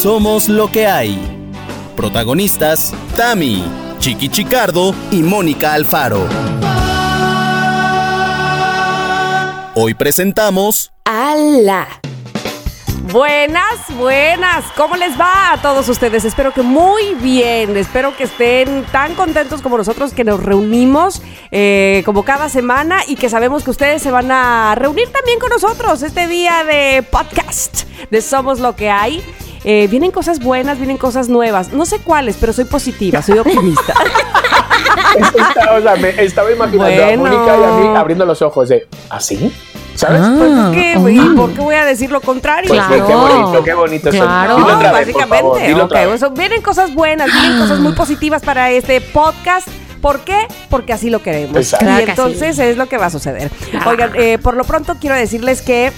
Somos 0.00 0.48
lo 0.48 0.70
que 0.70 0.86
hay. 0.86 1.18
Protagonistas, 1.96 2.94
Tami, 3.16 3.64
Chiqui 3.98 4.28
Chicardo 4.28 4.94
y 5.10 5.24
Mónica 5.24 5.72
Alfaro. 5.72 6.24
Hoy 9.74 9.94
presentamos... 9.94 10.92
¡Ala! 11.04 11.88
Buenas, 13.10 13.96
buenas. 13.96 14.66
¿Cómo 14.76 14.94
les 14.94 15.18
va 15.18 15.54
a 15.54 15.62
todos 15.62 15.88
ustedes? 15.88 16.24
Espero 16.24 16.54
que 16.54 16.62
muy 16.62 17.14
bien. 17.14 17.76
Espero 17.76 18.16
que 18.16 18.24
estén 18.24 18.84
tan 18.92 19.16
contentos 19.16 19.62
como 19.62 19.78
nosotros 19.78 20.12
que 20.12 20.22
nos 20.22 20.40
reunimos 20.40 21.22
eh, 21.50 22.04
como 22.04 22.22
cada 22.22 22.48
semana 22.48 23.00
y 23.08 23.16
que 23.16 23.28
sabemos 23.28 23.64
que 23.64 23.70
ustedes 23.70 24.00
se 24.00 24.12
van 24.12 24.30
a 24.30 24.76
reunir 24.76 25.10
también 25.10 25.40
con 25.40 25.48
nosotros 25.48 26.04
este 26.04 26.28
día 26.28 26.62
de 26.62 27.02
podcast 27.02 27.82
de 28.12 28.22
Somos 28.22 28.60
lo 28.60 28.76
que 28.76 28.90
hay. 28.90 29.24
Eh, 29.70 29.86
vienen 29.90 30.10
cosas 30.10 30.40
buenas, 30.40 30.78
vienen 30.78 30.96
cosas 30.96 31.28
nuevas. 31.28 31.74
No 31.74 31.84
sé 31.84 31.98
cuáles, 31.98 32.36
pero 32.40 32.54
soy 32.54 32.64
positiva, 32.64 33.20
soy 33.20 33.38
optimista. 33.38 33.92
Esta- 35.18 35.74
o 35.74 35.82
sea, 35.82 35.96
me 35.96 36.08
estaba 36.24 36.50
imaginando 36.50 36.90
Bueno. 37.02 37.28
a 37.28 37.30
Mónica 37.36 37.56
y 37.58 37.64
a 37.64 37.90
mí 37.90 37.96
abriendo 37.96 38.24
los 38.24 38.40
ojos 38.40 38.70
de 38.70 38.88
¿así? 39.10 39.52
¿Sabes? 39.94 40.22
Pues 40.38 40.52
es 40.52 40.68
que, 40.70 41.12
¿y 41.12 41.28
por 41.36 41.52
qué 41.52 41.60
voy 41.60 41.74
a 41.74 41.84
decir 41.84 42.10
lo 42.10 42.20
contrario? 42.22 42.68
Pues 42.68 42.80
Claro. 42.82 43.06
qué 43.06 43.14
bonito, 43.14 43.64
qué 43.64 43.74
bonito. 43.74 44.08
eso. 44.08 44.24
Claro. 44.24 44.56
Dilo 44.56 44.68
No, 44.68 44.76
otra 44.76 44.78
vez, 44.78 44.90
por 44.90 45.00
básicamente. 45.00 45.42
favor, 45.42 45.62
dilo 45.66 45.84
otra 45.84 46.06
vez. 46.06 46.14
eso, 46.14 46.30
vienen 46.30 46.62
cosas 46.62 46.94
buenas, 46.94 47.26
vienen 47.30 47.58
cosas 47.58 47.78
muy 47.80 47.92
positivas 47.92 48.40
para 48.42 48.70
este 48.70 49.00
podcast. 49.02 49.68
¿Por 50.00 50.20
qué? 50.20 50.46
Porque 50.70 50.92
así 50.94 51.10
lo 51.10 51.20
queremos. 51.22 51.56
Exacto. 51.56 51.90
Y 51.90 52.04
que 52.04 52.10
entonces 52.10 52.58
es 52.58 52.76
lo 52.78 52.86
que 52.86 52.96
va 52.96 53.06
a 53.06 53.10
suceder. 53.10 53.50
Oigan, 53.84 54.12
eh, 54.14 54.38
por 54.38 54.56
lo 54.56 54.64
pronto 54.64 54.96
quiero 55.00 55.14
decirles 55.16 55.60
que 55.60 55.92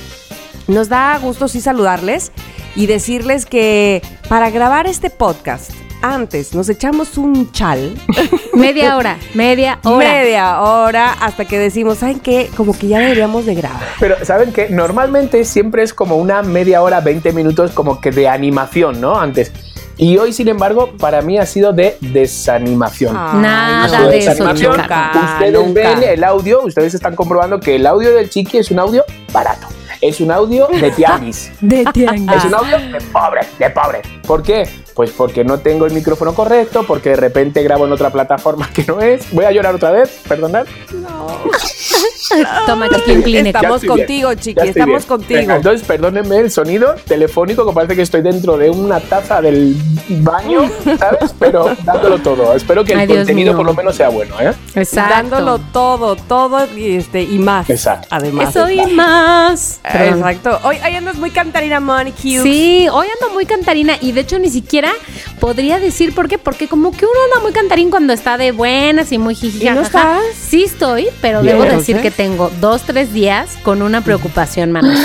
nos 0.67 0.89
da 0.89 1.19
gusto 1.19 1.47
sí 1.49 1.61
saludarles 1.61 2.33
y 2.77 2.87
decirles 2.87 3.47
que 3.47 4.03
para 4.29 4.51
grabar 4.51 4.87
este 4.87 5.11
podcast, 5.11 5.71
antes 6.03 6.55
nos 6.55 6.69
echamos 6.69 7.19
un 7.19 7.53
chal, 7.53 7.95
Media 8.55 8.97
hora, 8.97 9.19
media 9.35 9.79
hora. 9.85 9.99
media 10.09 10.61
hora, 10.63 11.13
hasta 11.13 11.45
que 11.45 11.59
decimos, 11.59 11.99
¿saben 11.99 12.21
qué? 12.21 12.51
Como 12.57 12.77
que 12.77 12.89
ya 12.89 12.99
deberíamos 13.01 13.45
de 13.47 13.55
grabar. 13.55 13.83
Pero 13.99 14.17
¿saben 14.25 14.53
qué? 14.53 14.69
Normalmente 14.71 15.45
siempre 15.45 15.83
es 15.83 15.93
como 15.95 16.17
una 16.17 16.43
media 16.43 16.83
hora, 16.83 17.01
20 17.01 17.33
minutos 17.33 17.73
como 17.73 18.01
que 18.01 18.11
de 18.11 18.29
animación, 18.29 19.01
¿no? 19.01 19.19
Antes. 19.19 19.53
Y 19.99 20.17
hoy, 20.17 20.33
sin 20.33 20.49
embargo, 20.49 20.93
para 20.99 21.21
mí 21.21 21.37
ha 21.39 21.45
sido 21.45 21.75
de 21.75 21.99
desanimación. 22.01 23.13
Nada 23.15 23.85
Ha 23.85 23.89
sido 23.91 24.09
de 24.09 24.19
eso, 24.19 24.31
desanimación. 24.31 24.81
chica. 24.81 25.11
Ustedes 25.35 25.53
Nunca. 25.53 25.81
ven 25.95 26.03
el 26.09 26.25
audio, 26.25 26.63
ustedes 26.63 26.95
están 26.95 27.15
comprobando 27.15 27.61
que 27.61 27.77
el 27.77 27.87
audio 27.87 28.15
del 28.15 28.31
chiqui 28.31 28.57
es 28.59 28.71
un 28.71 28.79
audio 28.79 29.05
barato. 29.33 29.67
Es 30.01 30.21
un 30.21 30.31
audio 30.31 30.67
de 30.69 30.91
tianguis. 30.97 31.53
De 31.61 31.83
Es 31.83 32.45
un 32.45 32.55
audio 32.55 32.79
de 32.79 33.01
pobre, 33.13 33.41
de 33.59 33.71
pobre. 33.71 34.03
¿Por 34.27 34.43
qué? 34.43 34.67
Pues 34.95 35.11
porque 35.11 35.45
no 35.45 35.59
tengo 35.61 35.87
el 35.87 35.93
micrófono 35.93 36.35
correcto, 36.35 36.85
porque 36.87 37.11
de 37.11 37.17
repente 37.17 37.63
grabo 37.63 37.87
en 37.87 37.93
otra 37.93 38.11
plataforma 38.11 38.69
que 38.75 38.85
no 38.85 39.01
es. 39.01 39.31
Voy 39.33 39.45
a 39.45 39.53
llorar 39.53 39.75
otra 39.75 39.91
vez, 39.91 40.23
perdonad. 40.27 40.67
Toma, 42.67 42.89
chiquín 42.89 43.23
Kleenex. 43.23 43.55
Ya 43.55 43.61
Estamos 43.61 43.81
bien, 43.83 43.97
contigo, 43.97 44.35
chiqui, 44.35 44.69
estamos 44.69 44.99
bien. 44.99 45.09
contigo. 45.09 45.41
Venga, 45.41 45.57
entonces, 45.57 45.87
perdónenme 45.87 46.37
el 46.39 46.51
sonido 46.51 46.95
telefónico, 47.07 47.67
que 47.67 47.73
parece 47.73 47.97
que 47.97 48.03
estoy 48.03 48.23
dentro 48.23 48.57
de 48.57 48.71
una 48.71 49.01
taza 49.01 49.41
del 49.41 49.77
baño, 50.09 50.71
¿sabes? 50.99 51.35
Pero 51.39 51.77
dándolo 51.85 52.19
todo. 52.19 52.55
Espero 52.55 52.85
que 52.85 52.93
el 52.93 53.07
Dios 53.07 53.19
contenido 53.19 53.53
mío. 53.53 53.57
por 53.57 53.67
lo 53.67 53.75
menos 53.75 53.97
sea 53.97 54.09
bueno, 54.09 54.39
¿eh? 54.41 54.53
Exacto. 54.75 55.15
Dándolo 55.15 55.59
todo, 55.73 56.17
todo 56.17 56.67
y, 56.77 56.97
este, 56.97 57.23
y 57.23 57.39
más. 57.39 57.69
Exacto. 57.71 58.09
Además. 58.11 58.51
Eso 58.51 58.71
y 58.71 58.87
más. 58.95 59.81
Perdón. 59.83 60.19
Exacto. 60.19 60.59
Hoy, 60.65 60.77
hoy 60.85 60.95
andas 60.95 61.17
muy 61.17 61.31
cantarina, 61.31 61.81
Money 61.81 62.13
Cute. 62.13 62.43
Sí, 62.43 62.87
hoy 62.93 63.07
ando 63.21 63.35
muy 63.35 63.47
cantarina 63.47 63.95
y 64.01 64.13
de 64.13 64.21
hecho 64.21 64.39
ni 64.39 64.51
siquiera 64.51 64.91
podría 65.39 65.79
decir 65.79 66.15
por 66.15 66.29
qué, 66.29 66.39
porque 66.39 66.69
como 66.69 66.93
que 66.93 67.05
uno 67.05 67.15
anda 67.27 67.43
muy 67.43 67.53
cantarín 67.53 67.91
cuando 67.91 68.13
está 68.13 68.37
de 68.37 68.53
buenas 68.53 69.11
y 69.13 69.19
muy 69.19 69.35
jiji. 69.35 69.67
¿Y 69.67 69.71
no 69.71 69.81
estás? 69.81 70.21
Sí 70.35 70.65
estoy, 70.65 71.09
pero 71.21 71.43
Bien. 71.43 71.59
debo 71.59 71.77
decir 71.77 72.01
que 72.01 72.10
tengo 72.11 72.51
dos, 72.61 72.83
tres 72.83 73.13
días 73.13 73.57
con 73.63 73.83
una 73.83 74.01
preocupación, 74.03 74.73
manos. 74.73 74.99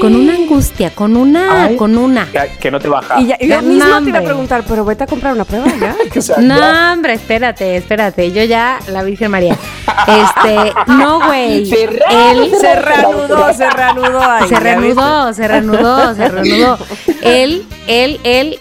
con 0.00 0.14
una 0.14 0.34
angustia, 0.34 0.90
con 0.90 1.16
una, 1.16 1.64
Ay. 1.66 1.76
con 1.76 1.96
una. 1.96 2.26
Que, 2.30 2.50
que 2.60 2.70
no 2.70 2.78
te 2.80 2.88
baja. 2.88 3.20
Y 3.20 3.26
ya, 3.26 3.38
yo 3.38 3.62
No, 3.62 4.02
te 4.02 4.08
iba 4.10 4.18
a 4.18 4.22
preguntar, 4.22 4.64
pero 4.66 4.84
vete 4.84 5.04
a 5.04 5.06
comprar 5.06 5.34
una 5.34 5.44
prueba 5.44 5.66
ya. 5.80 5.96
O 6.16 6.20
sea, 6.20 6.36
ya. 6.36 6.42
No, 6.42 6.92
hombre, 6.92 7.14
espérate, 7.14 7.76
espérate. 7.76 8.32
Yo 8.32 8.42
ya, 8.44 8.78
la 8.88 9.02
Virgen 9.02 9.30
María. 9.30 9.56
Este, 10.06 10.72
no, 10.88 11.24
güey. 11.26 11.66
Cerrado, 11.70 12.30
Él 12.44 12.50
se 12.60 12.74
reanudó, 12.74 13.52
se 13.52 13.70
reanudó 13.70 14.20
ahí. 14.22 14.48
se 14.48 14.54
¿ya 14.54 14.60
reanudó, 14.60 15.32
se 15.34 15.48
reanudó, 15.48 16.14
se 16.14 16.28
reanudó. 16.28 16.78
Él, 17.22 17.66
él, 17.86 18.20
él. 18.24 18.58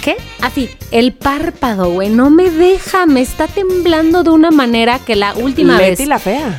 ¿Qué? 0.00 0.16
Así, 0.40 0.70
el 0.92 1.12
párpado, 1.12 1.90
güey, 1.90 2.08
no 2.10 2.30
me 2.30 2.48
deja, 2.50 3.06
me 3.06 3.20
está 3.20 3.48
temblando 3.48 4.22
de 4.22 4.30
una 4.30 4.50
manera 4.50 4.98
que 5.00 5.16
la 5.16 5.34
última 5.34 5.76
Leti 5.78 6.02
vez 6.02 6.08
la 6.08 6.18
fea. 6.18 6.58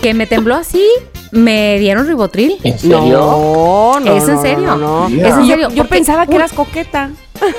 Que 0.00 0.14
me 0.14 0.26
tembló 0.26 0.54
así, 0.56 0.84
me 1.32 1.78
dieron 1.78 2.06
ribotril. 2.06 2.58
¿En 2.64 2.78
serio? 2.78 2.98
No, 3.00 4.00
no. 4.00 4.16
¿Es 4.16 4.28
en 4.28 4.34
no, 4.36 4.42
serio? 4.42 4.66
No, 4.66 4.76
no. 4.76 5.08
Yeah. 5.08 5.28
Es 5.28 5.34
en 5.34 5.40
Yo- 5.42 5.46
serio. 5.48 5.70
Yo, 5.70 5.84
pensaba 5.86 6.26
que 6.26 6.36
eras 6.36 6.52
coqueta. 6.52 7.10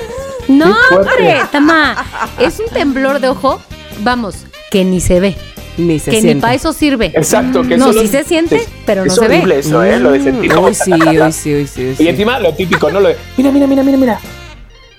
No, 0.48 0.74
hombre, 0.90 1.36
Tama, 1.52 2.04
es 2.40 2.58
un 2.58 2.66
temblor 2.66 3.20
de 3.20 3.28
ojo, 3.28 3.60
vamos, 4.00 4.34
que 4.72 4.84
ni 4.84 5.00
se 5.00 5.20
ve, 5.20 5.36
Ni 5.78 6.00
se 6.00 6.10
que 6.10 6.20
ni 6.20 6.34
para 6.34 6.54
eso 6.54 6.72
sirve. 6.72 7.12
Exacto, 7.14 7.62
que 7.62 7.76
no, 7.76 7.92
sí 7.92 8.08
se 8.08 8.24
siente, 8.24 8.56
es- 8.56 8.68
pero 8.84 9.02
no 9.04 9.06
es 9.06 9.14
se 9.14 9.20
ve. 9.28 9.36
horrible 9.36 9.60
eso, 9.60 9.84
¿eh? 9.84 10.00
Lo 10.00 10.10
de 10.10 10.20
sentir 10.20 10.52
Uy, 10.58 10.74
sí, 10.74 10.92
uy, 10.92 11.32
sí, 11.32 11.54
uy, 11.54 11.66
sí, 11.68 11.84
uy, 11.86 11.94
sí. 11.96 12.02
Y 12.02 12.08
encima 12.08 12.40
lo 12.40 12.52
típico, 12.54 12.90
¿no? 12.90 12.98
Lo 12.98 13.10
de, 13.10 13.16
mira, 13.36 13.52
mira, 13.52 13.68
mira, 13.68 13.82
mira, 13.84 13.96
mira. 13.98 14.20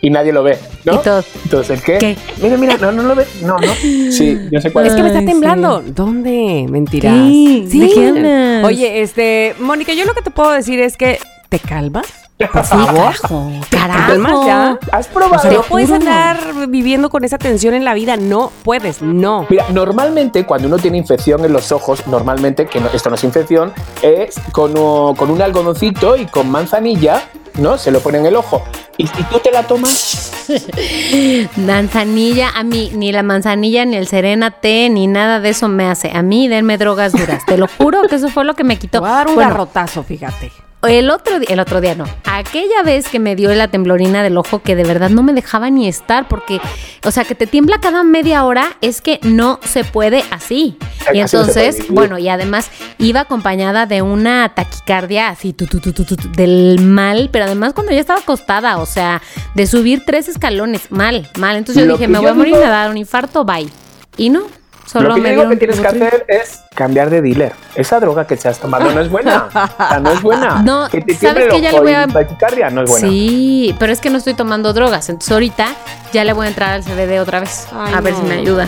Y 0.05 0.09
nadie 0.09 0.33
lo 0.33 0.43
ve, 0.43 0.59
¿no? 0.83 0.95
Y 0.95 0.97
todo. 0.97 1.23
Entonces, 1.45 1.77
¿el 1.79 1.81
qué? 1.81 1.97
¿Qué? 1.97 2.17
Mira, 2.41 2.57
mira, 2.57 2.75
no, 2.77 2.91
no 2.91 3.03
lo 3.03 3.15
ve. 3.15 3.25
No, 3.41 3.57
no. 3.57 3.73
Sí, 4.11 4.37
yo 4.51 4.59
sé 4.59 4.69
cuál 4.73 4.85
Es 4.85 4.91
es. 4.91 4.97
que 4.97 5.01
me 5.01 5.07
está 5.07 5.23
temblando. 5.25 5.81
¿Dónde? 5.81 6.65
Mentiras. 6.69 7.15
Sí, 7.15 7.65
¿de 7.79 7.89
qué 7.89 8.07
hablas? 8.09 8.65
Oye, 8.65 9.01
este, 9.01 9.55
Mónica, 9.61 9.93
yo 9.93 10.03
lo 10.03 10.13
que 10.13 10.21
te 10.21 10.29
puedo 10.29 10.51
decir 10.51 10.81
es 10.81 10.97
que 10.97 11.19
te 11.47 11.57
calmas. 11.57 12.05
Por 12.51 12.65
Sí, 12.65 12.71
carajo, 12.71 13.51
¿Te 13.69 13.77
calmas 13.77 14.31
carajo. 14.33 14.45
ya? 14.47 14.79
¿Has 14.91 15.07
O 15.07 15.11
probado? 15.13 15.41
sea, 15.41 15.51
no 15.53 15.61
puedes 15.61 15.89
andar 15.89 16.37
viviendo 16.67 17.09
con 17.09 17.23
esa 17.23 17.37
tensión 17.37 17.73
en 17.73 17.85
la 17.85 17.93
vida. 17.93 18.17
No 18.17 18.51
puedes, 18.63 19.01
no. 19.01 19.45
Mira, 19.49 19.65
normalmente 19.71 20.43
cuando 20.45 20.67
uno 20.67 20.77
tiene 20.79 20.97
infección 20.97 21.45
en 21.45 21.53
los 21.53 21.71
ojos, 21.71 22.05
normalmente, 22.07 22.65
que 22.65 22.81
no- 22.81 22.89
esto 22.93 23.09
no 23.09 23.15
es 23.15 23.23
infección, 23.23 23.71
es 24.01 24.35
con, 24.51 24.73
o- 24.77 25.13
con 25.15 25.29
un 25.29 25.41
algodoncito 25.41 26.17
y 26.17 26.25
con 26.25 26.49
manzanilla, 26.51 27.23
¿no? 27.57 27.77
Se 27.77 27.91
lo 27.91 27.99
pone 27.99 28.17
en 28.19 28.25
el 28.25 28.35
ojo. 28.35 28.63
Y 28.97 29.07
si 29.07 29.23
tú 29.23 29.39
te 29.39 29.51
la 29.51 29.63
tomas, 29.63 30.31
Manzanilla, 31.57 32.49
a 32.55 32.63
mí 32.63 32.91
ni 32.93 33.11
la 33.11 33.23
manzanilla, 33.23 33.85
ni 33.85 33.95
el 33.95 34.07
serénate, 34.07 34.89
ni 34.89 35.07
nada 35.07 35.39
de 35.39 35.49
eso 35.49 35.67
me 35.67 35.87
hace. 35.87 36.11
A 36.13 36.21
mí 36.21 36.47
denme 36.47 36.77
drogas 36.77 37.13
duras. 37.13 37.45
Te 37.45 37.57
lo 37.57 37.67
juro 37.67 38.01
que 38.07 38.15
eso 38.15 38.29
fue 38.29 38.43
lo 38.45 38.53
que 38.53 38.63
me 38.63 38.77
quitó. 38.77 38.99
voy 38.99 39.09
a 39.09 39.13
dar 39.13 39.27
un 39.27 39.35
Bueno, 39.35 39.49
garrotazo, 39.49 40.03
fíjate. 40.03 40.51
El 40.87 41.09
otro 41.09 41.39
día, 41.39 41.49
el 41.51 41.59
otro 41.59 41.81
día 41.81 41.95
no. 41.95 42.05
Aquella 42.25 42.83
vez 42.83 43.07
que 43.07 43.19
me 43.19 43.35
dio 43.35 43.53
la 43.53 43.67
temblorina 43.67 44.23
del 44.23 44.37
ojo 44.37 44.61
que 44.61 44.75
de 44.75 44.83
verdad 44.83 45.09
no 45.09 45.23
me 45.23 45.33
dejaba 45.33 45.69
ni 45.69 45.87
estar 45.87 46.27
porque, 46.27 46.59
o 47.05 47.11
sea, 47.11 47.23
que 47.25 47.35
te 47.35 47.47
tiembla 47.47 47.79
cada 47.79 48.03
media 48.03 48.45
hora 48.45 48.77
es 48.81 49.01
que 49.01 49.19
no 49.23 49.59
se 49.63 49.83
puede 49.83 50.23
así. 50.31 50.77
Y 51.13 51.19
entonces, 51.19 51.87
bueno, 51.89 52.17
y 52.17 52.29
además 52.29 52.69
iba 52.97 53.21
acompañada 53.21 53.85
de 53.85 54.01
una 54.01 54.53
taquicardia 54.55 55.29
así 55.29 55.53
tu, 55.53 55.67
tu, 55.67 55.79
tu, 55.79 56.15
del 56.35 56.79
mal, 56.81 57.29
pero 57.31 57.45
además 57.45 57.73
cuando 57.73 57.91
ya 57.91 57.99
estaba 57.99 58.19
acostada, 58.19 58.77
o 58.77 58.85
sea, 58.85 59.21
de 59.55 59.67
subir 59.67 60.03
tres 60.05 60.27
escalones, 60.27 60.91
mal, 60.91 61.29
mal. 61.37 61.57
Entonces 61.57 61.85
yo 61.85 61.93
dije, 61.93 62.07
me 62.07 62.19
voy 62.19 62.29
a 62.29 62.33
morir, 62.33 62.53
me 62.53 62.61
va 62.61 62.67
a 62.67 62.81
dar 62.83 62.91
un 62.91 62.97
infarto, 62.97 63.43
bye. 63.45 63.69
Y 64.17 64.29
no, 64.29 64.43
solo 64.85 65.09
lo 65.09 65.15
que 65.15 65.21
yo 65.21 65.29
digo 65.29 65.49
que 65.49 65.57
tienes 65.57 65.79
que 65.79 65.87
hacer 65.87 66.25
es 66.27 66.61
cambiar 66.75 67.09
de 67.09 67.21
dealer. 67.21 67.53
Esa 67.75 67.99
droga 67.99 68.25
que 68.27 68.35
te 68.37 68.47
has 68.47 68.59
tomado 68.59 68.91
no 68.91 68.99
es 69.01 69.09
buena. 69.09 69.47
O 69.53 69.87
sea, 69.87 69.99
no 69.99 70.11
es 70.11 70.21
buena. 70.21 70.61
No, 70.63 70.89
que 70.89 71.01
te 71.01 71.15
¿sabes 71.15 71.47
qué? 71.51 71.61
Ya 71.61 71.71
le 71.71 71.79
voy 71.79 71.93
a- 71.93 72.07
taquicardia 72.07 72.69
no 72.69 72.83
es 72.83 72.89
buena. 72.89 73.07
Sí, 73.07 73.75
pero 73.79 73.91
es 73.93 73.99
que 73.99 74.09
no 74.09 74.17
estoy 74.17 74.33
tomando 74.33 74.73
drogas. 74.73 75.09
Entonces 75.09 75.31
ahorita 75.31 75.67
ya 76.11 76.23
le 76.23 76.33
voy 76.33 76.45
a 76.45 76.49
entrar 76.49 76.73
al 76.73 76.83
CBD 76.83 77.19
otra 77.19 77.39
vez. 77.39 77.67
Ay, 77.73 77.93
a 77.93 78.01
ver 78.01 78.13
no. 78.13 78.19
si 78.19 78.25
me 78.25 78.35
ayuda. 78.35 78.67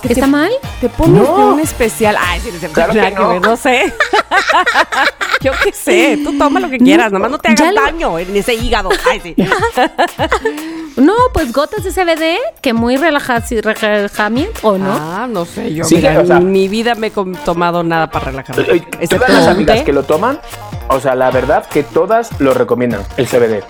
Porque 0.00 0.12
¿Está 0.14 0.26
te, 0.26 0.30
mal? 0.30 0.50
te 0.80 0.88
pones 0.88 1.22
No. 1.22 1.36
de 1.38 1.44
un 1.54 1.60
especial. 1.60 2.16
Ay, 2.18 2.40
sí, 2.40 2.50
no 2.62 2.68
Claro 2.70 2.92
que 2.92 3.10
no. 3.10 3.40
no 3.40 3.56
sé. 3.56 3.92
Yo 5.40 5.50
qué 5.64 5.72
sé, 5.72 6.20
tú 6.22 6.38
toma 6.38 6.60
lo 6.60 6.70
que 6.70 6.78
quieras, 6.78 7.10
nomás 7.10 7.30
no 7.30 7.38
te 7.38 7.48
hagas 7.48 7.74
lo- 7.74 7.82
daño 7.82 8.18
en 8.18 8.36
ese 8.36 8.54
hígado. 8.54 8.90
Ay, 9.10 9.20
sí. 9.20 9.34
No, 10.96 11.14
pues 11.32 11.52
gotas 11.54 11.82
de 11.84 11.90
CBD, 11.90 12.36
que 12.60 12.74
muy 12.74 12.96
relaja- 12.98 13.40
relajamiento, 13.40 14.60
¿o 14.68 14.76
no? 14.78 14.92
Ah, 14.92 15.26
no 15.28 15.46
sé, 15.46 15.72
yo 15.72 15.84
Sí, 15.84 15.96
mira, 15.96 16.20
o 16.20 16.26
sea- 16.26 16.36
en 16.36 16.52
mi 16.52 16.68
vida 16.68 16.94
me 16.94 17.06
he 17.06 17.10
tomado 17.44 17.82
nada 17.82 18.10
para 18.10 18.26
relajarme. 18.26 18.62
Excepto 19.00 19.16
Todas 19.26 19.30
las 19.32 19.48
amigas 19.48 19.78
té. 19.78 19.84
que 19.84 19.92
lo 19.94 20.02
toman, 20.02 20.38
o 20.88 21.00
sea, 21.00 21.14
la 21.14 21.30
verdad 21.30 21.64
que 21.66 21.82
todas 21.82 22.38
lo 22.40 22.52
recomiendan, 22.52 23.02
el 23.16 23.26
CBD. 23.26 23.64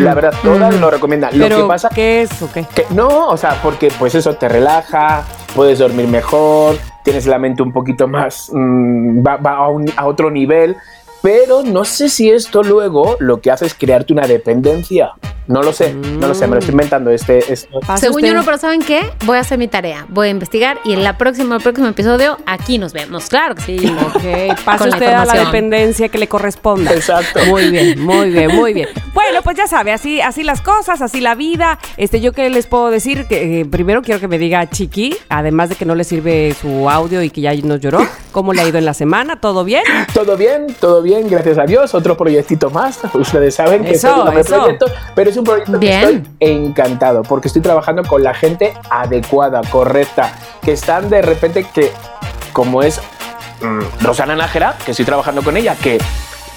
La 0.00 0.14
verdad, 0.14 0.34
todas 0.42 0.74
lo 0.74 0.90
recomiendan. 0.90 1.38
Lo 1.38 1.44
Pero, 1.44 1.62
que 1.62 1.68
pasa 1.68 1.88
¿qué 1.94 2.22
es 2.22 2.42
o 2.42 2.50
qué? 2.52 2.66
que 2.74 2.86
no, 2.90 3.28
o 3.28 3.36
sea, 3.36 3.60
porque 3.62 3.92
pues 3.96 4.16
eso 4.16 4.34
te 4.34 4.48
relaja, 4.48 5.22
puedes 5.54 5.78
dormir 5.78 6.08
mejor, 6.08 6.76
tienes 7.02 7.26
la 7.26 7.38
mente 7.38 7.62
un 7.62 7.72
poquito 7.72 8.08
más, 8.08 8.50
mm, 8.52 9.24
va, 9.26 9.36
va 9.36 9.56
a, 9.56 9.68
un- 9.68 9.90
a 9.96 10.06
otro 10.06 10.30
nivel. 10.30 10.76
Pero 11.24 11.62
no 11.62 11.86
sé 11.86 12.10
si 12.10 12.30
esto 12.30 12.62
luego 12.62 13.16
lo 13.18 13.40
que 13.40 13.50
hace 13.50 13.64
es 13.64 13.72
crearte 13.72 14.12
una 14.12 14.26
dependencia. 14.26 15.12
No 15.46 15.62
lo 15.62 15.74
sé, 15.74 15.92
no 15.92 16.28
lo 16.28 16.34
sé, 16.34 16.46
me 16.46 16.54
lo 16.54 16.58
estoy 16.58 16.72
inventando. 16.72 17.10
Este, 17.10 17.52
esto. 17.52 17.80
Pase 17.80 18.06
Según 18.06 18.22
yo 18.22 18.28
usted. 18.28 18.38
no, 18.38 18.44
pero 18.44 18.56
¿saben 18.56 18.80
qué? 18.80 19.00
Voy 19.26 19.36
a 19.36 19.40
hacer 19.40 19.58
mi 19.58 19.68
tarea. 19.68 20.06
Voy 20.08 20.28
a 20.28 20.30
investigar 20.30 20.78
y 20.84 20.94
en 20.94 21.04
la 21.04 21.18
próxima, 21.18 21.56
el 21.56 21.62
próximo 21.62 21.88
episodio, 21.88 22.38
aquí 22.46 22.78
nos 22.78 22.94
vemos. 22.94 23.28
Claro 23.28 23.54
que 23.54 23.62
sí. 23.62 23.76
Ok, 24.06 24.56
pase 24.64 24.78
Con 24.78 24.90
la 24.90 24.96
usted 24.96 25.12
a 25.12 25.24
la 25.26 25.44
dependencia 25.44 26.08
que 26.08 26.16
le 26.18 26.28
corresponda. 26.28 26.92
Exacto. 26.94 27.40
Muy 27.46 27.70
bien, 27.70 28.00
muy 28.00 28.30
bien, 28.30 28.54
muy 28.54 28.72
bien. 28.72 28.88
Bueno, 29.14 29.42
pues 29.42 29.56
ya 29.56 29.66
sabe, 29.66 29.90
así, 29.92 30.20
así 30.20 30.42
las 30.42 30.60
cosas, 30.60 31.00
así 31.00 31.20
la 31.20 31.34
vida. 31.34 31.78
Este, 31.96 32.20
yo 32.20 32.32
qué 32.32 32.50
les 32.50 32.66
puedo 32.66 32.90
decir 32.90 33.26
que 33.26 33.60
eh, 33.60 33.64
primero 33.64 34.02
quiero 34.02 34.20
que 34.20 34.28
me 34.28 34.38
diga 34.38 34.68
Chiqui, 34.68 35.16
además 35.28 35.70
de 35.70 35.76
que 35.76 35.84
no 35.84 35.94
le 35.94 36.04
sirve 36.04 36.54
su 36.60 36.90
audio 36.90 37.22
y 37.22 37.30
que 37.30 37.40
ya 37.40 37.54
nos 37.54 37.80
lloró, 37.80 38.06
cómo 38.32 38.52
le 38.52 38.60
ha 38.60 38.68
ido 38.68 38.76
en 38.76 38.84
la 38.84 38.92
semana, 38.92 39.40
¿todo 39.40 39.64
bien? 39.64 39.84
Todo 40.12 40.36
bien, 40.36 40.66
todo 40.78 41.00
bien, 41.00 41.13
gracias 41.22 41.58
a 41.58 41.64
Dios. 41.64 41.94
Otro 41.94 42.16
proyectito 42.16 42.70
más. 42.70 43.00
Ustedes 43.14 43.54
saben 43.54 43.84
que 43.84 43.92
Eso, 43.92 44.08
es 44.28 44.32
un 44.32 44.38
eso. 44.38 44.56
proyecto, 44.60 44.86
pero 45.14 45.30
es 45.30 45.36
un 45.36 45.44
proyecto 45.44 45.78
Bien. 45.78 46.00
que 46.00 46.06
estoy 46.16 46.32
encantado 46.66 47.22
porque 47.22 47.48
estoy 47.48 47.62
trabajando 47.62 48.02
con 48.04 48.22
la 48.22 48.34
gente 48.34 48.74
adecuada, 48.90 49.60
correcta, 49.70 50.32
que 50.62 50.72
están 50.72 51.08
de 51.08 51.22
repente 51.22 51.64
que, 51.72 51.92
como 52.52 52.82
es 52.82 53.00
mm, 53.62 54.04
Rosana 54.04 54.34
Nájera, 54.36 54.76
que 54.84 54.90
estoy 54.90 55.04
trabajando 55.06 55.42
con 55.42 55.56
ella, 55.56 55.76
que 55.80 55.98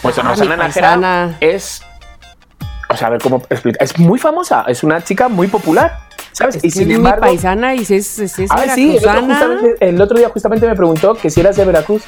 pues 0.01 0.17
Ah, 0.19 0.23
Rosana. 0.23 0.55
Nájera 0.57 1.37
es, 1.39 1.81
o 2.89 2.95
sea, 2.97 3.07
a 3.07 3.11
ver 3.11 3.21
cómo 3.21 3.41
explicar, 3.49 3.81
es 3.83 3.97
muy 3.99 4.19
famosa, 4.19 4.63
es 4.67 4.83
una 4.83 5.03
chica 5.03 5.27
muy 5.27 5.47
popular, 5.47 5.99
¿sabes? 6.31 6.55
Es 6.57 6.65
y 6.65 6.71
sin 6.71 6.91
embargo, 6.91 7.21
mi 7.25 7.31
paisana 7.31 7.73
y 7.75 7.83
si 7.85 7.95
es, 7.95 8.07
si 8.07 8.23
es 8.43 8.51
Ah, 8.51 8.65
sí, 8.75 8.97
el 8.97 9.07
otro, 9.07 9.57
el 9.79 10.01
otro 10.01 10.17
día 10.17 10.29
justamente 10.29 10.67
me 10.67 10.75
preguntó 10.75 11.15
que 11.15 11.29
si 11.29 11.39
eras 11.41 11.55
de 11.57 11.65
Veracruz. 11.65 12.03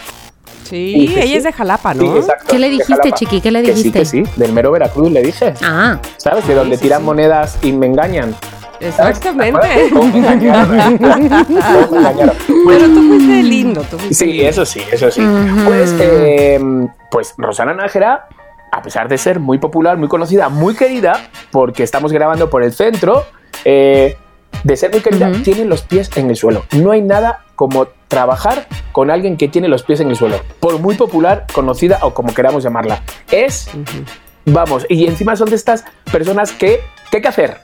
Sí, 0.70 0.96
Y 0.96 1.00
dije, 1.02 1.20
ella 1.24 1.26
sí. 1.32 1.36
es 1.38 1.44
de 1.44 1.52
Jalapa, 1.54 1.94
¿no? 1.94 2.02
Sí, 2.04 2.18
exacto. 2.20 2.46
¿Qué 2.50 2.60
le 2.60 2.70
dijiste. 2.70 3.12
Chiqui? 3.12 3.42
¿Qué 3.42 3.52
le 3.52 3.62
Que 3.64 3.68
sí, 3.76 3.84
dijiste? 3.92 4.00
que 4.00 4.06
sí, 4.06 4.24
del 4.36 4.54
mero 4.54 4.72
Veracruz 4.72 5.12
le 5.12 5.22
dije. 5.22 5.54
Ah, 5.64 6.00
¿Sabes? 6.18 6.48
De 6.48 6.54
donde 6.56 6.76
sí, 6.78 6.84
tiran 6.84 7.00
sí. 7.00 7.06
monedas 7.06 7.58
y 7.62 7.72
me 7.72 7.88
engañan. 7.88 8.36
Exactamente. 8.80 9.90
¿Cómo 9.92 10.06
me 10.06 10.20
engañaron? 10.20 10.98
¿Cómo 10.98 11.92
me 11.92 11.98
engañaron? 11.98 12.36
Pero 12.68 12.86
tú 12.88 13.08
fuiste 13.10 13.44
lindo, 13.44 13.82
tú 13.90 13.98
fuiste 13.98 14.26
Sí, 14.26 14.32
lindo. 14.34 14.50
eso 14.50 14.66
sí, 14.66 14.82
eso 14.92 15.12
sí. 15.12 15.22
Pues, 15.66 15.94
eh, 16.00 16.60
pues 17.12 17.34
Rosana 17.38 17.74
Nájera, 17.74 18.28
a 18.72 18.82
pesar 18.82 19.10
de 19.10 19.18
ser 19.18 19.40
muy 19.40 19.58
popular, 19.58 19.98
muy 19.98 20.08
conocida, 20.08 20.50
muy 20.50 20.76
querida, 20.76 21.30
porque 21.52 21.84
estamos 21.84 22.12
grabando 22.14 22.50
por 22.50 22.64
el 22.64 22.72
centro, 22.72 23.26
eh, 23.66 24.16
de 24.64 24.76
ser 24.78 24.92
muy 24.92 25.00
querida, 25.02 25.30
Ujú. 25.30 25.42
tiene 25.44 25.66
los 25.66 25.82
pies 25.84 26.10
en 26.16 26.30
el 26.30 26.36
suelo. 26.36 26.64
No 26.74 26.92
hay 26.92 27.02
nada 27.02 27.46
como 27.56 27.88
trabajar 28.08 28.68
con 28.92 29.12
alguien 29.12 29.38
que 29.38 29.48
tiene 29.48 29.68
los 29.68 29.84
pies 29.84 30.00
en 30.00 30.10
el 30.10 30.16
suelo, 30.16 30.40
por 30.60 30.80
muy 30.80 30.96
popular, 30.96 31.46
conocida 31.54 32.00
o 32.02 32.14
como 32.14 32.34
queramos 32.34 32.64
llamarla. 32.64 33.02
Es 33.32 33.70
Vamos, 34.46 34.86
y 34.90 35.06
encima 35.06 35.36
son 35.36 35.50
de 35.50 35.56
estas 35.56 35.84
personas 36.12 36.52
que, 36.52 36.80
¿qué 37.12 37.18
hay 37.18 37.22
que 37.22 37.28
hacer? 37.28 37.58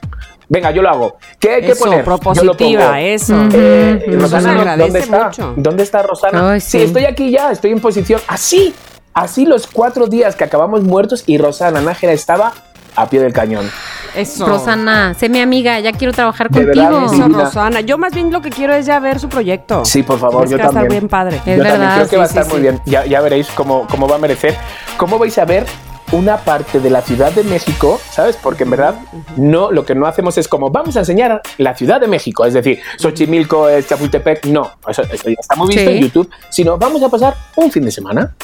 Venga, 0.48 0.70
yo 0.70 0.82
lo 0.82 0.88
hago. 0.90 1.16
¿Qué 1.40 1.54
hay 1.54 1.62
que 1.62 1.72
Eso, 1.72 1.84
poner? 1.86 2.04
Yo 2.04 2.10
lo 2.12 2.18
pongo. 2.20 2.34
propositiva, 2.34 3.00
eso. 3.00 3.34
Ujú. 3.34 3.48
Eh. 3.54 4.04
Rosana, 4.12 4.38
Eso 4.38 4.40
se 4.40 4.48
agradece 4.60 4.82
¿dónde 4.84 4.98
está? 5.00 5.24
mucho. 5.24 5.54
¿Dónde 5.56 5.82
está 5.82 6.02
Rosana? 6.02 6.52
Ay, 6.52 6.60
sí. 6.60 6.78
sí. 6.78 6.84
estoy 6.84 7.04
aquí 7.06 7.30
ya, 7.32 7.50
estoy 7.50 7.72
en 7.72 7.80
posición. 7.80 8.20
Así, 8.28 8.72
así 9.14 9.46
los 9.46 9.66
cuatro 9.66 10.06
días 10.06 10.36
que 10.36 10.44
acabamos 10.44 10.84
muertos 10.84 11.24
y 11.26 11.38
Rosana 11.38 11.80
Nájera 11.80 12.12
estaba 12.12 12.52
a 12.96 13.08
pie 13.08 13.20
del 13.20 13.32
cañón. 13.32 13.70
Eso. 14.14 14.46
Rosana, 14.46 15.12
sé 15.14 15.28
mi 15.28 15.40
amiga, 15.40 15.78
ya 15.80 15.92
quiero 15.92 16.12
trabajar 16.12 16.48
De 16.50 16.64
verdad, 16.64 16.90
contigo. 16.90 17.08
sí. 17.10 17.20
Eso. 17.20 17.28
Rosana. 17.44 17.80
Yo 17.82 17.98
más 17.98 18.14
bien 18.14 18.32
lo 18.32 18.40
que 18.40 18.50
quiero 18.50 18.72
es 18.74 18.86
ya 18.86 18.98
ver 18.98 19.18
su 19.20 19.28
proyecto. 19.28 19.84
Sí, 19.84 20.02
por 20.02 20.18
favor, 20.18 20.48
yo 20.48 20.56
que 20.56 20.62
va 20.62 20.64
a 20.64 20.68
estar 20.68 20.82
también. 20.82 21.00
bien 21.02 21.08
padre. 21.10 21.36
Es 21.36 21.44
yo 21.58 21.62
también 21.62 21.80
verdad, 21.80 21.94
creo 21.96 22.08
que 22.08 22.16
va 22.16 22.24
a 22.24 22.26
sí, 22.26 22.30
estar 22.38 22.44
sí, 22.44 22.50
muy 22.50 22.58
sí. 22.58 22.62
bien. 22.62 22.80
Ya, 22.86 23.04
ya 23.04 23.20
veréis 23.20 23.48
cómo, 23.48 23.86
cómo 23.90 24.08
va 24.08 24.16
a 24.16 24.18
merecer. 24.18 24.56
¿Cómo 24.96 25.18
vais 25.18 25.36
a 25.36 25.44
ver 25.44 25.66
una 26.12 26.38
parte 26.38 26.80
de 26.80 26.88
la 26.88 27.02
Ciudad 27.02 27.30
de 27.32 27.42
México? 27.44 28.00
¿Sabes? 28.10 28.38
Porque 28.42 28.62
en 28.64 28.70
verdad 28.70 28.94
no, 29.36 29.70
lo 29.70 29.84
que 29.84 29.94
no 29.94 30.06
hacemos 30.06 30.38
es 30.38 30.48
como 30.48 30.70
vamos 30.70 30.96
a 30.96 31.00
enseñar 31.00 31.42
la 31.58 31.74
Ciudad 31.76 32.00
de 32.00 32.06
México, 32.08 32.46
es 32.46 32.54
decir, 32.54 32.80
Xochimilco, 32.98 33.68
Chapultepec. 33.86 34.46
No, 34.46 34.70
eso, 34.88 35.02
eso 35.02 35.28
ya 35.28 35.36
está 35.38 35.56
muy 35.56 35.68
visto 35.68 35.90
Sí. 35.90 35.96
en 35.96 36.02
YouTube, 36.02 36.30
sino 36.48 36.78
vamos 36.78 37.02
a 37.02 37.08
pasar 37.10 37.34
un 37.56 37.70
fin 37.70 37.84
de 37.84 37.90
semana. 37.90 38.34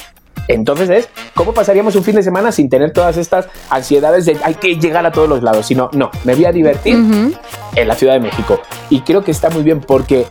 Entonces 0.48 0.90
es, 0.90 1.08
¿cómo 1.34 1.52
pasaríamos 1.52 1.94
un 1.96 2.04
fin 2.04 2.16
de 2.16 2.22
semana 2.22 2.52
sin 2.52 2.68
tener 2.68 2.92
todas 2.92 3.16
estas 3.16 3.48
ansiedades 3.70 4.26
de 4.26 4.36
hay 4.44 4.54
que 4.54 4.76
llegar 4.76 5.06
a 5.06 5.12
todos 5.12 5.28
los 5.28 5.42
lados? 5.42 5.66
Sino, 5.66 5.90
no, 5.92 6.10
me 6.24 6.34
voy 6.34 6.44
a 6.44 6.52
divertir 6.52 6.94
en 6.94 7.88
la 7.88 7.94
Ciudad 7.94 8.14
de 8.14 8.20
México. 8.20 8.60
Y 8.90 9.00
creo 9.00 9.22
que 9.22 9.30
está 9.30 9.50
muy 9.50 9.62
bien 9.62 9.80
porque 9.80 10.26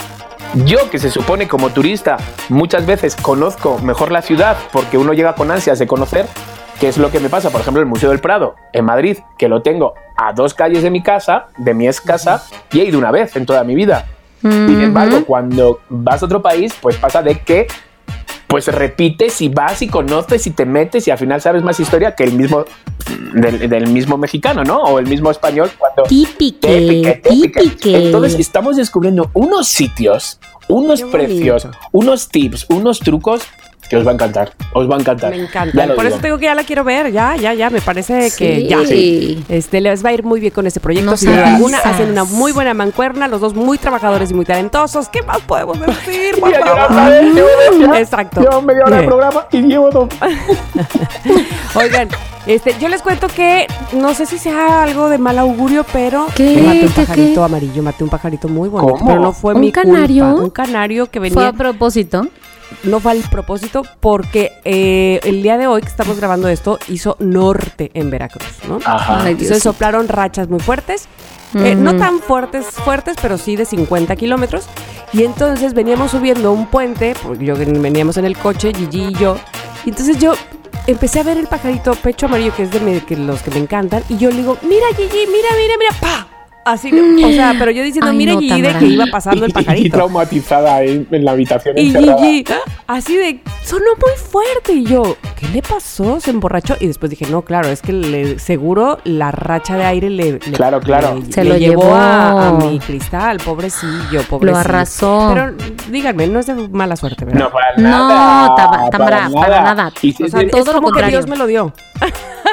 yo, 0.66 0.90
que 0.90 1.00
se 1.00 1.10
supone 1.10 1.48
como 1.48 1.70
turista, 1.70 2.18
muchas 2.50 2.86
veces 2.86 3.16
conozco 3.16 3.80
mejor 3.80 4.12
la 4.12 4.22
ciudad 4.22 4.58
porque 4.74 4.98
uno 4.98 5.14
llega 5.14 5.34
con 5.34 5.50
ansias 5.50 5.80
de 5.80 5.88
conocer, 5.88 6.26
que 6.80 6.90
es 6.90 6.98
lo 6.98 7.10
que 7.10 7.20
me 7.20 7.30
pasa, 7.30 7.50
por 7.52 7.62
ejemplo, 7.62 7.82
el 7.82 7.88
Museo 7.88 8.10
del 8.10 8.20
Prado 8.20 8.56
en 8.74 8.84
Madrid, 8.86 9.20
que 9.38 9.48
lo 9.48 9.62
tengo 9.62 9.94
a 10.18 10.34
dos 10.34 10.54
calles 10.54 10.84
de 10.84 10.90
mi 10.90 11.02
casa, 11.02 11.48
de 11.58 11.74
mi 11.74 11.88
ex 11.88 12.02
casa, 12.02 12.44
y 12.72 12.82
he 12.82 12.86
ido 12.86 12.98
una 12.98 13.12
vez 13.12 13.36
en 13.36 13.46
toda 13.46 13.64
mi 13.64 13.76
vida. 13.76 14.08
Sin 14.42 14.82
embargo, 14.82 15.24
cuando 15.26 15.82
vas 15.88 16.24
a 16.24 16.26
otro 16.26 16.42
país, 16.42 16.74
pues 16.82 16.98
pasa 16.98 17.22
de 17.22 17.40
que 17.40 17.68
pues 18.52 18.68
repites 18.68 19.42
y 19.42 19.48
vas 19.48 19.82
y 19.82 19.88
conoces 19.88 20.46
y 20.46 20.52
te 20.52 20.66
metes 20.66 21.08
y 21.08 21.12
al 21.12 21.18
final 21.18 21.40
sabes 21.40 21.64
más 21.64 21.80
historia 21.80 22.16
que 22.16 22.26
el 22.26 22.34
mismo 22.34 22.66
del, 23.34 23.70
del 23.70 23.88
mismo 23.88 24.18
mexicano, 24.18 24.64
¿no? 24.64 24.78
O 24.84 25.00
el 25.00 25.08
mismo 25.08 25.32
español 25.32 25.72
cuando 25.78 26.04
Típique, 26.04 27.22
típique. 27.24 28.08
Entonces 28.08 28.38
estamos 28.40 28.76
descubriendo 28.76 29.32
unos 29.34 29.70
sitios, 29.70 30.40
unos 30.68 31.02
precios, 31.04 31.68
unos 31.94 32.28
tips, 32.28 32.66
unos 32.70 33.00
trucos 33.00 33.44
que 33.92 33.98
os 33.98 34.08
va 34.08 34.12
a 34.12 34.14
encantar. 34.14 34.54
Os 34.72 34.90
va 34.90 34.96
a 34.96 35.00
encantar. 35.00 35.32
Me 35.32 35.42
encanta. 35.44 35.86
Por 35.88 35.96
digo. 35.98 36.08
eso 36.08 36.18
te 36.20 36.28
digo 36.28 36.38
que 36.38 36.46
ya 36.46 36.56
la 36.56 36.64
quiero 36.64 36.86
ver. 36.86 37.12
Ya, 37.12 37.36
ya, 37.36 37.54
ya. 37.54 37.70
Me 37.70 37.82
parece 37.82 38.32
que 38.38 38.56
Sí. 38.62 38.68
ya. 38.70 38.86
Sí. 38.86 39.44
Este, 39.50 39.82
les 39.82 40.04
va 40.06 40.10
a 40.12 40.14
ir 40.14 40.24
muy 40.24 40.40
bien 40.40 40.54
con 40.54 40.66
este 40.66 40.80
proyecto. 40.80 41.12
No 41.12 41.18
sin 41.18 41.32
duda 41.32 41.56
alguna. 41.56 41.78
Hacen 41.80 42.10
una 42.12 42.24
muy 42.24 42.54
buena 42.54 42.74
mancuerna. 42.74 43.28
Los 43.28 43.42
dos 43.42 43.54
muy 43.54 43.78
trabajadores 43.78 44.32
y 44.32 44.34
muy 44.34 44.46
talentosos. 44.46 45.10
¿Qué 45.10 45.22
más 45.24 45.40
podemos 45.42 45.78
decir? 45.78 46.40
por 46.40 46.54
yo 46.54 46.60
favor? 46.62 47.98
Exacto. 47.98 48.40
Llevo 48.40 48.62
media 48.62 48.84
hora 48.86 48.98
de 49.02 49.04
programa 49.08 49.46
y 49.52 49.62
llevo 49.62 49.90
dos. 49.92 50.08
Oigan, 51.76 52.08
este, 52.46 52.76
yo 52.80 52.88
les 52.88 53.02
cuento 53.02 53.28
que 53.28 53.68
no 53.94 54.14
sé 54.14 54.26
si 54.26 54.38
sea 54.38 54.84
algo 54.84 55.10
de 55.10 55.18
mal 55.18 55.38
augurio, 55.40 55.86
pero 55.92 56.28
¿Qué? 56.36 56.56
yo 56.56 56.64
maté 56.64 56.82
un 56.86 56.88
¿Qué, 56.88 57.02
pajarito 57.02 57.34
qué? 57.42 57.46
amarillo, 57.46 57.84
maté 57.84 58.04
un 58.06 58.10
pajarito 58.10 58.48
muy 58.48 58.70
bonito, 58.70 58.94
¿Cómo? 58.94 59.06
pero 59.08 59.22
no 59.22 59.32
fue 59.34 59.54
¿Un 59.54 59.62
mi 59.62 59.72
canario? 59.72 60.26
culpa. 60.30 60.44
Un 60.44 60.50
canario 60.50 61.06
que 61.08 61.20
Fue 61.20 61.30
venía, 61.30 61.48
a 61.50 61.54
propósito. 61.54 62.28
No 62.84 63.00
fue 63.00 63.12
al 63.12 63.22
propósito, 63.30 63.84
porque 64.00 64.52
eh, 64.64 65.20
el 65.24 65.44
día 65.44 65.58
de 65.58 65.68
hoy 65.68 65.82
que 65.82 65.88
estamos 65.88 66.18
grabando 66.18 66.48
esto 66.48 66.80
hizo 66.88 67.16
norte 67.20 67.92
en 67.94 68.10
Veracruz, 68.10 68.60
¿no? 68.68 68.80
Ajá. 68.84 69.30
Entonces 69.30 69.62
soplaron 69.64 70.08
rachas 70.08 70.50
muy 70.50 70.60
fuertes, 70.60 71.08
eh, 71.56 71.76
no 71.76 71.98
tan 71.98 72.20
fuertes, 72.20 72.66
fuertes, 72.66 73.16
pero 73.22 73.38
sí 73.38 73.56
de 73.56 73.66
50 73.66 74.16
kilómetros. 74.16 74.66
Y 75.14 75.24
entonces 75.24 75.74
veníamos 75.74 76.12
subiendo 76.12 76.52
un 76.54 76.68
puente, 76.68 77.16
porque 77.22 77.46
yo 77.46 77.56
veníamos 77.56 78.18
en 78.18 78.26
el 78.26 78.38
coche, 78.38 78.74
Gigi 78.74 79.08
y 79.10 79.14
yo. 79.14 79.38
Y 79.86 79.90
entonces 79.90 80.18
yo 80.20 80.34
empecé 80.88 81.20
a 81.20 81.24
ver 81.24 81.38
el 81.38 81.48
pajarito 81.48 81.94
pecho 81.96 82.28
amarillo, 82.28 82.56
que 82.56 82.64
es 82.64 82.72
de 82.72 83.04
que 83.06 83.18
los 83.18 83.42
que 83.42 83.52
me 83.52 83.58
encantan. 83.58 84.04
Y 84.10 84.18
yo 84.18 84.30
le 84.30 84.38
digo, 84.38 84.58
mira 84.62 84.88
Gigi, 84.96 85.28
mira, 85.28 85.50
mira, 85.58 85.74
mira, 85.78 85.96
pa. 86.00 86.31
Así, 86.64 86.92
o 86.94 87.30
sea, 87.32 87.56
pero 87.60 87.72
yo 87.72 87.82
diciendo, 87.84 88.12
Ay, 88.12 88.18
mira 88.18 88.34
no, 88.34 88.40
Gigi, 88.40 88.62
de 88.62 88.74
que 88.76 88.86
iba 88.86 89.06
pasando 89.12 89.46
el 89.46 89.52
Y 89.52 89.54
pajarito. 89.54 89.98
traumatizada 89.98 90.84
en, 90.84 91.08
en 91.12 91.26
la 91.26 91.32
habitación 91.32 91.78
Y 91.78 91.88
encerrada. 91.88 92.18
Gigi, 92.24 92.46
así 92.88 93.18
de, 93.18 93.40
sonó 93.64 93.86
muy 94.00 94.16
fuerte. 94.18 94.74
Y 94.74 94.86
yo, 94.86 95.18
¿qué 95.40 95.48
le 95.48 95.62
pasó? 95.62 96.20
Se 96.20 96.30
emborrachó. 96.32 96.76
Y 96.80 96.88
después 96.88 97.10
dije, 97.10 97.26
no, 97.32 97.42
claro, 97.42 97.70
es 97.70 97.82
que 97.82 97.94
le- 97.94 98.38
seguro 98.40 99.00
la 99.06 99.32
racha 99.32 99.76
de 99.76 99.86
aire 99.86 100.10
le, 100.10 100.34
le- 100.34 100.40
Claro, 100.40 100.80
claro. 100.82 101.16
le- 101.26 101.32
Se 101.32 101.44
le 101.44 101.50
lo 101.52 101.58
llevó, 101.58 101.82
llevó. 101.84 101.96
A, 101.96 102.48
a 102.50 102.52
mi 102.54 102.80
cristal, 102.80 103.38
pobrecillo, 103.44 104.22
pobrecillo. 104.30 104.52
Lo 104.52 104.58
arrasó. 104.58 105.32
Pero 105.34 105.54
díganme, 105.90 106.28
no 106.28 106.40
es 106.40 106.46
de 106.46 106.54
mala 106.54 106.96
suerte, 106.96 107.26
¿verdad? 107.26 107.40
No, 107.40 107.52
para 107.52 107.76
No, 107.78 107.90
nada. 107.90 108.56
Tama- 108.56 108.90
Tamara, 108.92 109.30
para 109.34 109.62
nada. 109.64 109.92
Y 110.02 110.12
si- 110.14 110.24
o 110.24 110.28
sea, 110.28 110.40
si- 110.42 110.46
es 110.46 110.52
todo 110.52 110.66
lo 110.66 110.74
como 110.74 110.88
que 110.90 110.92
contrario. 110.94 111.18
Dios 111.20 111.28
me 111.30 111.38
lo 111.38 111.48
dio. 111.48 111.74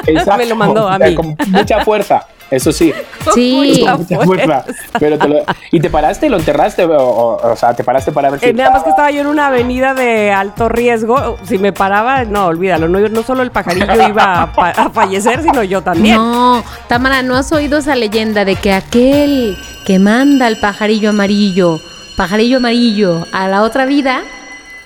exacto, 0.07 0.37
me 0.37 0.45
lo 0.47 0.55
mandó 0.55 0.87
a 0.89 0.95
o 0.95 0.97
sea, 0.97 1.07
mí. 1.09 1.15
Con 1.15 1.35
mucha 1.49 1.83
fuerza, 1.85 2.25
eso 2.51 2.71
sí. 2.71 2.93
Sí. 3.33 3.77
Mucha 3.79 3.97
Mucha 3.97 4.19
fuerza. 4.25 4.65
Pero 4.99 5.17
te 5.19 5.27
lo- 5.27 5.43
¿Y 5.71 5.79
te 5.79 5.89
paraste 5.89 6.25
y 6.25 6.29
lo 6.29 6.37
enterraste? 6.37 6.83
O, 6.85 6.97
o- 6.97 7.51
o 7.51 7.55
sea, 7.55 7.73
¿te 7.75 7.83
paraste 7.83 8.11
para 8.11 8.29
ver 8.31 8.39
si 8.39 8.47
Eh, 8.47 8.53
nada 8.53 8.71
más 8.71 8.83
que 8.83 8.89
estaba- 8.89 9.11
yo 9.11 9.21
en 9.21 9.27
una 9.27 9.47
avenida 9.47 9.93
de 9.93 10.31
alto 10.31 10.67
riesgo. 10.69 11.37
Si 11.43 11.57
me 11.57 11.73
paraba, 11.73 12.23
no, 12.23 12.45
olvídalo. 12.47 12.87
No, 12.87 12.99
no 13.07 13.23
solo 13.23 13.43
el 13.43 13.51
pajarillo 13.51 13.85
iba 14.09 14.43
a, 14.55 14.69
a 14.69 14.89
fallecer, 14.89 15.43
sino 15.43 15.63
yo 15.63 15.81
también. 15.81 16.15
No, 16.15 16.63
Tamara, 16.87 17.21
¿no 17.21 17.35
has 17.35 17.51
oído 17.51 17.77
esa 17.79 17.95
leyenda 17.95 18.45
de 18.45 18.55
que 18.55 18.73
aquel 18.73 19.57
que 19.85 19.99
manda 19.99 20.47
al 20.47 20.57
pajarillo 20.57 21.09
amarillo, 21.09 21.79
pajarillo 22.17 22.57
amarillo, 22.57 23.25
a 23.31 23.47
la 23.47 23.61
otra 23.63 23.85
vida, 23.85 24.21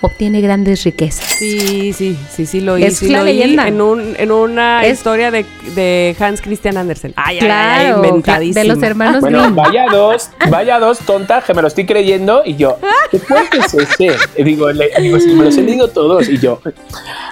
obtiene 0.06 0.42
grandes 0.42 0.84
riquezas. 0.84 1.24
Sí, 1.26 1.94
sí, 1.94 2.18
sí, 2.30 2.46
sí 2.46 2.60
lo 2.62 2.74
oí. 2.74 2.84
Es 2.84 2.98
sí 2.98 3.08
la 3.10 3.24
leyenda. 3.24 3.68
En, 3.68 3.82
un, 3.82 4.16
en 4.18 4.32
una 4.32 4.84
Es- 4.86 4.94
historia 5.00 5.32
de, 5.32 5.46
de 5.76 6.16
Hans 6.20 6.42
Christian 6.42 6.78
Andersen. 6.78 7.14
Ay, 7.16 7.40
ay, 7.40 7.42
ay, 7.42 7.48
Claro, 7.48 8.06
inventadísima. 8.06 8.62
de 8.62 8.68
los 8.68 8.84
hermanos 8.84 9.22
Bueno, 9.22 9.42
Grimm. 9.44 9.56
vaya 9.56 9.86
dos, 9.92 10.30
vaya 10.50 10.80
dos 10.80 11.00
tontas 11.00 11.44
que 11.46 11.54
me 11.54 11.62
lo 11.62 11.68
estoy 11.70 11.86
creyendo 11.86 12.42
y 12.46 12.56
yo, 12.56 12.78
¿qué 13.12 13.20
cuento 13.20 13.58
es 13.62 13.74
ese? 13.74 14.16
Y 14.38 14.44
digo, 14.44 14.72
le- 14.72 14.92
digo, 15.00 15.20
si 15.20 15.28
me 15.34 15.46
los 15.46 15.58
he 15.58 15.62
leído 15.62 15.88
todos 15.90 16.28
y 16.28 16.38
yo, 16.38 16.60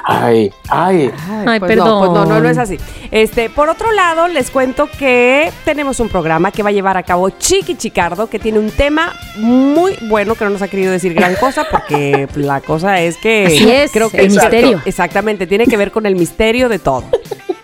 ay, 0.04 0.52
ay. 0.70 1.12
Ay, 1.46 1.60
pues 1.60 1.76
No, 1.76 1.84
perdón. 1.84 2.00
pues 2.00 2.12
no, 2.12 2.26
no, 2.26 2.40
no 2.42 2.50
es 2.50 2.58
así. 2.58 2.78
Este, 3.12 3.50
por 3.50 3.70
otro 3.70 3.92
lado, 3.92 4.28
les 4.28 4.50
cuento 4.50 4.90
que 4.98 5.52
tenemos 5.66 6.00
un 6.00 6.10
programa 6.10 6.52
que 6.52 6.64
va 6.64 6.70
a 6.70 6.72
llevar 6.74 6.98
a 6.98 7.04
cabo 7.04 7.30
Chiqui 7.30 7.76
Chicardo, 7.76 8.28
que 8.30 8.40
tiene 8.40 8.60
un 8.60 8.72
tema 8.72 9.14
muy 9.38 9.96
bueno, 10.04 10.36
que 10.36 10.46
no 10.46 10.52
nos 10.52 10.62
ha 10.62 10.68
querido 10.68 10.92
decir 10.92 11.14
gran 11.14 11.36
cosa, 11.36 11.66
porque 11.70 12.28
la 12.36 12.61
cosa 12.62 13.00
es 13.02 13.18
que 13.18 13.46
Así 13.48 13.70
es, 13.72 13.92
creo 13.92 14.10
que 14.10 14.18
el 14.18 14.26
Exacto. 14.26 14.56
misterio. 14.56 14.82
Exactamente, 14.86 15.48
tiene 15.48 15.66
que 15.68 15.78
ver 15.78 15.92
con 15.92 16.06
el 16.06 16.16
misterio 16.16 16.70
de 16.70 16.80
todo. 16.80 17.04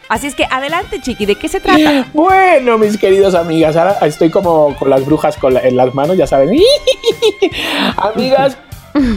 Así 0.10 0.28
es 0.28 0.36
que 0.36 0.46
adelante, 0.50 1.02
Chiqui, 1.02 1.26
¿de 1.26 1.36
qué 1.36 1.50
se 1.50 1.60
trata? 1.60 2.08
Bueno, 2.14 2.78
mis 2.78 2.98
queridos 2.98 3.36
amigas, 3.36 3.76
ahora 3.76 3.98
estoy 4.04 4.30
como 4.30 4.74
con 4.78 4.90
las 4.90 5.06
brujas 5.06 5.36
con 5.38 5.54
la- 5.54 5.62
en 5.62 5.76
las 5.76 5.94
manos, 5.94 6.16
ya 6.18 6.26
saben. 6.26 6.50
Amigas, 7.98 8.58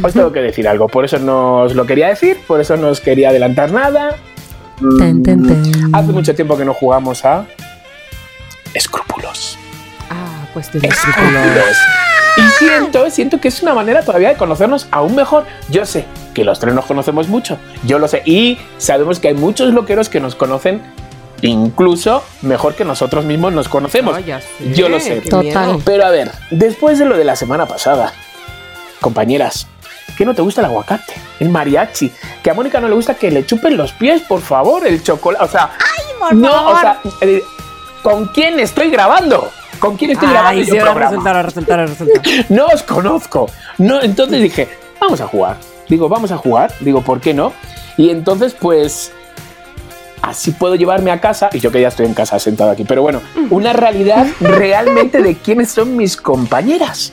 os 0.02 0.12
tengo 0.12 0.32
que 0.32 0.40
decir 0.40 0.66
algo, 0.66 0.88
por 0.88 1.04
eso 1.04 1.18
no 1.20 1.58
os 1.62 1.74
lo 1.74 1.86
quería 1.86 2.08
decir, 2.08 2.38
por 2.46 2.60
eso 2.60 2.76
no 2.76 2.88
os 2.88 3.00
quería 3.00 3.28
adelantar 3.30 3.70
nada. 3.70 4.16
Mm. 4.80 5.94
Hace 5.94 6.12
mucho 6.12 6.34
tiempo 6.34 6.56
que 6.56 6.64
no 6.64 6.74
jugamos 6.74 7.24
a 7.24 7.46
escrúpulos. 8.74 9.58
Ah, 10.10 10.44
cuestión 10.52 10.82
de 10.82 10.88
escrúpulos. 10.88 11.76
Y 12.36 12.42
siento, 12.58 13.10
siento 13.10 13.40
que 13.40 13.48
es 13.48 13.62
una 13.62 13.74
manera 13.74 14.02
todavía 14.02 14.30
de 14.30 14.36
conocernos 14.36 14.86
aún 14.90 15.14
mejor. 15.14 15.44
Yo 15.68 15.84
sé 15.84 16.04
que 16.34 16.44
los 16.44 16.58
tres 16.60 16.74
nos 16.74 16.86
conocemos 16.86 17.28
mucho, 17.28 17.58
yo 17.84 17.98
lo 17.98 18.08
sé. 18.08 18.22
Y 18.24 18.58
sabemos 18.78 19.18
que 19.18 19.28
hay 19.28 19.34
muchos 19.34 19.72
loqueros 19.72 20.08
que 20.08 20.20
nos 20.20 20.34
conocen 20.34 20.82
incluso 21.42 22.22
mejor 22.42 22.74
que 22.74 22.84
nosotros 22.84 23.24
mismos 23.24 23.52
nos 23.52 23.68
conocemos. 23.68 24.16
Ay, 24.16 24.24
ya 24.24 24.40
sé, 24.40 24.72
Yo 24.72 24.88
lo 24.88 25.00
sé. 25.00 25.20
Total. 25.22 25.80
Pero 25.84 26.04
a 26.04 26.10
ver, 26.10 26.30
después 26.50 26.98
de 26.98 27.06
lo 27.06 27.16
de 27.16 27.24
la 27.24 27.36
semana 27.36 27.66
pasada, 27.66 28.12
compañeras, 29.00 29.66
¿qué 30.16 30.24
no 30.24 30.34
te 30.34 30.42
gusta 30.42 30.60
el 30.60 30.66
aguacate? 30.66 31.14
El 31.38 31.48
mariachi. 31.48 32.12
Que 32.42 32.50
a 32.50 32.54
Mónica 32.54 32.80
no 32.80 32.88
le 32.88 32.94
gusta 32.94 33.14
que 33.14 33.30
le 33.30 33.44
chupen 33.46 33.76
los 33.76 33.92
pies, 33.92 34.22
por 34.22 34.40
favor, 34.40 34.86
el 34.86 35.02
chocolate. 35.02 35.44
O 35.44 35.48
sea, 35.48 35.70
no, 36.32 36.68
o 36.68 36.78
sea, 36.78 37.00
eh, 37.22 37.42
¿con 38.02 38.26
quién 38.26 38.60
estoy 38.60 38.90
grabando? 38.90 39.50
¿Con 39.80 39.96
quién 39.96 40.12
estoy 40.12 40.28
grabando 40.28 40.60
Ay, 40.60 40.66
yo 40.66 40.74
sí, 40.74 40.78
ahora 40.78 40.92
programa? 40.92 41.16
No 42.50 42.66
os 42.66 42.82
conozco. 42.82 43.48
No, 43.78 44.00
entonces 44.02 44.42
dije, 44.42 44.68
vamos 45.00 45.20
a 45.20 45.26
jugar. 45.26 45.56
Digo, 45.88 46.08
vamos 46.08 46.30
a 46.30 46.36
jugar. 46.36 46.72
Digo, 46.80 47.00
¿por 47.00 47.20
qué 47.20 47.34
no? 47.34 47.52
Y 47.96 48.10
entonces, 48.10 48.54
pues, 48.58 49.10
así 50.22 50.52
puedo 50.52 50.74
llevarme 50.76 51.10
a 51.10 51.20
casa, 51.20 51.50
y 51.52 51.58
yo 51.60 51.72
que 51.72 51.80
ya 51.80 51.88
estoy 51.88 52.06
en 52.06 52.14
casa 52.14 52.38
sentado 52.38 52.70
aquí, 52.70 52.84
pero 52.84 53.02
bueno, 53.02 53.20
una 53.48 53.72
realidad 53.72 54.26
realmente 54.40 55.22
de 55.22 55.34
quiénes 55.36 55.70
son 55.70 55.96
mis 55.96 56.16
compañeras. 56.16 57.12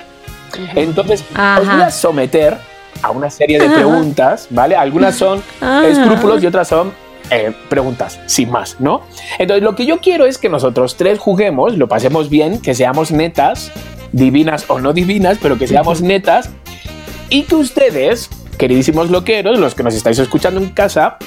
Entonces, 0.76 1.24
Ajá. 1.34 1.60
os 1.62 1.68
voy 1.68 1.82
a 1.82 1.92
someter 1.92 2.58
a 3.02 3.12
una 3.12 3.30
serie 3.30 3.60
de 3.60 3.66
Ajá. 3.66 3.76
preguntas, 3.76 4.48
¿vale? 4.50 4.76
Algunas 4.76 5.16
son 5.16 5.42
Ajá. 5.62 5.88
escrúpulos 5.88 6.44
y 6.44 6.48
otras 6.48 6.68
son 6.68 6.92
eh, 7.30 7.54
preguntas, 7.70 8.20
sin 8.26 8.50
más, 8.50 8.80
¿no? 8.80 9.02
Entonces, 9.40 9.64
lo 9.64 9.76
que 9.76 9.86
yo 9.86 10.00
quiero 10.00 10.26
es 10.26 10.38
que 10.38 10.50
nosotros 10.50 10.96
tres 10.96 11.20
juguemos, 11.20 11.78
lo 11.78 11.88
pasemos 11.88 12.30
bien, 12.30 12.60
que 12.60 12.74
seamos 12.74 13.12
netas, 13.12 13.72
divinas 14.12 14.66
o 14.68 14.80
no 14.80 14.94
divinas, 14.94 15.38
pero 15.42 15.58
que 15.58 15.68
seamos 15.68 16.02
netas, 16.02 16.50
y 17.30 17.44
que 17.44 17.56
ustedes, 17.56 18.30
queridísimos 18.58 19.10
loqueros, 19.10 19.60
los 19.60 19.76
que 19.76 19.84
nos 19.84 19.94
estáis 19.94 20.20
escuchando 20.20 20.60
en 20.60 20.70
casa, 20.70 21.18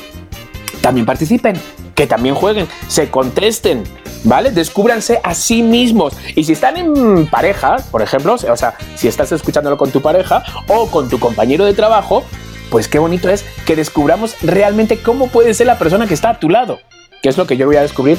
también 0.81 1.07
participen, 1.07 1.57
que 1.95 2.07
también 2.07 2.35
jueguen, 2.35 2.67
se 2.89 3.11
contesten, 3.11 3.85
¿vale? 4.25 4.51
Descúbranse 4.51 5.21
a 5.23 5.35
sí 5.35 5.63
mismos. 5.63 6.15
Y 6.35 6.45
si 6.45 6.53
están 6.53 6.77
en 6.77 7.27
pareja, 7.27 7.77
por 7.91 8.03
ejemplo, 8.03 8.35
o 8.35 8.57
sea, 8.57 8.75
si 8.97 9.09
estás 9.09 9.33
escuchándolo 9.33 9.77
con 9.77 9.91
tu 9.91 10.01
pareja 10.01 10.43
o 10.69 10.87
con 10.87 11.09
tu 11.09 11.19
compañero 11.19 11.65
de 11.65 11.75
trabajo, 11.75 12.25
pues 12.71 12.89
qué 12.89 12.99
bonito 12.99 13.29
es 13.29 13.45
que 13.67 13.77
descubramos 13.77 14.37
realmente 14.43 14.99
cómo 14.99 15.27
puede 15.29 15.55
ser 15.55 15.67
la 15.67 15.79
persona 15.79 16.07
que 16.07 16.15
está 16.15 16.31
a 16.31 16.39
tu 16.39 16.49
lado, 16.49 16.81
que 17.23 17.29
es 17.29 17.37
lo 17.37 17.47
que 17.47 17.57
yo 17.57 17.67
voy 17.67 17.77
a 17.77 17.83
descubrir 17.83 18.19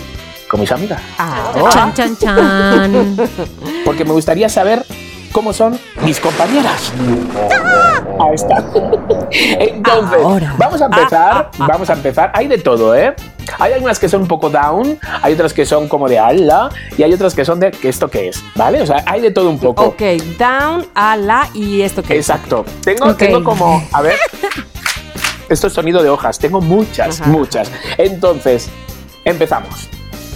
con 0.50 0.60
mis 0.60 0.72
amigas. 0.72 1.02
Ahora. 1.18 1.72
Chan, 1.72 1.94
chan, 1.94 2.18
chan. 2.18 3.18
Porque 3.86 4.06
me 4.06 4.12
gustaría 4.12 4.50
saber 4.50 4.86
cómo 5.32 5.54
son 5.54 5.80
mis 6.04 6.20
compañeras. 6.20 6.92
Ahí 8.20 8.36
está. 8.36 8.64
Entonces, 9.32 10.20
Ahora. 10.24 10.54
vamos 10.58 10.82
a 10.82 10.86
empezar. 10.86 11.32
Ah, 11.34 11.42
ah, 11.46 11.52
ah. 11.60 11.68
Vamos 11.68 11.90
a 11.90 11.94
empezar. 11.94 12.32
Hay 12.36 12.48
de 12.48 12.58
todo, 12.58 12.96
¿eh? 12.96 13.16
Hay 13.60 13.74
algunas 13.74 14.00
que 14.00 14.08
son 14.08 14.22
un 14.22 14.28
poco 14.28 14.50
down, 14.50 14.98
hay 15.22 15.34
otras 15.34 15.54
que 15.54 15.66
son 15.66 15.88
como 15.88 16.08
de 16.08 16.20
ala 16.20 16.70
y 16.98 17.04
hay 17.04 17.14
otras 17.14 17.34
que 17.34 17.44
son 17.44 17.60
de 17.60 17.72
¿qué 17.72 17.90
esto 17.90 18.10
qué 18.10 18.30
es? 18.30 18.44
¿Vale? 18.56 18.82
O 18.82 18.86
sea, 18.86 19.04
hay 19.06 19.22
de 19.22 19.32
todo 19.32 19.50
un 19.50 19.60
poco. 19.60 19.84
Ok, 19.84 20.02
down, 20.38 20.86
a 20.94 21.18
la 21.18 21.50
y 21.54 21.82
esto 21.82 22.02
que 22.04 22.16
Exacto. 22.16 22.66
Tengo, 22.84 23.10
Ok. 23.10 23.18
tengo 23.18 23.44
como, 23.44 23.84
a 23.92 24.02
ver, 24.02 24.16
esto 25.50 25.68
es 25.68 25.74
sonido 25.74 26.02
de 26.04 26.10
hojas. 26.10 26.38
Tengo 26.40 26.62
muchas, 26.62 27.22
Ajá. 27.22 27.30
muchas. 27.30 27.72
Entonces, 27.98 28.70
empezamos. 29.26 29.90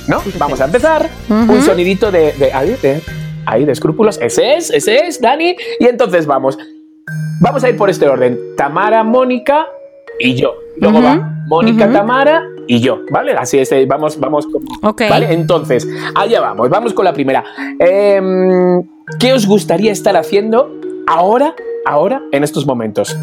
¿No? 0.08 0.22
Vamos 0.38 0.62
a 0.62 0.66
empezar. 0.66 1.10
Un 1.30 1.64
sonidito 1.64 2.12
de, 2.12 2.32
de, 2.34 2.54
ahí, 2.54 2.78
de, 2.82 3.02
ahí, 3.46 3.66
de 3.66 3.72
escrúpulos. 3.72 4.20
Ese 4.22 4.56
es, 4.56 4.70
ese 4.72 5.06
es, 5.08 5.22
Dani. 5.22 5.56
Y 5.80 5.86
entonces 5.86 6.26
vamos. 6.26 6.58
Vamos 7.42 7.64
a 7.64 7.70
ir 7.70 7.78
por 7.78 7.90
este 7.90 8.08
orden. 8.08 8.38
Tamara, 8.58 9.04
Mónica 9.04 9.68
y 10.20 10.36
yo. 10.36 10.54
Luego 10.78 11.02
va 11.02 11.32
Mónica. 11.48 11.92
Tamara 11.92 12.44
y 12.68 12.80
yo. 12.80 13.02
¿Vale? 13.12 13.34
Así 13.34 13.60
es. 13.60 13.72
eh, 13.72 13.86
Vamos, 13.88 14.20
vamos. 14.20 14.48
como- 14.48 14.66
Ok. 14.90 15.04
¿Vale? 15.10 15.32
Entonces, 15.34 15.88
allá 16.16 16.42
vamos. 16.42 16.70
Vamos 16.70 16.94
con 16.94 17.06
la 17.06 17.14
primera. 17.14 17.44
Em, 17.80 18.82
¿Qué 19.20 19.34
os 19.34 19.46
gustaría 19.46 19.92
estar 19.92 20.16
haciendo 20.18 20.72
ahora, 21.08 21.54
ahora, 21.86 22.24
en 22.32 22.44
estos 22.44 22.66
momentos? 22.66 23.16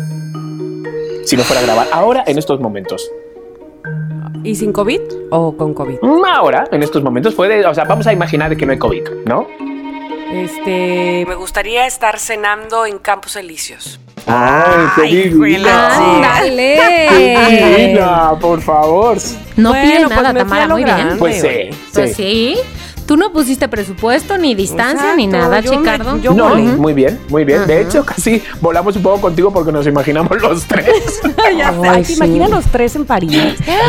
Si 1.25 1.37
no 1.37 1.43
fuera 1.43 1.61
a 1.63 1.65
grabar, 1.65 1.87
ahora, 1.93 2.23
en 2.27 2.39
estos 2.39 2.61
momentos. 2.61 3.11
¿Y 4.45 4.55
sin 4.57 4.73
COVID 4.73 5.01
o 5.31 5.57
con 5.57 5.73
COVID? 5.73 5.99
Mm, 6.03 6.25
Ahora, 6.25 6.65
en 6.73 6.83
estos 6.83 7.03
momentos, 7.03 7.35
puede, 7.35 7.65
o 7.67 7.75
sea, 7.75 7.85
vamos 7.85 8.07
a 8.07 8.13
imaginar 8.13 8.57
que 8.57 8.67
no 8.67 8.73
hay 8.73 8.79
COVID, 8.79 9.03
¿no? 9.27 9.47
Este, 10.33 11.25
me 11.29 11.35
gustaría 11.35 11.87
estar 11.87 12.19
cenando 12.19 12.87
en 12.87 12.99
Campos 12.99 13.37
Elíseos. 13.37 14.01
¡Ay, 14.27 14.87
Ay, 15.03 15.33
juela, 15.37 15.91
sí. 15.97 16.03
¡Ándale! 16.05 17.77
Divina, 17.77 18.31
por 18.41 18.61
favor. 18.63 19.19
No 19.57 19.71
Bueno, 19.71 19.83
pide 19.85 20.05
pues 20.07 20.17
nada, 20.17 20.31
a 20.31 20.35
Tamara, 20.35 20.69
muy 20.69 20.85
bien. 20.85 20.97
grande. 20.97 21.17
Pues 21.17 21.41
sí, 21.41 21.47
oye. 21.47 21.71
Pues 21.93 22.17
sí. 22.17 22.57
Tú 23.07 23.17
no 23.17 23.33
pusiste 23.33 23.69
presupuesto, 23.69 24.39
ni 24.39 24.55
distancia, 24.55 25.15
ni 25.17 25.27
nada, 25.27 25.61
yo 25.61 25.73
me- 25.73 25.79
Chicardo. 25.79 26.21
yo 26.21 26.33
No, 26.35 26.51
volé. 26.51 26.63
muy 26.63 26.93
bien, 26.95 27.19
muy 27.29 27.45
bien. 27.45 27.67
De 27.67 27.81
hecho, 27.83 28.05
casi 28.07 28.43
volamos 28.61 28.97
un 28.97 29.03
poco 29.03 29.21
contigo 29.21 29.53
porque 29.53 29.73
nos 29.73 29.87
imaginamos 29.87 30.41
los 30.41 30.65
tres. 30.65 31.21
ya 31.59 31.73
sé. 31.73 31.89
Ay, 31.89 32.03
¿te 32.03 32.05
sí. 32.05 32.13
imaginas 32.15 32.51
los 32.51 32.65
tres 32.67 32.95
en 32.97 33.05
París? 33.05 33.33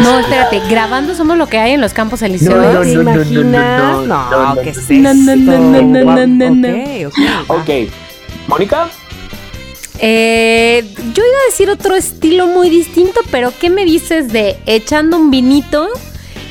No, 0.01 0.20
espérate, 0.20 0.60
grabando 0.70 1.13
somos 1.15 1.38
lo 1.38 1.48
que 1.48 1.58
hay 1.58 1.74
en 1.74 1.82
los 1.82 1.93
campos 1.93 2.22
elíseos. 2.22 2.53
No, 2.55 2.74
no, 2.74 2.82
¿Te 2.82 2.96
no, 2.96 3.03
no, 3.03 3.12
imaginas? 3.12 3.43
no, 3.46 4.01
No, 4.05 4.29
no, 4.32 4.55
no, 4.55 4.62
¿qué 4.62 4.72
no. 4.74 4.79
es 4.79 4.89
No, 4.89 5.13
no, 5.13 5.36
no, 5.36 5.82
no, 5.82 6.25
no, 6.25 6.27
no, 6.27 6.50
no. 6.50 7.08
Ok, 7.08 7.13
ok. 7.13 7.50
va. 7.50 7.55
ok. 7.55 7.70
Mónica, 8.48 8.89
Eh, 10.00 10.84
yo 11.13 11.24
iba 11.24 11.38
a 11.43 11.46
decir 11.50 11.70
otro 11.70 11.96
estilo 11.96 12.48
muy 12.48 12.70
distinto, 12.70 13.22
pero 13.32 13.53
¿qué 13.60 13.70
me 13.70 13.86
dices 13.86 14.34
de 14.34 14.58
echando 14.65 15.17
un 15.17 15.29
vinito 15.32 15.88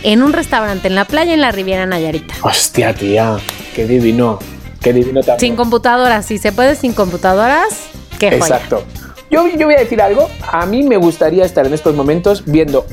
en 0.02 0.23
un 0.23 0.32
restaurante 0.32 0.88
en 0.88 0.94
la 0.94 1.04
playa 1.04 1.35
en 1.35 1.40
la 1.40 1.52
Riviera 1.52 1.87
Nayarita? 1.87 2.35
hostia, 2.42 2.94
tía, 2.94 3.37
qué 3.75 3.87
divino, 3.87 4.38
qué 4.80 4.92
divino 4.92 5.21
también. 5.21 5.40
Sin 5.40 5.56
computadoras, 5.56 6.26
si 6.26 6.38
se 6.38 6.52
puede 6.52 6.76
sin 6.76 6.92
computadoras, 6.92 7.88
qué 8.18 8.30
joya. 8.30 8.56
Exacto. 8.56 8.85
Yo, 9.30 9.49
yo 9.49 9.66
voy 9.66 9.75
a 9.76 9.78
decir 9.78 10.02
algo. 10.02 10.28
A 10.47 10.66
mí 10.66 10.82
me 10.82 10.99
gustaría 10.99 11.44
estar 11.44 11.66
en 11.66 11.73
estos 11.73 11.94
momentos 11.94 12.44
viendo. 12.44 12.87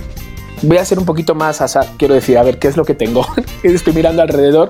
Voy 0.61 0.77
a 0.77 0.85
ser 0.85 0.97
un 0.97 1.05
poquito 1.05 1.35
más 1.35 1.59
asa. 1.59 1.81
Quiero 1.97 2.13
decir, 2.13 2.37
a 2.37 2.43
ver 2.43 2.59
qué 2.59 2.69
es 2.69 2.77
lo 2.77 2.85
que 2.85 2.93
tengo. 2.93 3.27
Estoy 3.63 3.93
mirando 3.93 4.21
alrededor. 4.21 4.69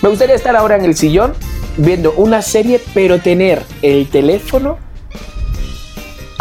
Me 0.00 0.08
gustaría 0.08 0.34
estar 0.36 0.54
ahora 0.54 0.76
en 0.76 0.84
el 0.84 0.96
sillón 0.96 1.32
viendo 1.76 2.12
una 2.12 2.42
serie, 2.42 2.80
pero 2.94 3.18
tener 3.18 3.62
el 3.82 4.08
teléfono 4.08 4.78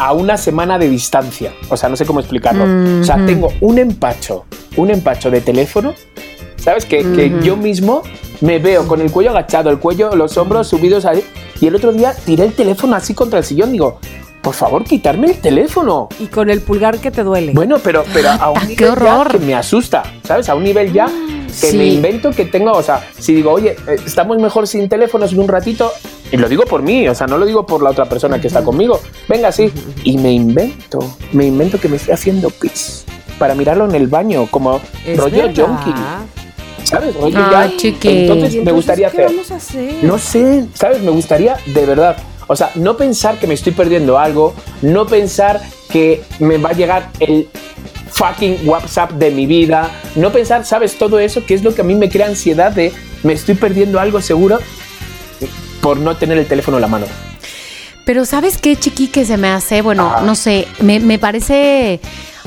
a 0.02 0.14
una 0.14 0.36
semana 0.36 0.80
de 0.80 0.90
distancia. 0.90 1.54
O 1.70 1.78
sea, 1.78 1.88
no 1.88 1.96
sé 1.96 2.08
cómo 2.08 2.20
explicarlo. 2.20 2.64
O 3.00 3.04
sea, 3.04 3.24
tengo 3.24 3.50
un 3.62 3.78
empacho, 3.78 4.46
un 4.76 4.90
empacho 4.90 5.30
de 5.30 5.42
teléfono. 5.42 5.94
¿Sabes? 6.58 6.86
Que, 6.86 7.04
que 7.14 7.32
yo 7.44 7.56
mismo 7.56 8.02
me 8.42 8.58
veo 8.58 8.88
con 8.88 9.00
el 9.00 9.12
cuello 9.12 9.30
agachado, 9.30 9.70
el 9.70 9.78
cuello, 9.78 10.16
los 10.16 10.36
hombros 10.38 10.68
subidos 10.70 11.06
ahí. 11.06 11.24
Y 11.60 11.68
el 11.68 11.76
otro 11.76 11.94
día 11.94 12.16
tiré 12.26 12.46
el 12.46 12.54
teléfono 12.54 12.96
así 12.96 13.14
contra 13.14 13.38
el 13.38 13.46
sillón. 13.46 13.72
Digo, 13.72 14.00
por 14.42 14.54
favor, 14.56 14.84
quitarme 14.84 15.28
el 15.28 15.36
teléfono. 15.40 16.10
Y 16.20 16.28
con 16.28 16.50
el 16.50 16.62
pulgar 16.62 16.98
que 17.00 17.12
te 17.12 17.24
duele. 17.24 17.52
Bueno, 17.54 17.78
pero, 17.84 18.04
pero 18.14 18.30
a 18.30 18.50
un 18.52 18.58
Ah, 18.58 18.62
nivel 18.62 18.78
qué 18.78 18.86
ya 18.86 18.92
horror. 18.92 19.32
que 19.32 19.40
me 19.40 19.56
asusta, 19.56 20.04
¿sabes? 20.24 20.50
A 20.50 20.56
un 20.56 20.64
nivel 20.64 20.92
ya 20.92 21.06
que 21.48 21.54
Sí. 21.72 21.78
me 21.78 21.86
invento 21.86 22.32
que 22.32 22.46
tengo, 22.46 22.72
o 22.72 22.82
sea, 22.82 23.06
si 23.20 23.34
digo, 23.36 23.52
oye, 23.52 23.76
eh, 23.88 23.98
estamos 24.06 24.38
mejor 24.40 24.68
sin 24.68 24.88
teléfonos 24.90 25.34
en 25.34 25.40
un 25.42 25.48
ratito, 25.48 25.92
y 26.32 26.38
lo 26.38 26.48
digo 26.48 26.64
por 26.64 26.82
mí, 26.82 27.08
o 27.10 27.14
sea, 27.14 27.28
no 27.28 27.38
lo 27.38 27.46
digo 27.46 27.66
por 27.66 27.84
la 27.84 27.90
otra 27.90 28.06
persona 28.06 28.40
que 28.40 28.48
está 28.48 28.64
conmigo. 28.64 29.00
Venga, 29.28 29.52
sí. 29.52 29.70
Y 30.06 30.18
me 30.18 30.32
invento, 30.32 31.00
me 31.34 31.46
invento 31.46 31.78
que 31.80 31.90
me 31.90 31.98
estoy 31.98 32.14
haciendo 32.14 32.50
pis 32.50 33.04
para 33.38 33.54
mirarlo 33.54 33.86
en 33.86 33.96
el 33.96 34.08
baño, 34.08 34.48
como 34.50 34.80
Es 35.06 35.18
rollo 35.18 35.44
junkie. 35.54 35.94
¿Sabes? 36.84 37.16
Rollo 37.16 37.38
Ay, 37.38 37.52
ya. 37.52 37.64
Entonces 37.66 38.04
¿Y 38.04 38.08
me 38.08 38.20
entonces 38.60 38.74
gustaría 38.74 39.10
qué 39.12 39.18
hacer. 39.24 39.26
vamos 39.36 39.52
a 39.52 39.56
hacer? 39.56 39.94
No 40.04 40.18
sé, 40.18 40.66
¿sabes? 40.74 41.02
Me 41.02 41.12
gustaría 41.12 41.58
de 41.66 41.86
verdad. 41.86 42.18
O 42.52 42.56
sea, 42.58 42.70
no 42.76 42.98
pensar 42.98 43.40
que 43.40 43.48
me 43.48 43.54
estoy 43.54 43.72
perdiendo 43.72 44.20
algo, 44.20 44.54
no 44.82 45.06
pensar 45.06 45.62
que 45.90 46.22
me 46.40 46.58
va 46.58 46.72
a 46.72 46.74
llegar 46.74 47.10
el 47.22 47.48
fucking 48.10 48.68
WhatsApp 48.68 49.12
de 49.12 49.32
mi 49.32 49.46
vida, 49.46 49.90
no 50.18 50.34
pensar, 50.34 50.66
¿sabes? 50.66 50.98
Todo 50.98 51.18
eso 51.18 51.46
que 51.46 51.54
es 51.54 51.64
lo 51.64 51.74
que 51.74 51.80
a 51.80 51.86
mí 51.86 51.96
me 51.96 52.10
crea 52.10 52.28
ansiedad 52.28 52.74
de 52.74 52.92
me 53.24 53.32
estoy 53.32 53.56
perdiendo 53.56 54.02
algo 54.02 54.22
seguro 54.22 54.60
por 55.82 55.96
no 55.96 56.18
tener 56.18 56.38
el 56.38 56.46
teléfono 56.46 56.76
en 56.76 56.82
la 56.82 56.88
mano. 56.90 57.06
Pero 58.06 58.26
¿sabes 58.26 58.58
qué, 58.58 58.76
chiqui, 58.76 59.08
que 59.08 59.24
se 59.24 59.38
me 59.38 59.48
hace? 59.48 59.82
Bueno, 59.82 60.08
Ajá. 60.08 60.22
no 60.26 60.36
sé, 60.36 60.68
me, 60.82 61.00
me 61.00 61.20
parece, 61.20 62.02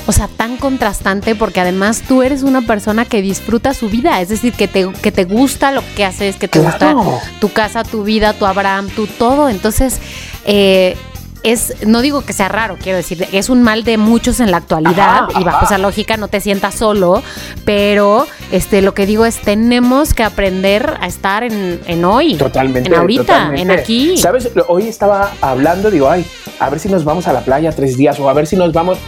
o 0.07 0.13
sea, 0.13 0.29
tan 0.29 0.57
contrastante 0.59 1.35
porque 1.35 1.61
además 1.61 2.03
tú 2.07 2.23
eres 2.23 2.43
una 2.43 2.63
persona 2.63 3.05
que 3.05 3.23
disfruta 3.23 3.73
su 3.75 3.89
vida, 3.89 4.21
es 4.21 4.29
decir, 4.29 4.53
que 4.53 4.69
te, 4.69 4.91
que 5.03 5.13
te 5.13 5.25
gusta 5.25 5.71
lo 5.73 5.83
que 5.97 6.05
haces, 6.05 6.37
que 6.37 6.49
te 6.49 6.61
Claro. 6.61 6.97
gusta 7.03 7.31
tu 7.41 7.51
casa, 7.53 7.85
tu 7.85 8.05
vida, 8.05 8.33
tu 8.35 8.45
Abraham, 8.47 8.89
tu 8.89 9.07
todo. 9.07 9.49
Entonces, 9.49 9.99
eh, 10.45 10.97
es, 11.43 11.75
no 11.87 12.01
digo 12.01 12.23
que 12.23 12.33
sea 12.33 12.49
raro, 12.49 12.79
quiero 12.83 12.97
decir, 12.97 13.27
es 13.33 13.51
un 13.51 13.63
mal 13.63 13.85
de 13.85 13.99
muchos 13.99 14.41
en 14.41 14.51
la 14.51 14.57
actualidad 14.59 15.25
Ajá, 15.25 15.41
y 15.41 15.45
bajo 15.45 15.57
ajá. 15.59 15.67
esa 15.67 15.79
lógica 15.79 16.17
no 16.17 16.29
te 16.29 16.41
sientas 16.41 16.75
solo, 16.75 17.23
pero 17.67 18.27
este, 18.51 18.81
lo 18.81 18.95
que 18.95 19.05
digo 19.05 19.27
es 19.27 19.39
tenemos 19.41 20.15
que 20.15 20.23
aprender 20.23 20.95
a 21.01 21.07
estar 21.07 21.45
en, 21.45 21.81
en 21.87 22.05
hoy, 22.07 22.35
Totalmente. 22.37 22.89
en 22.89 22.95
ahorita, 22.95 23.23
totalmente. 23.25 23.61
en 23.63 23.71
aquí. 23.79 24.17
¿Sabes? 24.17 24.51
Hoy 24.69 24.89
estaba 24.89 25.33
hablando, 25.43 25.91
digo, 25.91 26.09
ay, 26.11 26.25
a 26.61 26.71
ver 26.71 26.81
si 26.81 26.89
nos 26.89 27.05
vamos 27.05 27.29
a 27.29 27.33
la 27.35 27.41
playa 27.43 27.73
tres 27.73 27.97
días 27.99 28.19
o 28.21 28.29
a 28.29 28.33
ver 28.33 28.47
si 28.47 28.57
nos 28.57 28.73
vamos. 28.73 28.99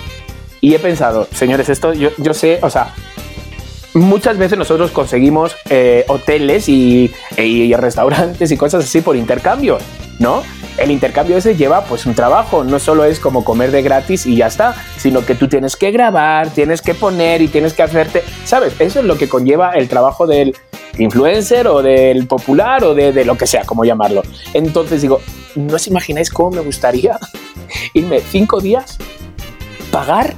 Y 0.61 0.75
he 0.75 0.79
pensado, 0.79 1.29
señores, 1.33 1.69
esto 1.69 1.93
yo, 1.93 2.11
yo 2.19 2.35
sé, 2.35 2.59
o 2.63 2.71
sea, 2.71 2.95
muchas 3.97 4.37
veces 4.39 4.59
nosotros 4.59 4.91
conseguimos 4.91 5.57
eh, 5.71 6.05
hoteles 6.09 6.69
y, 6.69 7.13
y 7.37 7.75
restaurantes 7.75 8.51
y 8.51 8.57
cosas 8.57 8.85
así 8.85 9.01
por 9.01 9.17
intercambio, 9.17 9.79
¿no? 10.19 10.43
El 10.77 10.91
intercambio 10.91 11.39
ese 11.39 11.57
lleva 11.57 11.85
pues 11.85 12.05
un 12.05 12.15
trabajo, 12.15 12.63
no 12.63 12.79
solo 12.79 13.05
es 13.05 13.19
como 13.19 13.45
comer 13.45 13.71
de 13.71 13.83
gratis 13.83 14.27
y 14.27 14.37
ya 14.37 14.49
está, 14.49 14.75
sino 14.99 15.25
que 15.25 15.35
tú 15.35 15.49
tienes 15.49 15.75
que 15.75 15.91
grabar, 15.91 16.51
tienes 16.51 16.83
que 16.83 16.93
poner 16.95 17.41
y 17.41 17.49
tienes 17.49 17.73
que 17.73 17.83
hacerte, 17.83 18.23
¿sabes? 18.45 18.75
Eso 18.79 19.01
es 19.01 19.07
lo 19.07 19.17
que 19.17 19.29
conlleva 19.29 19.71
el 19.71 19.89
trabajo 19.89 20.27
del 20.27 20.55
influencer 20.99 21.67
o 21.67 21.83
del 21.83 22.27
popular 22.27 22.85
o 22.85 22.95
de, 22.95 23.13
de 23.13 23.25
lo 23.25 23.39
que 23.39 23.47
sea, 23.47 23.65
como 23.65 23.85
llamarlo. 23.85 24.23
Entonces 24.53 25.01
digo, 25.01 25.21
¿no 25.55 25.77
os 25.77 25.87
imagináis 25.87 26.31
cómo 26.31 26.51
me 26.51 26.61
gustaría 26.61 27.19
irme 27.95 28.21
cinco 28.21 28.61
días, 28.61 28.99
pagar, 29.97 30.35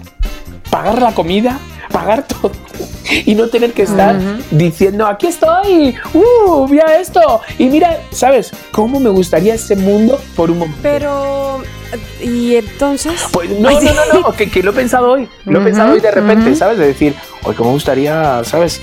pagar 0.70 1.02
la 1.02 1.12
comida, 1.12 1.58
pagar 1.90 2.24
todo 2.28 2.52
y 3.10 3.34
no 3.34 3.48
tener 3.48 3.72
que 3.72 3.82
estar 3.82 4.16
diciendo, 4.52 5.04
aquí 5.04 5.26
estoy, 5.26 5.96
uh, 6.14 6.68
mira 6.68 7.00
esto, 7.00 7.40
y 7.58 7.64
mira, 7.64 7.98
¿sabes? 8.12 8.52
¿Cómo 8.70 9.00
me 9.00 9.10
gustaría 9.10 9.54
ese 9.54 9.74
mundo 9.74 10.20
por 10.36 10.52
un 10.52 10.60
momento? 10.60 10.78
Pero, 10.80 11.60
¿y 12.22 12.54
entonces? 12.54 13.20
Pues 13.32 13.50
no, 13.50 13.68
no, 13.68 13.80
no, 13.80 14.20
no, 14.20 14.32
que, 14.32 14.48
que 14.48 14.62
lo 14.62 14.70
he 14.70 14.74
pensado 14.74 15.10
hoy, 15.10 15.28
lo 15.44 15.60
he 15.60 15.64
pensado 15.64 15.92
hoy 15.92 16.00
de 16.00 16.12
repente. 16.12 16.54
¿sabes? 16.54 16.78
De 16.78 16.86
decir, 16.86 17.16
hoy 17.42 17.56
cómo 17.56 17.70
me 17.70 17.74
gustaría, 17.74 18.44
¿sabes? 18.44 18.80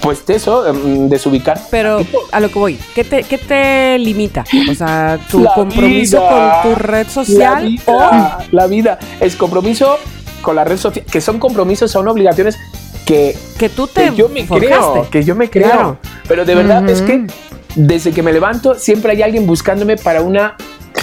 Pues 0.00 0.24
eso, 0.28 0.66
em, 0.66 1.08
desubicar. 1.08 1.60
Pero 1.70 2.00
a 2.32 2.40
lo 2.40 2.48
que 2.48 2.58
voy, 2.58 2.78
¿qué 2.94 3.04
te, 3.04 3.22
qué 3.22 3.38
te 3.38 3.98
limita? 3.98 4.44
O 4.70 4.74
sea, 4.74 5.18
tu 5.30 5.40
La 5.40 5.54
compromiso 5.54 6.20
vida, 6.20 6.60
con 6.62 6.72
tu 6.72 6.78
red 6.80 7.06
La 7.06 7.12
social 7.12 7.78
o 7.86 7.92
vida, 7.92 8.38
la 8.50 8.66
vida, 8.66 8.98
es 9.20 9.36
compromiso 9.36 9.96
con 10.40 10.56
la 10.56 10.64
red 10.64 10.78
social, 10.78 11.04
que 11.04 11.20
son 11.20 11.38
compromisos, 11.38 11.90
son 11.90 12.08
obligaciones 12.08 12.58
que, 13.04 13.36
que 13.58 13.68
tú 13.68 13.86
te 13.86 14.10
que 14.10 14.16
yo 14.16 14.28
me 14.28 14.46
creo, 14.46 14.82
forjaste. 14.82 15.10
que 15.10 15.24
yo 15.24 15.34
me 15.34 15.50
creo. 15.50 15.66
Claro. 15.68 15.98
Pero 16.26 16.44
de 16.44 16.54
verdad 16.54 16.88
es 16.88 17.02
que 17.02 17.26
desde 17.74 18.12
que 18.12 18.22
me 18.22 18.32
levanto 18.32 18.74
siempre 18.74 19.12
hay 19.12 19.22
alguien 19.22 19.46
buscándome 19.46 19.96
para 19.96 20.22
una, 20.22 20.56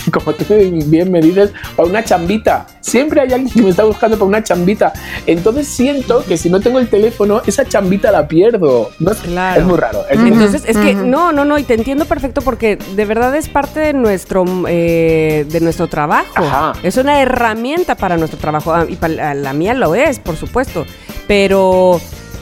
como 0.11 0.33
tú 0.33 0.45
bien 0.85 1.11
me 1.11 1.21
dices, 1.21 1.51
para 1.75 1.89
una 1.89 2.03
chambita. 2.03 2.65
Siempre 2.81 3.21
hay 3.21 3.33
alguien 3.33 3.53
que 3.53 3.61
me 3.61 3.69
está 3.69 3.83
buscando 3.83 4.17
para 4.17 4.27
una 4.27 4.43
chambita. 4.43 4.93
Entonces 5.25 5.67
siento 5.67 6.23
que 6.25 6.37
si 6.37 6.49
no 6.49 6.59
tengo 6.59 6.79
el 6.79 6.87
teléfono, 6.87 7.41
esa 7.45 7.65
chambita 7.65 8.11
la 8.11 8.27
pierdo. 8.27 8.91
No 8.99 9.13
sé, 9.13 9.27
Claro. 9.27 9.61
Es 9.61 9.67
muy 9.67 9.77
raro. 9.77 10.05
es-. 10.09 10.19
Entonces, 10.19 10.63
es 10.65 10.77
que 10.77 10.93
no, 10.93 11.31
no, 11.31 11.43
no, 11.43 11.57
y 11.57 11.63
te 11.63 11.73
entiendo 11.73 12.05
perfecto 12.05 12.41
porque 12.41 12.77
de 12.77 13.05
verdad 13.05 13.35
es 13.35 13.49
parte 13.49 13.79
de 13.79 13.93
nuestro, 13.93 14.45
eh, 14.67 15.45
de 15.49 15.59
nuestro 15.59 15.87
trabajo. 15.87 16.27
Ajá. 16.35 16.73
Es 16.83 16.97
una 16.97 17.21
herramienta 17.21 17.95
para 17.95 18.17
nuestro 18.17 18.39
trabajo 18.39 18.73
ah, 18.73 18.85
y 18.87 18.95
para 18.95 19.33
la 19.33 19.53
mía 19.53 19.73
lo 19.73 19.95
es, 19.95 20.19
por 20.19 20.35
supuesto. 20.37 20.85
Pero, 21.27 21.99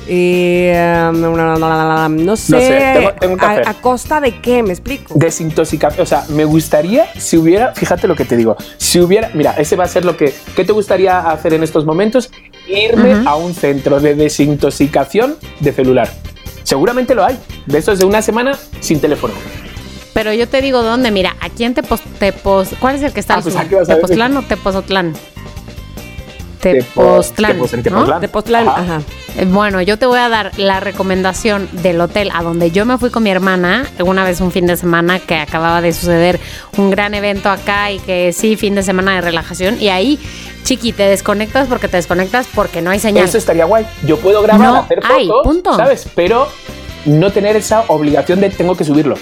eh, 0.07 1.09
no 1.13 2.35
sé, 2.35 2.59
sé, 2.59 2.91
tengo- 2.93 3.13
tengo 3.19 3.37
que 3.37 3.45
a, 3.45 3.49
hacer. 3.51 3.67
a 3.67 3.73
costa 3.75 4.21
de 4.21 4.39
qué, 4.41 4.63
me 4.63 4.71
explico. 4.71 5.13
Desintoxicación. 5.15 6.03
O 6.03 6.05
sea, 6.05 6.25
me 6.29 6.45
gustaría 6.45 7.07
si 7.17 7.37
hubiera, 7.37 7.73
fíjate 7.73 8.07
lo 8.07 8.15
que 8.15 8.25
te 8.25 8.37
digo, 8.37 8.55
si 8.77 8.99
hubiera, 8.99 9.31
mira, 9.33 9.51
ese 9.57 9.75
va 9.75 9.83
a 9.85 9.87
ser 9.87 10.05
lo 10.05 10.15
que, 10.17 10.33
¿qué 10.55 10.63
te 10.63 10.71
gustaría 10.71 11.19
hacer 11.19 11.53
en 11.53 11.63
estos 11.63 11.85
momentos? 11.85 12.29
Irme 12.67 13.23
a 13.25 13.35
un 13.35 13.53
centro 13.53 13.99
de 13.99 14.15
desintoxicación 14.15 15.35
de 15.59 15.71
celular. 15.73 16.09
Seguramente 16.63 17.13
lo 17.13 17.23
hay. 17.23 17.37
De 17.67 17.77
esos 17.77 17.99
de 17.99 18.05
una 18.05 18.21
semana 18.21 18.57
sin 18.79 18.99
teléfono. 18.99 19.33
Pero 20.13 20.33
yo 20.33 20.47
te 20.47 20.61
digo 20.61 20.81
dónde, 20.81 21.11
mira, 21.11 21.35
aquí 21.41 21.63
en 21.65 21.73
Tepos, 21.73 22.01
Tepos 22.19 22.69
¿cuál 22.79 22.95
es 22.95 23.03
el 23.03 23.11
que 23.11 23.19
está 23.19 23.35
Ah, 23.35 23.41
pues? 23.43 23.55
¿a 23.55 23.67
qué 23.67 23.75
vas 23.75 23.89
a 23.89 23.93
decir? 23.93 23.95
¿Tepoztlán 24.01 24.37
o 24.37 24.41
Tepozotlán? 24.43 25.13
Tepo- 26.65 27.21
Tepoztlán, 27.21 27.51
en 27.73 27.93
¿no? 27.93 28.19
Tepoztlán. 28.19 28.67
Ajá. 28.67 28.81
ajá. 28.81 29.01
Eh, 29.37 29.45
Bueno, 29.45 29.81
yo 29.81 29.99
te 29.99 30.05
voy 30.07 30.17
a 30.19 30.29
dar 30.29 30.51
la 30.57 30.79
recomendación 30.79 31.69
del 31.71 32.01
hotel 32.01 32.31
a 32.33 32.41
donde 32.41 32.71
yo 32.71 32.85
me 32.85 32.97
fui 32.97 33.11
con 33.11 33.21
mi 33.23 33.29
hermana 33.29 33.85
una 34.03 34.23
vez 34.23 34.41
un 34.41 34.51
fin 34.51 34.65
de 34.65 34.75
semana 34.75 35.19
que 35.19 35.35
acababa 35.35 35.81
de 35.81 35.93
suceder 35.93 36.39
un 36.77 36.89
gran 36.89 37.13
evento 37.13 37.49
acá 37.49 37.91
y 37.91 37.99
que 37.99 38.33
sí, 38.33 38.55
fin 38.55 38.73
de 38.73 38.81
semana 38.83 39.13
de 39.15 39.21
relajación 39.21 39.79
y 39.79 39.89
ahí, 39.89 40.19
chiqui, 40.63 40.91
te 40.91 41.03
desconectas 41.03 41.67
porque 41.67 41.87
te 41.87 41.97
desconectas 41.97 42.47
porque 42.55 42.81
no 42.81 42.89
hay 42.89 42.99
señal. 42.99 43.25
Eso 43.25 43.37
estaría 43.37 43.65
guay. 43.65 43.85
Yo 44.05 44.17
puedo 44.17 44.41
grabar, 44.41 44.67
No 44.67 44.75
hacer 44.77 44.99
hay, 45.03 45.27
fotos, 45.27 45.43
punto. 45.43 45.75
¿sabes? 45.75 46.07
Pero 46.15 46.47
no 47.05 47.31
tener 47.31 47.55
esa 47.55 47.83
obligación 47.89 48.41
de 48.41 48.49
tengo 48.49 48.75
que 48.75 48.83
subirlo. 48.83 49.15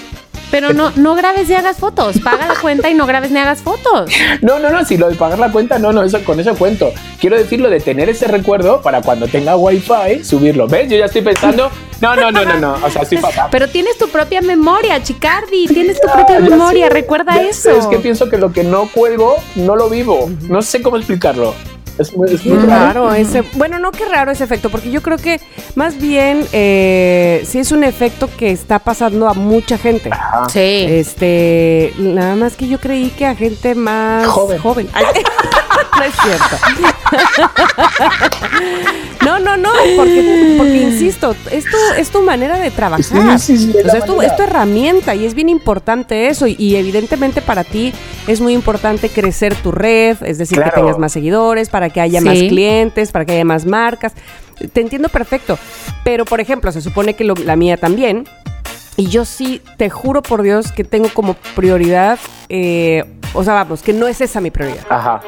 Pero 0.53 0.71
no, 0.71 0.91
no 0.97 1.15
grabes 1.15 1.49
ni 1.49 1.55
hagas 1.55 1.77
fotos, 1.77 2.19
paga 2.19 2.45
la 2.45 2.53
cuenta 2.53 2.87
y 2.87 2.93
no 2.93 3.07
grabes 3.07 3.31
ni 3.31 3.39
hagas 3.39 3.63
fotos. 3.63 4.11
No, 4.43 4.59
no, 4.59 4.69
no, 4.69 4.85
si 4.85 4.97
lo 4.97 5.09
de 5.09 5.15
pagar 5.15 5.39
la 5.39 5.51
cuenta, 5.51 5.79
no, 5.79 5.91
no, 5.91 6.03
eso, 6.03 6.23
con 6.23 6.39
eso 6.39 6.53
cuento. 6.53 6.93
Quiero 7.19 7.35
decir 7.35 7.59
lo 7.59 7.71
de 7.71 7.79
tener 7.79 8.07
ese 8.07 8.27
recuerdo 8.27 8.83
para 8.83 9.01
cuando 9.01 9.27
tenga 9.27 9.55
wifi, 9.55 10.23
subirlo. 10.23 10.67
¿Ves? 10.67 10.91
Yo 10.91 10.97
ya 10.97 11.05
estoy 11.05 11.23
pensando, 11.23 11.71
no, 12.01 12.15
no, 12.15 12.31
no, 12.31 12.45
no, 12.45 12.59
no, 12.59 12.73
o 12.85 12.89
sea, 12.91 13.01
estoy 13.01 13.17
fatal. 13.17 13.47
Pero 13.49 13.67
tienes 13.67 13.97
tu 13.97 14.07
propia 14.09 14.41
memoria, 14.41 15.01
Chicardi, 15.01 15.65
tienes 15.65 15.99
tu 15.99 16.07
propia 16.11 16.39
memoria, 16.39 16.87
sé, 16.87 16.93
recuerda 16.93 17.41
eso. 17.41 17.71
sé, 17.71 17.77
Es 17.79 17.87
que 17.87 17.97
pienso 17.97 18.29
que 18.29 18.37
lo 18.37 18.53
que 18.53 18.63
no 18.63 18.87
cuelgo, 18.93 19.37
no 19.55 19.75
lo 19.75 19.89
vivo. 19.89 20.29
No 20.49 20.61
sé 20.61 20.83
cómo 20.83 20.97
explicarlo. 20.97 21.55
Es 21.97 22.15
muy, 22.15 22.29
es 22.33 22.45
muy 22.45 22.57
Qué 22.57 22.65
raro. 22.65 23.05
raro 23.07 23.13
ese. 23.13 23.43
Bueno, 23.53 23.77
no 23.79 23.91
qué 23.91 24.05
raro 24.05 24.31
ese 24.31 24.43
efecto, 24.43 24.69
porque 24.69 24.89
yo 24.89 25.01
creo 25.01 25.17
que 25.17 25.39
más 25.75 25.99
bien 25.99 26.45
eh, 26.51 27.43
sí 27.47 27.59
es 27.59 27.71
un 27.71 27.83
efecto 27.83 28.29
que 28.37 28.51
está 28.51 28.79
pasando 28.79 29.27
a 29.29 29.33
mucha 29.33 29.77
gente. 29.77 30.09
Ajá. 30.11 30.49
Sí. 30.49 30.59
Este, 30.89 31.93
nada 31.99 32.35
más 32.35 32.55
que 32.55 32.67
yo 32.67 32.79
creí 32.79 33.09
que 33.11 33.25
a 33.25 33.35
gente 33.35 33.75
más 33.75 34.25
Joven. 34.27 34.89
Ay, 34.93 35.05
no 35.97 36.03
es 36.03 36.13
cierto. 36.21 36.57
No, 39.25 39.39
no, 39.39 39.55
no, 39.57 39.69
porque, 39.95 40.55
porque 40.57 40.81
insisto, 40.81 41.35
es 41.51 41.63
tu, 41.65 41.77
es 41.97 42.09
tu 42.09 42.21
manera 42.21 42.57
de 42.57 42.71
trabajar. 42.71 43.39
Sí, 43.39 43.57
sí, 43.57 43.71
sí, 43.71 43.77
es 43.77 43.85
o 43.85 43.89
sea, 43.89 43.99
es 43.99 44.05
tu, 44.05 44.21
es 44.21 44.35
tu 44.35 44.43
herramienta 44.43 45.15
y 45.15 45.25
es 45.25 45.33
bien 45.33 45.49
importante 45.49 46.27
eso. 46.27 46.45
Y, 46.47 46.55
y 46.59 46.75
evidentemente 46.75 47.41
para 47.41 47.63
ti 47.63 47.93
es 48.27 48.41
muy 48.41 48.53
importante 48.53 49.09
crecer 49.09 49.55
tu 49.55 49.71
red, 49.71 50.17
es 50.23 50.37
decir, 50.37 50.61
que 50.61 50.71
tengas 50.71 50.97
más 50.97 51.13
seguidores, 51.13 51.69
para 51.69 51.89
que 51.89 52.01
haya 52.01 52.19
Sí. 52.19 52.25
más 52.25 52.37
clientes, 52.37 53.11
para 53.11 53.25
que 53.25 53.33
haya 53.33 53.45
más 53.45 53.65
marcas. 53.65 54.13
Te 54.73 54.81
entiendo 54.81 55.09
perfecto. 55.09 55.57
Pero, 56.03 56.25
por 56.25 56.39
ejemplo, 56.41 56.71
se 56.71 56.81
supone 56.81 57.15
que 57.15 57.23
lo- 57.23 57.33
la 57.35 57.55
mía 57.55 57.77
también. 57.77 58.27
Y 58.95 59.07
yo 59.07 59.25
sí, 59.25 59.61
te 59.77 59.89
juro 59.89 60.21
por 60.21 60.43
Dios 60.43 60.71
que 60.71 60.83
tengo 60.83 61.09
como 61.09 61.33
prioridad, 61.55 62.19
eh, 62.49 63.03
o 63.33 63.43
sea, 63.43 63.53
vamos, 63.55 63.81
que 63.81 63.91
no 63.93 64.07
es 64.07 64.21
esa 64.21 64.39
mi 64.39 64.51
prioridad. 64.51 64.85
Ajá. 64.89 65.21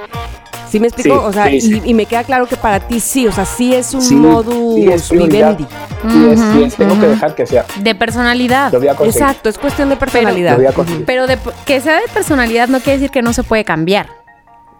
¿Sí 0.69 0.80
me 0.80 0.88
explico? 0.88 1.15
Sí, 1.19 1.25
o 1.25 1.34
sea, 1.34 1.47
sí, 1.47 1.62
sí. 1.62 1.82
Y, 1.86 1.91
y 1.91 1.93
me 1.93 2.06
queda 2.06 2.23
claro 2.23 2.47
que 2.47 2.56
para 2.58 2.80
ti 2.80 2.99
sí, 2.99 3.28
o 3.28 3.32
sea, 3.32 3.45
sí 3.45 3.73
es 3.73 3.93
un 3.93 4.01
Sí, 4.01 4.15
modus 4.15 4.75
sí, 4.75 4.88
es 4.91 5.12
vivendi. 5.12 5.65
Sí, 6.12 6.28
es, 6.32 6.39
sí, 6.39 6.63
es, 6.63 6.75
tengo 6.75 6.99
que 6.99 7.08
dejar 7.08 7.36
que 7.36 7.45
sea. 7.45 7.65
De 7.80 7.95
personalidad. 7.95 8.71
Lo 8.71 8.80
voy 8.80 8.88
a 8.89 8.95
conseguir. 8.95 9.21
Exacto, 9.21 9.49
es 9.49 9.58
cuestión 9.58 9.89
de 9.89 9.95
personalidad. 9.95 10.58
Lo 10.58 10.58
voy 10.58 10.65
a. 10.67 11.04
Pero 11.06 11.28
de, 11.28 11.38
que 11.65 11.80
sea 11.82 11.95
de 11.95 12.08
personalidad 12.13 12.67
no 12.67 12.80
quiere 12.80 12.99
decir 12.99 13.12
que 13.12 13.21
no 13.21 13.34
se 13.34 13.43
puede 13.43 13.63
cambiar. 13.63 14.08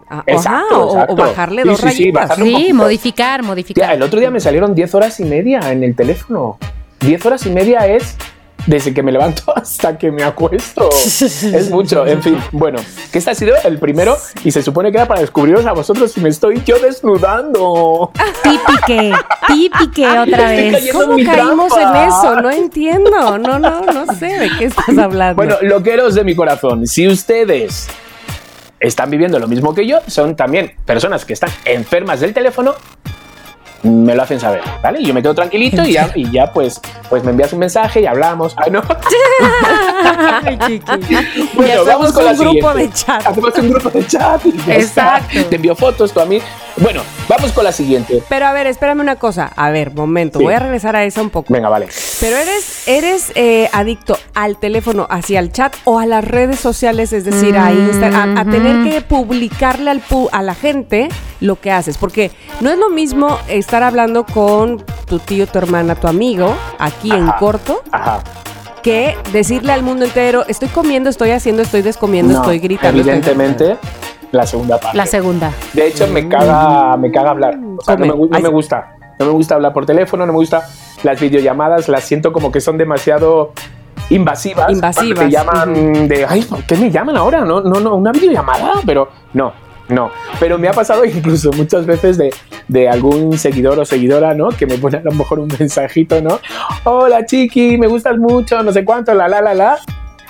Ah, 0.10 0.24
Exacto, 0.28 0.98
ajá, 0.98 1.06
o- 1.10 1.16
bajarle 1.16 1.64
Sí, 1.64 1.68
dos 1.68 1.80
sí, 1.80 1.90
sí, 1.90 2.12
rayitas. 2.12 2.36
Sí, 2.36 2.74
modificar, 2.74 3.42
modificar. 3.44 3.94
el 3.94 4.04
otro 4.04 4.20
día 4.20 4.30
me 4.30 4.40
salieron 4.40 4.76
10 4.76 4.94
horas 4.96 5.20
y 5.20 5.26
media 5.26 5.72
en 5.72 5.84
el 5.84 5.96
teléfono. 5.96 6.58
10 7.00 7.26
horas 7.26 7.46
y 7.46 7.50
media 7.50 7.88
es 7.88 8.16
desde 8.66 8.94
que 8.94 9.04
me 9.04 9.12
levanto 9.12 9.44
hasta 9.56 9.98
que 9.98 10.12
me 10.12 10.24
acuesto. 10.24 10.90
es 10.92 11.70
mucho, 11.70 12.06
en 12.06 12.22
fin. 12.22 12.38
Bueno, 12.52 12.80
que 13.12 13.18
este 13.20 13.32
ha 13.32 13.36
sido 13.36 13.56
el 13.64 13.80
primero 13.80 14.18
y 14.44 14.52
se 14.52 14.62
supone 14.62 14.92
que 14.92 14.98
era 14.98 15.08
para 15.08 15.22
descubriros 15.22 15.66
a 15.66 15.74
vosotros 15.74 16.12
si 16.12 16.22
me 16.22 16.30
estoy 16.30 16.62
yo 16.66 16.78
desnudando. 16.80 18.12
Típique, 18.44 19.14
típique 19.48 20.08
otra 20.08 20.50
vez. 20.50 20.86
en 20.86 20.94
¿Cómo 20.94 21.16
caímos 21.16 21.74
trampa. 21.74 22.04
en 22.04 22.10
eso? 22.10 22.42
No 22.42 22.52
entiendo. 22.52 23.38
No, 23.38 23.60
no, 23.60 23.82
no 23.82 24.14
sé 24.16 24.28
de 24.40 24.50
qué 24.58 24.66
estás 24.66 24.98
hablando. 24.98 25.36
Bueno, 25.36 25.56
loqueros 25.62 26.16
de 26.16 26.24
mi 26.24 26.36
corazón, 26.36 26.88
si 26.88 27.08
ustedes 27.08 27.88
están 28.80 29.10
viviendo 29.10 29.40
lo 29.40 29.48
mismo 29.48 29.74
que 29.74 29.88
yo, 29.88 30.00
son 30.08 30.36
también 30.36 30.74
personas 30.86 31.26
que 31.26 31.34
están 31.34 31.50
enfermas 31.66 32.20
del 32.20 32.34
teléfono, 32.34 32.76
me 33.84 34.16
lo 34.16 34.24
hacen 34.24 34.40
saber, 34.40 34.62
¿vale? 34.82 35.00
Y 35.02 35.06
yo 35.06 35.14
me 35.14 35.22
quedo 35.22 35.36
tranquilito 35.36 35.84
y 35.84 35.94
ya, 35.94 36.10
y 36.16 36.30
ya 36.32 36.52
pues, 36.52 36.82
pues 37.10 37.24
me 37.24 37.32
envías 37.32 37.54
un 37.54 37.60
mensaje 37.60 38.02
y 38.02 38.06
hablamos. 38.06 38.56
Ay, 38.58 38.72
no. 38.72 38.82
Ay, 40.44 40.58
chiqui. 40.68 41.50
Bueno, 41.54 41.74
hacemos 41.82 41.86
vamos 41.86 42.12
con 42.14 42.26
la 42.26 42.32
un 42.32 42.38
grupo 42.38 42.54
siguiente. 42.72 42.82
de 42.84 42.94
chat. 42.94 43.28
Hacemos 43.28 43.58
un 43.58 43.70
grupo 43.70 43.90
de 43.90 44.08
chat. 44.08 44.46
y 44.46 44.58
ya 44.66 44.76
está. 44.76 45.22
Te 45.50 45.56
envío 45.56 45.76
fotos 45.76 46.12
tú 46.14 46.20
a 46.20 46.26
mí. 46.26 46.40
Bueno, 46.78 47.02
vamos 47.30 47.52
con 47.54 47.64
la 47.64 47.72
siguiente. 47.72 48.22
Pero 48.28 48.46
a 48.48 48.54
ver, 48.54 48.68
espérame 48.68 49.00
una 49.00 49.16
cosa. 49.16 49.52
A 49.56 49.70
ver, 49.72 49.94
momento. 49.94 50.40
Sí. 50.40 50.46
Voy 50.46 50.54
a 50.54 50.60
regresar 50.60 50.96
a 50.96 51.04
esa 51.06 51.22
un 51.22 51.30
poco. 51.30 51.54
Venga, 51.54 51.70
vale. 51.70 51.88
Pero 52.20 52.36
eres, 52.36 52.88
eres 52.88 53.32
eh, 53.36 53.70
adicto 53.72 54.18
al 54.34 54.58
teléfono, 54.58 55.08
hacia 55.10 55.40
el 55.40 55.52
chat 55.54 55.74
o 55.86 56.00
a 56.00 56.06
las 56.06 56.26
redes 56.26 56.60
sociales, 56.60 57.14
es 57.14 57.24
decir, 57.24 57.58
a 57.58 57.72
Instagram, 57.72 58.38
a, 58.38 58.42
a 58.42 58.46
tener 58.46 58.90
que 58.92 59.02
publicarle 59.02 59.90
al 59.90 60.02
pu- 60.06 60.30
a 60.32 60.42
la 60.42 60.54
gente 60.54 61.08
lo 61.40 61.60
que 61.60 61.72
haces. 61.72 61.98
Porque 61.98 62.32
no 62.60 62.70
es 62.70 62.78
lo 62.78 62.90
mismo 62.90 63.40
estar 63.66 63.82
hablando 63.82 64.26
con 64.26 64.84
tu 65.08 65.18
tío, 65.18 65.48
tu 65.48 65.58
hermana, 65.58 65.96
tu 65.96 66.08
amigo, 66.08 66.56
aquí 66.78 67.12
en 67.12 67.28
corto, 67.40 67.82
Ajá. 67.92 68.20
que 68.84 69.18
decirle 69.34 69.74
al 69.74 69.82
mundo 69.82 70.06
entero, 70.06 70.46
estoy 70.48 70.68
comiendo, 70.70 71.10
estoy 71.10 71.32
haciendo, 71.32 71.64
estoy 71.64 71.82
descomiendo, 71.82 72.34
No, 72.34 72.40
estoy 72.42 72.60
gritando. 72.60 73.00
estoy- 73.02 73.14
Evidentemente, 73.16 73.78
la 74.32 74.46
segunda 74.46 74.80
parte. 74.80 74.96
La 74.96 75.08
segunda. 75.08 75.52
De 75.74 75.88
hecho, 75.88 76.06
me 76.08 76.30
caga, 76.30 76.96
me 76.98 77.12
caga 77.12 77.32
hablar. 77.32 77.58
O 77.78 77.82
sea, 77.84 77.96
no 77.96 78.02
me, 78.06 78.08
no 78.40 78.52
gusta. 78.52 78.92
No 79.20 79.26
me 79.26 79.32
gusta 79.32 79.56
hablar 79.56 79.74
por 79.74 79.86
teléfono, 79.88 80.26
no 80.28 80.34
me 80.34 80.38
gusta 80.40 80.68
las 81.04 81.20
videollamadas, 81.20 81.90
las 81.90 82.04
siento 82.04 82.32
como 82.34 82.52
que 82.52 82.62
son 82.62 82.78
demasiado 82.78 83.52
invasivas. 84.12 84.72
Invasivas, 84.72 85.26
Te 85.26 85.32
llaman 85.32 86.08
de, 86.08 86.26
ay, 86.30 86.44
¿por 86.44 86.64
qué 86.66 86.76
me 86.76 86.92
llaman 86.92 87.18
ahora? 87.18 87.42
No, 87.44 87.62
no, 87.62 87.80
no, 87.80 87.96
una 87.96 88.12
videollamada, 88.12 88.74
pero 88.86 89.10
no, 89.34 89.54
no. 89.90 90.12
Pero 90.40 90.58
me 90.58 90.68
ha 90.68 90.74
pasado 90.74 91.06
incluso 91.06 91.52
muchas 91.54 91.86
veces 91.86 92.18
de, 92.18 92.34
de 92.68 92.90
algún 92.90 93.38
seguidor 93.38 93.78
o 93.80 93.86
seguidora, 93.86 94.34
¿no? 94.34 94.50
Que 94.50 94.66
me 94.66 94.78
pone 94.78 94.98
a 94.98 95.02
lo 95.02 95.12
mejor 95.12 95.40
un 95.40 95.48
mensajito, 95.60 96.22
¿no? 96.22 96.40
Hola, 96.84 97.26
chiqui, 97.26 97.78
me 97.78 97.88
gustas 97.88 98.18
mucho, 98.18 98.62
no 98.64 98.72
sé 98.72 98.84
cuánto, 98.86 99.14
la, 99.14 99.28
la, 99.28 99.42
la, 99.42 99.54
la. 99.54 99.78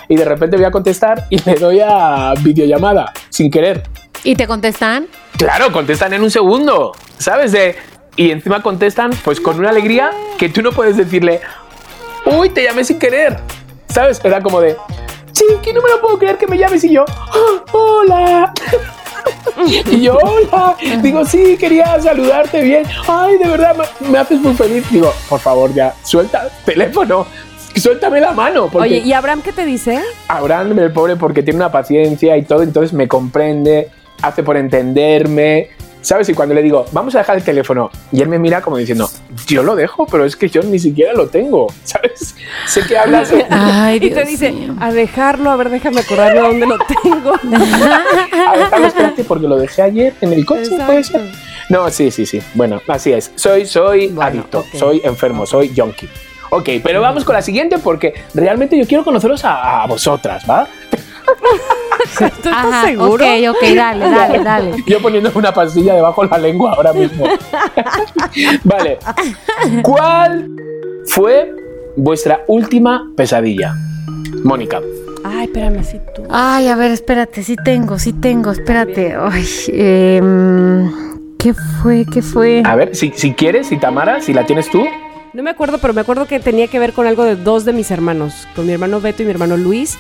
Y 0.08 0.16
de 0.16 0.26
repente 0.26 0.56
voy 0.58 0.66
a 0.66 0.72
contestar 0.72 1.26
y 1.30 1.40
le 1.44 1.56
doy 1.56 1.80
a 1.84 2.34
videollamada, 2.42 3.12
sin 3.30 3.50
querer. 3.50 3.84
¿Y 4.24 4.36
te 4.36 4.46
contestan? 4.48 5.08
Claro, 5.38 5.72
contestan 5.72 6.14
en 6.14 6.22
un 6.24 6.30
segundo, 6.32 6.92
¿sabes? 7.18 7.52
De, 7.52 7.76
y 8.16 8.32
encima 8.32 8.62
contestan 8.62 9.12
pues 9.24 9.40
con 9.42 9.60
una 9.60 9.70
alegría 9.70 10.12
que 10.38 10.50
tú 10.50 10.62
no 10.62 10.72
puedes 10.72 10.96
decirle, 10.98 11.42
uy, 12.26 12.50
te 12.50 12.64
llamé 12.64 12.84
sin 12.84 13.00
querer, 13.00 13.38
¿sabes? 13.90 14.22
Era 14.24 14.42
como 14.42 14.62
de, 14.62 14.78
chiqui, 15.32 15.74
no 15.74 15.82
me 15.82 15.90
lo 15.90 16.02
puedo 16.02 16.18
creer 16.20 16.38
que 16.38 16.48
me 16.48 16.58
llames 16.58 16.84
y 16.84 16.94
yo, 16.94 17.04
"Ah, 17.08 17.64
hola. 17.74 18.54
Y 19.92 20.02
yo, 20.02 20.18
hola. 20.22 20.76
Digo, 21.02 21.26
sí, 21.26 21.58
quería 21.58 22.00
saludarte 22.02 22.62
bien. 22.62 22.86
Ay, 23.08 23.38
de 23.38 23.48
verdad, 23.48 23.76
me, 23.76 24.10
me 24.10 24.18
haces 24.18 24.40
muy 24.40 24.54
feliz. 24.54 24.84
Digo, 24.92 25.14
por 25.30 25.40
favor, 25.40 25.74
ya, 25.74 25.94
suelta 26.04 26.44
el 26.44 26.66
teléfono. 26.66 27.26
Suéltame 27.76 28.22
la 28.22 28.32
mano. 28.32 28.70
Oye, 28.74 29.00
¿y 29.00 29.12
Abraham 29.12 29.42
qué 29.42 29.52
te 29.52 29.66
dice? 29.66 30.00
Abraham, 30.28 30.80
el 30.80 30.92
pobre, 30.94 31.18
porque 31.18 31.44
tiene 31.44 31.58
una 31.58 31.72
paciencia 31.72 32.38
y 32.38 32.44
todo, 32.44 32.64
entonces 32.64 32.94
me 32.94 33.08
comprende, 33.08 33.90
hace 34.22 34.44
por 34.44 34.56
entenderme, 34.56 35.72
¿sabes? 36.06 36.30
Y 36.30 36.34
cuando 36.36 36.54
le 36.54 36.62
digo, 36.62 36.86
vamos 36.92 37.16
a 37.16 37.18
dejar 37.20 37.36
el 37.38 37.44
teléfono, 37.44 37.90
y 38.12 38.22
él 38.22 38.28
me 38.30 38.38
mira 38.38 38.62
como 38.62 38.78
diciendo, 38.78 39.10
yo 39.48 39.64
lo 39.64 39.76
dejo, 39.76 40.06
pero 40.06 40.24
es 40.24 40.36
que 40.36 40.48
yo 40.50 40.62
ni 40.62 40.78
siquiera 40.78 41.14
lo 41.14 41.28
tengo, 41.28 41.68
¿sabes? 41.84 42.36
Sé 42.68 42.86
que 42.86 42.96
hablas. 42.98 43.34
Ay, 43.50 43.98
Y 44.02 44.12
te 44.12 44.24
dice, 44.24 44.54
a 44.80 44.92
dejarlo, 44.92 45.50
a 45.50 45.56
ver, 45.56 45.70
déjame 45.72 46.02
acordarme 46.02 46.40
dónde 46.42 46.68
lo 46.68 46.78
tengo. 47.02 47.34
A 48.48 48.58
dejarlo, 48.58 48.88
espérate, 48.88 49.24
porque 49.24 49.48
lo 49.48 49.58
dejé 49.58 49.82
ayer 49.82 50.14
en 50.22 50.34
el 50.34 50.46
coche, 50.46 50.70
puede 50.86 51.04
ser. 51.04 51.22
Exacto. 51.22 51.38
No, 51.70 51.90
sí, 51.90 52.12
sí, 52.12 52.26
sí. 52.28 52.40
Bueno, 52.54 52.80
así 52.88 53.12
es. 53.12 53.32
Soy, 53.36 53.66
soy 53.66 54.08
Bueno, 54.10 54.22
adicto, 54.30 54.60
ok. 54.60 54.68
soy 54.78 55.02
enfermo, 55.04 55.46
soy 55.48 55.74
junkie. 55.76 56.08
Ok, 56.52 56.70
pero 56.84 57.02
vamos 57.02 57.26
con 57.26 57.34
la 57.34 57.42
siguiente 57.42 57.80
porque 57.80 58.14
realmente 58.36 58.78
yo 58.78 58.86
quiero 58.86 59.04
conoceros 59.04 59.44
a, 59.46 59.82
a 59.82 59.88
vosotras, 59.88 60.44
¿va? 60.48 60.68
¿Tú 62.18 62.50
estás 62.50 62.66
Ajá, 62.66 62.86
seguro? 62.88 63.26
ok, 63.26 63.56
ok, 63.56 63.76
dale, 63.76 64.10
dale, 64.10 64.40
dale. 64.44 64.84
Yo 64.88 65.02
poniendo 65.02 65.32
una 65.36 65.54
pastilla 65.54 65.94
debajo 65.96 66.24
de 66.24 66.30
la 66.30 66.38
lengua 66.38 66.74
ahora 66.74 66.94
mismo. 66.94 67.26
vale. 68.64 69.00
¿Cuál 69.84 70.50
fue 71.08 71.54
vuestra 71.96 72.42
última 72.48 73.12
pesadilla? 73.16 73.76
Mónica. 74.44 74.82
Ay, 75.24 75.46
espérame, 75.46 75.80
así 75.80 76.00
tú. 76.16 76.24
Ay, 76.30 76.68
a 76.68 76.76
ver, 76.76 76.92
espérate, 76.92 77.44
sí 77.44 77.56
tengo, 77.56 77.98
sí 77.98 78.14
tengo, 78.14 78.52
espérate. 78.52 79.16
Ay, 79.20 79.46
em, 79.70 80.92
¿qué 81.40 81.54
fue? 81.54 82.06
¿Qué 82.06 82.22
fue? 82.22 82.62
A 82.64 82.76
ver, 82.76 82.96
si, 82.96 83.12
si 83.16 83.34
quieres, 83.34 83.68
si 83.68 83.78
Tamara, 83.78 84.22
si 84.22 84.34
la 84.34 84.46
tienes 84.46 84.70
tú. 84.70 84.86
No 85.34 85.44
me 85.44 85.50
acuerdo, 85.50 85.80
pero 85.80 85.94
me 85.94 86.02
acuerdo 86.02 86.28
que 86.28 86.40
tenía 86.40 86.68
que 86.68 86.80
ver 86.80 86.94
con 86.94 87.08
algo 87.08 87.24
de 87.24 87.36
dos 87.36 87.66
de 87.66 87.74
mis 87.74 87.90
hermanos, 87.92 88.48
con 88.56 88.68
mi 88.68 88.74
hermano 88.74 89.02
Beto 89.02 89.24
y 89.24 89.26
mi 89.26 89.32
hermano 89.32 89.58
Luis. 89.58 89.98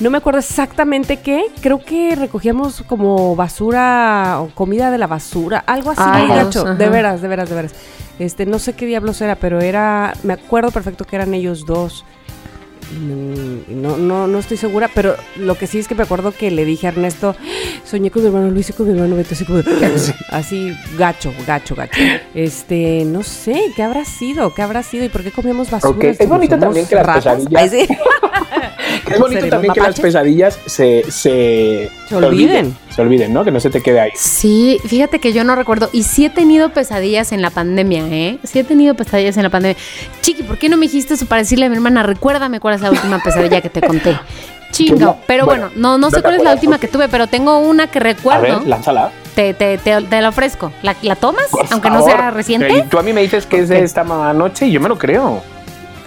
No 0.00 0.10
me 0.10 0.18
acuerdo 0.18 0.38
exactamente 0.38 1.18
qué. 1.18 1.46
Creo 1.60 1.80
que 1.84 2.14
recogíamos 2.14 2.82
como 2.86 3.34
basura 3.34 4.40
o 4.40 4.48
comida 4.54 4.90
de 4.90 4.98
la 4.98 5.06
basura, 5.06 5.64
algo 5.66 5.90
así 5.90 6.28
gacho. 6.28 6.62
ajá. 6.62 6.74
De 6.74 6.88
veras, 6.88 7.20
de 7.20 7.28
veras, 7.28 7.48
de 7.48 7.54
veras. 7.54 7.74
Este, 8.18 8.46
no 8.46 8.58
sé 8.58 8.74
qué 8.74 8.86
diablos 8.86 9.20
era, 9.20 9.36
pero 9.36 9.60
era, 9.60 10.12
me 10.22 10.32
acuerdo 10.32 10.70
perfecto 10.70 11.04
que 11.04 11.16
eran 11.16 11.34
ellos 11.34 11.66
dos. 11.66 12.04
Mm, 12.92 13.80
No, 13.82 13.96
no, 13.96 14.26
no 14.26 14.38
estoy 14.38 14.56
segura, 14.56 14.90
pero 14.94 15.16
lo 15.36 15.56
que 15.56 15.66
sí 15.66 15.78
es 15.78 15.88
que 15.88 15.94
me 15.94 16.02
acuerdo 16.02 16.32
que 16.32 16.50
le 16.50 16.64
dije 16.64 16.86
a 16.86 16.90
Ernesto, 16.90 17.36
soñé 17.84 18.10
con 18.10 18.22
mi 18.22 18.28
hermano 18.28 18.50
Luis 18.50 18.70
y 18.70 18.72
con 18.72 18.86
mi 18.86 18.92
hermano 18.94 19.16
Beto, 19.16 19.34
así 19.34 19.44
como, 19.44 19.60
así 20.30 20.74
gacho, 20.96 21.32
gacho, 21.46 21.74
gacho. 21.74 22.00
Este, 22.34 23.04
no 23.04 23.22
sé, 23.22 23.60
¿qué 23.76 23.82
habrá 23.82 24.04
sido? 24.04 24.54
¿Qué 24.54 24.62
habrá 24.62 24.82
sido? 24.82 25.04
¿Y 25.04 25.08
por 25.08 25.22
qué 25.22 25.30
comíamos 25.30 25.70
basura? 25.70 26.08
Es 26.08 26.28
bonito 26.28 26.54
¿Somos 26.54 26.60
también 26.66 26.86
que 26.86 26.94
las 26.94 27.06
ratas? 27.06 27.24
pesadillas- 27.44 27.60
Ay, 27.60 27.68
sí. 27.68 27.88
Es 29.08 29.18
bonito 29.18 29.40
¿Seremos 29.40 29.50
también 29.50 29.72
que 29.74 29.80
las 29.80 30.00
pesadillas 30.00 30.58
se, 30.66 31.02
se, 31.10 31.90
Se 32.08 32.16
olviden. 32.16 32.76
Se 32.94 33.00
olviden, 33.02 33.32
¿no? 33.32 33.44
Que 33.44 33.50
no 33.50 33.60
se 33.60 33.70
te 33.70 33.80
quede 33.80 34.00
ahí. 34.00 34.10
Sí, 34.16 34.78
fíjate 34.84 35.18
que 35.18 35.32
yo 35.32 35.44
no 35.44 35.54
recuerdo. 35.56 35.88
Y 35.92 36.02
sí 36.02 36.24
he 36.26 36.30
tenido 36.30 36.70
pesadillas 36.70 37.32
en 37.32 37.40
la 37.40 37.50
pandemia, 37.50 38.06
¿eh? 38.08 38.38
Sí 38.44 38.58
he 38.58 38.64
tenido 38.64 38.94
pesadillas 38.94 39.36
en 39.36 39.44
la 39.44 39.50
pandemia. 39.50 39.76
Chiqui, 40.20 40.42
¿por 40.42 40.58
qué 40.58 40.68
no 40.68 40.76
me 40.76 40.86
dijiste 40.86 41.14
eso 41.14 41.26
para 41.26 41.42
decirle 41.42 41.66
a 41.66 41.68
mi 41.70 41.76
hermana, 41.76 42.02
recuérdame 42.02 42.60
cuál 42.60 42.74
es 42.78 42.82
la 42.82 42.90
última 42.90 43.18
pesadilla 43.22 43.60
que 43.60 43.70
te 43.70 43.80
conté? 43.80 44.18
Chingo. 44.70 44.98
No, 45.00 45.16
Pero 45.26 45.46
bueno, 45.46 45.68
bueno, 45.70 45.80
no, 45.80 45.96
no 45.98 46.10
sé 46.10 46.20
cuál 46.22 46.34
es 46.34 46.42
la 46.42 46.52
última 46.52 46.78
que 46.78 46.88
tuve, 46.88 47.08
pero 47.08 47.26
tengo 47.26 47.58
una 47.58 47.86
que 47.86 47.98
A 47.98 48.02
recuerdo. 48.02 48.42
ver, 48.60 48.66
lánzala. 48.68 49.10
Te, 49.34 49.54
te, 49.54 49.78
te, 49.78 50.02
te 50.02 50.20
la 50.20 50.28
ofrezco. 50.28 50.72
¿La, 50.82 50.94
la 51.02 51.16
tomas? 51.16 51.46
Por 51.50 51.64
Aunque 51.70 51.88
no 51.90 52.02
sea 52.02 52.30
reciente. 52.30 52.70
Y 52.76 52.82
tú 52.82 52.98
a 52.98 53.02
mí 53.02 53.12
me 53.12 53.22
dices 53.22 53.46
que 53.46 53.60
es 53.60 53.68
de 53.68 53.82
esta 53.82 54.04
noche 54.04 54.66
y 54.66 54.72
yo 54.72 54.80
me 54.80 54.88
lo 54.88 54.98
creo. 54.98 55.42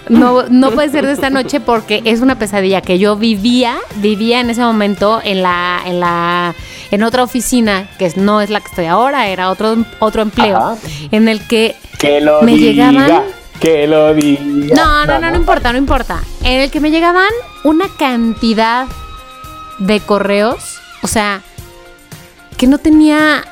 No, 0.08 0.42
no 0.48 0.70
puede 0.72 0.90
ser 0.90 1.06
de 1.06 1.12
esta 1.12 1.30
noche 1.30 1.60
porque 1.60 2.02
es 2.04 2.20
una 2.20 2.36
pesadilla 2.36 2.80
que 2.82 2.98
yo 2.98 3.16
vivía, 3.16 3.76
vivía 3.96 4.40
en 4.40 4.50
ese 4.50 4.60
momento 4.60 5.20
en 5.24 5.42
la, 5.42 5.80
en 5.86 6.00
la, 6.00 6.54
en 6.90 7.02
otra 7.04 7.22
oficina, 7.22 7.88
que 7.98 8.12
no 8.16 8.40
es 8.40 8.50
la 8.50 8.60
que 8.60 8.66
estoy 8.66 8.86
ahora, 8.86 9.28
era 9.28 9.48
otro, 9.50 9.76
otro 10.00 10.22
empleo, 10.22 10.56
Ajá. 10.56 10.76
en 11.12 11.28
el 11.28 11.46
que 11.46 11.76
Que 11.98 12.20
lo 12.20 12.42
Me 12.42 12.52
diga. 12.52 12.90
llegaban- 12.90 13.22
Que 13.62 13.86
lo 13.86 14.12
diga. 14.12 14.74
No, 14.74 15.06
no, 15.06 15.20
no, 15.20 15.30
no 15.30 15.36
importa, 15.36 15.70
no 15.70 15.78
importa. 15.78 16.20
En 16.42 16.62
el 16.62 16.70
que 16.72 16.80
me 16.80 16.90
llegaban 16.90 17.30
una 17.62 17.86
cantidad 17.96 18.88
de 19.78 20.00
correos, 20.00 20.80
o 21.02 21.06
sea, 21.06 21.42
que 22.56 22.66
no 22.66 22.78
tenía 22.78 23.44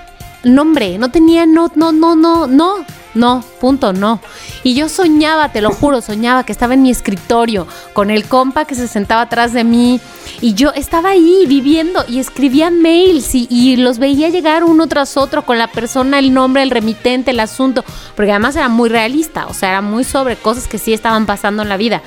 nombre, 0.42 0.99
no 0.99 1.12
tenía, 1.12 1.46
no, 1.46 1.70
no, 1.77 1.92
no, 1.92 2.16
no, 2.16 2.49
no, 2.49 2.85
no, 3.14 3.44
punto, 3.61 3.92
no. 3.92 4.20
Y 4.62 4.75
yo 4.75 4.88
soñaba, 4.88 5.51
te 5.53 5.61
lo 5.61 5.70
juro, 5.70 6.01
soñaba 6.01 6.44
que 6.44 6.53
estaba 6.53 6.75
en 6.75 6.83
mi 6.83 6.90
escritorio 6.90 7.66
con 7.92 8.11
el 8.11 8.27
compa 8.27 8.64
que 8.64 8.75
se 8.75 8.87
sentaba 8.87 9.23
atrás 9.23 9.53
de 9.53 9.64
mí 9.64 10.01
y 10.40 10.55
yo 10.55 10.73
estaba 10.73 11.11
ahí 11.11 11.44
viviendo 11.46 12.05
y 12.09 12.18
escribía 12.20 12.70
mails 12.70 13.35
y, 13.35 13.77
los 13.77 13.99
veía 13.99 14.29
llegar 14.29 14.64
uno 14.64 14.87
tras 14.87 15.16
otro 15.16 15.44
con 15.44 15.59
la 15.59 15.68
persona, 15.68 16.18
el 16.18 16.33
nombre, 16.35 16.62
el 16.62 16.70
remitente, 16.70 17.31
el 17.31 17.40
asunto, 17.40 17.85
porque 18.14 18.31
además 18.31 18.57
era 18.57 18.68
muy 18.68 18.88
realista, 18.88 19.46
o 19.46 19.55
sea, 19.55 19.70
era 19.70 19.81
muy 19.81 20.05
sobre 20.05 20.37
cosas 20.37 20.66
que 20.66 20.79
sí 20.79 20.92
estaban 20.92 21.27
pasando 21.27 21.62
en 21.62 21.68
la 21.68 21.77
vida. 21.77 22.03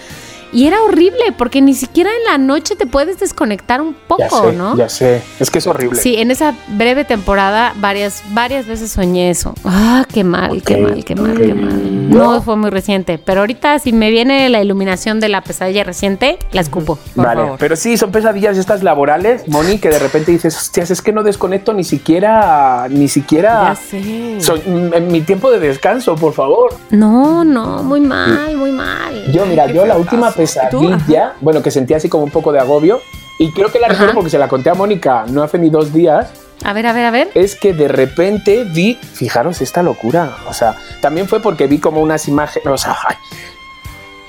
Y 0.54 0.68
era 0.68 0.82
horrible 0.84 1.34
porque 1.38 1.62
ni 1.62 1.74
siquiera 1.74 2.12
en 2.12 2.24
la 2.32 2.38
noche 2.38 2.76
te 2.76 2.86
puedes 2.86 3.20
desconectar 3.20 3.82
un 3.82 3.94
Ya 3.94 4.00
poco, 4.08 4.50
sé, 4.52 4.56
¿no? 4.56 4.76
ya 4.78 4.88
sé. 4.88 5.22
Es 5.40 5.50
que 5.50 5.58
es 5.60 5.66
horrible. 5.68 6.00
Sí, 6.00 6.16
en 6.18 6.30
esa 6.32 6.54
breve 6.68 7.06
temporada 7.06 7.74
varias, 7.78 8.22
varias 8.30 8.68
veces 8.68 8.92
soñé 8.92 9.30
eso. 9.32 9.56
Ah, 9.66 10.06
qué 10.14 10.24
mal, 10.24 10.62
qué 10.64 10.78
mal, 10.78 11.04
qué 11.04 11.16
mal, 11.16 11.38
qué 11.38 11.54
mal. 11.56 12.10
No 12.10 12.42
fue 12.44 12.56
muy 12.56 12.70
reciente, 12.70 13.18
pero 13.18 13.40
ahorita 13.42 13.80
si 13.80 13.92
me 13.94 14.12
viene 14.12 14.48
la 14.50 14.62
iluminación 14.62 15.20
de 15.20 15.30
la 15.30 15.42
pesadilla 15.42 15.84
reciente, 15.84 16.38
la 16.52 16.62
escupo. 16.62 17.00
Por 17.16 17.26
vale, 17.26 17.42
favor. 17.42 17.58
pero 17.60 17.76
sí, 17.76 17.98
son 17.98 18.12
pesadillas 18.12 18.58
estas 18.58 18.84
laborales, 18.84 19.48
Moni, 19.48 19.80
que 19.80 19.90
de 19.90 19.98
repente 19.98 20.32
dices, 20.32 20.56
hostias, 20.56 20.92
es 20.92 21.02
que 21.02 21.12
no 21.12 21.24
desconecto 21.24 21.74
ni 21.74 21.84
siquiera, 21.84 22.88
ni 22.90 23.08
siquiera 23.08 23.70
Ya 23.70 23.76
sé. 23.76 24.38
soy- 24.40 24.62
en 24.68 25.08
mi 25.08 25.22
tiempo 25.22 25.50
de 25.52 25.60
descanso, 25.60 26.16
por 26.16 26.34
favor. 26.34 26.76
No, 26.92 27.44
no, 27.44 27.82
muy 27.82 28.02
mal, 28.02 28.56
muy 28.56 28.72
mal. 28.72 29.32
Yo, 29.34 29.46
mira, 29.48 29.66
yo 29.68 29.86
la 29.86 29.98
última 29.98 30.32
¿Tú? 30.32 30.43
Pesadilla, 30.46 31.34
bueno, 31.42 31.62
que 31.62 31.72
sentía 31.72 31.98
así 31.98 32.10
como 32.10 32.24
un 32.24 32.32
poco 32.32 32.52
de 32.52 32.60
agobio, 32.60 33.02
y 33.40 33.52
creo 33.52 33.72
que 33.72 33.80
la 33.80 33.88
Ajá. 33.88 33.94
recuerdo 33.96 34.14
porque 34.16 34.30
se 34.30 34.38
la 34.38 34.48
conté 34.48 34.70
a 34.70 34.74
Mónica 34.76 35.26
no 35.28 35.44
hace 35.44 35.58
ni 35.58 35.70
dos 35.70 35.92
días, 35.94 36.32
A 36.64 36.74
ver, 36.74 36.86
a 36.88 36.94
ver, 36.94 37.06
a 37.06 37.12
ver. 37.12 37.30
es 37.34 37.56
que 37.56 37.74
de 37.74 37.88
repente 37.88 38.64
vi, 38.64 38.96
fijaros 38.96 39.62
esta 39.62 39.82
locura, 39.84 40.38
o 40.48 40.54
sea, 40.54 40.76
también 41.02 41.28
fue 41.28 41.40
porque 41.42 41.68
vi 41.68 41.80
como 41.80 42.02
unas 42.02 42.28
imágenes, 42.28 42.68
o 42.68 42.78
sea, 42.78 42.96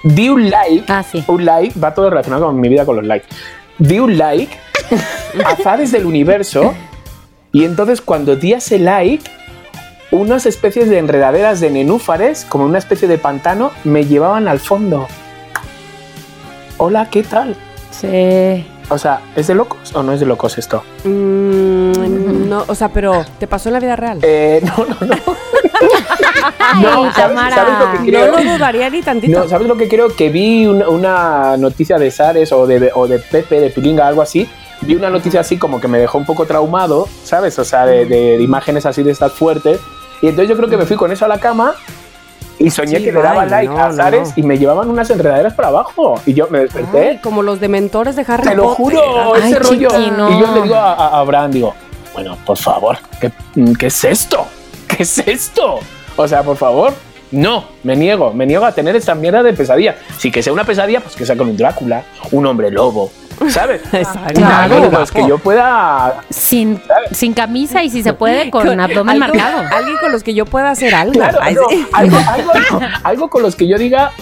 di 0.03 0.29
un 0.29 0.51
like, 0.51 0.85
Ah, 0.89 1.03
sí. 1.03 1.23
un 1.29 1.45
like, 1.45 1.79
va 1.79 1.95
todo 1.95 2.11
relacionado 2.11 2.47
con 2.47 2.61
mi 2.61 2.69
vida 2.69 2.85
con 2.85 2.97
los 2.97 3.05
likes, 3.05 3.27
di 3.79 3.99
un 3.99 4.17
like 4.19 4.57
a 5.45 5.49
azares 5.53 5.93
del 5.93 6.07
universo 6.07 6.75
y 7.53 7.65
entonces 7.65 8.01
cuando 8.01 8.37
di 8.37 8.53
ese 8.53 8.79
like, 8.79 9.31
unas 10.11 10.47
especies 10.47 10.89
de 10.89 10.99
enredaderas 10.99 11.61
de 11.61 11.71
nenúfares, 11.71 12.45
como 12.49 12.65
una 12.65 12.79
especie 12.79 13.09
de 13.09 13.19
pantano, 13.19 13.71
me 13.85 14.05
llevaban 14.05 14.47
al 14.49 14.61
fondo. 14.61 15.09
Hola, 16.79 17.09
¿qué 17.11 17.23
tal? 17.23 17.57
Sí. 17.91 18.67
O 18.91 18.99
sea, 18.99 19.21
¿es 19.37 19.47
de 19.47 19.55
locos 19.55 19.95
o 19.95 20.03
no 20.03 20.13
es 20.13 20.21
de 20.21 20.27
locos 20.27 20.59
esto? 20.59 20.83
Mm, 21.05 22.49
no, 22.49 22.65
o 22.67 22.75
sea, 22.75 22.89
pero 22.91 23.25
¿te 23.39 23.47
pasó 23.47 23.69
en 23.69 23.75
la 23.75 23.81
vida 23.81 23.97
real? 23.97 24.19
Eh, 24.23 24.61
no, 24.65 24.85
no, 24.85 25.07
no. 25.07 25.15
No, 26.81 27.13
¿sabes- 27.13 27.55
sabes 27.55 27.79
lo 27.79 27.93
que 27.93 27.99
no 27.99 28.05
creo? 28.07 28.45
lo 28.45 28.53
dudaría 28.55 28.91
ni 28.91 29.03
tantito. 29.03 29.39
No, 29.41 29.49
¿sabes 29.49 29.67
lo 29.69 29.77
que 29.77 29.89
creo? 29.89 30.09
Que 30.15 30.29
vi 30.29 30.67
una, 30.67 30.89
una 30.89 31.57
noticia 31.57 31.99
de 31.99 32.11
Sares 32.11 32.53
o 32.53 32.67
de, 32.67 32.91
o 32.95 33.07
de 33.07 33.19
Pepe, 33.19 33.61
de 33.61 33.71
Pilinga, 33.71 34.07
algo 34.07 34.23
así. 34.23 34.49
Vi 34.83 34.95
una 34.97 35.09
noticia 35.11 35.41
así 35.41 35.57
como 35.57 35.81
que 35.81 35.89
me 35.89 35.99
dejó 35.99 36.19
un 36.19 36.27
poco 36.27 36.47
traumado, 36.47 37.09
¿sabes? 37.23 37.59
O 37.59 37.65
sea, 37.65 37.87
de, 37.87 38.07
de- 38.07 38.39
de 38.39 38.43
imágenes 38.43 38.87
así 38.87 39.03
de 39.03 39.11
estas 39.13 39.33
fuertes. 39.33 39.79
Y 40.21 40.29
entonces 40.29 40.49
yo 40.49 40.57
creo 40.57 40.69
que 40.69 40.77
me 40.77 40.85
fui 40.87 40.97
con 40.97 41.13
eso 41.13 41.25
a 41.25 41.29
la 41.29 41.39
cama 41.39 41.75
y 42.59 42.71
soñé 42.71 42.99
Sí, 42.99 43.05
que 43.05 43.13
le 43.13 43.21
daba 43.23 43.37
vale, 43.37 43.51
like 43.51 43.69
no, 43.75 43.83
a 43.83 44.11
no. 44.11 44.23
y 44.37 44.43
me 44.43 44.59
llevaban 44.59 44.89
unas 44.91 45.11
enredaderas 45.11 45.55
para 45.55 45.69
abajo. 45.69 46.21
Y 46.27 46.35
yo 46.35 46.47
me 46.51 46.61
desperté. 46.61 47.09
Ay, 47.11 47.19
como 47.19 47.43
los 47.43 47.61
dementores 47.61 48.17
de 48.17 48.25
Harry 48.29 48.43
Te 48.49 48.55
lo 48.55 48.75
Potter. 48.75 48.77
juro, 49.01 49.35
Ay, 49.35 49.43
ese 49.53 49.59
rollo. 49.59 49.89
Y 49.99 50.41
yo 50.41 50.55
le 50.55 50.63
digo 50.63 50.75
a, 50.77 50.93
a 50.95 51.19
Abraham, 51.21 51.51
digo, 51.51 51.75
bueno, 52.13 52.37
por 52.47 52.57
favor, 52.57 52.97
¿qué, 53.21 53.33
qué 53.79 53.87
es 53.87 54.05
esto? 54.05 54.47
¿Qué 54.87 55.03
es 55.03 55.19
esto? 55.19 55.81
O 56.17 56.29
sea, 56.29 56.43
por 56.45 56.57
favor, 56.57 56.93
no, 57.35 57.65
me 57.83 57.97
niego, 57.97 58.33
me 58.33 58.47
niego 58.47 58.65
a 58.65 58.73
tener 58.73 58.97
esta 58.97 59.15
mierda 59.15 59.43
de 59.43 59.53
pesadilla. 59.53 59.97
Si 60.19 60.31
que 60.31 60.43
sea 60.43 60.53
una 60.53 60.65
pesadilla, 60.65 61.01
pues 61.01 61.17
que 61.17 61.27
sea 61.27 61.37
con 61.37 61.49
un 61.49 61.57
Drácula, 61.57 62.05
un 62.33 62.47
hombre 62.47 62.71
lobo, 62.71 63.11
¿sabes? 63.49 63.83
Exacto. 63.93 64.35
Claro. 64.35 64.91
Los 64.91 65.11
que 65.11 65.27
yo 65.27 65.39
pueda... 65.39 66.21
Sin, 66.31 66.81
sin 67.13 67.35
camisa 67.35 67.83
y 67.83 67.91
si 67.91 68.03
se 68.03 68.13
puede 68.13 68.51
con 68.51 68.81
abdomen 68.81 69.17
Algo- 69.23 69.35
marcado. 69.35 69.63
Alguien 69.75 69.97
con 70.01 70.13
los 70.13 70.23
que 70.23 70.35
yo 70.35 70.47
pueda 70.47 70.71
hacer 70.71 70.95
algo. 70.95 71.13
Claro, 71.15 71.39
Ay, 71.41 71.55
no, 71.55 71.63
sí. 71.69 71.87
algo, 71.93 72.17
algo, 72.17 72.53
algo 73.03 73.31
con 73.31 73.43
los 73.43 73.57
que 73.57 73.67
yo 73.67 73.77
diga, 73.79 74.13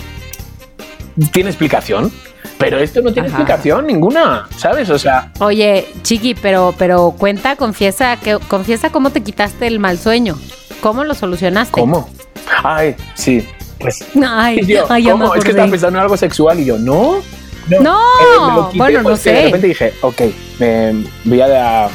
tiene 1.33 1.51
explicación. 1.51 2.11
Pero 2.59 2.79
esto 2.79 3.01
no 3.03 3.13
tiene 3.13 3.27
Ajá. 3.29 3.39
explicación 3.39 3.87
ninguna, 3.89 4.47
¿sabes? 4.57 4.89
O 4.89 4.99
sea, 4.99 5.33
Oye, 5.41 5.85
Chiqui, 6.03 6.35
pero, 6.35 6.73
pero 6.79 7.13
cuenta, 7.19 7.57
confiesa, 7.57 8.17
que, 8.19 8.39
confiesa 8.47 8.91
cómo 8.91 9.11
te 9.11 9.21
quitaste 9.21 9.67
el 9.67 9.81
mal 9.81 9.99
sueño. 9.99 10.39
¿Cómo 10.83 11.05
lo 11.05 11.15
solucionaste? 11.15 11.73
¿cómo? 11.81 12.09
Ay, 12.63 12.95
sí, 13.15 13.47
pues 13.79 14.05
Ay, 14.29 14.67
yo, 14.67 14.85
ay, 14.91 15.05
ya 15.05 15.15
me 15.17 15.21
¿cómo? 15.25 15.35
Es 15.37 15.45
que 15.45 15.51
estaba 15.51 15.71
pensando 15.71 15.97
en 15.99 16.03
algo 16.03 16.17
sexual 16.19 16.61
y 16.61 16.65
yo, 16.67 16.79
no. 16.79 17.23
No, 17.81 17.97
Eh, 18.21 18.41
me 18.49 18.55
lo 18.57 18.67
quité 18.67 18.79
bueno, 18.79 19.03
no 19.03 19.09
porque 19.11 19.31
De 19.31 19.37
sé. 19.37 19.45
repente 19.45 19.67
dije, 19.69 19.93
ok, 20.03 20.21
me 20.59 21.05
voy, 21.25 21.41
a, 21.41 21.89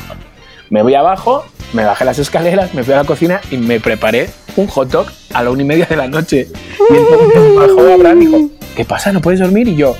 me 0.69 0.81
voy 0.81 0.95
abajo, 0.95 1.43
me 1.73 1.83
bajé 1.83 2.05
las 2.05 2.17
escaleras, 2.19 2.73
me 2.73 2.83
fui 2.83 2.93
a 2.93 2.97
la 2.97 3.03
cocina 3.03 3.41
y 3.51 3.57
me 3.57 3.79
preparé 3.81 4.29
un 4.55 4.67
hot 4.67 4.89
dog 4.89 5.07
a 5.33 5.43
la 5.43 5.51
una 5.51 5.61
y 5.61 5.65
media 5.65 5.85
de 5.85 5.97
la 5.97 6.07
noche. 6.07 6.47
Y 6.89 6.95
entonces 6.95 7.55
bajó 7.55 7.81
Abraham 7.93 8.21
y 8.21 8.25
dijo, 8.25 8.49
¿qué 8.77 8.85
pasa? 8.85 9.11
¿No 9.11 9.19
puedes 9.21 9.41
dormir? 9.41 9.67
Y 9.67 9.75
yo, 9.75 9.95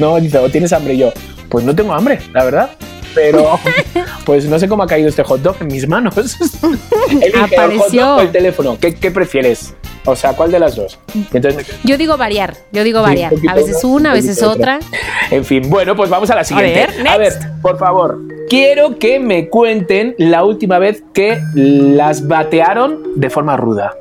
no, 0.00 0.18
dice, 0.18 0.38
¿o 0.38 0.48
tienes 0.50 0.72
hambre? 0.72 0.94
Y 0.94 0.98
yo, 0.98 1.12
pues 1.48 1.64
no 1.64 1.72
tengo 1.74 1.94
hambre, 1.94 2.18
la 2.32 2.44
verdad. 2.44 2.70
Pero, 3.14 3.58
pues 4.24 4.44
no 4.46 4.58
sé 4.58 4.68
cómo 4.68 4.82
ha 4.82 4.86
caído 4.86 5.08
este 5.08 5.22
hot 5.22 5.40
dog 5.42 5.56
en 5.60 5.66
mis 5.68 5.86
manos. 5.88 6.14
Elige 7.10 7.26
el 7.26 7.32
hot 7.40 7.52
Apareció. 7.52 8.06
dog 8.06 8.18
o 8.18 8.20
el 8.22 8.30
teléfono. 8.32 8.78
¿Qué, 8.80 8.94
qué 8.94 9.10
prefieres? 9.10 9.74
O 10.06 10.16
sea, 10.16 10.32
¿cuál 10.32 10.50
de 10.50 10.58
las 10.58 10.76
dos? 10.76 10.98
Entonces 11.32 11.66
Yo 11.84 11.98
digo 11.98 12.16
variar, 12.16 12.56
yo 12.72 12.84
digo 12.84 13.02
variar. 13.02 13.32
A 13.48 13.54
veces 13.54 13.84
una, 13.84 14.12
a 14.12 14.14
veces 14.14 14.42
otra. 14.42 14.78
otra. 14.78 14.88
En 15.30 15.44
fin, 15.44 15.68
bueno, 15.68 15.94
pues 15.94 16.08
vamos 16.08 16.30
a 16.30 16.36
la 16.36 16.44
siguiente. 16.44 16.86
ver, 16.96 17.08
A 17.08 17.18
ver, 17.18 17.34
por 17.60 17.78
favor, 17.78 18.18
quiero 18.48 18.98
que 18.98 19.20
me 19.20 19.48
cuenten 19.50 20.14
la 20.16 20.42
última 20.44 20.78
vez 20.78 21.02
que 21.12 21.42
las 21.54 22.26
batearon 22.26 23.02
de 23.16 23.28
forma 23.28 23.58
ruda. 23.58 23.94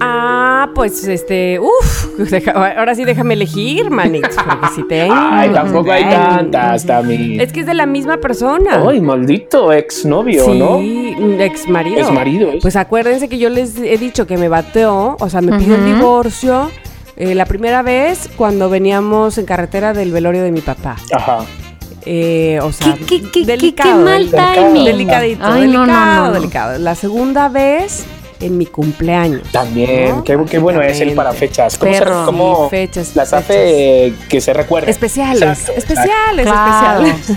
Ah, 0.00 0.70
pues 0.74 1.04
este, 1.06 1.58
uff, 1.60 2.06
ahora 2.54 2.94
sí 2.94 3.04
déjame 3.04 3.34
elegir, 3.34 3.90
Manix, 3.90 4.36
porque 4.36 4.66
si 4.74 4.82
tengo. 4.88 5.14
Ay, 5.16 5.50
tampoco 5.50 5.90
hay 5.92 6.04
Ay. 6.04 6.10
tantas, 6.10 6.84
Tami. 6.86 7.38
Es 7.40 7.52
que 7.52 7.60
es 7.60 7.66
de 7.66 7.74
la 7.74 7.86
misma 7.86 8.16
persona. 8.18 8.82
Ay, 8.88 9.00
maldito 9.00 9.72
exnovio, 9.72 10.44
sí, 10.44 10.58
¿no? 10.58 10.80
ex 11.42 11.68
marido. 11.68 11.98
Exmarido, 12.00 12.50
¿es? 12.50 12.62
Pues 12.62 12.76
acuérdense 12.76 13.28
que 13.28 13.38
yo 13.38 13.48
les 13.50 13.76
he 13.78 13.98
dicho 13.98 14.26
que 14.26 14.36
me 14.36 14.48
bateó, 14.48 15.16
o 15.20 15.28
sea, 15.30 15.40
me 15.40 15.58
pidió 15.58 15.74
el 15.76 15.82
Ujú. 15.82 15.94
divorcio 15.96 16.70
eh, 17.16 17.34
la 17.34 17.44
primera 17.46 17.82
vez 17.82 18.28
cuando 18.36 18.68
veníamos 18.68 19.38
en 19.38 19.46
carretera 19.46 19.92
del 19.92 20.10
velorio 20.12 20.42
de 20.42 20.50
mi 20.50 20.60
papá. 20.60 20.96
Ajá. 21.12 21.44
Eh, 22.06 22.58
o 22.62 22.70
sea, 22.72 22.94
¿Qué, 22.94 23.04
qué, 23.06 23.22
qué, 23.22 23.30
qué, 23.30 23.44
delicado, 23.46 23.98
qué 23.98 24.04
mal 24.04 24.30
timing? 24.30 24.84
delicadito, 24.84 25.44
Ay, 25.44 25.66
no, 25.68 25.80
delicado, 25.82 25.86
no, 25.86 26.16
no, 26.16 26.26
no. 26.26 26.32
delicado. 26.32 26.78
La 26.78 26.94
segunda 26.94 27.48
vez 27.48 28.04
en 28.44 28.58
mi 28.58 28.66
cumpleaños. 28.66 29.42
También, 29.50 30.10
¿no? 30.16 30.24
qué, 30.24 30.38
qué 30.50 30.58
bueno 30.58 30.80
es 30.82 31.00
el 31.00 31.12
para 31.14 31.32
fechas. 31.32 31.78
¿Cómo, 31.78 31.92
se- 31.94 32.04
cómo 32.24 32.68
fechas, 32.70 33.14
las 33.16 33.30
fechas. 33.30 33.44
hace 33.44 34.12
que 34.28 34.40
se 34.40 34.52
recuerden? 34.52 34.90
Especiales, 34.90 35.42
Exacto, 35.60 35.72
especiales, 35.78 36.46
Claro. 36.46 37.04
especiales. 37.06 37.28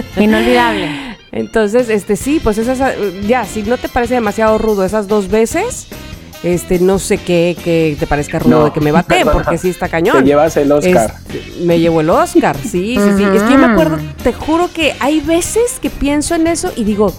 exacto. 0.00 0.20
Inolvidable. 0.20 0.88
Entonces, 1.32 1.88
este 1.88 2.16
sí, 2.16 2.40
pues 2.42 2.58
esas, 2.58 2.78
ya, 3.26 3.44
si 3.44 3.62
no 3.64 3.76
te 3.76 3.88
parece 3.88 4.14
demasiado 4.14 4.56
rudo 4.58 4.84
esas 4.84 5.08
dos 5.08 5.28
veces, 5.28 5.88
este, 6.44 6.78
no 6.78 6.98
sé 6.98 7.18
qué, 7.18 7.56
que 7.64 7.96
te 7.98 8.06
parezca 8.06 8.38
rudo 8.38 8.58
No, 8.60 8.64
de 8.66 8.70
que 8.72 8.80
me 8.80 8.92
baten, 8.92 9.18
perdona. 9.24 9.32
porque 9.44 9.58
sí 9.58 9.70
está 9.70 9.86
Te 9.86 9.92
cañón. 9.92 10.24
llevas 10.24 10.56
el 10.56 10.70
Oscar. 10.70 11.14
Me 11.62 11.80
llevo 11.80 12.02
el 12.02 12.10
Oscar, 12.10 12.56
sí, 12.62 12.96
sí, 12.96 13.10
sí. 13.16 13.24
Es 13.34 13.42
que 13.42 13.52
yo 13.52 13.58
me 13.58 13.66
acuerdo, 13.72 13.98
te 14.22 14.32
juro 14.32 14.70
que 14.72 14.94
hay 15.00 15.20
veces 15.20 15.78
que 15.82 15.90
pienso 15.90 16.34
en 16.36 16.46
eso 16.46 16.72
y 16.76 16.84
digo, 16.84 17.12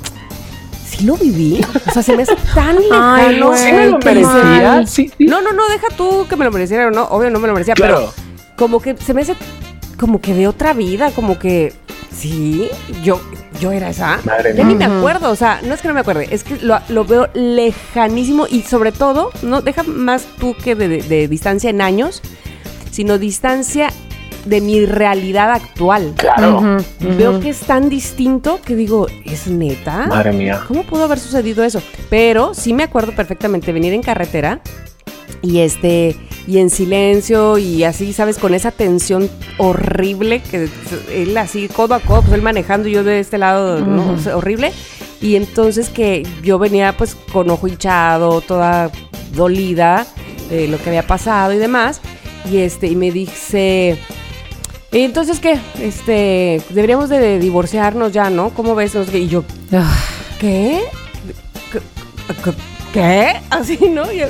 sí 0.87 1.03
lo 1.05 1.15
viví. 1.17 1.61
O 1.87 1.91
sea, 1.91 2.03
se 2.03 2.15
me 2.15 2.23
hace 2.23 2.35
tan 2.53 2.77
Ay, 2.91 3.35
lejano. 3.35 3.57
¿Sí 3.57 3.71
me 3.71 3.85
lo 3.87 3.97
merecía? 3.99 4.83
Sí, 4.87 5.11
sí. 5.17 5.25
No, 5.25 5.41
no, 5.41 5.51
no, 5.53 5.67
deja 5.69 5.87
tú 5.97 6.25
que 6.29 6.35
me 6.35 6.45
lo 6.45 6.51
mereciera 6.51 6.87
o 6.87 6.91
no. 6.91 7.03
Obvio 7.05 7.29
no 7.29 7.39
me 7.39 7.47
lo 7.47 7.53
merecía, 7.53 7.73
Claro. 7.73 8.11
pero 8.15 8.55
como 8.55 8.81
que 8.81 8.95
se 8.97 9.13
me 9.13 9.21
hace 9.21 9.35
como 9.97 10.21
que 10.21 10.33
de 10.33 10.47
otra 10.47 10.73
vida, 10.73 11.11
como 11.11 11.39
que 11.39 11.73
sí, 12.15 12.69
yo, 13.03 13.21
yo 13.59 13.71
era 13.71 13.89
esa. 13.89 14.19
Madre 14.25 14.53
Ya 14.55 14.63
ni 14.63 14.75
me 14.75 14.85
acuerdo, 14.85 15.29
o 15.29 15.35
sea, 15.35 15.59
no 15.63 15.73
es 15.73 15.81
que 15.81 15.87
no 15.87 15.93
me 15.93 16.01
acuerde, 16.01 16.27
es 16.31 16.43
que 16.43 16.57
lo, 16.57 16.79
lo 16.89 17.03
veo 17.05 17.29
lejanísimo 17.33 18.45
y 18.49 18.61
sobre 18.63 18.91
todo, 18.91 19.31
no 19.41 19.61
deja 19.61 19.83
más 19.83 20.25
tú 20.39 20.55
que 20.61 20.75
de, 20.75 20.87
de- 20.87 21.01
de 21.03 21.27
distancia 21.27 21.69
en 21.69 21.81
años, 21.81 22.21
sino 22.91 23.17
distancia 23.17 23.89
de 24.45 24.61
mi 24.61 24.85
realidad 24.85 25.51
actual. 25.51 26.13
Claro. 26.15 26.77
Veo 26.99 27.39
que 27.39 27.49
es 27.49 27.59
tan 27.61 27.89
distinto 27.89 28.59
que 28.63 28.75
digo, 28.75 29.07
¿es 29.25 29.47
neta? 29.47 30.07
Madre 30.07 30.31
mía. 30.31 30.63
¿Cómo 30.67 30.83
pudo 30.83 31.03
haber 31.03 31.19
sucedido 31.19 31.63
eso? 31.63 31.81
Pero 32.09 32.53
sí 32.53 32.73
me 32.73 32.83
acuerdo 32.83 33.13
perfectamente 33.13 33.73
venir 33.73 33.93
en 33.93 34.01
carretera 34.01 34.61
y 35.41 35.59
este 35.59 36.15
y 36.47 36.59
en 36.59 36.69
silencio 36.69 37.57
y 37.57 37.83
así, 37.83 38.13
sabes, 38.13 38.37
con 38.37 38.53
esa 38.53 38.69
tensión 38.69 39.29
horrible 39.57 40.41
que 40.41 40.69
él 41.11 41.35
así 41.37 41.67
codo 41.67 41.95
a 41.95 41.99
codo, 41.99 42.21
pues 42.21 42.33
él 42.33 42.43
manejando 42.43 42.87
y 42.87 42.91
yo 42.91 43.03
de 43.03 43.19
este 43.19 43.39
lado, 43.39 43.81
¿no? 43.81 44.13
O 44.13 44.17
sea, 44.19 44.37
horrible. 44.37 44.71
Y 45.21 45.37
entonces 45.37 45.89
que 45.89 46.27
yo 46.43 46.59
venía 46.59 46.95
pues 46.95 47.15
con 47.33 47.49
ojo 47.49 47.67
hinchado, 47.67 48.41
toda 48.41 48.91
dolida 49.33 50.05
de 50.49 50.67
lo 50.67 50.77
que 50.77 50.89
había 50.89 51.07
pasado 51.07 51.53
y 51.53 51.57
demás. 51.57 51.99
Y 52.51 52.57
este, 52.57 52.85
y 52.87 52.95
me 52.95 53.11
dice, 53.11 53.97
"¿Y 53.97 54.24
entonces 55.03 55.39
qué? 55.39 55.59
Este, 55.81 56.61
deberíamos 56.69 57.09
de 57.09 57.39
divorciarnos 57.39 58.11
ya, 58.13 58.29
¿no? 58.29 58.49
¿Cómo 58.51 58.75
ves? 58.75 58.95
Y 59.13 59.27
yo, 59.27 59.43
Ah, 59.73 59.93
¿Qué? 60.39 60.81
¿Qué? 61.71 61.79
¿qué? 62.93 63.33
Así, 63.49 63.77
¿no? 63.89 64.09
Yo- 64.11 64.27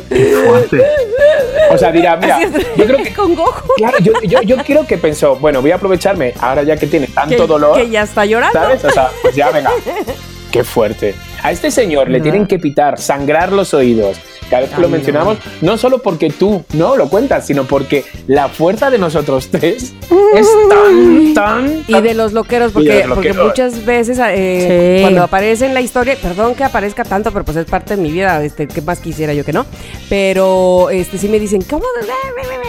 O 1.71 1.77
sea, 1.77 1.91
dirá, 1.91 2.15
mira, 2.17 2.39
yo 2.77 2.85
creo 2.85 2.97
que 3.03 3.13
con 3.13 3.35
gojo. 3.35 3.73
Claro, 3.77 3.97
yo, 3.99 4.13
yo, 4.23 4.41
yo 4.41 4.57
creo 4.57 4.85
que 4.87 4.97
pensó, 4.97 5.35
bueno, 5.35 5.61
voy 5.61 5.71
a 5.71 5.75
aprovecharme 5.75 6.33
ahora 6.39 6.63
ya 6.63 6.75
que 6.77 6.87
tiene 6.87 7.07
tanto 7.07 7.35
Que, 7.35 7.47
dolor, 7.47 7.77
que 7.77 7.89
ya 7.89 8.03
está 8.03 8.25
llorando. 8.25 8.57
¿sabes? 8.59 8.83
O 8.85 8.89
sea, 8.89 9.09
pues 9.21 9.35
ya 9.35 9.51
venga. 9.51 9.71
Qué 10.51 10.63
fuerte. 10.63 11.15
A 11.43 11.51
este 11.51 11.69
señor 11.69 12.09
le 12.09 12.21
tienen 12.21 12.47
que 12.47 12.57
pitar, 12.59 12.97
sangrar 12.99 13.51
los 13.51 13.73
oídos. 13.73 14.17
Cada 14.49 14.61
vez 14.63 14.71
que 14.71 14.81
lo 14.81 14.89
mencionamos, 14.89 15.37
no 15.61 15.77
solo 15.77 15.99
porque 16.01 16.29
tú 16.29 16.63
no 16.73 16.95
lo 16.95 17.09
cuentas, 17.09 17.47
sino 17.47 17.63
porque 17.65 18.05
la 18.27 18.47
fuerza 18.49 18.89
de 18.89 18.97
nosotros 18.97 19.49
tres 19.49 19.93
es 20.35 20.47
tan, 20.69 21.33
tan. 21.33 21.83
Y 21.87 21.99
de 22.01 22.13
los 22.13 22.31
loqueros, 22.33 22.71
porque, 22.71 23.05
porque 23.07 23.33
muchas 23.33 23.85
veces 23.85 24.19
eh, 24.29 24.95
Sí. 24.97 25.01
cuando 25.01 25.23
aparece 25.23 25.65
en 25.65 25.73
la 25.73 25.81
historia, 25.81 26.15
perdón 26.21 26.55
que 26.55 26.63
aparezca 26.63 27.03
tanto, 27.03 27.31
pero 27.31 27.43
pues 27.43 27.57
es 27.57 27.65
parte 27.65 27.95
de 27.95 28.01
mi 28.01 28.11
vida, 28.11 28.43
este, 28.43 28.67
que 28.67 28.81
más 28.81 28.99
quisiera 28.99 29.33
yo 29.33 29.43
que 29.43 29.53
no. 29.53 29.65
Pero 30.09 30.89
este 30.89 31.17
sí 31.17 31.27
me 31.27 31.39
dicen, 31.39 31.61
¿cómo? 31.61 31.85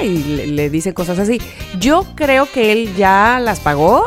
Y 0.03 0.19
le, 0.25 0.47
le 0.49 0.71
dicen 0.71 0.93
cosas 0.95 1.19
así. 1.19 1.41
Yo 1.79 2.05
creo 2.15 2.49
que 2.53 2.73
él 2.73 2.95
ya 2.97 3.39
las 3.43 3.61
pagó. 3.61 4.07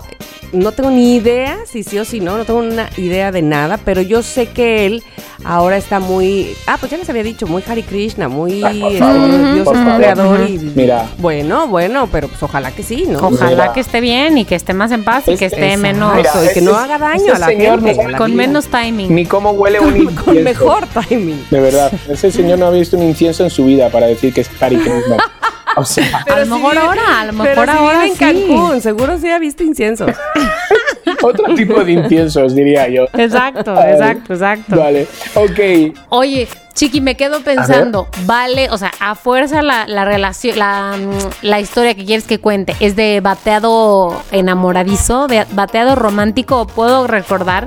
No 0.51 0.71
tengo 0.71 0.89
ni 0.89 1.15
idea 1.15 1.59
si 1.67 1.83
sí 1.83 1.99
o 1.99 2.05
si 2.05 2.21
no, 2.21 2.35
no 2.35 2.43
tengo 2.43 2.59
una 2.59 2.89
idea 2.97 3.31
de 3.31 3.43
nada, 3.43 3.77
pero 3.85 4.01
yo 4.01 4.23
sé 4.23 4.47
que 4.47 4.87
él 4.87 5.03
ahora 5.43 5.77
está 5.77 5.99
muy, 5.99 6.55
ah, 6.65 6.77
pues 6.79 6.91
ya 6.91 6.97
les 6.97 7.07
había 7.07 7.21
dicho, 7.21 7.45
muy 7.45 7.58
Hare 7.67 7.83
Krishna, 7.83 8.27
muy 8.27 8.63
este, 8.63 8.97
es 8.97 9.69
creador 9.97 10.49
y 10.49 10.57
Mira. 10.75 11.05
bueno, 11.17 11.67
bueno, 11.67 12.07
pero 12.11 12.27
pues 12.27 12.41
ojalá 12.43 12.71
que 12.71 12.83
sí, 12.83 13.05
¿no? 13.07 13.19
Ojalá 13.19 13.49
Mira. 13.63 13.73
que 13.73 13.79
esté 13.79 14.01
bien 14.01 14.37
y 14.37 14.45
que 14.45 14.55
esté 14.55 14.73
más 14.73 14.91
en 14.91 15.03
paz 15.03 15.23
y 15.27 15.35
que 15.37 15.45
esté 15.45 15.77
menos. 15.77 16.15
Mira, 16.15 16.29
Eso, 16.29 16.43
y 16.45 16.53
que 16.53 16.61
no 16.61 16.75
haga 16.75 16.97
daño 16.97 17.33
a 17.35 17.39
la 17.39 17.47
señor 17.47 17.81
gente. 17.83 18.05
no 18.07 18.17
con 18.17 18.31
vida. 18.31 18.37
menos 18.37 18.67
timing. 18.67 19.13
Ni 19.13 19.25
cómo 19.25 19.51
huele 19.51 19.79
un 19.79 19.93
con 20.15 20.35
incienso. 20.37 20.41
mejor 20.43 20.85
timing. 21.07 21.45
De 21.49 21.59
verdad, 21.59 21.91
ese 22.09 22.31
señor 22.31 22.59
no 22.59 22.67
ha 22.67 22.71
visto 22.71 22.97
un 22.97 23.03
incienso 23.03 23.43
en 23.43 23.49
su 23.49 23.65
vida 23.65 23.89
para 23.89 24.07
decir 24.07 24.33
que 24.33 24.41
es 24.41 24.49
Hare 24.61 24.77
Krishna. 24.77 25.17
O 25.79 25.85
sea, 25.85 26.23
a 26.27 26.39
lo 26.39 26.57
mejor 26.57 26.77
ahora, 26.77 27.21
a 27.21 27.25
lo 27.25 27.43
pero 27.43 27.61
mejor 27.61 27.65
si 27.65 27.77
ahora 27.77 28.03
vive 28.03 28.07
en 28.07 28.13
sí. 28.13 28.19
Cancún, 28.19 28.81
seguro 28.81 29.17
sí 29.17 29.29
ha 29.29 29.39
visto 29.39 29.63
inciensos. 29.63 30.11
otro 31.21 31.55
tipo 31.55 31.83
de 31.83 31.93
inciensos, 31.93 32.55
diría 32.55 32.87
yo. 32.89 33.05
Exacto, 33.13 33.73
exacto, 33.87 34.33
exacto. 34.33 34.75
Vale, 34.75 35.07
ok. 35.35 35.95
Oye, 36.09 36.47
Chiqui, 36.73 37.01
me 37.01 37.15
quedo 37.15 37.41
pensando, 37.41 38.07
vale, 38.25 38.69
o 38.71 38.77
sea, 38.77 38.91
a 38.99 39.15
fuerza 39.15 39.61
la, 39.61 39.87
la 39.87 40.05
relación, 40.05 40.57
la, 40.59 40.95
la 41.41 41.59
historia 41.59 41.93
que 41.93 42.05
quieres 42.05 42.25
que 42.25 42.39
cuente 42.39 42.75
es 42.79 42.95
de 42.95 43.19
bateado 43.21 44.21
enamoradizo, 44.31 45.27
de 45.27 45.45
bateado 45.51 45.95
romántico, 45.95 46.67
puedo 46.67 47.07
recordar 47.07 47.65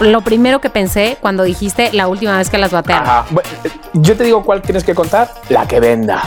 lo 0.00 0.20
primero 0.22 0.60
que 0.60 0.70
pensé 0.70 1.16
cuando 1.20 1.44
dijiste 1.44 1.90
la 1.92 2.08
última 2.08 2.36
vez 2.36 2.50
que 2.50 2.58
las 2.58 2.72
batearon. 2.72 3.08
Ajá. 3.08 3.26
Bueno, 3.30 3.48
Yo 3.94 4.16
te 4.16 4.24
digo 4.24 4.42
cuál 4.42 4.62
tienes 4.62 4.84
que 4.84 4.94
contar. 4.94 5.30
La 5.48 5.66
que 5.66 5.80
venda. 5.80 6.22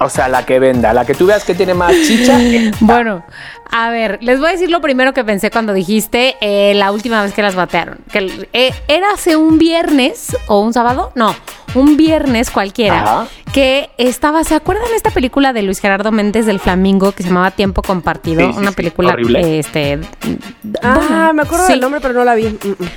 O 0.00 0.08
sea, 0.08 0.28
la 0.28 0.44
que 0.46 0.58
venda. 0.58 0.92
La 0.94 1.04
que 1.04 1.14
tú 1.14 1.26
veas 1.26 1.44
que 1.44 1.54
tiene 1.54 1.74
más 1.74 1.92
chicha. 2.06 2.38
Bueno, 2.80 3.22
a 3.70 3.90
ver, 3.90 4.18
les 4.22 4.38
voy 4.40 4.48
a 4.48 4.52
decir 4.52 4.70
lo 4.70 4.80
primero 4.80 5.12
que 5.12 5.22
pensé 5.24 5.50
cuando 5.50 5.72
dijiste 5.74 6.36
eh, 6.40 6.72
la 6.74 6.90
última 6.90 7.22
vez 7.22 7.32
que 7.34 7.42
las 7.42 7.54
batearon. 7.54 7.98
Que 8.10 8.48
eh, 8.52 8.72
era 8.88 9.12
hace 9.12 9.36
un 9.36 9.58
viernes 9.58 10.36
o 10.46 10.60
un 10.60 10.72
sábado, 10.72 11.12
no, 11.14 11.34
un 11.74 11.96
viernes 11.96 12.50
cualquiera, 12.50 13.02
Ajá. 13.02 13.26
que 13.52 13.90
estaba, 13.98 14.42
¿se 14.44 14.54
acuerdan 14.54 14.88
de 14.88 14.96
esta 14.96 15.10
película 15.10 15.52
de 15.52 15.62
Luis 15.62 15.78
Gerardo 15.80 16.10
Méndez 16.12 16.46
del 16.46 16.58
Flamingo 16.60 17.12
que 17.12 17.22
se 17.22 17.28
llamaba 17.28 17.50
Tiempo 17.50 17.82
Compartido? 17.82 18.40
Sí, 18.40 18.52
sí, 18.52 18.58
Una 18.58 18.70
sí, 18.70 18.76
película, 18.76 19.12
horrible. 19.12 19.40
eh, 19.40 19.58
este, 19.60 20.00
Ah, 20.82 20.94
bueno, 20.94 21.34
me 21.34 21.42
acuerdo 21.42 21.66
sí. 21.66 21.72
del 21.72 21.80
nombre, 21.80 22.00
pero 22.00 22.14
no 22.14 22.24
la 22.24 22.34
vi. 22.34 22.44
Mm, 22.48 22.68
mm. 22.70 22.88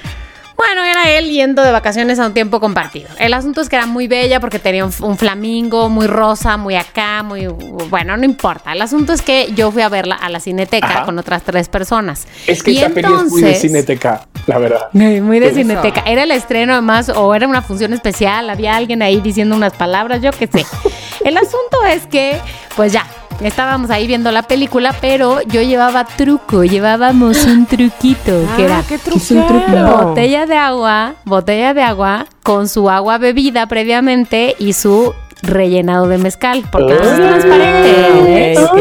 Bueno, 0.65 0.83
era 0.85 1.09
él 1.11 1.29
yendo 1.29 1.61
de 1.61 1.71
vacaciones 1.71 2.19
a 2.19 2.27
un 2.27 2.33
tiempo 2.33 2.59
compartido. 2.61 3.09
El 3.19 3.33
asunto 3.33 3.59
es 3.61 3.67
que 3.69 3.75
era 3.75 3.85
muy 3.85 4.07
bella 4.07 4.39
porque 4.39 4.59
tenía 4.59 4.85
un, 4.85 4.93
un 5.01 5.17
flamingo 5.17 5.89
muy 5.89 6.07
rosa, 6.07 6.55
muy 6.57 6.75
acá, 6.75 7.21
muy... 7.21 7.47
Bueno, 7.89 8.15
no 8.15 8.23
importa. 8.23 8.71
El 8.71 8.81
asunto 8.81 9.11
es 9.13 9.21
que 9.21 9.51
yo 9.55 9.71
fui 9.71 9.81
a 9.81 9.89
verla 9.89 10.15
a 10.15 10.29
la 10.29 10.39
cineteca 10.39 10.87
Ajá. 10.87 11.03
con 11.05 11.19
otras 11.19 11.43
tres 11.43 11.67
personas. 11.67 12.27
Es 12.47 12.63
que 12.63 12.71
Y 12.71 12.77
esta 12.77 12.89
peli 12.93 13.07
es 13.13 13.29
muy 13.31 13.41
de 13.41 13.47
entonces- 13.49 13.61
cineteca, 13.61 14.25
la 14.47 14.57
verdad. 14.57 14.87
Muy 14.93 15.19
muy 15.21 15.39
de 15.39 15.53
cineteca. 15.53 16.03
Era 16.05 16.23
el 16.23 16.31
estreno 16.31 16.73
además 16.73 17.09
o 17.09 17.35
era 17.35 17.47
una 17.47 17.61
función 17.61 17.91
especial, 17.93 18.49
había 18.49 18.75
alguien 18.75 19.01
ahí 19.01 19.19
diciendo 19.21 19.55
unas 19.55 19.73
palabras, 19.73 20.21
yo 20.21 20.31
qué 20.31 20.47
sé. 20.47 20.65
El 21.25 21.37
asunto 21.37 21.83
es 21.89 22.05
que, 22.07 22.37
pues 22.75 22.91
ya, 22.93 23.05
estábamos 23.41 23.89
ahí 23.89 24.07
viendo 24.07 24.31
la 24.31 24.43
película, 24.43 24.95
pero 25.01 25.41
yo 25.43 25.61
llevaba 25.61 26.05
truco, 26.05 26.63
llevábamos 26.63 27.45
un 27.45 27.65
truquito 27.65 28.31
que 28.55 28.63
Ah, 28.63 28.65
era 28.65 28.83
qué 28.87 28.95
es 28.95 29.31
un 29.31 29.45
truco? 29.47 30.05
botella 30.07 30.45
de 30.45 30.57
agua, 30.57 31.13
botella 31.25 31.73
de 31.73 31.83
agua 31.83 32.25
con 32.43 32.67
su 32.67 32.89
agua 32.89 33.17
bebida 33.17 33.65
previamente 33.67 34.55
y 34.59 34.73
su 34.73 35.13
rellenado 35.41 36.07
de 36.07 36.17
mezcal, 36.17 36.63
porque 36.71 36.93
no 36.93 37.01
es 37.01 37.09
Ah. 37.09 37.15
transparente. 37.17 38.07
Ok, 38.19 38.25
¿ves? 38.27 38.59
ok, 38.59 38.71
ok, 38.71 38.77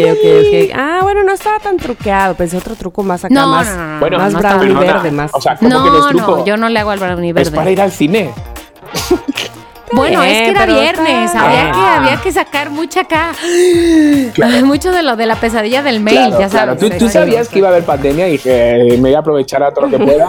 ok. 0.70 0.76
Ah, 0.78 1.00
bueno, 1.02 1.24
no 1.24 1.32
estaba 1.32 1.58
tan 1.58 1.76
truqueado. 1.76 2.34
Pensé 2.36 2.56
otro 2.56 2.76
truco 2.76 3.02
más 3.02 3.24
acá, 3.24 3.34
No, 3.34 3.48
más, 3.48 3.66
no, 3.68 3.76
no, 3.76 3.92
no, 3.94 4.00
Bueno, 4.00 4.18
más 4.18 4.32
no 4.32 4.38
brownie 4.38 4.74
verde, 4.74 5.10
más. 5.10 5.30
O 5.34 5.40
sea, 5.40 5.56
¿cómo 5.56 5.68
que 5.68 5.74
no 5.74 5.84
No, 5.84 5.98
es 5.98 6.06
truco? 6.14 6.36
no, 6.38 6.44
yo 6.46 6.56
no 6.56 6.68
le 6.68 6.78
hago 6.78 6.90
al 6.92 7.00
brownie 7.00 7.30
Es 7.30 7.34
verde. 7.34 7.50
para 7.56 7.70
ir 7.72 7.80
al 7.80 7.90
cine. 7.90 8.30
Bueno, 9.94 10.22
es 10.22 10.38
que 10.42 10.50
era 10.50 10.66
viernes, 10.66 11.26
está- 11.26 11.46
había, 11.46 11.72
que, 11.72 11.78
Ah. 11.78 11.96
había 11.98 12.16
que 12.22 12.32
sacar 12.32 12.70
mucha 12.70 13.00
acá. 13.00 13.32
Claro. 14.34 14.66
Mucho 14.66 14.90
de 14.92 15.02
lo 15.02 15.16
de 15.16 15.26
la 15.26 15.36
pesadilla 15.36 15.82
del 15.82 16.00
mail, 16.00 16.16
Claro, 16.28 16.40
ya 16.40 16.48
claro. 16.48 16.72
sabes. 16.78 16.92
Tú, 16.92 16.98
tú 16.98 17.06
sí, 17.06 17.12
sabías 17.12 17.48
que 17.48 17.58
iba 17.58 17.68
a 17.68 17.70
haber 17.72 17.84
pandemia 17.84 18.28
y 18.28 18.32
dije, 18.32 18.78
me 18.92 18.96
voy 19.08 19.14
a 19.14 19.18
aprovechar 19.18 19.62
a 19.62 19.70
todo 19.72 19.86
lo 19.86 19.98
que 19.98 20.04
pueda. 20.04 20.28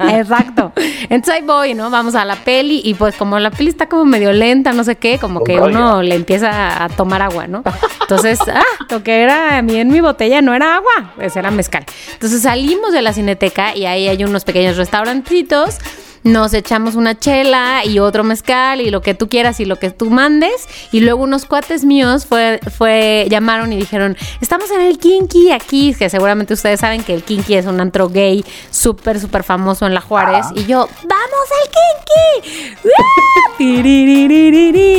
Exacto. 0.10 0.72
Entonces 1.08 1.34
ahí 1.34 1.42
voy, 1.42 1.74
¿no? 1.74 1.90
Vamos 1.90 2.14
a 2.14 2.24
la 2.24 2.36
peli 2.36 2.80
y 2.84 2.94
pues 2.94 3.14
como 3.16 3.38
la 3.38 3.50
peli 3.50 3.70
está 3.70 3.88
como 3.88 4.04
medio 4.04 4.32
lenta, 4.32 4.72
no 4.72 4.84
sé 4.84 4.96
qué, 4.96 5.18
como 5.18 5.40
Un 5.40 5.44
que 5.46 5.56
rollo. 5.56 5.70
uno 5.78 6.02
le 6.02 6.14
empieza 6.14 6.82
a 6.84 6.88
tomar 6.88 7.22
agua, 7.22 7.46
¿no? 7.46 7.62
Entonces, 8.00 8.38
ah, 8.52 8.62
lo 8.90 9.02
que 9.02 9.22
era 9.22 9.58
a 9.58 9.62
mí 9.62 9.76
en 9.76 9.88
mi 9.88 10.00
botella 10.00 10.40
no 10.42 10.54
era 10.54 10.76
agua, 10.76 11.12
pues 11.16 11.36
era 11.36 11.50
mezcal. 11.50 11.84
Entonces 12.12 12.42
salimos 12.42 12.92
de 12.92 13.02
la 13.02 13.12
cineteca 13.12 13.74
y 13.76 13.86
ahí 13.86 14.08
hay 14.08 14.24
unos 14.24 14.44
pequeños 14.44 14.76
restaurancitos. 14.76 15.78
Nos 16.24 16.54
echamos 16.54 16.94
una 16.94 17.18
chela 17.18 17.84
y 17.84 17.98
otro 17.98 18.24
mezcal 18.24 18.80
y 18.80 18.90
lo 18.90 19.02
que 19.02 19.14
tú 19.14 19.28
quieras 19.28 19.60
y 19.60 19.64
lo 19.64 19.76
que 19.76 19.90
tú 19.90 20.10
mandes. 20.10 20.68
Y 20.92 21.00
luego 21.00 21.22
unos 21.22 21.44
cuates 21.44 21.84
míos 21.84 22.26
fue, 22.26 22.60
fue, 22.76 23.26
llamaron 23.30 23.72
y 23.72 23.76
dijeron, 23.76 24.16
estamos 24.40 24.70
en 24.70 24.80
el 24.80 24.98
Kinky 24.98 25.52
aquí, 25.52 25.94
que 25.94 26.10
seguramente 26.10 26.54
ustedes 26.54 26.80
saben 26.80 27.02
que 27.02 27.14
el 27.14 27.22
Kinky 27.22 27.54
es 27.54 27.66
un 27.66 27.80
antro 27.80 28.08
gay 28.08 28.44
súper, 28.70 29.20
súper 29.20 29.42
famoso 29.44 29.86
en 29.86 29.94
La 29.94 30.00
Juárez. 30.00 30.46
Y 30.54 30.66
yo, 30.66 30.88
¡vamos 31.02 31.48
al 31.62 31.70
Kinky! 31.70 32.76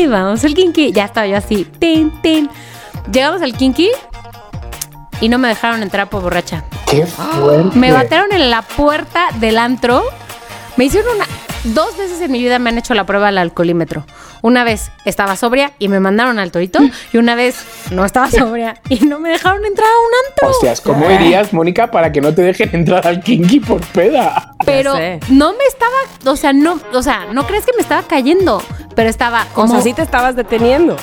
Vamos 0.07 0.43
al 0.43 0.53
Kinky. 0.53 0.91
Ya 0.91 1.05
estaba 1.05 1.27
yo 1.27 1.37
así, 1.37 1.65
tin, 1.79 2.11
tin. 2.21 2.49
Llegamos 3.11 3.41
al 3.41 3.53
Kinky 3.53 3.89
y 5.21 5.29
no 5.29 5.37
me 5.37 5.47
dejaron 5.47 5.83
entrar 5.83 6.09
por 6.09 6.21
borracha. 6.21 6.63
¡Qué 6.89 7.05
fuerte! 7.05 7.77
Me 7.77 7.91
batearon 7.91 8.31
en 8.31 8.49
la 8.49 8.61
puerta 8.61 9.27
del 9.39 9.57
antro. 9.57 10.03
Me 10.79 10.85
hicieron 10.85 11.13
una. 11.17 11.25
Dos 11.65 11.97
veces 11.97 12.21
en 12.21 12.31
mi 12.31 12.39
vida 12.39 12.57
me 12.57 12.69
han 12.69 12.77
hecho 12.77 12.93
la 12.93 13.05
prueba 13.05 13.25
del 13.25 13.39
alcoholímetro. 13.39 14.05
Una 14.41 14.63
vez 14.63 14.91
estaba 15.05 15.35
sobria 15.35 15.71
y 15.79 15.87
me 15.89 15.99
mandaron 15.99 16.39
al 16.39 16.51
torito. 16.51 16.79
Y 17.13 17.17
una 17.17 17.35
vez 17.35 17.63
no 17.91 18.05
estaba 18.05 18.29
sobria 18.31 18.75
y 18.89 19.01
no 19.05 19.19
me 19.19 19.29
dejaron 19.29 19.65
entrar 19.65 19.87
a 19.87 19.99
un 19.99 20.29
antro. 20.29 20.49
Hostias, 20.49 20.81
¿cómo 20.81 21.09
irías, 21.11 21.53
Mónica, 21.53 21.91
para 21.91 22.11
que 22.11 22.21
no 22.21 22.33
te 22.33 22.41
dejen 22.41 22.69
entrar 22.73 23.05
al 23.07 23.21
kinky 23.21 23.59
por 23.59 23.81
peda? 23.87 24.53
Pero 24.65 24.93
no 25.29 25.53
me 25.53 25.63
estaba, 25.65 25.95
o 26.31 26.35
sea, 26.35 26.53
no, 26.53 26.79
o 26.93 27.01
sea, 27.03 27.25
no 27.33 27.45
crees 27.47 27.65
que 27.65 27.73
me 27.73 27.81
estaba 27.81 28.03
cayendo, 28.03 28.61
pero 28.95 29.09
estaba 29.09 29.43
O 29.51 29.55
como, 29.55 29.73
sea, 29.75 29.81
sí 29.81 29.93
te 29.93 30.01
estabas 30.01 30.35
deteniendo. 30.35 30.95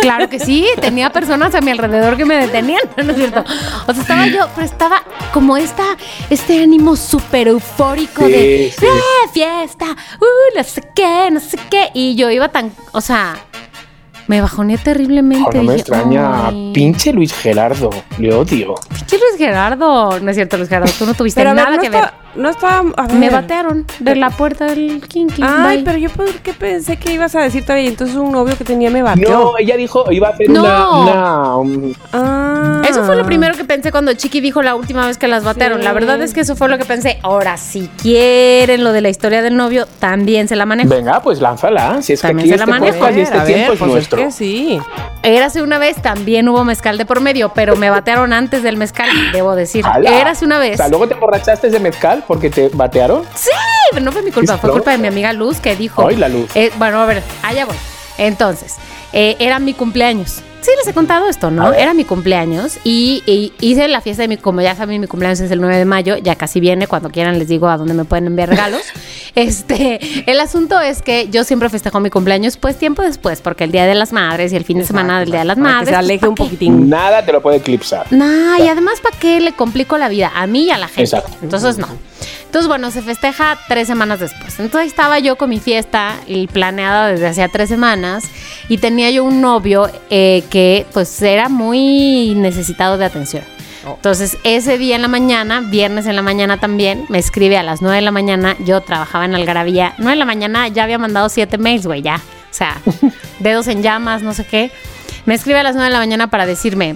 claro 0.00 0.28
que 0.28 0.38
sí, 0.38 0.66
tenía 0.80 1.10
personas 1.10 1.54
a 1.54 1.60
mi 1.60 1.70
alrededor 1.70 2.16
que 2.16 2.24
me 2.24 2.36
detenían, 2.36 2.82
¿no 3.02 3.10
es 3.10 3.16
cierto? 3.16 3.44
O 3.86 3.92
sea, 3.92 4.02
estaba 4.02 4.26
yo, 4.26 4.46
pero 4.54 4.66
estaba 4.66 5.02
como 5.32 5.56
esta, 5.56 5.84
este 6.30 6.62
ánimo 6.62 6.94
súper 6.96 7.48
eufórico 7.48 8.26
Sí, 8.26 8.32
de 8.32 8.74
sí. 8.78 8.86
"Ah, 8.86 9.28
fiesta, 9.32 9.86
uh, 9.86 10.56
no 10.56 10.62
sé 10.64 10.82
qué, 10.94 11.30
no 11.32 11.40
sé 11.40 11.58
qué, 11.70 11.88
y 11.94 12.14
yo 12.16 12.30
iba 12.30 12.48
tan, 12.54 12.72
o 12.92 13.00
sea, 13.02 13.34
me 14.28 14.40
bajoné 14.40 14.78
terriblemente. 14.78 15.44
Oh, 15.50 15.52
no 15.56 15.62
me 15.64 15.72
dije, 15.74 15.80
extraña. 15.80 16.46
"Ay, 16.48 16.70
Pinche 16.72 17.12
Luis 17.12 17.34
Gerardo. 17.34 17.90
Le 18.18 18.32
odio. 18.32 18.74
pinche 18.96 19.18
Luis 19.18 19.36
Gerardo, 19.36 20.18
no 20.20 20.30
es 20.30 20.36
cierto, 20.36 20.56
Luis 20.56 20.68
Gerardo, 20.70 20.90
tú 20.98 21.04
no 21.04 21.12
tuviste 21.14 21.40
Pero 21.40 21.50
a 21.50 21.54
ver, 21.54 21.64
nada 21.64 21.76
no 21.76 21.80
que 21.82 21.86
está- 21.88 22.00
ver. 22.00 22.23
No 22.36 22.48
estaba. 22.50 22.84
a 22.96 23.06
Me 23.08 23.30
batearon 23.30 23.86
de 24.00 24.16
la 24.16 24.30
puerta 24.30 24.66
del 24.66 25.00
kinky. 25.06 25.42
Ay, 25.44 25.76
bye. 25.78 25.84
pero 25.84 25.98
yo 25.98 26.10
por 26.10 26.28
qué 26.40 26.52
pensé 26.52 26.96
que 26.96 27.12
ibas 27.12 27.34
a 27.34 27.40
decir 27.40 27.62
todavía. 27.64 27.88
Entonces 27.88 28.16
un 28.16 28.32
novio 28.32 28.56
que 28.58 28.64
tenía 28.64 28.90
me 28.90 29.02
bateó. 29.02 29.28
No, 29.30 29.52
ella 29.58 29.76
dijo, 29.76 30.10
iba 30.10 30.28
a 30.28 30.30
hacer 30.32 30.50
No. 30.50 30.62
una. 30.62 30.88
una, 31.04 31.56
um, 31.56 31.92
Ah. 32.12 32.82
Eso 32.88 33.04
fue 33.04 33.16
lo 33.16 33.24
primero 33.24 33.54
que 33.56 33.64
pensé 33.64 33.90
cuando 33.90 34.12
Chiqui 34.14 34.40
dijo 34.40 34.62
la 34.62 34.74
última 34.74 35.06
vez 35.06 35.18
que 35.18 35.28
las 35.28 35.44
batearon. 35.44 35.78
Sí. 35.78 35.84
La 35.84 35.92
verdad 35.92 36.20
es 36.22 36.32
que 36.34 36.40
eso 36.40 36.54
fue 36.56 36.68
lo 36.68 36.78
que 36.78 36.84
pensé. 36.84 37.18
Ahora, 37.22 37.56
si 37.56 37.88
quieren 38.00 38.84
lo 38.84 38.92
de 38.92 39.00
la 39.00 39.08
historia 39.08 39.42
del 39.42 39.56
novio, 39.56 39.86
también 39.98 40.48
se 40.48 40.56
la 40.56 40.66
manejo. 40.66 40.88
Venga, 40.90 41.20
pues 41.20 41.40
lánzala. 41.40 42.02
Si 42.02 42.12
es 42.12 42.20
que 42.20 42.28
También 42.28 42.44
aquí 42.46 42.50
se 42.50 42.56
la 42.58 42.64
este 42.64 42.70
manejo. 42.80 42.98
podcast 42.98 43.16
y 43.16 43.20
este 43.20 43.34
A 43.38 43.44
ver, 43.44 43.54
tiempo 43.54 43.72
es 43.72 43.78
pues 43.78 43.90
nuestro. 43.92 44.18
que 44.18 44.30
sí. 44.30 44.78
Érase 45.22 45.62
una 45.62 45.78
vez, 45.78 45.96
también 46.02 46.48
hubo 46.48 46.64
mezcal 46.64 46.98
de 46.98 47.06
por 47.06 47.20
medio, 47.20 47.50
pero 47.54 47.76
me 47.76 47.88
batearon 47.90 48.32
antes 48.32 48.62
del 48.62 48.76
mezcal, 48.76 49.08
debo 49.32 49.54
decir. 49.54 49.84
Érase 50.04 50.44
una 50.44 50.58
O 50.58 50.60
vez. 50.60 50.76
sea, 50.76 50.88
luego 50.88 51.06
te 51.08 51.14
emborrachaste 51.14 51.70
de 51.70 51.80
mezcal 51.80 52.23
porque 52.26 52.50
te 52.50 52.68
batearon. 52.70 53.22
¡Sí! 53.34 53.50
pero 53.92 54.04
no 54.04 54.12
fue 54.12 54.22
mi 54.22 54.32
culpa, 54.32 54.58
fue 54.58 54.70
culpa 54.70 54.90
de 54.92 54.98
mi 54.98 55.06
amiga 55.06 55.32
Luz 55.32 55.60
que 55.60 55.76
dijo. 55.76 56.06
Ay, 56.06 56.16
la 56.16 56.28
Luz. 56.28 56.50
eh, 56.56 56.70
bueno, 56.78 57.00
a 57.00 57.06
ver, 57.06 57.22
allá 57.42 57.64
voy. 57.66 57.76
Entonces, 58.18 58.76
eh, 59.12 59.36
era 59.38 59.58
mi 59.58 59.74
cumpleaños. 59.74 60.42
Sí, 60.60 60.70
les 60.78 60.88
he 60.88 60.94
contado 60.94 61.28
esto, 61.28 61.50
¿no? 61.50 61.74
Era 61.74 61.92
mi 61.92 62.04
cumpleaños 62.04 62.78
y, 62.84 63.22
y 63.26 63.52
hice 63.60 63.86
la 63.86 64.00
fiesta 64.00 64.22
de 64.22 64.28
mi, 64.28 64.38
como 64.38 64.62
ya 64.62 64.74
saben, 64.74 64.98
mi 64.98 65.06
cumpleaños 65.06 65.38
es 65.40 65.50
el 65.50 65.60
9 65.60 65.76
de 65.76 65.84
mayo, 65.84 66.16
ya 66.16 66.36
casi 66.36 66.58
viene, 66.58 66.86
cuando 66.86 67.10
quieran 67.10 67.38
les 67.38 67.48
digo 67.48 67.68
a 67.68 67.76
dónde 67.76 67.92
me 67.92 68.06
pueden 68.06 68.28
enviar 68.28 68.48
regalos. 68.48 68.80
este, 69.34 70.00
el 70.30 70.40
asunto 70.40 70.80
es 70.80 71.02
que 71.02 71.28
yo 71.28 71.44
siempre 71.44 71.68
festejo 71.68 72.00
mi 72.00 72.08
cumpleaños 72.08 72.56
pues 72.56 72.78
tiempo 72.78 73.02
después, 73.02 73.42
porque 73.42 73.64
el 73.64 73.72
Día 73.72 73.84
de 73.84 73.94
las 73.94 74.14
Madres 74.14 74.54
y 74.54 74.56
el 74.56 74.64
fin 74.64 74.78
de 74.78 74.86
semana 74.86 75.20
del 75.20 75.30
Día 75.30 75.40
de 75.40 75.44
las 75.44 75.58
Para 75.58 75.68
Madres. 75.68 75.88
Que 75.88 75.94
se 75.94 75.98
aleje 75.98 76.20
¿pa' 76.20 76.28
un 76.28 76.34
poquitín. 76.34 76.88
Nada 76.88 77.22
te 77.26 77.32
lo 77.32 77.42
puede 77.42 77.58
eclipsar. 77.58 78.06
Nah, 78.10 78.58
y 78.58 78.66
además, 78.66 79.00
¿para 79.02 79.18
qué 79.18 79.40
le 79.40 79.52
complico 79.52 79.98
la 79.98 80.08
vida? 80.08 80.32
A 80.34 80.46
mí 80.46 80.64
y 80.64 80.70
a 80.70 80.78
la 80.78 80.86
gente. 80.88 81.02
Exacto. 81.02 81.30
Entonces, 81.42 81.76
no. 81.76 81.88
Entonces, 82.54 82.68
bueno, 82.68 82.92
se 82.92 83.02
festeja 83.02 83.58
tres 83.66 83.88
semanas 83.88 84.20
después. 84.20 84.60
Entonces 84.60 84.86
estaba 84.86 85.18
yo 85.18 85.34
con 85.34 85.50
mi 85.50 85.58
fiesta 85.58 86.20
y 86.28 86.46
planeada 86.46 87.08
desde 87.08 87.26
hacía 87.26 87.48
tres 87.48 87.68
semanas 87.68 88.22
y 88.68 88.78
tenía 88.78 89.10
yo 89.10 89.24
un 89.24 89.40
novio 89.40 89.90
eh, 90.08 90.44
que 90.50 90.86
pues 90.92 91.20
era 91.20 91.48
muy 91.48 92.32
necesitado 92.36 92.96
de 92.96 93.06
atención. 93.06 93.42
Entonces, 93.84 94.38
ese 94.44 94.78
día 94.78 94.94
en 94.94 95.02
la 95.02 95.08
mañana, 95.08 95.62
viernes 95.62 96.06
en 96.06 96.14
la 96.14 96.22
mañana 96.22 96.60
también, 96.60 97.06
me 97.08 97.18
escribe 97.18 97.58
a 97.58 97.64
las 97.64 97.82
9 97.82 97.96
de 97.96 98.02
la 98.02 98.12
mañana. 98.12 98.56
Yo 98.60 98.80
trabajaba 98.82 99.24
en 99.24 99.34
Algarabía. 99.34 99.94
9 99.98 100.12
de 100.12 100.16
la 100.16 100.24
mañana 100.24 100.68
ya 100.68 100.84
había 100.84 100.98
mandado 100.98 101.28
siete 101.30 101.58
mails, 101.58 101.88
güey, 101.88 102.02
ya. 102.02 102.18
O 102.18 102.54
sea, 102.54 102.80
dedos 103.40 103.66
en 103.66 103.82
llamas, 103.82 104.22
no 104.22 104.32
sé 104.32 104.46
qué. 104.46 104.70
Me 105.26 105.34
escribe 105.34 105.58
a 105.58 105.64
las 105.64 105.74
9 105.74 105.88
de 105.88 105.92
la 105.92 105.98
mañana 105.98 106.30
para 106.30 106.46
decirme, 106.46 106.94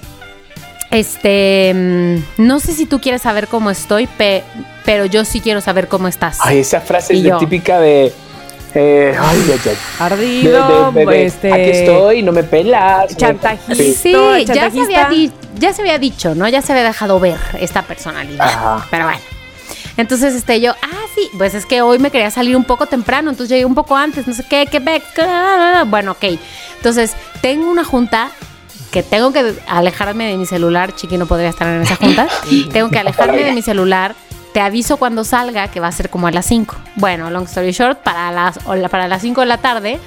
este, 0.90 1.72
mm, 1.74 2.42
no 2.46 2.60
sé 2.60 2.72
si 2.72 2.86
tú 2.86 3.00
quieres 3.00 3.22
saber 3.22 3.48
cómo 3.48 3.70
estoy, 3.70 4.06
pe- 4.06 4.42
pero 4.84 5.04
yo 5.06 5.24
sí 5.24 5.40
quiero 5.40 5.60
saber 5.60 5.88
cómo 5.88 6.08
estás. 6.08 6.38
Ay, 6.40 6.58
esa 6.60 6.80
frase 6.80 7.14
Y 7.14 7.18
es 7.18 7.24
de 7.24 7.38
típica 7.38 7.78
de. 7.78 8.12
eh, 8.74 9.14
ay, 9.18 9.38
ay, 9.46 9.52
ay. 9.52 9.58
De- 9.64 9.76
Ardido, 10.04 10.92
de- 10.92 11.00
de- 11.04 11.06
de, 11.10 11.26
este. 11.26 11.52
Aquí 11.52 11.70
estoy, 11.70 12.22
no 12.22 12.32
me 12.32 12.42
pelas. 12.42 13.16
Chantajista. 13.16 13.74
Sí. 13.74 13.92
Sí, 13.94 14.12
ya 14.46 14.70
se, 14.70 14.80
había 14.80 15.30
ya 15.58 15.72
se 15.72 15.82
había 15.82 15.98
dicho, 15.98 16.34
¿no? 16.34 16.48
Ya 16.48 16.62
se 16.62 16.72
había 16.72 16.84
dejado 16.84 17.20
ver 17.20 17.38
esta 17.60 17.82
personalidad. 17.82 18.46
Ajá. 18.46 18.86
Pero 18.90 19.04
bueno. 19.04 19.20
Entonces, 19.96 20.32
este, 20.34 20.60
yo, 20.60 20.72
ah, 20.80 21.04
sí, 21.16 21.28
pues 21.36 21.54
es 21.54 21.66
que 21.66 21.82
hoy 21.82 21.98
me 21.98 22.12
quería 22.12 22.30
salir 22.30 22.56
un 22.56 22.62
poco 22.62 22.86
temprano, 22.86 23.30
entonces 23.30 23.50
llegué 23.50 23.64
un 23.64 23.74
poco 23.74 23.96
antes, 23.96 24.28
no 24.28 24.32
sé 24.32 24.44
qué, 24.48 24.66
qué, 24.70 24.80
qué, 24.82 25.02
qué, 25.14 25.24
bueno, 25.86 26.12
ok. 26.12 26.38
Entonces, 26.76 27.14
tengo 27.42 27.68
una 27.68 27.82
junta 27.84 28.30
que 28.90 29.02
tengo 29.02 29.32
que 29.32 29.54
alejarme 29.66 30.26
de 30.26 30.36
mi 30.36 30.46
celular, 30.46 30.94
Chiqui 30.94 31.18
no 31.18 31.26
podría 31.26 31.48
estar 31.50 31.68
en 31.68 31.82
esa 31.82 31.96
junta, 31.96 32.28
tengo 32.72 32.90
que 32.90 32.98
alejarme 32.98 33.44
de 33.44 33.52
mi 33.52 33.62
celular, 33.62 34.14
te 34.52 34.60
aviso 34.60 34.96
cuando 34.96 35.24
salga, 35.24 35.68
que 35.68 35.80
va 35.80 35.88
a 35.88 35.92
ser 35.92 36.10
como 36.10 36.26
a 36.26 36.30
las 36.30 36.46
5. 36.46 36.74
Bueno, 36.96 37.30
long 37.30 37.44
story 37.44 37.72
short, 37.72 37.98
para 37.98 38.32
las, 38.32 38.58
para 38.90 39.08
las 39.08 39.22
5 39.22 39.40
de 39.42 39.46
la 39.46 39.58
tarde, 39.58 40.00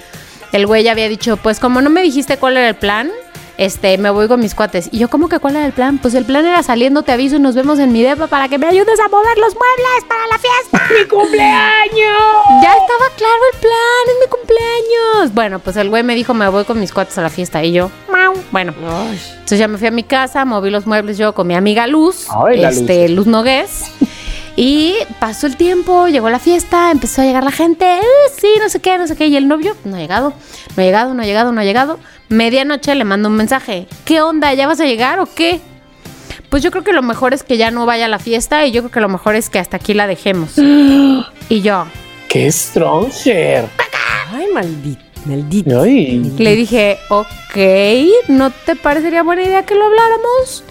el 0.51 0.65
güey 0.65 0.83
ya 0.83 0.91
había 0.91 1.07
dicho, 1.07 1.37
pues 1.37 1.59
como 1.59 1.81
no 1.81 1.89
me 1.89 2.01
dijiste 2.01 2.37
cuál 2.37 2.57
era 2.57 2.69
el 2.69 2.75
plan, 2.75 3.11
este, 3.57 3.97
me 3.99 4.09
voy 4.09 4.27
con 4.27 4.39
mis 4.39 4.55
cuates. 4.55 4.89
Y 4.91 4.97
yo, 4.97 5.07
¿cómo 5.07 5.29
que 5.29 5.37
cuál 5.37 5.55
era 5.55 5.65
el 5.65 5.71
plan? 5.71 5.99
Pues 5.99 6.15
el 6.15 6.25
plan 6.25 6.45
era 6.45 6.63
saliendo, 6.63 7.03
te 7.03 7.11
aviso 7.11 7.35
y 7.35 7.39
nos 7.39 7.53
vemos 7.53 7.77
en 7.77 7.91
mi 7.91 8.01
depa 8.01 8.25
para 8.25 8.49
que 8.49 8.57
me 8.57 8.65
ayudes 8.65 8.99
a 8.99 9.07
mover 9.07 9.37
los 9.37 9.53
muebles 9.53 10.05
para 10.07 10.25
la 10.27 10.39
fiesta. 10.39 10.93
¡Mi 10.99 11.07
cumpleaños! 11.07 12.63
Ya 12.63 12.71
estaba 12.73 13.05
claro 13.15 13.41
el 13.53 13.59
plan, 13.59 14.03
es 14.07 14.15
mi 14.19 14.37
cumpleaños. 14.37 15.33
Bueno, 15.35 15.59
pues 15.59 15.77
el 15.77 15.89
güey 15.89 16.01
me 16.01 16.15
dijo, 16.15 16.33
me 16.33 16.49
voy 16.49 16.65
con 16.65 16.79
mis 16.79 16.91
cuates 16.91 17.17
a 17.19 17.21
la 17.21 17.29
fiesta. 17.29 17.63
Y 17.63 17.73
yo. 17.73 17.91
Bueno, 18.51 18.73
Ay, 18.81 19.19
entonces 19.33 19.59
ya 19.59 19.67
me 19.67 19.77
fui 19.77 19.87
a 19.87 19.91
mi 19.91 20.03
casa, 20.03 20.45
moví 20.45 20.69
los 20.69 20.85
muebles 20.87 21.17
yo 21.17 21.33
con 21.33 21.47
mi 21.47 21.55
amiga 21.55 21.87
Luz, 21.87 22.27
Ay, 22.45 22.63
este, 22.63 23.09
Luz. 23.09 23.27
Nogués. 23.27 23.85
Y 24.57 24.95
pasó 25.19 25.47
el 25.47 25.55
tiempo, 25.55 26.07
llegó 26.09 26.29
la 26.29 26.37
fiesta, 26.39 26.91
empezó 26.91 27.21
a 27.21 27.25
llegar 27.25 27.43
la 27.43 27.51
gente, 27.51 27.85
"Eh, 27.85 28.01
sí, 28.39 28.47
no 28.61 28.67
sé 28.69 28.79
qué, 28.81 28.97
no 28.97 29.07
sé 29.07 29.15
qué. 29.15 29.27
Y 29.27 29.37
el 29.37 29.47
novio 29.47 29.75
no 29.85 29.95
ha 29.95 29.99
llegado, 29.99 30.33
no 30.75 30.81
ha 30.81 30.85
llegado, 30.85 31.13
no 31.13 31.21
ha 31.21 31.25
llegado, 31.25 31.51
no 31.53 31.61
ha 31.61 31.63
llegado. 31.63 31.99
Medianoche 32.27 32.93
le 32.95 33.03
mando 33.05 33.29
un 33.29 33.35
mensaje, 33.35 33.87
¿qué 34.05 34.21
onda? 34.21 34.53
¿Ya 34.53 34.67
vas 34.67 34.79
a 34.81 34.85
llegar 34.85 35.19
o 35.19 35.25
qué? 35.33 35.61
Pues 36.49 36.61
yo 36.63 36.69
creo 36.71 36.83
que 36.83 36.91
lo 36.91 37.01
mejor 37.01 37.33
es 37.33 37.43
que 37.43 37.55
ya 37.57 37.71
no 37.71 37.85
vaya 37.85 38.05
a 38.05 38.09
la 38.09 38.19
fiesta 38.19 38.65
y 38.65 38.71
yo 38.73 38.81
creo 38.81 38.91
que 38.91 38.99
lo 38.99 39.07
mejor 39.09 39.35
es 39.35 39.49
que 39.49 39.57
hasta 39.57 39.77
aquí 39.77 39.93
la 39.93 40.05
dejemos. 40.05 40.51
y 40.57 41.61
yo 41.61 41.85
¡Qué 42.27 42.51
stronger! 42.51 43.67
ay, 44.33 44.47
maldito. 44.53 45.01
Maldito. 45.25 45.81
Ay. 45.81 46.33
le 46.37 46.55
dije, 46.55 46.97
ok, 47.09 48.27
¿no 48.29 48.49
te 48.49 48.75
parecería 48.75 49.23
buena 49.23 49.43
idea 49.43 49.65
que 49.65 49.75
lo 49.75 49.85
habláramos? 49.85 50.63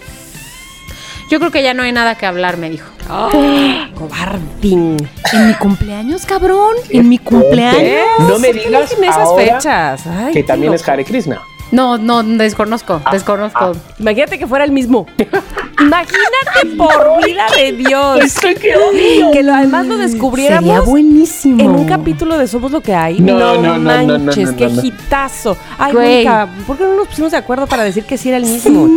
Yo 1.30 1.38
creo 1.38 1.53
que 1.53 1.62
ya 1.62 1.74
no 1.74 1.84
hay 1.84 1.92
nada 1.92 2.16
que 2.16 2.26
hablar, 2.26 2.57
me 2.57 2.70
dijo. 2.70 2.90
Cobardín. 3.94 4.96
¿En 5.32 5.46
mi 5.46 5.55
cumpleaños, 5.55 6.26
cabrón? 6.26 6.74
¿En 6.88 7.09
mi 7.09 7.18
cumpleaños? 7.18 8.09
No 8.18 8.38
me 8.40 8.48
¿Por 8.48 8.59
qué 8.59 8.66
digas 8.66 8.90
eligen 8.90 9.05
esas 9.05 9.28
ahora 9.28 9.55
fechas? 9.55 10.07
Ay, 10.07 10.32
que 10.32 10.42
también 10.42 10.74
es. 10.74 10.88
Hare 10.88 11.05
Krishna. 11.05 11.40
No, 11.72 11.98
no, 11.98 12.22
desconozco, 12.22 13.00
desconozco. 13.12 13.72
Imagínate 13.98 14.38
que 14.38 14.46
fuera 14.46 14.64
el 14.64 14.72
mismo. 14.72 15.06
Imagínate 15.80 16.76
por 16.76 17.24
vida 17.24 17.46
de 17.56 17.72
Dios. 17.72 18.20
Estoy 18.24 18.54
que 18.56 18.76
odio. 18.76 19.30
Que 19.30 19.42
lo, 19.42 19.54
además 19.54 19.86
lo 19.86 19.96
descubriéramos 19.96 20.64
Sería 20.68 20.80
buenísimo. 20.80 21.60
en 21.62 21.70
un 21.70 21.84
capítulo 21.86 22.36
de 22.36 22.46
Somos 22.48 22.70
lo 22.72 22.80
que 22.80 22.94
hay. 22.94 23.18
No, 23.20 23.38
no, 23.38 23.54
no, 23.54 23.78
no, 23.78 24.02
no, 24.02 24.18
manches, 24.18 24.50
no, 24.50 24.56
qué 24.56 24.66
no, 24.66 24.74
no. 24.74 24.84
hitazo. 24.84 25.56
Ay, 25.78 25.92
Güey. 25.92 26.24
Mónica, 26.26 26.48
¿por 26.66 26.76
qué 26.76 26.84
no 26.84 26.94
nos 26.96 27.08
pusimos 27.08 27.30
de 27.30 27.38
acuerdo 27.38 27.66
para 27.66 27.84
decir 27.84 28.04
que 28.04 28.18
sí 28.18 28.28
era 28.28 28.38
el 28.38 28.44
mismo? 28.44 28.88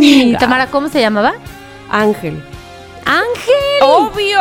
Chinga. 0.00 0.38
Tamara, 0.38 0.66
¿cómo 0.68 0.88
se 0.88 1.00
llamaba? 1.00 1.32
Ángel. 1.90 2.42
Ángel. 3.04 3.82
Obvio, 3.82 4.38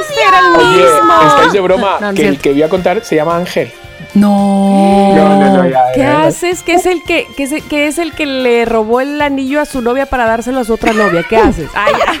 este 0.00 0.22
era 0.28 0.40
el 0.40 0.54
Oye, 0.60 0.76
mismo. 0.84 1.12
estáis 1.28 1.52
de 1.52 1.60
broma. 1.60 1.96
No, 1.98 2.00
no 2.00 2.08
es 2.10 2.14
que 2.14 2.22
el 2.22 2.28
cierto. 2.28 2.42
que 2.42 2.52
voy 2.52 2.62
a 2.62 2.68
contar 2.68 3.02
se 3.04 3.16
llama 3.16 3.36
Ángel. 3.36 3.72
No. 4.16 5.14
No, 5.14 5.28
no, 5.40 5.56
no, 5.58 5.68
ya, 5.68 5.84
¿Qué 5.94 6.00
ya, 6.00 6.04
ya. 6.12 6.24
haces? 6.26 6.62
¿Qué 6.62 6.74
es 6.74 6.86
el 6.86 7.02
que, 7.02 7.26
que 7.36 7.42
es 7.44 7.52
el, 7.52 7.62
que 7.62 7.86
es 7.86 7.98
el 7.98 8.12
que 8.12 8.24
le 8.26 8.64
robó 8.64 9.00
el 9.00 9.20
anillo 9.20 9.60
a 9.60 9.66
su 9.66 9.82
novia 9.82 10.06
para 10.06 10.24
dárselo 10.26 10.60
a 10.60 10.64
su 10.64 10.72
otra 10.74 10.92
novia? 10.94 11.22
¿Qué 11.28 11.36
haces? 11.36 11.68
Ay, 11.74 11.92
ya. 11.98 12.14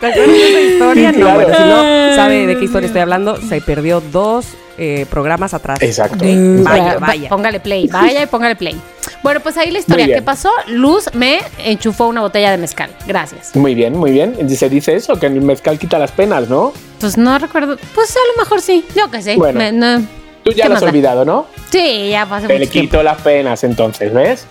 ¿Te 0.00 0.06
acuerdas 0.06 0.36
de 0.36 0.48
esa 0.50 0.60
historia? 0.72 1.12
No, 1.12 1.18
Claro. 1.18 1.34
bueno, 1.40 1.54
si 1.56 1.62
no 1.62 2.16
sabe 2.16 2.46
de 2.46 2.58
qué 2.58 2.64
historia 2.64 2.86
estoy 2.86 3.00
hablando, 3.02 3.36
se 3.40 3.60
perdió 3.60 4.00
dos 4.00 4.46
eh, 4.78 5.06
programas 5.10 5.52
atrás. 5.54 5.78
Exacto. 5.82 6.24
Vaya, 6.24 6.94
Va- 6.94 7.06
vaya. 7.08 7.28
Póngale 7.28 7.60
play, 7.60 7.86
vaya 7.88 8.22
y 8.22 8.26
póngale 8.26 8.56
play. 8.56 8.80
Bueno, 9.22 9.40
pues 9.40 9.56
ahí 9.56 9.70
la 9.70 9.80
historia. 9.80 10.06
¿Qué 10.06 10.22
pasó? 10.22 10.50
Luz 10.68 11.10
me 11.14 11.40
enchufó 11.58 12.06
una 12.06 12.20
botella 12.20 12.50
de 12.52 12.58
mezcal. 12.58 12.90
Gracias. 13.06 13.54
Muy 13.56 13.74
bien, 13.74 13.96
muy 13.96 14.12
bien. 14.12 14.48
Se 14.56 14.68
dice 14.68 14.94
eso, 14.94 15.18
que 15.18 15.26
el 15.26 15.40
mezcal 15.40 15.78
quita 15.78 15.98
las 15.98 16.12
penas, 16.12 16.48
¿no? 16.48 16.72
Pues 17.00 17.16
no 17.18 17.36
recuerdo. 17.38 17.76
Pues 17.94 18.10
a 18.16 18.20
lo 18.36 18.42
mejor 18.42 18.60
sí. 18.60 18.84
Yo 18.94 19.10
qué 19.10 19.20
sé. 19.22 19.36
Bueno. 19.36 19.58
Me- 19.58 19.72
no- 19.72 20.00
Tú 20.44 20.52
ya 20.52 20.62
¿Qué 20.64 20.68
lo 20.68 20.74
has 20.76 20.80
da? 20.82 20.86
olvidado, 20.86 21.24
¿no? 21.24 21.46
Sí, 21.70 22.10
ya 22.10 22.24
pasé 22.26 22.46
Te 22.46 22.54
mucho 22.54 22.64
le 22.64 22.70
quito 22.70 23.02
las 23.02 23.20
penas 23.20 23.64
entonces, 23.64 24.14
¿ves? 24.14 24.46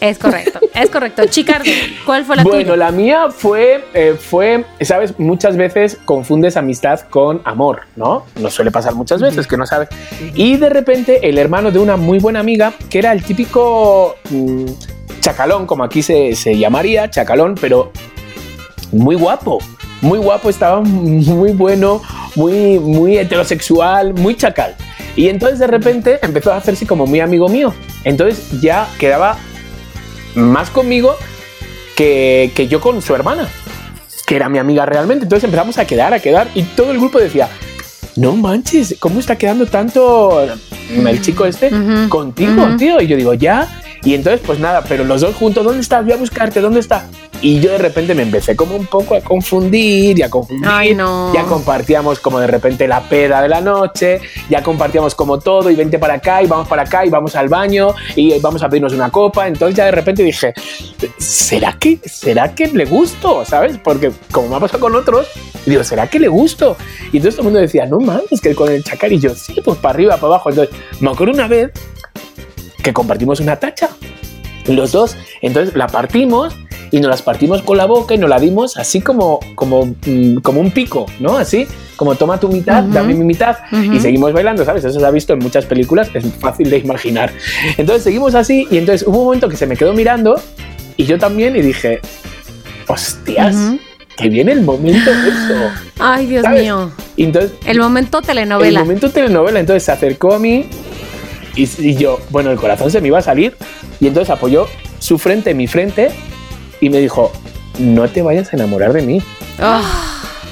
Es 0.00 0.18
correcto, 0.18 0.60
es 0.74 0.90
correcto. 0.90 1.24
Chicardo, 1.26 1.70
¿cuál 2.04 2.24
fue 2.24 2.36
la 2.36 2.42
bueno, 2.42 2.60
tuya? 2.60 2.76
la 2.76 2.90
mía 2.90 3.28
fue, 3.30 3.84
eh, 3.94 4.16
fue, 4.18 4.64
sabes, 4.82 5.18
muchas 5.18 5.56
veces 5.56 5.98
confundes 6.04 6.56
amistad 6.56 7.00
con 7.08 7.40
amor, 7.44 7.82
¿no? 7.96 8.24
Nos 8.40 8.54
suele 8.54 8.70
pasar 8.70 8.94
muchas 8.94 9.20
veces 9.22 9.46
que 9.46 9.56
no 9.56 9.66
sabes. 9.66 9.88
Y 10.34 10.56
de 10.56 10.68
repente 10.68 11.28
el 11.28 11.38
hermano 11.38 11.70
de 11.70 11.78
una 11.78 11.96
muy 11.96 12.18
buena 12.18 12.40
amiga, 12.40 12.72
que 12.90 12.98
era 12.98 13.12
el 13.12 13.22
típico 13.24 14.16
mm, 14.30 14.66
chacalón, 15.20 15.66
como 15.66 15.84
aquí 15.84 16.02
se, 16.02 16.34
se 16.34 16.56
llamaría, 16.58 17.10
chacalón, 17.10 17.54
pero 17.60 17.90
muy 18.92 19.16
guapo, 19.16 19.58
muy 20.02 20.18
guapo, 20.18 20.50
estaba 20.50 20.80
muy 20.80 21.52
bueno, 21.52 22.02
muy, 22.34 22.78
muy 22.78 23.18
heterosexual, 23.18 24.14
muy 24.14 24.36
chacal. 24.36 24.76
Y 25.16 25.28
entonces 25.28 25.58
de 25.58 25.66
repente 25.66 26.18
empezó 26.22 26.52
a 26.52 26.56
hacerse 26.56 26.86
como 26.86 27.06
muy 27.06 27.20
amigo 27.20 27.48
mío. 27.48 27.72
Entonces 28.04 28.60
ya 28.60 28.86
quedaba 28.98 29.38
más 30.36 30.70
conmigo 30.70 31.16
que, 31.96 32.52
que 32.54 32.68
yo 32.68 32.80
con 32.80 33.02
su 33.02 33.14
hermana, 33.14 33.48
que 34.26 34.36
era 34.36 34.48
mi 34.48 34.58
amiga 34.58 34.86
realmente. 34.86 35.24
Entonces 35.24 35.44
empezamos 35.44 35.78
a 35.78 35.86
quedar, 35.86 36.14
a 36.14 36.20
quedar, 36.20 36.48
y 36.54 36.62
todo 36.62 36.92
el 36.92 36.98
grupo 36.98 37.18
decía, 37.18 37.48
no 38.16 38.34
manches, 38.36 38.96
¿cómo 38.98 39.20
está 39.20 39.36
quedando 39.36 39.66
tanto 39.66 40.42
el 40.90 41.20
chico 41.22 41.44
este 41.46 41.70
contigo, 42.08 42.66
tío? 42.78 43.00
Y 43.00 43.06
yo 43.06 43.16
digo, 43.16 43.34
ya. 43.34 43.82
Y 44.06 44.14
entonces, 44.14 44.40
pues 44.46 44.60
nada, 44.60 44.84
pero 44.88 45.02
los 45.02 45.20
dos 45.20 45.34
juntos, 45.34 45.64
¿dónde 45.64 45.80
estás? 45.80 46.04
Voy 46.04 46.12
a 46.12 46.16
buscarte, 46.16 46.60
¿dónde 46.60 46.78
está? 46.78 47.08
Y 47.42 47.58
yo 47.58 47.72
de 47.72 47.78
repente 47.78 48.14
me 48.14 48.22
empecé 48.22 48.54
como 48.54 48.76
un 48.76 48.86
poco 48.86 49.16
a 49.16 49.20
confundir 49.20 50.16
y 50.16 50.22
a 50.22 50.30
confundir. 50.30 50.64
Ay, 50.70 50.94
no. 50.94 51.34
Ya 51.34 51.42
compartíamos 51.42 52.20
como 52.20 52.38
de 52.38 52.46
repente 52.46 52.86
la 52.86 53.00
peda 53.00 53.42
de 53.42 53.48
la 53.48 53.60
noche, 53.60 54.20
ya 54.48 54.62
compartíamos 54.62 55.16
como 55.16 55.40
todo 55.40 55.72
y 55.72 55.74
vente 55.74 55.98
para 55.98 56.14
acá 56.14 56.40
y 56.40 56.46
vamos 56.46 56.68
para 56.68 56.82
acá 56.82 57.04
y 57.04 57.10
vamos 57.10 57.34
al 57.34 57.48
baño 57.48 57.96
y 58.14 58.38
vamos 58.38 58.62
a 58.62 58.68
pedirnos 58.68 58.92
una 58.92 59.10
copa. 59.10 59.48
Entonces 59.48 59.76
ya 59.76 59.86
de 59.86 59.90
repente 59.90 60.22
dije, 60.22 60.54
¿será 61.18 61.72
que, 61.72 61.98
será 62.04 62.54
que 62.54 62.68
le 62.68 62.84
gusto? 62.84 63.44
¿Sabes? 63.44 63.76
Porque 63.82 64.12
como 64.30 64.50
me 64.50 64.54
ha 64.54 64.60
pasado 64.60 64.78
con 64.78 64.94
otros, 64.94 65.26
digo, 65.66 65.82
¿será 65.82 66.06
que 66.06 66.20
le 66.20 66.28
gusto? 66.28 66.76
Y 67.12 67.16
entonces 67.16 67.34
todo 67.34 67.42
el 67.48 67.52
mundo 67.52 67.58
decía, 67.58 67.86
no 67.86 67.98
mames, 67.98 68.40
que 68.40 68.54
con 68.54 68.70
el 68.70 68.84
chacal 68.84 69.12
y 69.12 69.18
yo, 69.18 69.34
sí, 69.34 69.60
pues 69.64 69.78
para 69.78 69.94
arriba, 69.94 70.14
para 70.14 70.26
abajo. 70.34 70.50
Entonces 70.50 70.76
me 71.00 71.10
acuerdo 71.10 71.34
una 71.34 71.48
vez 71.48 71.72
que 72.86 72.92
compartimos 72.92 73.40
una 73.40 73.56
tacha, 73.56 73.88
los 74.68 74.92
dos. 74.92 75.16
Entonces 75.42 75.74
la 75.74 75.88
partimos 75.88 76.54
y 76.92 77.00
nos 77.00 77.10
las 77.10 77.20
partimos 77.20 77.62
con 77.62 77.76
la 77.76 77.84
boca 77.84 78.14
y 78.14 78.18
nos 78.18 78.30
la 78.30 78.38
dimos 78.38 78.76
así 78.76 79.00
como, 79.00 79.40
como, 79.56 79.86
mm, 80.06 80.36
como 80.36 80.60
un 80.60 80.70
pico, 80.70 81.06
¿no? 81.18 81.36
Así, 81.36 81.66
como 81.96 82.14
toma 82.14 82.38
tu 82.38 82.48
mitad, 82.48 82.84
dame 82.84 83.14
mi 83.14 83.24
mitad 83.24 83.56
y 83.92 83.98
seguimos 83.98 84.32
bailando, 84.32 84.64
¿sabes? 84.64 84.84
Eso 84.84 85.00
se 85.00 85.04
ha 85.04 85.10
visto 85.10 85.32
en 85.32 85.40
muchas 85.40 85.64
películas, 85.66 86.10
es 86.14 86.24
fácil 86.38 86.70
de 86.70 86.78
imaginar. 86.78 87.32
Entonces 87.76 88.04
seguimos 88.04 88.36
así 88.36 88.68
y 88.70 88.78
entonces 88.78 89.04
hubo 89.04 89.18
un 89.18 89.24
momento 89.24 89.48
que 89.48 89.56
se 89.56 89.66
me 89.66 89.76
quedó 89.76 89.92
mirando 89.92 90.40
y 90.96 91.06
yo 91.06 91.18
también 91.18 91.56
y 91.56 91.62
dije, 91.62 91.98
hostias, 92.86 93.56
que 94.16 94.28
viene 94.28 94.52
el 94.52 94.62
momento 94.62 95.10
de 95.10 95.28
eso. 95.28 95.70
Ay, 95.98 96.26
Dios 96.26 96.44
¿Sabes? 96.44 96.62
mío. 96.62 96.92
Entonces 97.16 97.50
El 97.66 97.80
momento 97.80 98.22
telenovela. 98.22 98.78
el 98.78 98.86
momento 98.86 99.10
telenovela, 99.10 99.58
entonces 99.58 99.82
se 99.82 99.90
acercó 99.90 100.34
a 100.34 100.38
mí 100.38 100.66
y, 101.56 101.68
y 101.78 101.96
yo, 101.96 102.20
bueno, 102.30 102.50
el 102.50 102.58
corazón 102.58 102.90
se 102.90 103.00
me 103.00 103.08
iba 103.08 103.18
a 103.18 103.22
salir 103.22 103.56
y 104.00 104.06
entonces 104.06 104.30
apoyó 104.30 104.66
su 104.98 105.18
frente 105.18 105.50
en 105.50 105.56
mi 105.56 105.66
frente 105.66 106.10
y 106.80 106.90
me 106.90 106.98
dijo, 106.98 107.32
no 107.78 108.08
te 108.08 108.22
vayas 108.22 108.52
a 108.52 108.56
enamorar 108.56 108.92
de 108.92 109.02
mí, 109.02 109.22
Ah, 109.58 109.82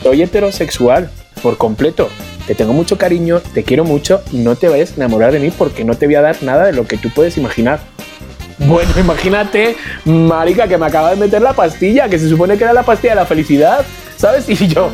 soy 0.03 0.23
heterosexual 0.23 1.11
por 1.43 1.59
completo, 1.59 2.09
te 2.47 2.55
tengo 2.55 2.73
mucho 2.73 2.97
cariño, 2.97 3.41
te 3.53 3.63
quiero 3.65 3.85
mucho, 3.85 4.23
no 4.33 4.57
te 4.57 4.69
vayas 4.69 4.93
a 4.93 4.95
enamorar 4.97 5.33
de 5.33 5.41
mí 5.41 5.51
porque 5.51 5.85
no 5.85 5.95
te 5.95 6.07
voy 6.07 6.15
a 6.15 6.23
dar 6.23 6.43
nada 6.43 6.65
de 6.67 6.73
lo 6.73 6.87
que 6.87 6.97
tú 6.97 7.11
puedes 7.11 7.37
imaginar. 7.37 7.81
Bueno, 8.59 8.91
imagínate, 8.99 9.77
marica, 10.05 10.67
que 10.69 10.79
me 10.79 10.87
acaba 10.87 11.11
de 11.11 11.17
meter 11.17 11.43
la 11.43 11.53
pastilla, 11.53 12.09
que 12.09 12.19
se 12.19 12.29
supone 12.29 12.57
que 12.57 12.65
era 12.65 12.73
la 12.73 12.83
pastilla 12.83 13.13
de 13.13 13.21
la 13.21 13.27
felicidad, 13.27 13.85
¿sabes? 14.17 14.49
Y 14.49 14.69
yo, 14.69 14.91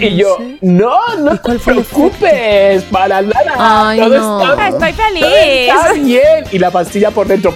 y 0.00 0.16
yo, 0.16 0.38
no, 0.60 1.16
no 1.18 1.40
te 1.40 1.58
preocupes, 1.58 2.82
para 2.84 3.22
nada. 3.22 3.88
Ay, 3.88 4.00
todo 4.00 4.18
no. 4.18 4.40
está 4.42 4.68
Estoy 4.68 4.92
todo 4.92 5.06
feliz. 5.06 5.24
está 5.24 5.92
bien. 5.92 6.44
Y 6.50 6.58
la 6.58 6.70
pastilla 6.70 7.10
por 7.10 7.26
dentro. 7.26 7.54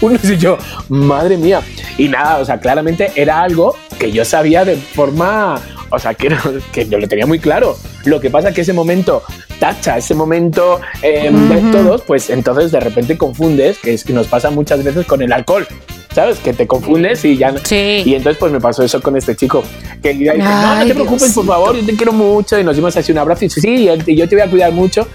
Uno 0.00 0.18
y 0.22 0.36
yo, 0.36 0.58
madre 0.88 1.36
mía. 1.36 1.60
Y 1.96 2.08
nada, 2.08 2.38
o 2.38 2.44
sea, 2.44 2.58
claramente 2.58 3.12
era 3.14 3.40
algo 3.40 3.76
que 3.98 4.10
yo 4.10 4.24
sabía 4.24 4.64
de 4.64 4.76
forma, 4.76 5.60
o 5.90 5.98
sea, 5.98 6.14
que, 6.14 6.36
que 6.72 6.88
yo 6.88 6.98
lo 6.98 7.08
tenía 7.08 7.26
muy 7.26 7.38
claro. 7.38 7.76
Lo 8.04 8.20
que 8.20 8.30
pasa 8.30 8.52
que 8.52 8.62
ese 8.62 8.72
momento 8.72 9.22
tacha, 9.58 9.96
ese 9.96 10.14
momento 10.14 10.80
eh, 11.02 11.30
de 11.30 11.72
todos, 11.72 12.02
pues 12.02 12.30
entonces 12.30 12.72
de 12.72 12.80
repente 12.80 13.16
confundes, 13.16 13.78
que 13.78 13.94
es 13.94 14.04
que 14.04 14.12
nos 14.12 14.26
pasa 14.26 14.50
muchas 14.50 14.82
veces 14.84 15.06
con 15.06 15.22
el 15.22 15.32
alcohol. 15.32 15.66
¿Sabes? 16.14 16.38
Que 16.38 16.52
te 16.52 16.66
confundes 16.66 17.24
y 17.24 17.36
ya 17.36 17.50
no. 17.50 17.58
Sí. 17.64 18.02
Y 18.04 18.14
entonces 18.14 18.38
pues 18.38 18.52
me 18.52 18.60
pasó 18.60 18.82
eso 18.84 19.00
con 19.02 19.16
este 19.16 19.34
chico. 19.34 19.62
Que 20.02 20.10
el 20.12 20.18
día 20.18 20.32
dice, 20.34 20.44
no, 20.44 20.62
no 20.62 20.68
Ay, 20.72 20.88
te 20.88 20.94
preocupes, 20.94 21.22
Dios 21.22 21.34
por 21.34 21.46
favor, 21.46 21.76
yo 21.76 21.84
te 21.84 21.94
quiero 21.96 22.12
mucho. 22.12 22.58
Y 22.58 22.64
nos 22.64 22.76
dimos 22.76 22.96
así 22.96 23.10
un 23.12 23.18
abrazo 23.18 23.44
y 23.44 23.48
dice, 23.48 23.60
sí, 23.60 23.88
y 24.06 24.16
yo 24.16 24.28
te 24.28 24.36
voy 24.36 24.42
a 24.42 24.48
cuidar 24.50 24.72
mucho. 24.72 25.08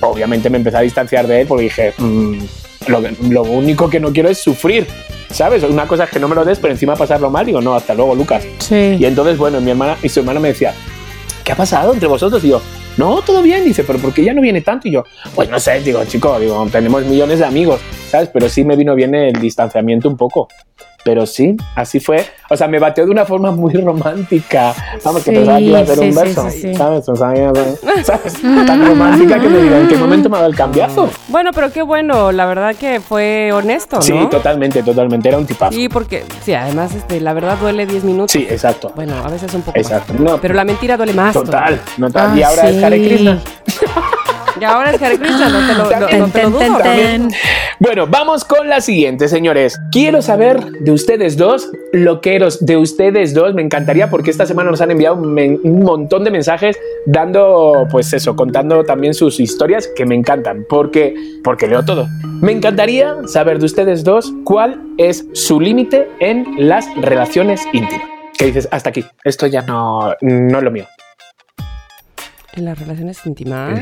Obviamente 0.00 0.48
me 0.50 0.58
empecé 0.58 0.76
a 0.76 0.80
distanciar 0.80 1.26
de 1.26 1.42
él 1.42 1.46
porque 1.46 1.64
dije, 1.64 1.92
"Mm, 1.98 2.38
lo, 2.88 3.00
lo 3.30 3.42
único 3.42 3.88
que 3.88 4.00
no 4.00 4.12
quiero 4.12 4.28
es 4.28 4.38
sufrir. 4.38 4.86
¿Sabes? 5.30 5.62
Una 5.62 5.86
cosa 5.86 6.04
es 6.04 6.10
que 6.10 6.18
no 6.20 6.28
me 6.28 6.34
lo 6.34 6.44
des, 6.44 6.58
pero 6.58 6.72
encima 6.74 6.94
pasarlo 6.94 7.30
mal. 7.30 7.46
Digo, 7.46 7.60
no, 7.60 7.74
hasta 7.74 7.94
luego, 7.94 8.14
Lucas. 8.14 8.44
Sí. 8.58 8.96
Y 8.98 9.04
entonces, 9.06 9.38
bueno, 9.38 9.60
mi 9.60 9.70
hermana 9.70 9.96
y 10.02 10.08
su 10.08 10.20
hermana 10.20 10.40
me 10.40 10.48
decía, 10.48 10.74
¿qué 11.42 11.52
ha 11.52 11.56
pasado 11.56 11.92
entre 11.94 12.06
vosotros? 12.06 12.44
Y 12.44 12.48
yo, 12.48 12.60
no, 12.96 13.22
todo 13.22 13.42
bien. 13.42 13.64
Dice, 13.64 13.84
pero 13.84 13.98
¿por 13.98 14.12
qué 14.12 14.24
ya 14.24 14.34
no 14.34 14.42
viene 14.42 14.60
tanto? 14.60 14.88
Y 14.88 14.92
yo, 14.92 15.04
pues 15.34 15.48
no 15.48 15.58
sé, 15.58 15.80
digo, 15.80 16.04
chico, 16.04 16.38
digo, 16.38 16.66
tenemos 16.70 17.04
millones 17.04 17.38
de 17.38 17.44
amigos, 17.46 17.80
¿sabes? 18.08 18.28
Pero 18.32 18.48
sí 18.48 18.64
me 18.64 18.76
vino 18.76 18.94
bien 18.94 19.14
el 19.14 19.34
distanciamiento 19.34 20.08
un 20.08 20.16
poco. 20.16 20.48
Pero 21.04 21.26
sí, 21.26 21.56
así 21.74 21.98
fue. 21.98 22.24
O 22.48 22.56
sea, 22.56 22.68
me 22.68 22.78
bateó 22.78 23.04
de 23.04 23.10
una 23.10 23.24
forma 23.24 23.50
muy 23.50 23.72
romántica. 23.74 24.72
Vamos, 25.04 25.24
que 25.24 25.30
Sí, 25.30 25.36
pensaba 25.36 25.58
que 25.58 25.64
iba 25.64 25.78
a 25.80 25.86
ser 25.86 25.98
sí, 25.98 26.04
un 26.08 26.14
verso. 26.14 26.50
sí, 26.50 26.60
sí. 26.62 26.74
¿Sabes? 26.74 27.08
O 27.08 27.16
sea, 27.16 27.34
ya- 27.34 27.52
¿sabes? 28.04 28.34
Tan 28.40 28.86
romántica 28.86 29.40
que 29.40 29.48
me 29.48 29.58
diga, 29.62 29.78
¿en 29.80 29.88
qué 29.88 29.96
momento 29.96 30.28
me 30.30 30.36
ha 30.36 30.40
dado 30.40 30.50
el 30.50 30.56
cambiazo? 30.56 31.10
Bueno, 31.28 31.50
pero 31.52 31.72
qué 31.72 31.82
bueno, 31.82 32.30
la 32.30 32.46
verdad 32.46 32.76
que 32.76 33.00
fue 33.00 33.50
honesto, 33.52 33.96
¿no? 33.96 34.02
Sí, 34.02 34.14
totalmente, 34.30 34.82
totalmente. 34.82 35.28
Era 35.28 35.38
un 35.38 35.46
tipazo. 35.46 35.72
Sí, 35.72 35.88
porque, 35.88 36.24
sí, 36.44 36.54
además, 36.54 36.94
este, 36.94 37.20
la 37.20 37.32
verdad 37.32 37.56
duele 37.60 37.84
10 37.86 38.04
minutos. 38.04 38.30
Sí, 38.32 38.46
exacto. 38.48 38.92
Bueno, 38.94 39.16
a 39.24 39.28
veces 39.28 39.52
un 39.54 39.62
poco 39.62 39.76
Exacto. 39.78 40.12
más. 40.14 40.22
No, 40.22 40.38
Pero 40.40 40.54
la 40.54 40.64
mentira 40.64 40.96
duele 40.96 41.14
más. 41.14 41.32
Total, 41.32 41.80
Ah, 42.14 42.34
y 42.36 42.42
ahora 42.42 42.68
es. 42.68 42.82
Hare 42.84 42.98
Krishna. 43.02 43.40
Y 44.62 44.64
ahora 44.64 44.92
es 44.92 45.02
Hare 45.02 45.18
Krishna, 45.18 45.48
no 45.48 45.66
te 45.66 45.74
lo, 45.74 45.84
no- 45.90 46.00
no 46.00 46.06
Ten, 46.06 46.08
te 46.08 46.18
lo 46.18 46.28
ten, 46.30 46.32
ten, 46.32 46.52
dudo. 46.72 46.78
ten. 46.82 47.28
Bueno, 47.80 48.06
vamos 48.06 48.44
con 48.44 48.68
la 48.68 48.80
siguiente, 48.80 49.26
señores. 49.26 49.76
Quiero 49.90 50.22
saber 50.22 50.64
de 50.64 50.92
ustedes 50.92 51.36
dos, 51.36 51.68
loqueros, 51.92 52.64
de 52.64 52.76
ustedes 52.76 53.34
dos. 53.34 53.54
Me 53.54 53.62
encantaría 53.62 54.08
porque 54.08 54.30
esta 54.30 54.46
semana 54.46 54.70
nos 54.70 54.80
han 54.80 54.92
enviado 54.92 55.16
un, 55.16 55.82
montón 55.82 56.22
de 56.22 56.30
mensajes 56.30 56.78
dando, 57.06 57.88
pues 57.90 58.12
eso, 58.12 58.36
contando 58.36 58.84
también 58.84 59.14
sus 59.14 59.40
historias 59.40 59.88
que 59.96 60.06
me 60.06 60.14
encantan, 60.14 60.64
porque, 60.68 61.12
porque 61.42 61.66
leo 61.66 61.84
todo. 61.84 62.06
Me 62.40 62.52
encantaría 62.52 63.16
saber 63.26 63.58
de 63.58 63.66
ustedes 63.66 64.04
dos 64.04 64.32
cuál 64.44 64.80
es 64.96 65.26
su 65.32 65.60
límite 65.60 66.08
en 66.20 66.46
las 66.68 66.86
relaciones 66.96 67.66
íntimas. 67.72 68.06
Que 68.38 68.46
dices, 68.46 68.68
hasta 68.70 68.90
aquí, 68.90 69.04
esto 69.24 69.48
ya 69.48 69.62
no, 69.62 70.14
no 70.20 70.58
es 70.58 70.64
lo 70.64 70.70
mío. 70.70 70.86
En 72.54 72.64
las 72.66 72.78
relaciones 72.78 73.18
íntimas. 73.24 73.80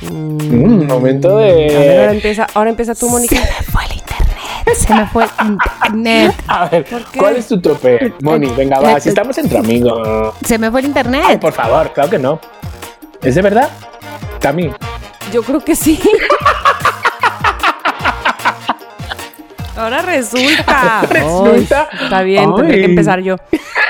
Mm, 0.00 0.86
momento 0.86 1.38
A 1.38 1.42
ver, 1.42 1.70
ahora 1.70 2.10
de... 2.10 2.14
empieza, 2.16 2.46
ahora 2.54 2.70
empieza 2.70 2.94
tú, 2.94 3.08
Mónica. 3.08 3.36
fue 3.70 3.82
el 3.84 3.92
internet. 3.96 4.76
Se 4.76 4.94
me 4.94 5.06
fue 5.06 5.24
el 5.24 5.30
internet. 5.52 6.34
A 6.48 6.68
ver? 6.68 6.84
¿cuál 7.16 7.36
es 7.36 7.46
tu 7.48 7.60
tope, 7.60 8.12
Moni? 8.20 8.48
Venga, 8.48 8.80
va, 8.80 9.00
si 9.00 9.08
estamos 9.10 9.38
entre 9.38 9.58
amigos. 9.58 10.34
Se 10.44 10.58
me 10.58 10.70
fue 10.70 10.80
el 10.80 10.86
Ay, 10.86 10.88
internet. 10.90 11.40
por 11.40 11.52
favor, 11.52 11.92
claro 11.92 12.10
que 12.10 12.18
no. 12.18 12.40
¿Es 13.22 13.34
de 13.36 13.42
verdad? 13.42 13.70
Tami. 14.40 14.70
Yo 15.32 15.42
creo 15.42 15.60
que 15.60 15.74
sí. 15.76 15.98
Ahora 19.76 20.02
resulta. 20.02 21.02
Resulta. 21.10 21.88
Ay, 21.92 22.04
está 22.04 22.22
bien, 22.22 22.54
tendré 22.54 22.78
que 22.78 22.84
empezar 22.86 23.20
yo. 23.20 23.36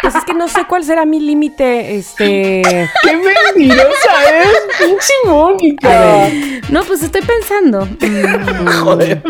Pues 0.03 0.15
es 0.15 0.25
que 0.25 0.35
no 0.35 0.49
sé 0.49 0.65
cuál 0.69 0.85
será 0.85 1.05
mi 1.05 1.21
límite, 1.21 1.97
este... 1.97 2.63
¡Qué 3.03 3.17
mentirosa 3.17 4.41
es! 4.43 4.49
¡Pinche 4.79 5.13
Mónica! 5.27 6.29
No, 6.71 6.83
pues 6.85 7.03
estoy 7.03 7.23
pensando. 7.23 7.89
Mm, 8.07 8.85
Joder. 8.85 9.23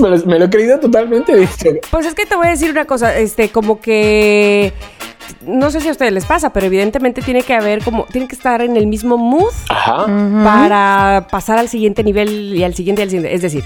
Me 0.00 0.08
lo, 0.08 0.16
me 0.26 0.38
lo 0.38 0.44
he 0.46 0.50
creído 0.50 0.78
totalmente, 0.80 1.34
dicho. 1.36 1.70
Pues 1.90 2.06
es 2.06 2.14
que 2.14 2.26
te 2.26 2.34
voy 2.34 2.46
a 2.46 2.50
decir 2.50 2.70
una 2.70 2.84
cosa, 2.84 3.16
este, 3.16 3.50
como 3.50 3.80
que... 3.80 4.72
No 5.42 5.70
sé 5.70 5.80
si 5.80 5.88
a 5.88 5.92
ustedes 5.92 6.12
les 6.12 6.24
pasa, 6.24 6.52
pero 6.52 6.66
evidentemente 6.66 7.22
tiene 7.22 7.42
que 7.42 7.54
haber 7.54 7.82
como... 7.82 8.04
Tiene 8.04 8.26
que 8.28 8.34
estar 8.34 8.62
en 8.62 8.76
el 8.76 8.86
mismo 8.86 9.16
mood 9.18 9.52
Ajá. 9.68 10.06
para 10.44 11.26
pasar 11.30 11.58
al 11.58 11.68
siguiente 11.68 12.02
nivel 12.02 12.54
y 12.56 12.64
al 12.64 12.74
siguiente 12.74 13.02
y 13.02 13.04
al 13.04 13.10
siguiente. 13.10 13.34
Es 13.34 13.42
decir, 13.42 13.64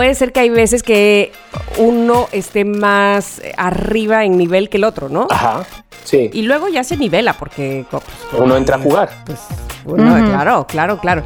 puede 0.00 0.14
ser 0.14 0.32
que 0.32 0.40
hay 0.40 0.48
veces 0.48 0.82
que 0.82 1.30
uno 1.76 2.26
esté 2.32 2.64
más 2.64 3.42
arriba 3.58 4.24
en 4.24 4.38
nivel 4.38 4.70
que 4.70 4.78
el 4.78 4.84
otro, 4.84 5.10
¿no? 5.10 5.26
Ajá. 5.28 5.62
Sí. 6.04 6.30
Y 6.32 6.40
luego 6.40 6.68
ya 6.68 6.84
se 6.84 6.96
nivela 6.96 7.34
porque... 7.34 7.84
co- 7.90 8.02
Uno 8.38 8.56
entra 8.56 8.76
a 8.76 8.78
jugar. 8.78 9.10
Pues, 9.26 9.38
bueno, 9.84 10.24
claro, 10.30 10.66
claro, 10.66 10.98
claro. 10.98 11.22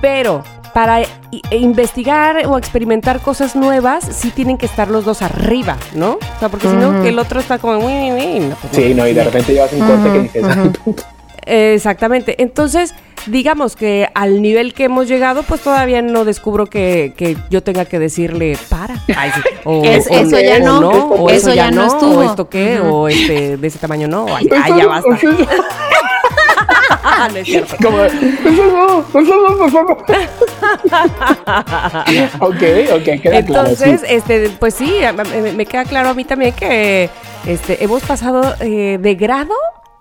Pero 0.00 0.42
para 0.72 1.02
e 1.02 1.56
investigar 1.58 2.46
o 2.46 2.56
experimentar 2.56 3.20
cosas 3.20 3.54
nuevas, 3.54 4.02
sí 4.10 4.30
tienen 4.30 4.56
que 4.56 4.64
estar 4.64 4.88
los 4.88 5.04
dos 5.04 5.20
arriba, 5.20 5.76
¿no? 5.94 6.12
O 6.12 6.38
sea, 6.40 6.48
porque 6.48 6.68
si 6.70 6.74
no, 6.74 7.02
que 7.02 7.10
el 7.10 7.18
otro 7.18 7.38
está 7.38 7.58
como... 7.58 7.76
"Uy, 7.84 8.12
uy, 8.12 8.12
uy", 8.12 8.40
no, 8.40 8.56
pues 8.56 8.72
Sí, 8.74 8.94
no, 8.94 9.06
y 9.06 9.12
de 9.12 9.24
repente 9.24 9.52
llevas 9.52 9.74
un 9.74 9.80
corte 9.86 10.10
que 10.12 10.18
dices. 10.20 10.56
Exactamente. 11.46 12.42
Entonces, 12.42 12.94
digamos 13.26 13.76
que 13.76 14.08
al 14.14 14.42
nivel 14.42 14.74
que 14.74 14.84
hemos 14.84 15.08
llegado, 15.08 15.42
pues 15.44 15.60
todavía 15.62 16.02
no 16.02 16.24
descubro 16.24 16.66
que, 16.66 17.12
que 17.16 17.36
yo 17.50 17.62
tenga 17.62 17.84
que 17.84 17.98
decirle 17.98 18.58
para. 18.68 18.96
Ay, 19.16 19.30
sí. 19.34 19.40
O, 19.64 19.82
Es- 19.84 20.08
o 20.10 20.14
eso 20.14 20.38
ya 20.40 20.56
o 20.56 20.60
no, 20.80 20.90
o 20.90 21.30
eso 21.30 21.52
ya 21.54 21.70
no 21.70 21.86
estuvo. 21.86 22.18
O 22.18 22.22
esto 22.22 22.48
qué, 22.48 22.78
o 22.80 23.08
este, 23.08 23.56
de 23.56 23.66
ese 23.66 23.78
tamaño 23.78 24.06
no. 24.06 24.26
Ay, 24.34 24.48
ay, 24.62 24.72
ya 24.76 24.86
basta. 24.86 25.08
no 27.32 27.36
es 27.38 27.46
cierto. 27.46 27.76
Como, 27.82 28.00
"Eso 28.04 28.12
no, 28.44 29.00
eso 29.20 29.34
no, 29.58 29.66
eso 29.66 29.82
no". 29.82 29.96
ok, 32.40 32.62
ok, 32.96 33.20
queda 33.22 33.38
Entonces, 33.38 33.78
claro. 33.78 33.98
sí. 33.98 34.04
este, 34.08 34.50
pues 34.58 34.74
sí, 34.74 34.98
me 35.56 35.66
queda 35.66 35.84
claro 35.84 36.10
a 36.10 36.14
mí 36.14 36.24
también 36.24 36.52
que 36.54 37.10
este, 37.46 37.82
hemos 37.82 38.02
pasado 38.04 38.54
eh, 38.60 38.98
de 39.00 39.14
grado 39.14 39.54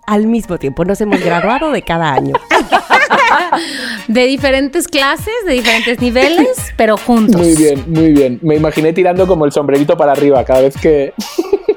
al 0.05 0.27
mismo 0.27 0.57
tiempo. 0.57 0.85
Nos 0.85 0.99
hemos 1.01 1.19
graduado 1.21 1.71
de 1.71 1.81
cada 1.81 2.13
año. 2.13 2.33
De 4.07 4.25
diferentes 4.25 4.87
clases, 4.87 5.33
de 5.45 5.53
diferentes 5.53 5.99
niveles, 5.99 6.47
pero 6.77 6.97
juntos. 6.97 7.41
Muy 7.41 7.55
bien, 7.55 7.83
muy 7.87 8.11
bien. 8.11 8.39
Me 8.41 8.55
imaginé 8.55 8.93
tirando 8.93 9.27
como 9.27 9.45
el 9.45 9.51
sombrerito 9.51 9.97
para 9.97 10.11
arriba 10.11 10.43
cada 10.43 10.61
vez 10.61 10.75
que, 10.77 11.13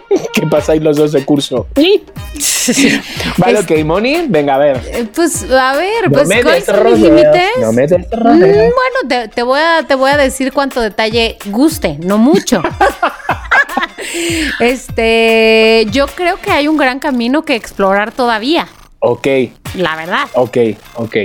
que 0.33 0.47
pasáis 0.47 0.83
los 0.83 0.97
dos 0.97 1.13
de 1.13 1.25
curso. 1.25 1.67
Vale, 3.39 3.59
ok, 3.61 3.71
Moni, 3.85 4.27
venga, 4.29 4.55
a 4.55 4.59
ver. 4.59 4.81
Eh, 4.87 5.07
Pues 5.15 5.45
a 5.51 5.75
ver, 5.77 6.05
No 6.11 6.11
pues 6.13 6.29
¿cuáles 6.43 6.65
son 6.65 6.85
mis 6.85 6.99
límites? 7.01 7.51
No 7.61 7.73
me 7.73 7.87
Mm, 7.89 8.39
bueno, 8.41 8.99
te, 9.09 9.29
te 9.29 9.43
voy 9.43 9.61
a, 9.61 9.83
te 9.87 9.95
voy 9.95 10.11
a 10.11 10.17
decir 10.17 10.53
cuánto 10.53 10.81
detalle 10.81 11.39
guste, 11.47 11.97
no 12.01 12.19
mucho. 12.19 12.63
este, 14.61 15.87
yo 15.91 16.07
creo 16.07 16.41
que 16.41 16.51
hay 16.51 16.69
un 16.69 16.77
gran 16.77 16.99
camino 16.99 17.43
que 17.45 17.55
explorar 17.55 18.13
todavía, 18.13 18.69
Ok, 19.01 19.27
la 19.75 19.95
verdad, 19.97 20.27
ok, 20.35 20.57
ok. 20.97 21.17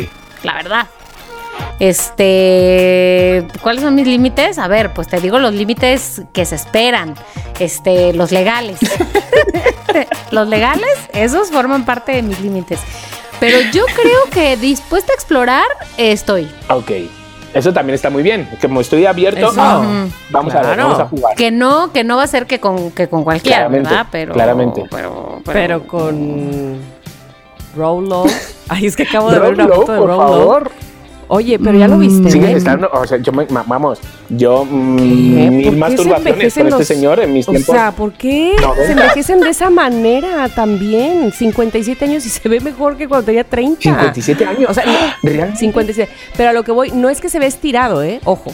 la 0.44 0.54
verdad. 0.56 0.88
Este, 1.80 3.46
¿cuáles 3.62 3.84
son 3.84 3.96
mis 3.96 4.08
límites? 4.08 4.58
A 4.58 4.68
ver, 4.68 4.94
pues 4.94 5.08
te 5.08 5.20
digo 5.20 5.40
los 5.40 5.54
límites 5.54 6.22
que 6.32 6.46
se 6.46 6.56
esperan. 6.56 7.16
Este, 7.60 8.14
los 8.14 8.32
legales. 8.32 8.78
los 10.32 10.48
legales, 10.48 10.90
esos 11.14 11.50
forman 11.52 11.86
parte 11.86 12.14
de 12.14 12.22
mis 12.22 12.40
límites. 12.40 12.80
Pero 13.40 13.58
yo 13.74 13.86
creo 13.96 14.20
que 14.32 14.56
dispuesta 14.58 15.12
a 15.12 15.16
explorar 15.16 15.66
estoy. 15.98 16.50
Ok. 16.70 16.92
Eso 17.54 17.72
también 17.72 17.94
está 17.96 18.10
muy 18.10 18.24
bien. 18.24 18.50
Como 18.62 18.82
estoy 18.82 19.06
abierto, 19.06 19.52
Eso. 19.52 19.62
ah, 19.62 20.08
vamos 20.32 20.56
a 20.56 20.62
ver, 20.62 20.78
vamos 20.78 21.00
a 21.00 21.06
jugar. 21.06 21.36
Que 21.36 21.52
no, 21.52 21.92
que 21.92 22.04
no 22.04 22.18
va 22.18 22.24
a 22.24 22.28
ser 22.28 22.48
que 22.48 22.60
con, 22.60 22.90
que 22.92 23.08
con 23.08 23.24
cualquiera, 23.24 23.58
Claramente, 23.58 23.90
¿verdad? 23.90 24.08
Pero, 24.12 24.34
claramente. 24.34 24.84
Pero, 24.90 25.42
Pero 25.46 25.86
con 25.88 26.78
Rolo. 27.76 28.24
Ay, 28.70 28.88
es 28.88 28.96
que 28.96 29.04
acabo 29.04 29.30
de 29.32 29.38
ver 29.40 29.54
una 29.54 29.68
foto 29.68 29.92
de 29.92 30.00
por 30.00 30.08
Rolo. 30.08 30.18
favor. 30.18 30.72
Oye, 31.28 31.58
pero 31.60 31.78
ya 31.78 31.88
lo 31.88 31.98
viste. 31.98 32.30
Sigue 32.32 32.52
¿eh? 32.52 32.58
estando, 32.58 32.90
o 32.94 33.06
sea, 33.08 33.18
yo 33.18 33.32
me, 33.32 33.46
vamos, 33.66 34.00
yo 34.30 34.66
mm, 34.66 34.96
mil 34.96 35.64
¿Por 35.64 35.64
qué 35.64 35.70
se 35.72 35.78
masturbaciones 35.78 36.34
envejecen 36.34 36.64
con 36.64 36.68
este 36.68 36.80
los- 36.80 36.88
señor 36.88 37.20
en 37.20 37.34
mis 37.34 37.48
O 37.48 37.52
tiempos. 37.52 37.76
sea, 37.76 37.92
¿por 37.92 38.14
qué 38.14 38.54
Noventa. 38.62 38.86
se 38.86 38.92
envejecen 38.92 39.40
de 39.40 39.50
esa 39.50 39.70
manera 39.70 40.50
también? 40.50 41.32
57 41.32 42.06
años 42.06 42.26
y 42.26 42.30
se 42.30 42.48
ve 42.50 42.60
mejor 42.60 42.98
que 42.98 43.08
cuando 43.08 43.26
tenía 43.26 43.44
30. 43.44 43.82
57 43.82 44.46
años. 44.46 44.70
O 44.70 44.74
sea, 44.74 44.86
no, 44.86 44.92
¿Realmente? 45.24 45.58
57. 45.60 46.12
Pero 46.38 46.50
a 46.50 46.54
lo 46.54 46.64
que 46.64 46.72
voy, 46.72 46.92
no 46.92 47.10
es 47.10 47.22
que 47.22 47.30
se 47.30 47.40
ve 47.40 47.46
estirado, 47.48 48.04
¿eh? 48.04 48.20
Ojo. 48.26 48.52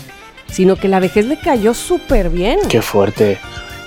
Sino 0.48 0.76
que 0.78 0.88
la 0.88 1.00
vejez 1.00 1.26
le 1.28 1.38
cayó 1.40 1.74
súper 1.76 2.30
bien. 2.32 2.60
Qué 2.70 2.82
fuerte. 2.82 3.38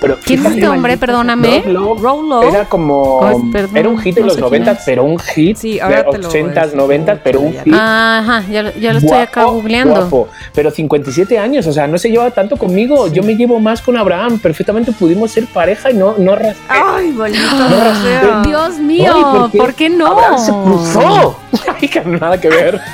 Pero 0.02 0.18
¿Quién 0.22 0.44
es 0.44 0.52
este 0.52 0.68
hombre? 0.68 0.96
Perdóname. 0.98 1.62
Rolo 1.64 1.94
Rolo. 1.94 2.42
Era 2.42 2.64
como. 2.66 3.50
Perdón, 3.52 3.76
era 3.76 3.88
un 3.88 3.98
hit 3.98 4.14
de 4.16 4.20
no 4.20 4.26
los 4.26 4.34
sé 4.34 4.40
quién 4.42 4.50
90, 4.64 4.72
es. 4.72 4.78
pero 4.84 5.04
un 5.04 5.18
hit 5.18 5.56
Sí, 5.56 5.74
de 5.74 5.80
ahora 5.82 6.00
a 6.00 6.08
80, 6.10 6.60
decir, 6.60 6.76
90, 6.76 7.20
pero 7.22 7.40
un 7.40 7.52
hit. 7.52 7.72
Ajá, 7.72 8.42
ya, 8.50 8.62
lo- 8.64 8.74
ya 8.74 8.92
lo 8.92 8.98
estoy 8.98 9.18
acá 9.18 9.42
guapo, 9.44 9.56
googleando. 9.56 9.94
guapo. 9.94 10.28
Pero 10.54 10.70
57 10.70 11.38
años, 11.38 11.66
o 11.66 11.72
sea, 11.72 11.86
no 11.86 11.96
se 11.98 12.10
lleva 12.10 12.30
tanto 12.32 12.56
conmigo. 12.56 13.06
Yo 13.08 13.22
me 13.22 13.36
llevo 13.36 13.58
más 13.60 13.80
con 13.80 13.96
Abraham. 13.96 14.38
Perfectamente 14.40 14.92
pudimos 14.92 15.30
ser 15.30 15.46
pareja 15.46 15.90
y 15.90 15.94
no, 15.94 16.14
no 16.18 16.34
raspé. 16.34 16.60
Ay, 16.68 17.10
maldito 17.12 17.44
No. 17.56 18.42
Dios 18.42 18.78
mío, 18.80 19.48
Ay, 19.52 19.58
¿por 19.58 19.72
qué, 19.74 19.88
no? 19.88 20.08
Abraham 20.08 20.38
se 20.38 20.50
cruzó. 20.52 21.38
Ay, 21.80 21.88
que 21.88 22.00
nada 22.04 22.40
que 22.40 22.48
ver. 22.48 22.80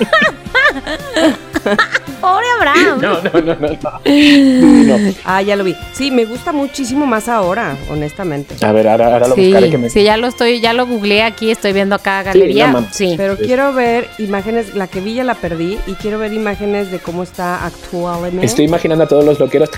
Pobre 2.29 2.47
Abraham. 2.59 3.01
No, 3.03 3.23
no, 3.23 3.41
no, 4.89 4.99
no. 4.99 5.15
Ah, 5.25 5.43
ya 5.43 5.57
lo 5.57 5.65
vi. 5.65 5.75
Sí, 5.93 6.11
me 6.11 6.25
gusta 6.25 6.53
muchísimo 6.53 7.07
más 7.07 7.29
ahora, 7.29 7.77
honestamente. 7.91 8.55
A 8.65 8.73
ver, 8.73 8.89
ahora, 8.89 9.13
ahora 9.13 9.29
lo 9.29 9.35
Sí, 9.35 9.47
buscaré 9.47 9.71
que 9.71 9.79
me. 9.79 9.91
sí, 9.91 10.03
ya 10.03 10.17
lo 10.17 10.27
estoy, 10.27 10.61
ya 10.61 10.73
lo 10.73 10.87
googleé 10.87 11.23
aquí, 11.23 11.51
estoy 11.51 11.73
viendo 11.73 11.95
acá 11.95 12.23
galería. 12.23 12.67
no 12.69 12.73
mames. 12.75 12.95
Sí, 12.95 13.15
Pero 13.17 13.37
Sí. 13.37 13.45
quiero 13.45 13.73
ver 13.73 14.09
imágenes, 14.19 14.75
la 14.75 14.87
que 14.89 15.01
vi 15.01 15.15
ya 15.15 15.25
la 15.25 15.35
perdí, 15.35 15.79
y 15.87 15.95
quiero 15.95 16.19
ver 16.19 16.33
imágenes 16.33 16.91
de 16.91 16.99
cómo 16.99 17.23
está 17.23 17.65
actualmente. 17.65 18.45
Estoy 18.47 18.65
imaginando 18.67 19.05
a 19.05 19.09
todos 19.09 19.25
los 19.25 19.39
loqueros 19.39 19.71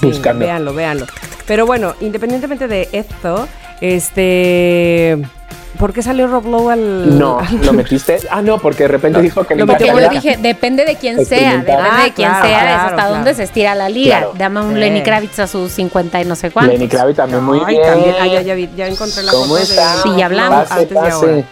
Sí, 0.00 0.06
buscando. 0.06 0.44
Véanlo, 0.44 0.72
véanlo. 0.74 1.06
Pero 1.46 1.66
bueno, 1.66 1.94
independientemente 2.00 2.68
de 2.68 2.88
esto, 2.92 3.48
este. 3.80 5.18
¿Por 5.78 5.92
qué 5.92 6.02
salió 6.02 6.26
Rob 6.26 6.46
Lowe 6.46 6.70
al.? 6.72 7.18
No, 7.18 7.38
al- 7.38 7.64
lo 7.64 7.72
metiste. 7.72 8.18
Ah, 8.30 8.42
no, 8.42 8.58
porque 8.58 8.82
de 8.84 8.88
repente 8.88 9.22
dijo 9.22 9.44
que 9.44 9.54
lo 9.54 9.64
le 9.64 9.72
metió 9.72 9.98
yo 9.98 10.08
dije, 10.10 10.36
depende 10.40 10.84
de 10.84 10.96
quién 10.96 11.24
sea, 11.24 11.58
depende 11.58 11.72
de 11.82 11.88
Ah, 11.88 12.08
quién 12.14 12.28
claro, 12.28 12.46
sea, 12.46 12.58
es 12.58 12.62
claro, 12.64 12.82
hasta 12.82 12.94
claro. 12.96 13.14
dónde 13.14 13.34
se 13.34 13.42
estira 13.44 13.74
la 13.74 13.88
liga. 13.88 14.18
Claro. 14.18 14.32
Dame 14.36 14.60
un 14.60 14.74
Sí. 14.74 14.80
Lenny 14.80 15.02
Kravitz 15.02 15.38
a 15.38 15.46
sus 15.46 15.72
50 15.72 16.20
y 16.20 16.24
no 16.24 16.34
sé 16.36 16.50
cuántos. 16.50 16.74
Lenny 16.74 16.88
Kravitz 16.88 17.16
también 17.16 17.42
muy 17.44 17.60
Ay, 17.64 17.76
bien. 17.76 17.86
también. 17.88 18.14
Ah, 18.20 18.26
ya, 18.26 18.42
ya, 18.42 18.54
vi, 18.54 18.68
ya 18.76 18.86
encontré 18.88 19.22
la 19.22 19.32
¿Cómo 19.32 19.44
foto 19.44 19.56
de- 19.56 19.62
está? 19.62 20.02
Sí, 20.02 20.08
ya 20.16 20.26
hablamos. 20.26 20.68
Pase, 20.68 20.80
antes 20.80 20.92
y 20.92 21.10
ahora. 21.10 21.42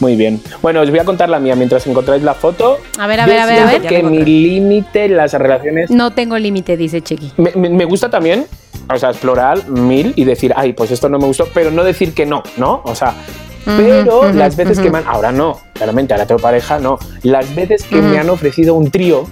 Muy 0.00 0.14
bien. 0.14 0.40
Bueno, 0.62 0.80
os 0.80 0.90
voy 0.90 1.00
a 1.00 1.04
contar 1.04 1.28
la 1.28 1.40
mía 1.40 1.56
mientras 1.56 1.84
encontráis 1.88 2.22
la 2.22 2.34
foto. 2.34 2.78
A 2.98 3.06
ver, 3.08 3.20
a 3.20 3.26
Yo 3.26 3.32
ver, 3.32 3.40
a 3.40 3.46
ver, 3.46 3.58
a 3.60 3.66
ver. 3.66 3.82
que 3.82 4.02
mi 4.04 4.18
límite 4.24 5.06
en 5.06 5.16
las 5.16 5.32
relaciones 5.32 5.90
No 5.90 6.12
tengo 6.12 6.38
límite, 6.38 6.76
dice 6.76 7.02
Chiqui. 7.02 7.32
me, 7.36 7.50
me- 7.56 7.68
me 7.70 7.84
gusta 7.84 8.08
también, 8.08 8.46
o 8.92 8.96
sea, 8.96 9.10
explorar 9.10 9.66
mil 9.68 10.12
y 10.14 10.24
decir, 10.24 10.52
ay, 10.56 10.72
pues 10.72 10.92
esto 10.92 11.08
no 11.08 11.18
me 11.18 11.26
gustó, 11.26 11.48
pero 11.52 11.72
no 11.72 11.82
decir 11.82 12.14
que 12.14 12.26
no, 12.26 12.44
¿no? 12.56 12.80
O 12.84 12.94
sea, 12.94 13.12
pero 13.76 14.32
las 14.32 14.56
veces 14.56 14.78
que 14.80 14.90
me 14.90 14.98
han, 14.98 15.06
ahora 15.06 15.30
no, 15.32 15.60
claramente, 15.74 16.14
ahora 16.14 16.26
tengo 16.26 16.40
pareja, 16.40 16.78
no. 16.78 16.98
Las 17.22 17.54
veces 17.54 17.84
que 17.84 17.96
me 18.00 18.18
han 18.18 18.30
ofrecido 18.30 18.74
un 18.74 18.90
trío 18.90 19.24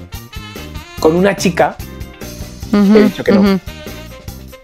con 1.01 1.17
una 1.17 1.37
chica, 1.37 1.77
he 2.73 3.03
dicho 3.05 3.25
que 3.25 3.33
no. 3.33 3.61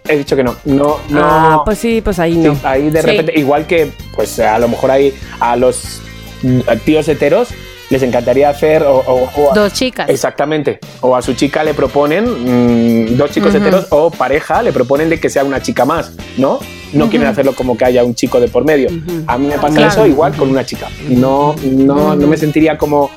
He 0.09 0.17
dicho 0.19 0.35
que 0.37 0.43
no. 0.43 0.57
No, 0.65 0.99
no. 1.11 1.21
Ah, 1.25 1.63
pues 1.65 1.79
sí, 1.79 2.01
pues 2.03 2.19
ahí 2.19 2.35
Sí, 2.35 2.39
no. 2.41 2.57
ahí 2.65 2.91
de 2.91 3.01
Sí. 3.01 3.07
repente, 3.07 3.39
igual 3.39 3.67
que, 3.67 3.93
pues 4.15 4.39
a 4.41 4.59
lo 4.59 4.69
mejor 4.69 4.91
hay 4.91 5.15
a 5.39 5.55
los 5.57 6.01
mm, 6.43 6.61
tíos 6.85 7.07
heteros 7.09 7.49
les 7.93 8.03
encantaría 8.03 8.49
hacer 8.49 8.83
o, 8.85 8.97
o- 9.07 9.29
o 9.37 9.53
a- 9.53 9.55
Dos 9.55 9.73
chicas. 9.75 10.09
Exactamente. 10.09 10.79
O 11.03 11.15
a 11.15 11.21
su 11.21 11.35
chica 11.35 11.63
le 11.63 11.75
proponen, 11.75 12.25
mm, 12.25 13.17
dos 13.19 13.31
chicos 13.31 13.51
Ujú. 13.55 13.59
heteros 13.59 13.87
o 13.91 14.11
pareja 14.11 14.63
le 14.63 14.73
proponen 14.73 15.11
de 15.11 15.21
que 15.21 15.29
sea 15.29 15.45
una 15.45 15.61
chica 15.61 15.85
más, 15.85 16.13
¿no? 16.39 16.59
No 16.95 17.09
quieren 17.11 17.29
hacerlo 17.29 17.55
como 17.55 17.77
que 17.77 17.85
haya 17.85 18.03
un 18.03 18.15
chico 18.15 18.41
de 18.41 18.49
por 18.49 18.65
medio. 18.65 18.89
A 19.27 19.37
mí 19.39 19.47
me 19.47 19.59
pasa 19.59 19.77
Claro. 19.77 19.93
eso 19.93 20.07
igual 20.07 20.35
con 20.35 20.49
una 20.51 20.65
chica. 20.65 20.89
No, 21.09 21.55
no, 21.63 22.17
no 22.17 22.27
me 22.27 22.37
sentiría 22.39 22.79
como 22.79 23.11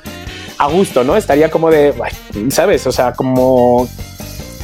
a 0.57 0.67
gusto, 0.67 1.03
¿no? 1.05 1.15
Estaría 1.15 1.49
como 1.49 1.71
de, 1.71 1.93
¿sabes? 2.49 2.85
O 2.87 2.91
sea, 2.91 3.13
como 3.13 3.87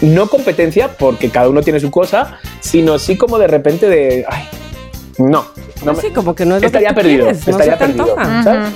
no 0.01 0.27
competencia 0.27 0.89
porque 0.97 1.29
cada 1.29 1.47
uno 1.49 1.61
tiene 1.61 1.79
su 1.79 1.89
cosa, 1.89 2.37
sino 2.59 2.99
sí 2.99 3.15
como 3.17 3.37
de 3.39 3.47
repente 3.47 3.87
de, 3.87 4.25
ay, 4.29 4.43
no. 5.19 5.45
No 5.83 5.93
Pues 5.93 6.05
sí, 6.05 6.13
como 6.13 6.35
que 6.35 6.45
no 6.45 6.55
es 6.55 6.61
lo 6.61 6.69
que 6.71 6.77
estaría 6.77 6.89
tú 6.89 6.95
perdido, 6.95 7.25
quieres, 7.25 7.47
no 7.47 7.51
estaría 7.51 7.77
perdido, 7.77 8.15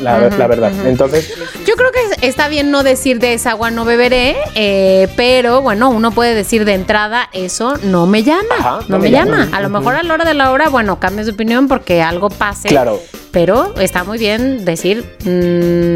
la, 0.01 0.47
verdad. 0.47 0.71
Entonces, 0.85 1.33
Yo 1.65 1.75
creo 1.75 1.91
que 1.91 2.27
está 2.27 2.47
bien 2.47 2.71
no 2.71 2.83
decir 2.83 3.19
de 3.19 3.33
esa 3.33 3.51
agua 3.51 3.71
no 3.71 3.85
beberé, 3.85 4.35
eh, 4.55 5.07
pero 5.15 5.61
bueno, 5.61 5.89
uno 5.89 6.11
puede 6.11 6.33
decir 6.33 6.65
de 6.65 6.73
entrada, 6.73 7.29
eso 7.33 7.75
no 7.83 8.05
me 8.05 8.23
llama, 8.23 8.55
Ajá, 8.57 8.79
no, 8.87 8.99
me, 8.99 9.11
llama. 9.11 9.49
A 9.51 9.61
lo 9.61 9.69
mejor 9.69 9.95
a 9.95 10.03
la 10.03 10.13
hora 10.13 10.25
de 10.25 10.33
la 10.33 10.51
hora, 10.51 10.69
bueno, 10.69 10.99
cambias 10.99 11.27
de 11.27 11.33
opinión 11.33 11.67
porque 11.67 12.01
algo 12.01 12.29
pase. 12.29 12.69
claro. 12.69 12.99
Pero 13.31 13.75
está 13.81 14.05
muy 14.05 14.17
bien 14.17 14.63
decir, 14.63 15.03
mm, 15.25 15.25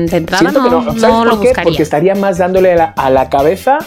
de 0.07 0.18
entrada 0.18 0.39
Siento 0.39 0.60
no, 0.60 0.66
que 0.66 0.76
no. 0.76 0.84
¿Sabes 0.84 1.01
no 1.01 1.24
lo 1.24 1.38
buscaría. 1.38 1.64
Porque 1.64 1.84
estaría 1.84 2.14
más 2.14 2.38
dándole 2.38 2.74
a 2.74 2.76
la, 2.76 2.93
a 2.97 3.10
la 3.10 3.30
cabeza 3.30 3.78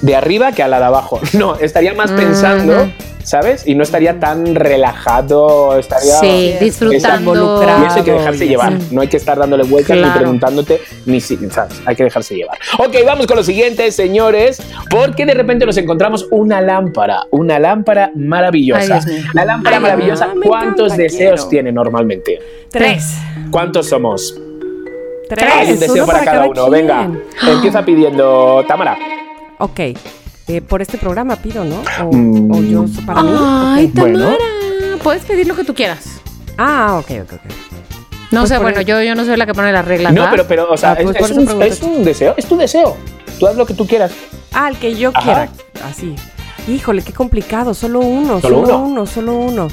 de 0.00 0.14
arriba 0.14 0.52
que 0.52 0.62
a 0.62 0.68
la 0.68 0.78
de 0.78 0.84
abajo. 0.84 1.20
No, 1.32 1.56
estaría 1.56 1.92
más 1.92 2.10
pensando, 2.12 2.88
¿sabes? 3.26 3.66
Y 3.66 3.74
no 3.74 3.82
estaría 3.82 4.20
tan 4.20 4.54
relajado, 4.54 5.76
estaría... 5.78 6.14
Sí, 6.20 6.54
disfrutando. 6.60 7.32
involucrado. 7.34 7.82
Y 7.82 7.86
eso 7.86 7.96
hay 7.96 8.02
que 8.04 8.12
dejarse 8.12 8.38
Sí. 8.38 8.48
llevar. 8.48 8.72
No 8.92 9.00
hay 9.00 9.08
que 9.08 9.16
estar 9.16 9.36
dándole 9.36 9.64
vueltas 9.64 9.96
ni 9.96 10.08
preguntándote, 10.10 10.80
ni 11.06 11.20
si, 11.20 11.36
¿sabes? 11.50 11.82
Hay 11.84 11.96
que 11.96 12.04
dejarse 12.04 12.36
llevar. 12.36 12.56
Ok, 12.78 12.94
vamos 13.04 13.26
con 13.26 13.36
lo 13.36 13.42
siguiente, 13.42 13.90
señores, 13.90 14.62
porque 14.88 15.26
de 15.26 15.34
repente 15.34 15.66
nos 15.66 15.76
encontramos 15.76 16.28
una 16.30 16.60
lámpara, 16.60 17.24
una 17.30 17.58
lámpara 17.58 18.12
maravillosa. 18.14 19.00
Ay. 19.04 19.24
La 19.34 19.44
lámpara 19.44 19.76
Ay, 19.76 19.82
maravillosa, 19.82 20.28
¿cuántos 20.44 20.86
encanta, 20.92 21.02
deseos 21.02 21.40
quiero. 21.40 21.48
tiene 21.48 21.72
normalmente? 21.72 22.38
Tres. 22.70 23.16
¿Cuántos 23.50 23.88
somos? 23.88 24.38
Tres. 25.28 25.52
Hay 25.52 25.72
un 25.72 25.80
deseo 25.80 26.04
uno 26.04 26.06
para, 26.06 26.24
cada, 26.24 26.44
uno. 26.46 26.52
quien. 26.68 26.70
Venga, 26.70 27.10
empieza 27.48 27.84
pidiendo 27.84 28.64
Tamara. 28.68 28.96
Ok. 29.58 29.80
Eh, 30.48 30.60
por 30.60 30.82
este 30.82 30.98
programa 30.98 31.36
pido, 31.36 31.64
¿no? 31.64 31.82
O, 32.04 32.12
Mm. 32.12 32.50
o 32.52 32.62
yo 32.62 32.84
para 33.04 33.22
mí. 33.22 33.30
Ay. 33.38 33.90
Bueno. 33.94 34.18
Tamara, 34.20 34.38
puedes 35.02 35.24
pedir 35.24 35.46
lo 35.46 35.56
que 35.56 35.64
tú 35.64 35.74
quieras. 35.74 36.20
Ah, 36.58 36.96
ok, 37.00 37.10
ok, 37.22 37.32
ok. 37.34 37.40
No 38.32 38.40
Pues 38.40 38.48
sé, 38.50 38.58
bueno, 38.58 38.80
el- 38.80 38.86
yo, 38.86 39.00
yo 39.02 39.14
no 39.14 39.24
soy 39.24 39.36
la 39.36 39.46
que 39.46 39.54
pone 39.54 39.72
las 39.72 39.84
reglas. 39.84 40.12
No, 40.12 40.26
pero, 40.30 40.46
pero, 40.48 40.70
o 40.70 40.76
sea, 40.76 40.92
Ah, 40.92 40.96
pues 41.00 41.16
es, 41.16 41.30
un, 41.30 41.44
pregunté. 41.44 41.66
es 41.68 41.82
un 41.82 42.04
deseo, 42.04 42.34
es 42.36 42.46
tu 42.46 42.56
deseo. 42.56 42.96
Tú 43.38 43.46
haz 43.46 43.56
lo 43.56 43.66
que 43.66 43.74
tú 43.74 43.86
quieras. 43.86 44.12
Ah, 44.52 44.68
el 44.68 44.76
que 44.78 44.94
yo 44.96 45.10
Ajá. 45.14 45.22
quiera. 45.22 45.48
Así. 45.88 46.14
Híjole, 46.68 47.02
qué 47.02 47.12
complicado. 47.12 47.74
Solo 47.74 48.00
uno, 48.00 48.40
¿Solo 48.40 48.66
solo, 48.66 48.78
uno? 48.78 48.78
uno? 48.88 49.06
solo 49.06 49.34
uno. 49.34 49.68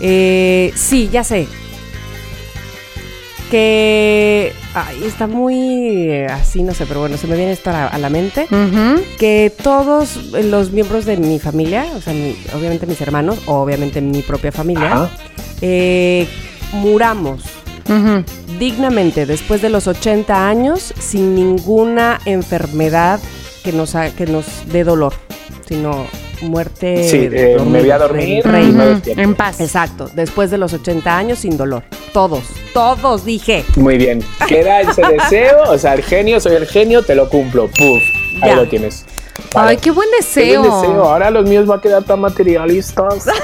Eh, 0.00 0.72
sí, 0.74 1.08
ya 1.12 1.22
sé. 1.22 1.46
Que. 3.50 4.52
Ay, 4.74 5.04
está 5.04 5.26
muy 5.26 5.54
eh, 6.08 6.26
así, 6.30 6.62
no 6.62 6.72
sé, 6.72 6.86
pero 6.86 7.00
bueno, 7.00 7.18
se 7.18 7.26
me 7.26 7.36
viene 7.36 7.52
esto 7.52 7.68
a 7.70 7.72
la, 7.74 7.86
a 7.88 7.98
la 7.98 8.08
mente. 8.08 8.46
Que 9.18 9.52
todos 9.62 10.16
los 10.32 10.70
miembros 10.70 11.04
de 11.04 11.18
mi 11.18 11.38
familia, 11.38 11.84
o 11.94 12.00
sea, 12.00 12.14
mi- 12.14 12.36
obviamente 12.56 12.86
mis 12.86 13.00
hermanos, 13.02 13.38
obviamente 13.46 14.00
mi 14.00 14.22
propia 14.22 14.50
familia, 14.50 14.92
Ajá. 14.94 15.10
eh, 15.60 16.26
muramos 16.72 17.42
Ujú. 17.86 18.24
dignamente 18.58 19.26
después 19.26 19.60
de 19.60 19.68
los 19.68 19.86
80 19.88 20.48
años 20.48 20.94
sin 20.98 21.34
ninguna 21.34 22.18
enfermedad 22.24 23.20
que 23.62 23.72
nos, 23.72 23.94
ha- 23.94 24.08
que 24.14 24.24
nos 24.24 24.46
dé 24.72 24.84
dolor, 24.84 25.12
sino 25.68 26.06
muerte. 26.42 27.08
Sí, 27.08 27.28
eh, 27.32 27.56
me 27.66 27.80
voy 27.80 27.90
a 27.90 27.98
dormir 27.98 28.44
rey. 28.44 28.74
En 29.06 29.34
paz. 29.34 29.60
Exacto, 29.60 30.08
después 30.14 30.50
de 30.50 30.58
los 30.58 30.72
80 30.72 31.16
años 31.16 31.38
sin 31.40 31.56
dolor. 31.56 31.82
Todos, 32.12 32.44
todos 32.74 33.24
dije. 33.24 33.64
Muy 33.76 33.96
bien. 33.96 34.22
Queda 34.46 34.80
ese 34.82 35.02
deseo, 35.10 35.62
o 35.68 35.78
sea, 35.78 35.94
el 35.94 36.02
genio, 36.02 36.40
soy 36.40 36.56
el 36.56 36.66
genio, 36.66 37.02
te 37.02 37.14
lo 37.14 37.28
cumplo. 37.28 37.68
Puf, 37.68 38.02
ahí 38.42 38.50
Ya. 38.50 38.56
lo 38.56 38.68
tienes. 38.68 39.04
Ay, 39.54 39.76
qué 39.78 39.90
buen 39.90 40.08
Qué 40.10 40.16
deseo. 40.18 40.62
buen 40.62 40.82
deseo. 40.82 41.04
Ahora 41.04 41.30
los 41.30 41.48
míos 41.48 41.66
van 41.66 41.78
a 41.78 41.82
quedar 41.82 42.02
tan 42.04 42.20
materialistas. 42.20 43.26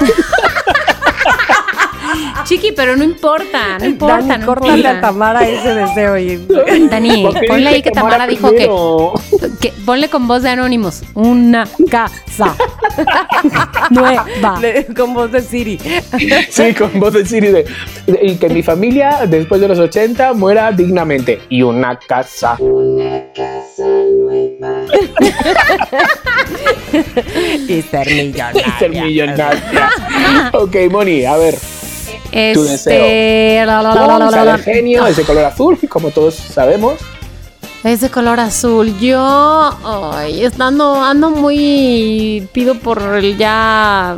Chiqui, 2.45 2.73
pero 2.73 2.97
no 2.97 3.05
importa, 3.05 3.79
no 3.79 3.85
importa. 3.85 4.17
Dani, 4.23 4.39
no 4.41 4.47
córtale 4.47 4.77
importa. 4.79 4.99
a 4.99 5.01
Tamara 5.01 5.47
ese 5.49 5.75
deseo. 5.75 6.17
Y... 6.17 6.37
Dani, 6.89 7.23
¿Por 7.25 7.39
qué 7.41 7.47
ponle 7.47 7.69
ahí 7.69 7.83
que 7.83 7.91
Tamara 7.91 8.27
dijo 8.27 8.49
primero? 8.49 9.13
que- 9.28 9.28
Ponle 9.85 10.09
con 10.11 10.27
voz 10.29 10.43
de 10.43 10.51
Anónimos. 10.51 11.03
Una 11.15 11.67
casa. 11.91 12.55
Nueva. 13.91 14.59
Le- 14.61 14.87
Con 14.95 15.15
voz 15.15 15.31
de 15.33 15.41
Siri. 15.41 15.79
Sí, 16.51 16.75
con 16.75 16.99
voz 17.01 17.13
de 17.15 17.25
Siri 17.27 17.49
de, 17.49 17.65
de- 18.07 18.21
y 18.23 18.37
que 18.37 18.49
mi 18.49 18.63
familia 18.63 19.21
después 19.29 19.61
de 19.61 19.69
los 19.69 19.79
80 19.79 20.33
muera 20.35 20.73
dignamente. 20.73 21.41
Y 21.49 21.63
una 21.63 21.99
casa. 21.99 22.57
Y 27.69 27.83
ser 27.83 28.07
millonaria. 28.07 28.79
Ser 28.79 28.91
millonaria. 28.91 29.63
ok, 30.53 30.77
Moni, 30.91 31.25
a 31.25 31.37
ver. 31.37 31.55
Tu 32.55 32.65
Este. 32.65 33.63
la, 33.65 33.83
la, 33.83 33.95
la, 33.95 34.07
la, 34.07 34.07
la, 34.07 34.19
la, 34.19 34.31
Sale 34.31 34.45
la. 34.45 34.55
el 34.57 34.63
genio, 34.63 35.07
ese 35.07 35.23
color 35.23 35.45
azul, 35.45 35.79
como 35.89 36.11
todos 36.11 36.35
sabemos. 36.35 36.95
Ese 37.85 38.11
color 38.11 38.41
azul. 38.41 38.99
Yo 38.99 39.21
ay, 40.13 40.49
ando, 40.59 41.03
ando 41.03 41.31
muy. 41.31 42.49
Pido 42.53 42.75
por 42.75 43.01
el 43.17 43.37
ya. 43.37 44.17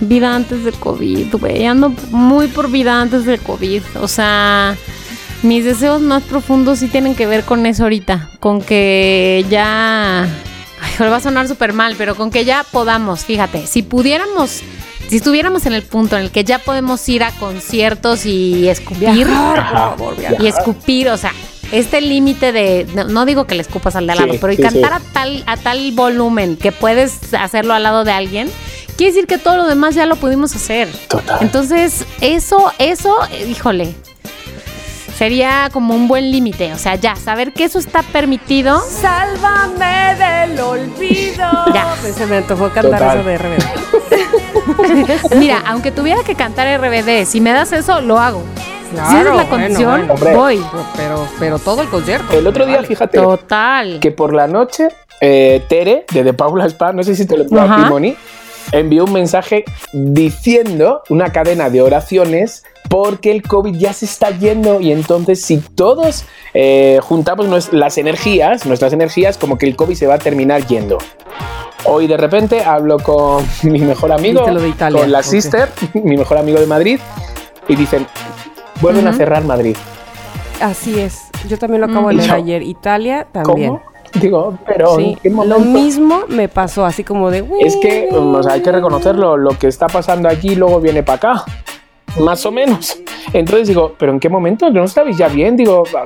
Vida 0.00 0.34
antes 0.34 0.64
del 0.64 0.74
COVID, 0.74 1.34
güey. 1.36 1.66
Ando 1.66 1.92
muy 2.10 2.46
por 2.46 2.70
vida 2.70 3.00
antes 3.00 3.24
del 3.24 3.40
COVID. 3.40 3.82
O 4.00 4.08
sea. 4.08 4.76
Mis 5.42 5.64
deseos 5.64 6.00
más 6.00 6.22
profundos 6.22 6.78
sí 6.78 6.86
tienen 6.86 7.16
que 7.16 7.26
ver 7.26 7.42
con 7.42 7.66
eso 7.66 7.82
ahorita. 7.82 8.30
Con 8.38 8.62
que 8.62 9.44
ya. 9.50 10.22
Ay, 10.22 11.08
va 11.08 11.16
a 11.16 11.20
sonar 11.20 11.48
súper 11.48 11.72
mal, 11.72 11.96
pero 11.98 12.14
con 12.14 12.30
que 12.30 12.44
ya 12.44 12.64
podamos, 12.70 13.24
fíjate. 13.24 13.66
Si 13.66 13.82
pudiéramos. 13.82 14.62
Si 15.08 15.16
estuviéramos 15.16 15.66
en 15.66 15.74
el 15.74 15.82
punto 15.82 16.16
en 16.16 16.22
el 16.22 16.30
que 16.30 16.44
ya 16.44 16.58
podemos 16.60 17.06
ir 17.08 17.24
a 17.24 17.32
conciertos 17.32 18.24
y 18.24 18.68
escupir. 18.68 19.26
Y 20.38 20.46
escupir, 20.46 21.08
o 21.10 21.16
sea, 21.16 21.32
este 21.72 22.00
límite 22.00 22.52
de, 22.52 22.86
no, 22.94 23.04
no 23.04 23.24
digo 23.26 23.46
que 23.46 23.54
le 23.54 23.62
escupas 23.62 23.96
al 23.96 24.06
de 24.06 24.12
al 24.12 24.18
lado, 24.18 24.32
Sí, 24.34 24.38
pero 24.40 24.52
y 24.52 24.56
sí, 24.56 24.62
cantar 24.62 25.00
sí. 25.00 25.06
a 25.08 25.12
tal 25.12 25.42
a 25.46 25.56
tal 25.56 25.92
volumen 25.92 26.56
que 26.56 26.70
puedes 26.72 27.32
hacerlo 27.34 27.74
al 27.74 27.82
lado 27.82 28.04
de 28.04 28.12
alguien, 28.12 28.50
quiere 28.96 29.12
decir 29.12 29.26
que 29.26 29.38
todo 29.38 29.56
lo 29.56 29.66
demás 29.66 29.94
ya 29.94 30.06
lo 30.06 30.16
pudimos 30.16 30.54
hacer. 30.54 30.88
Total. 31.08 31.38
Entonces, 31.40 32.04
eso, 32.20 32.72
eso, 32.78 33.16
híjole, 33.48 33.94
sería 35.18 35.68
como 35.72 35.94
un 35.94 36.08
buen 36.08 36.30
límite, 36.30 36.72
o 36.72 36.78
sea, 36.78 36.96
ya 36.96 37.16
saber 37.16 37.52
que 37.52 37.64
eso 37.64 37.78
está 37.78 38.02
permitido. 38.02 38.80
Sálvame 38.80 40.14
del 40.16 40.60
olvido. 40.60 41.42
Ya. 41.74 41.96
Se 42.14 42.26
me 42.26 42.36
antojó 42.38 42.70
cantar 42.70 42.98
Total. 43.00 43.18
eso 43.20 43.28
de 43.28 43.38
RBD. 43.38 45.36
Mira, 45.36 45.62
aunque 45.66 45.90
tuviera 45.90 46.22
que 46.24 46.34
cantar 46.34 46.66
RBD, 46.80 47.24
si 47.24 47.40
me 47.40 47.50
das 47.52 47.72
eso, 47.72 48.00
lo 48.00 48.18
hago. 48.18 48.42
Si 48.96 48.98
esa 49.02 49.16
es 49.18 49.22
Claro, 49.22 49.36
la 49.36 49.48
condición, 49.48 50.06
bueno. 50.08 50.36
Voy. 50.38 50.64
Pero, 50.96 51.26
pero 51.38 51.58
todo 51.58 51.82
el 51.82 51.88
concierto. 51.88 52.36
El 52.38 52.46
otro 52.46 52.66
día, 52.66 52.82
fíjate, 52.82 53.18
Total. 53.18 53.98
que 54.00 54.10
por 54.10 54.34
la 54.34 54.46
noche, 54.46 54.88
eh, 55.20 55.62
Tere, 55.68 56.04
de 56.12 56.24
The 56.24 56.32
Paula 56.34 56.66
Spa, 56.66 56.92
no 56.92 57.02
sé 57.02 57.14
si 57.16 57.26
te 57.26 57.36
lo 57.36 57.44
envió 57.44 57.60
a 57.60 57.64
ti, 57.66 57.70
Ajá. 57.82 57.90
Moni, 57.90 58.16
envió 58.72 59.04
un 59.04 59.12
mensaje 59.12 59.64
diciendo 59.92 61.02
una 61.08 61.30
cadena 61.32 61.68
de 61.70 61.82
oraciones 61.82 62.64
porque 62.88 63.30
el 63.30 63.42
COVID 63.42 63.74
ya 63.76 63.92
se 63.92 64.04
está 64.04 64.30
yendo 64.30 64.80
y 64.80 64.92
entonces 64.92 65.40
si 65.42 65.58
todos 65.58 66.24
eh, 66.54 66.98
juntamos 67.02 67.46
nues- 67.46 67.72
las 67.72 67.96
energías, 67.98 68.66
nuestras 68.66 68.92
energías, 68.92 69.38
como 69.38 69.56
que 69.58 69.66
el 69.66 69.76
COVID 69.76 69.94
se 69.94 70.06
va 70.06 70.14
a 70.14 70.18
terminar 70.18 70.66
yendo. 70.66 70.98
Hoy 71.84 72.06
de 72.06 72.16
repente 72.16 72.62
hablo 72.64 72.98
con 72.98 73.44
mi 73.62 73.80
mejor 73.80 74.12
amigo, 74.12 74.40
Viste 74.40 74.52
lo 74.52 74.60
de 74.60 74.68
Italia, 74.68 75.00
con 75.00 75.10
la 75.12 75.22
sister, 75.22 75.68
mi 75.94 76.16
mejor 76.16 76.38
amigo 76.38 76.60
de 76.60 76.66
Madrid, 76.66 77.00
y 77.68 77.76
dicen, 77.76 78.06
vuelven 78.82 79.06
a 79.08 79.12
cerrar 79.14 79.44
Madrid. 79.44 79.76
Así 80.60 80.98
es. 81.00 81.22
Yo 81.48 81.58
también 81.58 81.80
lo 81.80 81.86
acabo 81.86 82.08
de 82.08 82.14
Mm. 82.14 82.16
leer 82.18 82.28
Yo- 82.30 82.36
ayer. 82.36 82.62
Italia 82.62 83.26
también. 83.32 83.68
¿Cómo? 83.78 83.82
Digo, 84.20 84.58
pero 84.66 84.96
Sí, 84.96 85.04
¿en 85.04 85.16
qué 85.16 85.30
lo 85.30 85.36
momento? 85.58 85.60
mismo 85.80 86.20
me 86.28 86.48
pasó, 86.48 86.84
así 86.84 87.02
como 87.02 87.30
de... 87.30 87.44
Es 87.60 87.76
que 87.76 88.08
o 88.12 88.42
sea, 88.42 88.52
hay 88.52 88.60
que 88.62 88.70
reconocerlo, 88.70 89.38
lo 89.38 89.58
que 89.58 89.68
está 89.68 89.86
pasando 89.86 90.28
allí 90.28 90.54
luego 90.54 90.80
viene 90.80 91.02
para 91.02 91.16
acá, 91.16 91.44
más 92.20 92.44
o 92.44 92.52
menos. 92.52 92.98
Entonces 93.32 93.68
digo, 93.68 93.94
¿pero 93.98 94.12
en 94.12 94.20
qué 94.20 94.28
momento? 94.28 94.68
¿No 94.70 94.84
estabais 94.84 95.16
ya 95.16 95.28
bien? 95.28 95.56
Digo, 95.56 95.84
ah, 95.96 96.04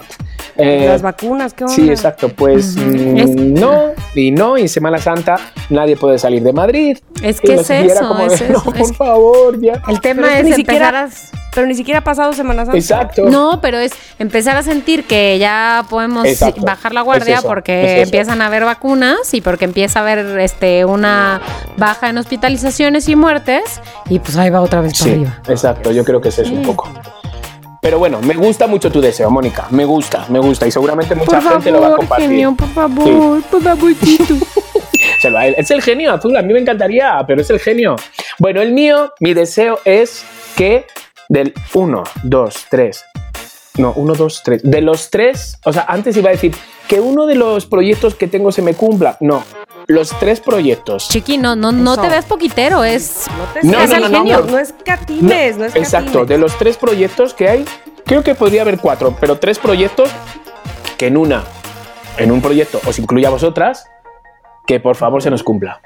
eh, 0.57 0.87
Las 0.89 1.03
vacunas, 1.03 1.53
¿qué 1.53 1.65
onda? 1.65 1.75
sí, 1.75 1.91
exacto, 1.91 2.29
pues 2.29 2.77
mm, 2.77 3.17
Es- 3.17 3.31
no, 3.35 3.91
y 4.15 4.31
no, 4.31 4.57
y 4.57 4.63
en 4.63 4.69
Semana 4.69 4.99
Santa 4.99 5.37
nadie 5.71 5.97
puede 5.97 6.19
salir 6.19 6.43
de 6.43 6.53
Madrid. 6.53 6.99
Es 7.23 7.41
que 7.41 7.55
no 7.57 7.61
es 7.61 7.71
eso, 7.71 8.09
como 8.09 8.21
es 8.27 8.39
de, 8.41 8.47
eso. 8.47 8.63
No, 8.65 8.73
es 8.75 8.79
por 8.89 8.95
favor, 8.95 9.61
ya. 9.61 9.83
El 9.89 10.01
tema 10.01 10.23
Pero 10.23 10.27
es 10.27 10.33
que 10.35 10.39
es, 10.39 10.45
ni 10.45 10.51
empezar 10.63 10.65
siquiera- 10.65 11.05
a... 11.05 11.09
Pero 11.55 11.67
ni 11.69 11.75
siquiera 11.75 12.01
ha 12.01 12.05
pasado 12.05 12.35
Semana 12.35 12.67
Santa. 12.67 12.77
Exacto. 12.79 13.23
No, 13.31 13.61
pero 13.63 13.79
es 13.79 13.93
empezar 14.19 14.59
a 14.59 14.63
sentir 14.63 15.05
que 15.05 15.39
ya 15.39 15.87
podemos 15.89 16.27
Exacto. 16.27 16.61
bajar 16.63 16.93
la 16.93 17.01
guardia 17.01 17.35
Es 17.37 17.39
eso, 17.41 17.49
porque 17.49 18.03
empiezan 18.03 18.43
a 18.43 18.47
haber 18.47 18.65
vacunas 18.67 19.33
y 19.33 19.41
porque 19.41 19.65
empieza 19.65 20.01
a 20.01 20.03
haber 20.03 20.39
este 20.39 20.85
una 20.85 21.41
baja 21.79 22.11
en 22.11 22.19
hospitalizaciones 22.19 23.09
y 23.09 23.17
muertes 23.17 23.81
y 24.11 24.19
pues 24.19 24.37
ahí 24.37 24.51
va 24.51 24.61
otra 24.61 24.83
vez 24.83 24.93
para 24.99 25.05
Sí, 25.05 25.11
arriba. 25.17 25.41
exacto, 25.49 25.93
yo 25.93 26.05
creo 26.05 26.21
que 26.21 26.29
es 26.29 26.39
eso 26.41 26.53
un 26.53 26.63
poco. 26.63 26.91
Pero 27.81 27.99
bueno, 28.01 28.21
me 28.21 28.35
gusta 28.35 28.67
mucho 28.67 28.91
tu 28.93 29.01
deseo, 29.01 29.31
Mónica. 29.31 29.67
Me 29.71 29.85
gusta, 29.87 30.27
me 30.29 30.41
gusta. 30.41 30.67
Y 30.67 30.71
seguramente 30.73 31.15
mucha 31.15 31.39
Por 31.41 31.53
gente 31.53 31.71
lo 31.71 31.81
va 31.81 31.89
a 31.89 31.97
compartir. 31.97 32.29
genio, 32.29 32.55
por 32.55 32.69
favor, 32.69 33.43
por 33.45 33.63
favorcito. 33.63 34.35
Se 35.21 35.31
lo- 35.31 35.41
Es 35.41 35.71
el 35.71 35.83
genio 35.83 36.13
azul, 36.13 36.37
a 36.37 36.43
mí 36.43 36.53
me 36.53 36.61
encantaría, 36.61 37.23
pero 37.27 37.41
es 37.41 37.51
el 37.51 37.59
genio. 37.61 37.97
Bueno, 38.39 38.61
el 38.63 38.73
mío, 38.73 39.13
mi 39.21 39.35
deseo 39.35 39.81
es 39.85 40.25
que 40.57 40.87
del 41.29 41.53
1, 41.75 42.05
2, 42.23 42.67
3. 42.71 43.05
No, 43.79 43.93
1, 43.95 44.15
2, 44.15 44.43
3. 44.43 44.63
De 44.65 44.81
los 44.81 45.11
tres, 45.11 45.59
o 45.65 45.73
sea, 45.73 45.85
antes 45.89 46.17
iba 46.17 46.31
a 46.31 46.33
decir 46.33 46.55
que 46.89 46.99
uno 47.01 47.27
de 47.27 47.35
los 47.35 47.67
proyectos 47.67 48.15
que 48.15 48.27
tengo 48.27 48.51
se 48.51 48.63
me 48.63 48.73
cumpla. 48.75 49.19
No, 49.21 49.45
los 49.87 50.19
tres 50.19 50.41
proyectos. 50.41 51.09
Chiqui, 51.11 51.37
no, 51.37 51.55
no, 51.57 51.73
no 51.73 51.93
Eso. 51.93 52.03
te 52.03 52.09
ves 52.09 52.25
poquitero, 52.25 52.85
es 52.85 53.25
No 53.37 53.45
te 53.53 53.67
No, 53.67 53.81
es 53.81 53.91
no, 53.91 53.97
el 53.97 54.03
no, 54.03 54.09
no, 54.09 54.19
genio. 54.19 54.39
no. 54.41 54.47
No, 54.53 54.59
es 54.59 54.75
catines, 54.85 55.59
no, 55.59 55.65
es 55.67 55.77
Exacto, 55.77 56.07
catines. 56.21 56.29
de 56.29 56.39
los 56.39 56.57
tres 56.59 56.77
proyectos 56.79 57.35
que 57.35 57.49
hay, 57.51 57.65
creo 58.07 58.23
que 58.25 58.35
podría 58.35 58.63
haber 58.63 58.79
cuatro, 58.79 59.15
pero 59.21 59.39
tres 59.39 59.59
proyectos 59.59 60.09
que 60.97 61.09
en 61.09 61.19
una, 61.19 61.45
en 62.17 62.33
un 62.33 62.41
proyecto 62.41 62.81
os 62.87 62.99
incluya 62.99 63.29
a 63.29 63.33
vosotras, 63.33 63.85
que 64.67 64.81
por 64.81 64.97
favor 64.97 65.23
se 65.23 65.31
nos 65.31 65.43
cumpla. 65.43 65.81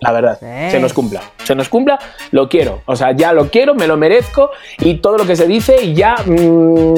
La 0.00 0.12
verdad, 0.12 0.38
Sí. 0.38 0.70
se 0.72 0.78
nos 0.78 0.92
cumpla. 0.92 1.22
Se 1.44 1.54
nos 1.54 1.70
cumpla, 1.70 1.98
lo 2.30 2.50
quiero. 2.50 2.82
O 2.84 2.94
sea, 2.96 3.12
ya 3.16 3.32
lo 3.32 3.48
quiero, 3.50 3.74
me 3.74 3.86
lo 3.86 3.96
merezco 3.96 4.50
y 4.78 4.96
todo 4.96 5.16
lo 5.16 5.26
que 5.26 5.36
se 5.36 5.46
dice 5.46 5.82
y 5.82 5.94
ya. 5.94 6.16
mm, 6.24 6.94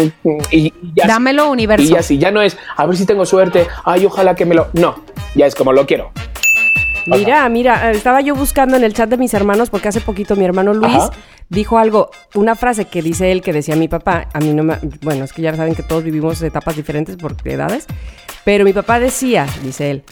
y, 0.51 0.73
ya 0.97 1.07
dámelo 1.07 1.49
universo. 1.51 1.87
y 1.87 1.91
ya 1.91 2.03
sí, 2.03 2.19
ya 2.19 2.33
no 2.33 2.43
es 2.43 2.59
a 2.77 2.87
ver 2.87 2.97
si 2.97 3.07
tengo 3.07 3.25
suerte, 3.25 3.69
ay, 3.85 4.05
ojalá 4.05 4.35
que 4.35 4.45
me 4.47 4.57
lo. 4.57 4.67
No, 4.73 4.97
ya 5.37 5.47
es 5.47 5.55
como 5.55 5.73
lo 5.73 5.87
quiero. 5.87 6.11
Mira, 7.07 7.49
mira, 7.49 7.91
estaba 7.93 8.21
yo 8.21 8.35
buscando 8.35 8.77
en 8.77 8.85
el 8.85 8.93
chat 8.93 9.09
de 9.09 9.17
mis 9.17 9.33
hermanos 9.33 9.71
porque 9.71 9.89
hace 9.89 10.01
poquito 10.01 10.37
mi 10.37 10.45
hermano 10.45 10.75
Luis 10.75 10.93
Ajá. 10.95 11.11
dijo 11.49 11.79
algo, 11.79 12.11
una 12.35 12.55
frase 12.55 12.85
que 12.85 13.01
dice 13.01 13.33
él 13.33 13.41
que 13.41 13.53
decía 13.55 13.77
mi 13.77 13.89
papá, 13.89 14.27
a 14.35 14.41
mí 14.41 14.53
no 14.53 14.63
me, 14.63 14.77
bueno, 15.01 15.25
es 15.25 15.33
que 15.33 15.41
ya 15.41 15.55
saben 15.57 15.75
que 15.75 15.83
todos 15.83 16.05
vivimos 16.05 16.43
etapas 16.43 16.77
diferentes 16.77 17.17
por 17.17 17.35
edades, 17.45 17.87
pero 18.45 18.65
mi 18.65 18.75
papá 18.75 19.01
decía, 19.01 19.47
dice 19.63 19.91
él, 19.91 20.05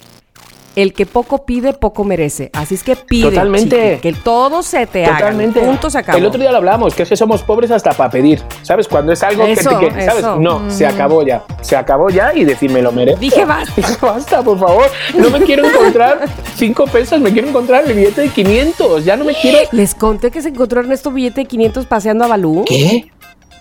el 0.76 0.92
que 0.92 1.06
poco 1.06 1.44
pide, 1.44 1.72
poco 1.72 2.04
merece. 2.04 2.50
Así 2.52 2.74
es 2.76 2.82
que 2.84 2.94
pide, 2.96 3.30
Totalmente. 3.30 3.96
chiqui, 3.98 4.12
que 4.14 4.20
todo 4.20 4.62
se 4.62 4.86
te 4.86 5.04
Totalmente. 5.06 5.58
haga. 5.60 5.68
Punto 5.70 5.90
se 5.90 5.98
acabó. 5.98 6.18
El 6.18 6.26
otro 6.26 6.38
día 6.40 6.50
lo 6.52 6.58
hablábamos, 6.58 6.94
que 6.94 7.02
es 7.02 7.08
que 7.08 7.16
somos 7.16 7.42
pobres 7.42 7.70
hasta 7.70 7.92
para 7.94 8.10
pedir. 8.10 8.42
¿Sabes? 8.62 8.86
Cuando 8.86 9.12
es 9.12 9.22
algo 9.22 9.44
Eso, 9.44 9.70
que 9.80 9.86
te 9.88 9.94
que- 9.94 10.02
¿sabes? 10.04 10.20
eso. 10.20 10.36
No, 10.38 10.70
se 10.70 10.86
acabó 10.86 11.22
ya. 11.26 11.42
Se 11.62 11.76
acabó 11.76 12.10
ya 12.10 12.34
y 12.34 12.44
decirme 12.44 12.82
lo 12.82 12.92
merezco. 12.92 13.20
Dije, 13.20 13.44
basta. 13.44 13.72
Dije, 13.76 13.96
basta, 14.00 14.42
por 14.42 14.58
favor. 14.58 14.84
No 15.14 15.30
me 15.30 15.40
quiero 15.40 15.66
encontrar 15.66 16.26
cinco 16.56 16.84
pesos, 16.86 17.20
me 17.20 17.32
quiero 17.32 17.48
encontrar 17.48 17.84
el 17.86 17.94
billete 17.94 18.20
de 18.20 18.28
500. 18.28 19.04
Ya 19.04 19.16
no 19.16 19.24
me 19.24 19.34
quiero. 19.34 19.58
Les 19.72 19.94
conté 19.94 20.30
que 20.30 20.42
se 20.42 20.50
encontró 20.50 20.80
Ernesto 20.80 21.10
billete 21.10 21.40
de 21.40 21.46
500 21.46 21.86
paseando 21.86 22.24
a 22.24 22.28
Balú. 22.28 22.64
¿Qué? 22.66 23.10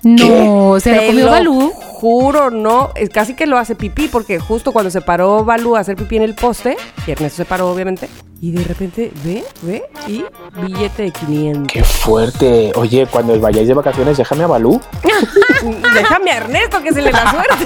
no, 0.03 0.79
se 0.79 0.93
lo 0.95 1.05
comió 1.07 1.27
Balú. 1.31 1.71
Juro, 1.95 2.51
no. 2.51 2.91
Es 2.95 3.09
casi 3.09 3.35
que 3.35 3.45
lo 3.45 3.57
hace 3.57 3.73
pipí, 3.73 4.09
porque 4.09 4.37
justo 4.37 4.73
cuando 4.73 4.91
se 4.91 4.99
paró 4.99 5.45
Balú 5.45 5.77
a 5.77 5.79
hacer 5.79 5.95
pipí 5.95 6.17
en 6.17 6.23
el 6.23 6.35
poste, 6.35 6.75
y 7.07 7.11
Ernesto 7.11 7.37
se 7.37 7.45
paró, 7.45 7.71
obviamente, 7.71 8.09
y 8.41 8.51
de 8.51 8.63
repente 8.65 9.11
ve, 9.23 9.45
ve, 9.61 9.83
y 10.07 10.25
billete 10.61 11.03
de 11.03 11.11
500. 11.11 11.71
Qué 11.71 11.83
fuerte. 11.85 12.71
Oye, 12.75 13.07
cuando 13.09 13.31
os 13.31 13.39
vayáis 13.39 13.67
de 13.69 13.73
vacaciones, 13.73 14.17
déjame 14.17 14.43
a 14.43 14.47
Balú. 14.47 14.81
Déjame 15.95 16.31
a 16.31 16.37
Ernesto 16.37 16.81
que 16.83 16.91
se 16.91 17.01
le 17.01 17.11
da 17.11 17.31
suerte. 17.31 17.65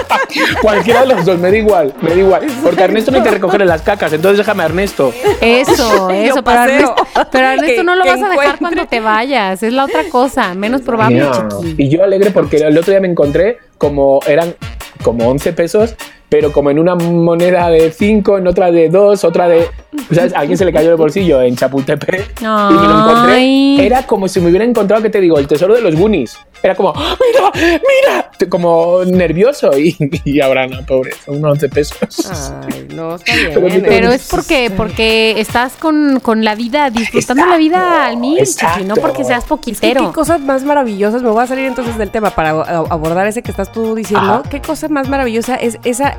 Cualquiera 0.62 1.00
de 1.00 1.06
los 1.08 1.24
dos, 1.24 1.38
me 1.38 1.50
da 1.50 1.56
igual, 1.56 1.92
me 2.00 2.10
da 2.10 2.16
igual. 2.16 2.46
Porque 2.62 2.82
a 2.82 2.84
Ernesto 2.84 3.10
no 3.10 3.18
hay 3.18 3.24
que 3.24 3.30
recogerle 3.32 3.66
las 3.66 3.82
cacas, 3.82 4.12
entonces 4.12 4.38
déjame 4.38 4.62
a 4.62 4.66
Ernesto. 4.66 5.12
Eso, 5.40 6.08
eso. 6.10 6.42
Pero 6.42 6.44
paseo. 6.44 6.94
Ernesto, 6.94 7.28
pero 7.30 7.46
a 7.46 7.54
Ernesto 7.54 7.82
no 7.82 7.94
lo 7.96 8.04
vas 8.06 8.22
a 8.22 8.28
dejar 8.28 8.58
cuando 8.58 8.86
te 8.86 9.00
vayas. 9.00 9.62
Es 9.62 9.72
la 9.72 9.84
otra 9.84 10.08
cosa, 10.08 10.54
menos 10.54 10.80
probable, 10.82 11.26
chiqui. 11.50 11.74
Y 11.82 11.88
yo 11.88 12.04
alegre 12.04 12.30
porque 12.30 12.58
el 12.58 12.78
otro 12.78 12.92
día 12.92 13.00
me 13.00 13.08
encontré 13.08 13.58
como 13.84 14.20
eran 14.26 14.54
como 15.02 15.28
11 15.28 15.52
pesos, 15.52 15.94
pero 16.30 16.52
como 16.52 16.70
en 16.70 16.78
una 16.78 16.94
moneda 16.94 17.68
de 17.68 17.92
5, 17.92 18.38
en 18.38 18.46
otra 18.46 18.70
de 18.70 18.88
2, 18.88 19.24
otra 19.24 19.46
de. 19.46 19.68
¿Sabes? 20.10 20.34
A 20.34 20.38
alguien 20.38 20.56
se 20.56 20.64
le 20.64 20.72
cayó 20.72 20.88
el 20.88 20.96
bolsillo 20.96 21.42
en 21.42 21.54
Chapultepec 21.54 22.40
y 22.40 22.44
me 22.44 22.88
lo 22.88 23.00
encontré. 23.00 23.84
Era 23.84 24.06
como 24.06 24.26
si 24.26 24.40
me 24.40 24.48
hubiera 24.48 24.64
encontrado, 24.64 25.02
que 25.02 25.10
te 25.10 25.20
digo, 25.20 25.38
el 25.38 25.46
tesoro 25.46 25.74
de 25.74 25.82
los 25.82 25.96
Goonies. 25.96 26.38
Era 26.64 26.74
como, 26.74 26.94
¡Ah, 26.96 27.14
mira, 27.20 27.52
mira, 27.54 28.30
como 28.48 29.04
nervioso. 29.04 29.70
Y, 29.78 29.94
y 30.24 30.40
ahora 30.40 30.66
no, 30.66 30.84
pobre, 30.86 31.10
son 31.22 31.36
unos 31.36 31.52
11 31.52 31.68
pesos. 31.68 32.30
Ay, 32.66 32.88
no, 32.94 33.16
está 33.16 33.34
bien. 33.58 33.82
Pero 33.86 34.10
es 34.10 34.28
porque, 34.30 34.72
porque 34.74 35.38
estás 35.38 35.74
con, 35.74 36.20
con 36.20 36.42
la 36.42 36.54
vida, 36.54 36.88
disfrutando 36.88 37.44
la 37.44 37.58
vida 37.58 38.06
al 38.06 38.16
mil. 38.16 38.42
Chiqui, 38.42 38.84
no 38.86 38.94
porque 38.94 39.24
seas 39.24 39.40
Es 39.40 39.44
que 39.44 39.48
poquitero. 39.50 40.06
qué 40.06 40.14
cosas 40.14 40.40
más 40.40 40.64
maravillosas, 40.64 41.22
me 41.22 41.28
voy 41.28 41.44
a 41.44 41.46
salir 41.46 41.66
entonces 41.66 41.98
del 41.98 42.10
tema 42.10 42.30
para 42.30 42.50
abordar 42.50 43.26
ese 43.26 43.42
que 43.42 43.50
estás 43.50 43.70
tú 43.70 43.94
diciendo. 43.94 44.32
Ajá. 44.36 44.42
Qué 44.48 44.62
cosa 44.62 44.88
más 44.88 45.06
maravillosa 45.10 45.56
es 45.56 45.78
esa 45.84 46.16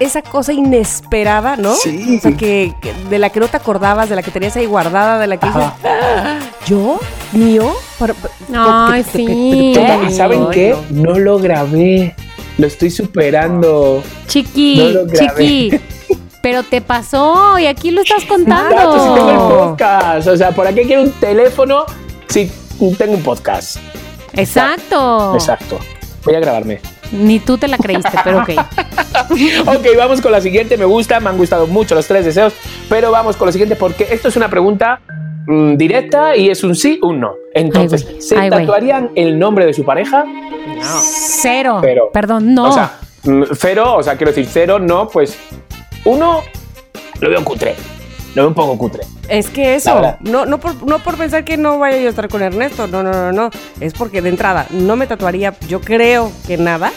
esa 0.00 0.22
cosa 0.22 0.52
inesperada, 0.52 1.56
¿no? 1.56 1.74
Sí. 1.74 2.16
O 2.18 2.20
sea, 2.20 2.32
que, 2.32 2.74
que- 2.80 2.92
de 3.08 3.18
la 3.18 3.30
que 3.30 3.40
no 3.40 3.48
te 3.48 3.56
acordabas, 3.56 4.08
de 4.08 4.16
la 4.16 4.22
que 4.22 4.30
tenías 4.30 4.56
ahí 4.56 4.66
guardada, 4.66 5.18
de 5.18 5.26
la 5.26 5.36
que 5.38 5.46
dices. 5.46 5.62
"Ah, 5.84 6.38
¿yo? 6.66 6.98
¿Mío? 7.32 7.72
Que- 7.98 9.04
sí. 9.04 9.72
que- 9.74 9.80
Total, 9.80 10.10
¿Y 10.10 10.14
saben 10.14 10.46
qué? 10.50 10.76
no. 10.90 11.12
No 11.12 11.18
lo 11.18 11.38
grabé. 11.38 12.14
Lo 12.58 12.66
estoy 12.66 12.90
superando. 12.90 14.02
Chiqui, 14.28 14.76
No 14.78 14.90
lo 15.02 15.06
grabé. 15.06 15.28
chiqui. 15.28 15.80
Pero 16.42 16.62
te 16.62 16.80
pasó 16.80 17.58
y 17.58 17.66
aquí 17.66 17.90
lo 17.90 18.02
estás 18.02 18.24
contando. 18.24 18.92
Si 19.08 19.14
tengo 19.14 19.30
el 19.30 19.36
podcast. 19.68 20.28
O 20.28 20.36
sea, 20.36 20.52
¿por 20.52 20.72
qué 20.72 20.82
quiero 20.82 21.02
un 21.02 21.10
teléfono 21.12 21.84
si 22.28 22.50
tengo 22.96 23.14
un 23.14 23.22
podcast? 23.22 23.78
Exacto. 24.32 25.34
Exacto. 25.34 25.78
Voy 26.24 26.34
a 26.34 26.40
grabarme. 26.40 26.80
Ni 27.12 27.38
tú 27.40 27.56
te 27.58 27.68
la 27.68 27.76
creíste, 27.78 28.10
pero 28.24 28.38
ok. 28.38 28.50
Ok, 29.66 29.86
vamos 29.96 30.20
con 30.20 30.30
la 30.32 30.40
siguiente. 30.40 30.76
Me 30.76 30.84
gusta, 30.84 31.18
me 31.20 31.30
han 31.30 31.36
gustado 31.38 31.66
mucho 31.66 31.94
los 31.94 32.06
tres 32.06 32.24
deseos, 32.24 32.52
pero 32.88 33.10
vamos 33.10 33.36
con 33.36 33.46
la 33.46 33.52
siguiente 33.52 33.74
porque 33.76 34.06
esto 34.10 34.28
es 34.28 34.36
una 34.36 34.48
pregunta 34.48 35.00
mm, 35.46 35.76
directa 35.76 36.36
y 36.36 36.48
es 36.50 36.62
un 36.62 36.74
sí, 36.74 36.98
un 37.02 37.20
no. 37.20 37.34
Entonces, 37.54 38.06
Ay. 38.08 38.20
¿se 38.22 38.36
Ay, 38.38 38.50
tatuarían 38.50 39.10
el 39.14 39.38
nombre 39.38 39.64
de 39.66 39.72
su 39.72 39.84
pareja? 39.84 40.24
Cero. 41.40 41.78
Pero- 41.80 42.10
Perdón, 42.12 42.54
no. 42.54 42.68
O 42.68 42.72
sea, 42.72 42.98
mm, 43.24 43.42
cero, 43.58 43.96
o 43.96 44.02
sea, 44.02 44.16
quiero 44.16 44.32
decir 44.32 44.46
cero, 44.50 44.78
no, 44.78 45.08
pues 45.08 45.38
uno 46.04 46.42
lo 47.20 47.30
veo 47.30 47.42
cutre. 47.44 47.74
Lo 48.36 48.42
veo 48.42 48.48
un 48.48 48.54
poco 48.54 48.76
cutre. 48.78 49.02
Es 49.28 49.48
que 49.48 49.74
eso, 49.74 50.00
no, 50.20 50.44
no, 50.46 50.60
por, 50.60 50.86
no 50.86 50.98
por 51.00 51.16
pensar 51.16 51.42
que 51.44 51.56
no 51.56 51.78
vaya 51.78 51.96
yo 51.98 52.06
a 52.06 52.10
estar 52.10 52.28
con 52.28 52.42
Ernesto, 52.42 52.86
no, 52.86 53.02
no, 53.02 53.10
no, 53.10 53.32
no. 53.32 53.50
Es 53.80 53.94
porque 53.94 54.20
de 54.22 54.28
entrada 54.28 54.66
no 54.70 54.94
me 54.94 55.06
tatuaría, 55.06 55.54
yo 55.68 55.80
creo 55.80 56.30
que 56.46 56.56
nada. 56.58 56.92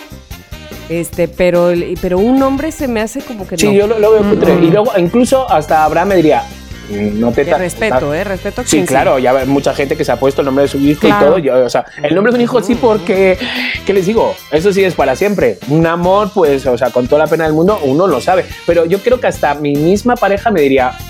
Este, 0.90 1.28
pero, 1.28 1.72
pero 2.02 2.18
un 2.18 2.42
hombre 2.44 2.72
se 2.72 2.88
me 2.88 3.00
hace 3.02 3.22
como 3.22 3.48
que 3.48 3.58
Sí, 3.58 3.68
no. 3.68 3.74
yo 3.74 3.88
lo, 3.88 4.00
lo 4.00 4.12
veo 4.12 4.30
cutre. 4.30 4.54
Y 4.56 4.70
luego, 4.72 4.92
incluso 4.98 5.50
hasta 5.50 5.84
Abraham 5.86 6.10
me 6.10 6.16
diría, 6.16 6.44
mm, 6.90 7.20
no 7.20 7.32
te 7.32 7.44
respeto, 7.44 8.12
eh, 8.14 8.24
respeto. 8.24 8.62
a 8.62 8.66
Sí, 8.66 8.84
claro, 8.86 9.20
ya 9.20 9.32
hay 9.32 9.46
mucha 9.48 9.74
gente 9.76 9.96
que 9.96 10.04
se 10.04 10.12
ha 10.12 10.16
puesto 10.20 10.42
el 10.42 10.46
nombre 10.46 10.64
de 10.64 10.68
su 10.68 10.78
hijo 10.80 11.02
Claro. 11.02 11.38
y 11.38 11.44
todo. 11.44 11.60
Yo, 11.60 11.66
o 11.66 11.70
sea, 11.70 11.86
el 12.02 12.16
nombre 12.16 12.32
de 12.34 12.38
un 12.38 12.42
hijo 12.42 12.62
sí, 12.64 12.74
porque, 12.76 13.38
¿qué 13.86 13.94
les 13.94 14.08
digo? 14.08 14.36
Eso 14.52 14.74
sí 14.74 14.84
es 14.84 14.96
para 14.96 15.16
siempre. 15.16 15.60
Un 15.70 15.86
amor, 15.86 16.32
pues, 16.34 16.66
o 16.66 16.76
sea, 16.78 16.90
con 16.90 17.08
toda 17.08 17.24
la 17.26 17.28
pena 17.30 17.44
del 17.44 17.54
mundo, 17.54 17.80
uno 17.84 18.08
lo 18.08 18.20
sabe. 18.20 18.46
Pero 18.66 18.86
yo 18.86 18.98
creo 19.00 19.20
que 19.20 19.28
hasta 19.28 19.54
mi 19.54 19.74
misma 19.76 20.16
pareja 20.16 20.50
me 20.50 20.62
diría, 20.62 20.92
"Mm, 20.92 21.09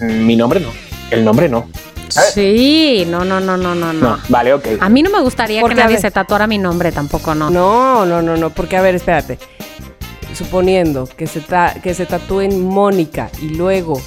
mi 0.00 0.36
nombre 0.36 0.60
no, 0.60 0.70
el 1.10 1.24
nombre 1.24 1.48
no. 1.48 1.68
¿sabes? 2.08 2.32
Sí, 2.34 3.04
no, 3.08 3.24
no, 3.24 3.40
no, 3.40 3.56
no, 3.56 3.74
no, 3.74 3.92
No, 3.92 4.18
vale, 4.28 4.54
ok. 4.54 4.66
A 4.80 4.88
mí 4.88 5.02
no 5.02 5.10
me 5.10 5.20
gustaría 5.20 5.60
Porque, 5.60 5.76
que 5.76 5.82
nadie 5.82 5.98
se 5.98 6.10
tatuara 6.10 6.46
mi 6.46 6.58
nombre, 6.58 6.92
tampoco 6.92 7.34
no. 7.34 7.50
No, 7.50 8.06
no, 8.06 8.22
no, 8.22 8.36
no, 8.36 8.50
porque 8.50 8.76
a 8.76 8.82
ver, 8.82 8.94
espérate. 8.94 9.38
Suponiendo 10.34 11.06
que 11.06 11.26
se, 11.26 11.40
ta- 11.40 11.74
que 11.82 11.94
se 11.94 12.04
tatúen 12.06 12.60
Mónica 12.62 13.30
y 13.40 13.50
luego 13.50 14.00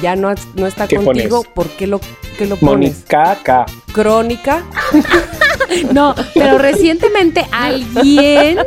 ya 0.00 0.14
no, 0.16 0.32
no 0.54 0.66
está 0.66 0.86
¿Qué 0.86 0.96
contigo, 0.96 1.38
pones? 1.42 1.52
¿por 1.54 1.68
qué 1.70 1.86
lo, 1.86 2.00
qué 2.38 2.46
lo 2.46 2.56
pones? 2.56 2.98
Mónica 3.04 3.38
K. 3.42 3.66
Crónica. 3.92 4.62
No, 5.92 6.14
pero 6.34 6.58
recientemente 6.58 7.46
alguien, 7.52 8.58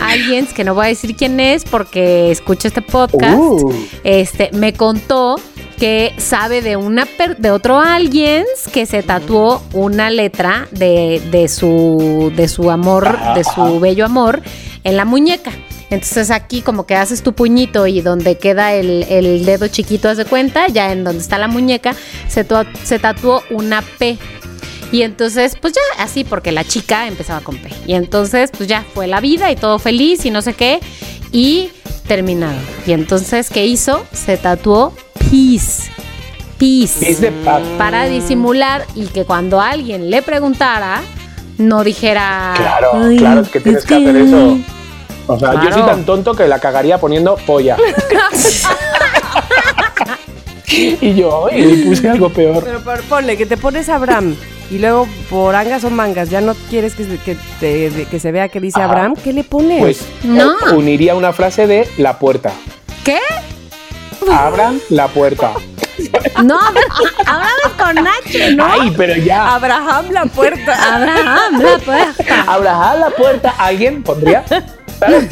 alguien 0.00 0.46
que 0.46 0.64
no 0.64 0.74
voy 0.74 0.86
a 0.86 0.88
decir 0.88 1.16
quién 1.16 1.40
es 1.40 1.64
porque 1.64 2.30
escucha 2.30 2.68
este 2.68 2.82
podcast, 2.82 3.36
Uh. 3.38 3.72
este, 4.04 4.50
me 4.52 4.72
contó 4.72 5.36
que 5.78 6.14
sabe 6.18 6.62
de 6.62 6.76
una 6.76 7.04
per- 7.04 7.36
de 7.36 7.50
otro 7.50 7.80
alguien 7.80 8.44
que 8.72 8.86
se 8.86 9.02
tatuó 9.02 9.62
una 9.74 10.08
letra 10.10 10.68
de, 10.70 11.20
de 11.30 11.48
su 11.48 12.32
de 12.34 12.48
su 12.48 12.70
amor, 12.70 13.18
de 13.34 13.44
su 13.44 13.62
ajá. 13.62 13.78
bello 13.78 14.06
amor 14.06 14.42
en 14.84 14.96
la 14.96 15.04
muñeca. 15.04 15.50
Entonces 15.90 16.30
aquí 16.32 16.62
como 16.62 16.84
que 16.86 16.96
haces 16.96 17.22
tu 17.22 17.32
puñito 17.34 17.86
y 17.86 18.00
donde 18.00 18.38
queda 18.38 18.72
el, 18.74 19.04
el 19.08 19.44
dedo 19.44 19.68
chiquito, 19.68 20.08
haz 20.08 20.16
de 20.16 20.24
cuenta, 20.24 20.66
ya 20.66 20.90
en 20.90 21.04
donde 21.04 21.20
está 21.22 21.38
la 21.38 21.46
muñeca, 21.46 21.94
se, 22.26 22.44
se 22.82 22.98
tatuó 22.98 23.42
una 23.50 23.82
P. 23.98 24.18
Y 24.92 25.02
entonces, 25.02 25.56
pues 25.60 25.72
ya 25.74 26.02
así, 26.02 26.24
porque 26.24 26.52
la 26.52 26.64
chica 26.64 27.06
empezaba 27.08 27.40
con 27.40 27.56
P. 27.58 27.70
Y 27.86 27.94
entonces, 27.94 28.50
pues 28.56 28.68
ya 28.68 28.84
fue 28.94 29.06
la 29.06 29.20
vida 29.20 29.50
y 29.50 29.56
todo 29.56 29.78
feliz 29.78 30.24
y 30.24 30.30
no 30.30 30.42
sé 30.42 30.54
qué. 30.54 30.80
Y 31.32 31.70
terminado. 32.06 32.56
Y 32.86 32.92
entonces, 32.92 33.50
¿qué 33.50 33.66
hizo? 33.66 34.04
Se 34.12 34.36
tatuó 34.36 34.92
Peace. 35.30 35.90
Peace. 36.58 37.14
De 37.16 37.32
paz. 37.32 37.62
Para 37.76 38.04
disimular 38.04 38.86
y 38.94 39.06
que 39.06 39.24
cuando 39.24 39.60
alguien 39.60 40.08
le 40.10 40.22
preguntara, 40.22 41.02
no 41.58 41.82
dijera. 41.84 42.54
Claro, 42.56 42.90
"Ay, 42.94 43.16
claro, 43.16 43.40
es 43.42 43.48
que 43.48 43.60
tienes 43.60 43.84
que 43.84 43.94
hacer 43.96 44.16
eso. 44.16 44.58
O 45.26 45.38
sea, 45.38 45.54
yo 45.62 45.72
soy 45.72 45.82
tan 45.82 46.04
tonto 46.06 46.34
que 46.34 46.46
la 46.46 46.60
cagaría 46.60 46.98
poniendo 46.98 47.34
polla. 47.46 47.76
y 50.68 51.14
yo, 51.14 51.48
le 51.52 51.84
puse 51.84 52.08
algo 52.08 52.30
peor. 52.30 52.62
Pero 52.64 52.80
por- 52.82 53.02
ponle 53.02 53.36
que 53.36 53.46
te 53.46 53.56
pones 53.56 53.88
Abraham 53.88 54.36
y 54.70 54.78
luego 54.78 55.06
por 55.30 55.54
angas 55.54 55.84
o 55.84 55.90
mangas 55.90 56.28
ya 56.30 56.40
no 56.40 56.54
quieres 56.68 56.94
que 56.94 57.04
se, 57.04 57.18
que 57.18 57.36
te- 57.60 57.90
de- 57.90 58.04
que 58.06 58.18
se 58.18 58.32
vea 58.32 58.48
que 58.48 58.60
dice 58.60 58.80
Ajá. 58.80 58.88
Abraham, 58.90 59.14
¿qué 59.22 59.32
le 59.32 59.44
pones? 59.44 59.78
Pues 59.80 60.00
No. 60.24 60.54
uniría 60.74 61.14
una 61.14 61.32
frase 61.32 61.66
de 61.66 61.88
la 61.98 62.18
puerta. 62.18 62.52
¿Qué? 63.04 63.18
Abran 64.32 64.80
la 64.90 65.06
puerta. 65.08 65.52
No, 66.44 66.58
hablamos 66.58 67.72
con 67.78 67.94
Nacho, 67.94 68.38
¿no? 68.56 68.66
Ay, 68.66 68.92
pero 68.96 69.16
ya. 69.16 69.54
Abraham 69.54 70.06
la 70.10 70.26
puerta. 70.26 70.94
Abraham, 70.96 71.62
la 71.62 71.78
puerta. 71.78 72.44
Abraham 72.46 73.00
la 73.00 73.10
puerta. 73.10 73.54
¿Alguien 73.58 74.02
pondría? 74.02 74.44
¿Sabes? 74.98 75.28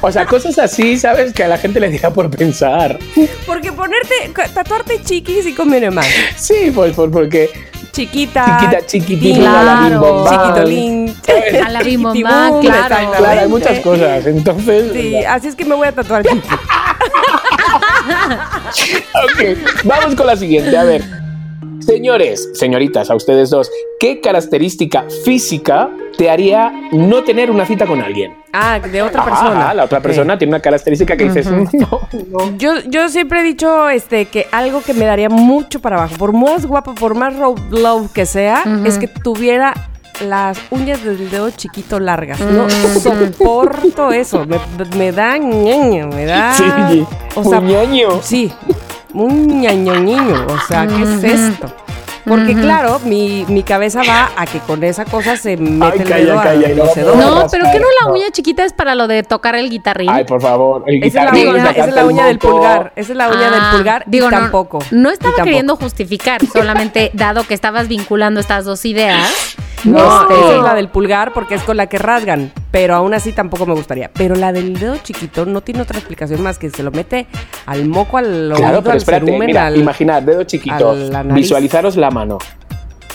O 0.00 0.10
sea, 0.12 0.26
cosas 0.26 0.58
así, 0.58 0.98
¿sabes? 0.98 1.32
Que 1.32 1.44
a 1.44 1.48
la 1.48 1.58
gente 1.58 1.80
le 1.80 1.88
diga 1.88 2.10
por 2.10 2.30
pensar. 2.30 2.98
Porque 3.46 3.72
ponerte, 3.72 4.32
tatuarte 4.52 5.00
chiqui 5.02 5.42
sí 5.42 5.52
conviene 5.54 5.90
más. 5.90 6.06
Sí, 6.36 6.72
pues, 6.74 6.94
pues 6.94 7.10
porque 7.12 7.50
Chiquita. 7.92 8.58
chiquita, 8.60 8.86
chiquitín, 8.86 9.36
Claro. 9.36 10.26
Chiquitolín. 10.28 11.14
A 11.64 11.68
la 11.70 11.82
bim 11.82 12.02
bom 12.02 12.12
Chiquitibum, 12.12 12.30
bam, 12.52 12.60
claro. 12.60 13.12
Claro, 13.16 13.40
hay 13.40 13.48
muchas 13.48 13.78
cosas. 13.80 14.26
Entonces, 14.26 14.92
Sí, 14.92 15.16
así 15.24 15.48
es 15.48 15.54
que 15.54 15.64
me 15.64 15.76
voy 15.76 15.86
a 15.86 15.92
tatuar 15.92 16.24
chiqui. 16.24 16.48
Ok, 19.24 19.58
vamos 19.84 20.14
con 20.14 20.26
la 20.26 20.36
siguiente. 20.36 20.76
A 20.76 20.84
ver, 20.84 21.02
señores, 21.80 22.50
señoritas, 22.54 23.10
a 23.10 23.14
ustedes 23.14 23.50
dos, 23.50 23.70
¿qué 24.00 24.20
característica 24.20 25.04
física 25.24 25.90
te 26.16 26.30
haría 26.30 26.72
no 26.92 27.22
tener 27.24 27.50
una 27.50 27.66
cita 27.66 27.86
con 27.86 28.00
alguien? 28.00 28.34
Ah, 28.52 28.78
de 28.78 29.02
otra 29.02 29.22
Ajá, 29.22 29.30
persona. 29.30 29.74
la 29.74 29.84
otra 29.84 30.00
persona 30.00 30.38
tiene 30.38 30.52
una 30.52 30.60
característica 30.60 31.16
que 31.16 31.24
dices, 31.24 31.46
"Mm, 31.50 31.64
no, 31.80 32.00
no. 32.30 32.56
Yo, 32.58 32.72
yo 32.88 33.08
siempre 33.08 33.40
he 33.40 33.42
dicho 33.42 33.88
este 33.88 34.26
que 34.26 34.46
algo 34.52 34.80
que 34.82 34.94
me 34.94 35.04
daría 35.04 35.28
mucho 35.28 35.80
para 35.80 35.96
abajo, 35.96 36.14
por 36.16 36.32
más 36.32 36.64
guapo, 36.66 36.94
por 36.94 37.14
más 37.16 37.36
road 37.36 37.58
love 37.70 38.12
que 38.12 38.26
sea, 38.26 38.62
es 38.84 38.98
que 38.98 39.08
tuviera 39.08 39.74
las 40.24 40.58
uñas 40.70 41.02
del 41.04 41.28
dedo 41.28 41.50
chiquito 41.50 41.98
largas. 41.98 42.38
No 42.40 42.68
soporto 42.70 44.12
eso. 44.12 44.44
Me, 44.46 44.58
me 44.96 45.10
da 45.10 45.36
ñaño, 45.38 46.06
me 46.08 46.24
da. 46.24 46.54
Sí, 46.54 47.04
o 47.34 47.42
sea, 47.42 47.60
ñaño. 47.60 48.22
Sí, 48.22 48.52
un 49.14 49.60
ñañoñiño. 49.60 50.46
O 50.48 50.58
sea, 50.66 50.86
¿qué 50.86 51.02
es 51.02 51.24
esto? 51.24 51.72
Porque 52.26 52.54
claro, 52.54 53.00
mi, 53.04 53.44
mi 53.48 53.62
cabeza 53.62 54.02
va 54.08 54.30
a 54.36 54.46
que 54.46 54.58
con 54.60 54.82
esa 54.82 55.04
cosa 55.04 55.36
se 55.36 55.56
mete 55.56 55.84
Ay, 55.84 55.98
el 56.20 56.26
dedo 56.26 56.36
calla, 56.42 56.68
no 56.68 56.84
no 57.42 57.46
pero 57.50 57.64
que 57.70 57.78
no 57.80 57.86
la 58.00 58.06
no. 58.08 58.12
uña 58.14 58.26
chiquita 58.32 58.64
es 58.64 58.72
para 58.72 58.94
lo 58.94 59.06
de 59.08 59.22
tocar 59.22 59.54
el 59.56 59.68
guitarrín. 59.70 60.08
Ay, 60.10 60.24
por 60.24 60.40
favor. 60.40 60.84
El 60.86 61.02
Esa 61.04 61.06
es 61.06 61.14
la 61.26 61.30
guitarrín, 61.32 61.48
uña, 61.54 61.62
esa 61.62 61.70
es 61.70 61.76
la 61.76 61.84
sacarte 61.84 62.04
uña 62.04 62.22
el 62.22 62.28
del 62.28 62.38
pulgar. 62.38 62.92
Esa 62.96 63.12
es 63.12 63.18
la 63.18 63.28
uña 63.28 63.50
del 63.50 63.60
Ah, 63.60 63.72
pulgar 63.76 64.04
digo, 64.06 64.26
y 64.28 64.30
no, 64.30 64.36
tampoco. 64.38 64.78
No 64.90 65.10
estaba 65.10 65.30
tampoco. 65.32 65.44
queriendo 65.44 65.76
justificar, 65.76 66.40
solamente 66.46 67.10
dado 67.14 67.44
que 67.44 67.54
estabas 67.54 67.88
vinculando 67.88 68.40
estas 68.40 68.64
dos 68.64 68.84
ideas. 68.84 69.56
No, 69.84 70.22
este, 70.22 70.34
esa 70.40 70.56
es 70.56 70.62
la 70.62 70.74
del 70.74 70.88
pulgar 70.88 71.34
porque 71.34 71.56
es 71.56 71.62
con 71.62 71.76
la 71.76 71.88
que 71.88 71.98
rasgan, 71.98 72.50
pero 72.70 72.94
aún 72.94 73.12
así 73.12 73.32
tampoco 73.32 73.66
me 73.66 73.74
gustaría. 73.74 74.10
Pero 74.14 74.34
la 74.34 74.50
del 74.50 74.78
dedo 74.78 74.96
chiquito 74.96 75.44
no 75.44 75.60
tiene 75.60 75.82
otra 75.82 75.98
explicación 75.98 76.42
más 76.42 76.58
que 76.58 76.70
se 76.70 76.82
lo 76.82 76.90
mete 76.90 77.26
al 77.66 77.84
moco, 77.84 78.16
al 78.16 78.44
oído, 78.50 78.56
Claro, 78.56 78.78
pero 78.80 78.92
al 78.92 78.96
espérate, 78.96 79.26
cerumen, 79.26 79.46
mira, 79.46 79.66
al- 79.66 79.76
imaginad, 79.76 80.22
dedo 80.22 80.42
chiquito, 80.44 80.94
la 80.94 81.22
visualizaros 81.22 81.96
la 81.96 82.10
mano. 82.14 82.38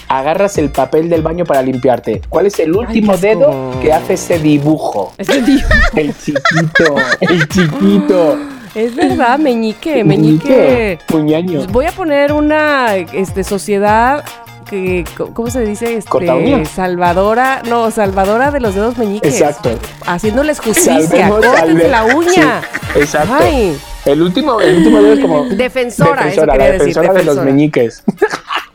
agarras 0.09 0.57
el 0.57 0.69
papel 0.69 1.07
del 1.09 1.21
baño 1.21 1.45
para 1.45 1.61
limpiarte. 1.61 2.21
¿Cuál 2.29 2.47
es 2.47 2.59
el 2.59 2.75
último 2.75 3.15
dedo 3.17 3.79
que 3.81 3.93
hace 3.93 4.13
ese 4.13 4.39
dibujo? 4.39 5.13
El 5.95 6.15
chiquito, 6.17 6.95
el 7.21 7.47
chiquito. 7.47 8.37
Es 8.75 8.95
verdad, 8.95 9.39
meñique, 9.39 10.03
meñique. 10.03 10.99
Puñaño. 11.07 11.65
Voy 11.67 11.85
a 11.85 11.91
poner 11.91 12.31
una 12.31 12.95
este, 12.95 13.43
sociedad 13.43 14.23
que, 14.69 15.03
¿cómo 15.33 15.49
se 15.49 15.61
dice? 15.61 15.95
Este, 15.95 16.65
salvadora, 16.65 17.63
no, 17.67 17.89
salvadora 17.89 18.51
de 18.51 18.59
los 18.59 18.75
dedos 18.75 18.97
meñiques. 18.97 19.33
Exacto. 19.41 19.71
Haciéndoles 20.05 20.59
justicia. 20.65 21.29
Córtense 21.29 21.87
la 21.87 22.05
uña. 22.05 22.61
Sí, 22.93 22.99
exacto. 22.99 23.33
Ay. 23.39 23.77
El 24.05 24.21
último, 24.21 24.61
el 24.61 24.77
último 24.77 25.01
dedo 25.01 25.13
es 25.13 25.19
como. 25.19 25.45
Defensora, 25.45 26.21
eso 26.29 26.41
defensora, 26.41 26.53
quería 26.53 26.67
la 26.67 26.71
decir, 26.73 26.87
defensora 26.87 27.13
de 27.13 27.23
los 27.25 27.43
meñiques. 27.43 28.03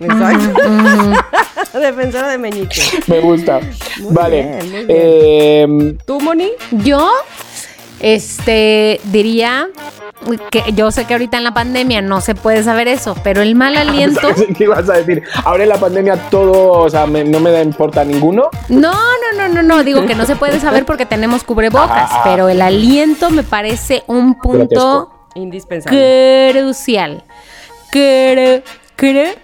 Exacto. 0.00 0.60
Defensora 1.78 2.28
de 2.28 2.38
meñique. 2.38 2.80
Me 3.06 3.20
gusta. 3.20 3.60
Muy 4.00 4.14
vale. 4.14 4.42
bien, 4.42 4.58
muy 4.70 4.84
bien. 4.84 4.86
Eh, 4.88 5.96
¿Tú, 6.06 6.20
Moni? 6.20 6.50
Yo, 6.70 7.10
este, 8.00 9.00
diría 9.04 9.68
que 10.50 10.62
yo 10.74 10.90
sé 10.90 11.04
que 11.04 11.14
ahorita 11.14 11.36
en 11.36 11.44
la 11.44 11.52
pandemia 11.52 12.00
no 12.00 12.20
se 12.20 12.34
puede 12.34 12.62
saber 12.62 12.88
eso, 12.88 13.16
pero 13.22 13.42
el 13.42 13.54
mal 13.54 13.76
aliento. 13.76 14.20
¿sabes 14.20 14.46
¿Qué 14.56 14.64
ibas 14.64 14.88
a 14.88 14.94
decir? 14.94 15.22
Ahora 15.44 15.64
en 15.64 15.68
la 15.68 15.78
pandemia 15.78 16.16
todo, 16.30 16.70
o 16.72 16.88
sea, 16.90 17.06
me- 17.06 17.24
no 17.24 17.40
me 17.40 17.50
da 17.50 17.60
importa 17.62 18.04
ninguno. 18.04 18.48
No, 18.68 18.92
no, 18.92 19.48
no, 19.48 19.48
no, 19.54 19.62
no, 19.62 19.82
digo 19.84 20.06
que 20.06 20.14
no 20.14 20.26
se 20.26 20.36
puede 20.36 20.60
saber 20.60 20.84
porque 20.84 21.06
tenemos 21.06 21.44
cubrebocas, 21.44 22.10
ajá. 22.10 22.20
pero 22.24 22.48
el 22.48 22.62
aliento 22.62 23.30
me 23.30 23.42
parece 23.42 24.02
un 24.06 24.34
punto 24.40 24.58
Grotesco. 24.68 25.28
Indispensable. 25.34 26.50
crucial. 26.52 27.24
Cru, 27.90 28.62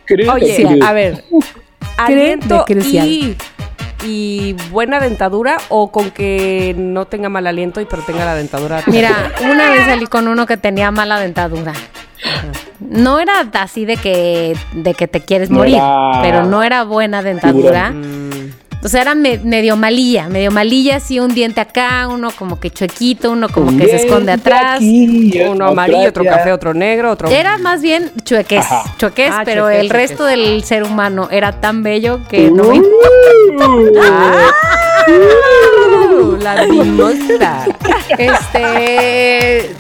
Creo 0.05 0.33
Oye, 0.33 0.79
a 0.83 0.93
ver. 0.93 1.25
Aliento 1.97 2.65
y, 2.69 3.37
y 4.05 4.55
buena 4.71 5.01
dentadura 5.01 5.59
o 5.69 5.93
con 5.93 6.11
que 6.11 6.75
no 6.79 7.07
tenga 7.07 7.29
mal 7.29 7.47
aliento 7.47 7.81
y 7.81 7.85
pero 7.85 8.03
tenga 8.03 8.25
la 8.25 8.35
dentadura. 8.35 8.83
Mira, 8.87 9.33
una 9.43 9.71
vez 9.71 9.85
salí 9.85 10.07
con 10.07 10.29
uno 10.29 10.47
que 10.47 10.57
tenía 10.57 10.91
mala 10.91 11.21
dentadura. 11.21 11.75
No 12.81 13.21
era 13.21 13.47
así 13.55 13.85
de 13.85 13.97
que, 13.97 14.57
de 14.73 14.95
que 14.95 15.09
te 15.09 15.21
quieres 15.21 15.51
No 15.51 15.59
morir, 15.59 15.77
era 15.77 16.21
pero 16.23 16.45
no 16.47 16.63
era 16.63 16.85
buena 16.85 17.23
dentadura. 17.23 17.91
Mm, 17.91 18.30
O 18.83 18.89
sea, 18.89 19.03
era 19.03 19.15
me- 19.15 19.39
medio 19.39 19.77
malilla, 19.77 20.29
medio 20.29 20.51
malilla, 20.51 20.97
así 20.97 21.21
un 21.21 21.35
diente 21.35 21.61
acá, 21.61 22.09
uno 22.09 22.31
como 22.31 22.59
que 22.59 22.71
chuequito, 22.71 23.31
uno 23.33 23.49
como 23.51 23.77
que 23.77 23.85
se 23.89 23.97
esconde 23.97 24.33
atrás. 24.33 24.77
aquí, 24.77 25.39
uno 25.49 25.67
amarillo, 25.67 26.09
otro 26.09 26.25
café, 26.25 26.51
otro 26.53 26.73
negro, 26.73 27.11
otro. 27.11 27.29
Era 27.29 27.59
más 27.59 27.83
bien 27.83 28.11
chuequés, 28.25 28.65
Ajá. 28.65 28.95
chuequés, 28.99 29.33
Ah, 29.33 29.43
pero 29.45 29.69
el 29.69 29.91
resto 29.91 30.25
del 30.25 30.65
ser 30.65 30.83
humano 30.85 31.29
era 31.31 31.53
tan 31.61 31.83
bello 31.83 32.21
que 32.29 32.51
no 32.51 32.65
me 32.65 32.81
Uh, 35.09 36.37
la 36.41 36.67
mimosa. 36.67 37.65
Este. 38.17 39.71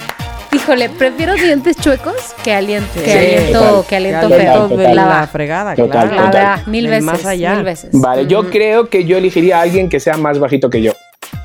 Híjole, 0.52 0.88
prefiero 0.88 1.34
dientes 1.34 1.76
chuecos 1.76 2.14
que 2.42 2.52
aliento, 2.52 2.88
que 3.02 3.12
aliento, 3.12 3.58
total. 3.60 3.84
que 3.88 3.96
aliento 3.96 4.28
Que 4.28 4.34
feo. 4.34 4.68
Total, 4.68 4.96
la 4.96 5.28
fregada, 5.30 5.74
Total, 5.76 6.08
claro. 6.10 6.14
La 6.16 6.22
verdad, 6.30 6.66
mil 6.66 6.88
veces, 6.88 7.04
más 7.04 7.24
allá. 7.24 7.54
mil 7.54 7.64
veces. 7.64 7.90
Vale, 7.92 8.26
yo 8.26 8.50
creo 8.50 8.88
que 8.88 9.04
yo 9.04 9.16
elegiría 9.16 9.58
a 9.58 9.62
alguien 9.62 9.88
que 9.88 10.00
sea 10.00 10.16
más 10.16 10.38
bajito 10.38 10.68
que 10.68 10.82
yo. 10.82 10.92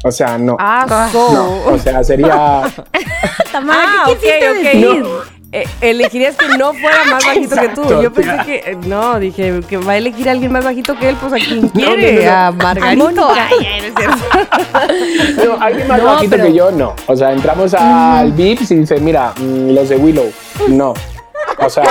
O 0.04 0.12
sea, 0.12 0.38
no. 0.38 0.58
Ah, 0.60 1.10
so. 1.12 1.32
No, 1.34 1.74
o 1.74 1.78
sea, 1.78 2.04
sería. 2.04 2.62
Tamara, 3.52 3.82
Ah, 3.84 4.04
¿qué 4.06 4.12
ok, 4.12 4.20
quisiste 4.20 4.50
ok. 4.50 4.58
decir? 4.58 5.06
Eh, 5.58 5.66
elegirías 5.80 6.36
que 6.36 6.58
no 6.58 6.74
fuera 6.74 7.06
más 7.10 7.26
bajito 7.26 7.56
que 7.56 7.68
tú. 7.70 8.02
Yo 8.02 8.12
pensé 8.12 8.32
tía. 8.34 8.44
que. 8.44 8.56
eh, 8.72 8.78
no, 8.88 9.18
dije 9.20 9.62
que 9.70 9.78
va 9.78 9.94
a 9.94 9.98
elegir 9.98 10.28
a 10.28 10.34
alguien 10.34 10.52
más 10.52 10.66
bajito 10.66 10.98
que 11.00 11.08
él, 11.10 11.16
pues 11.16 11.32
a 11.32 11.38
quien 11.38 11.62
no, 11.62 11.70
quiere. 11.72 12.26
no. 12.26 12.32
A 12.32 12.52
Margarito. 12.52 13.12
No. 13.16 13.34
No, 15.46 15.62
alguien 15.62 15.88
más 15.88 16.00
No, 16.00 16.06
bajito 16.06 16.30
pero- 16.32 16.44
que 16.46 16.54
yo, 16.54 16.72
no. 16.72 16.94
O 17.08 17.16
sea, 17.16 17.32
entramos 17.32 17.74
al 17.74 18.32
VIPs 18.34 18.72
y 18.72 18.76
dice, 18.76 19.00
mira, 19.00 19.34
mm, 19.38 19.72
los 19.74 19.90
de 19.90 19.96
Willow, 19.98 20.32
no. 20.68 20.94
O 21.58 21.70
sea, 21.70 21.84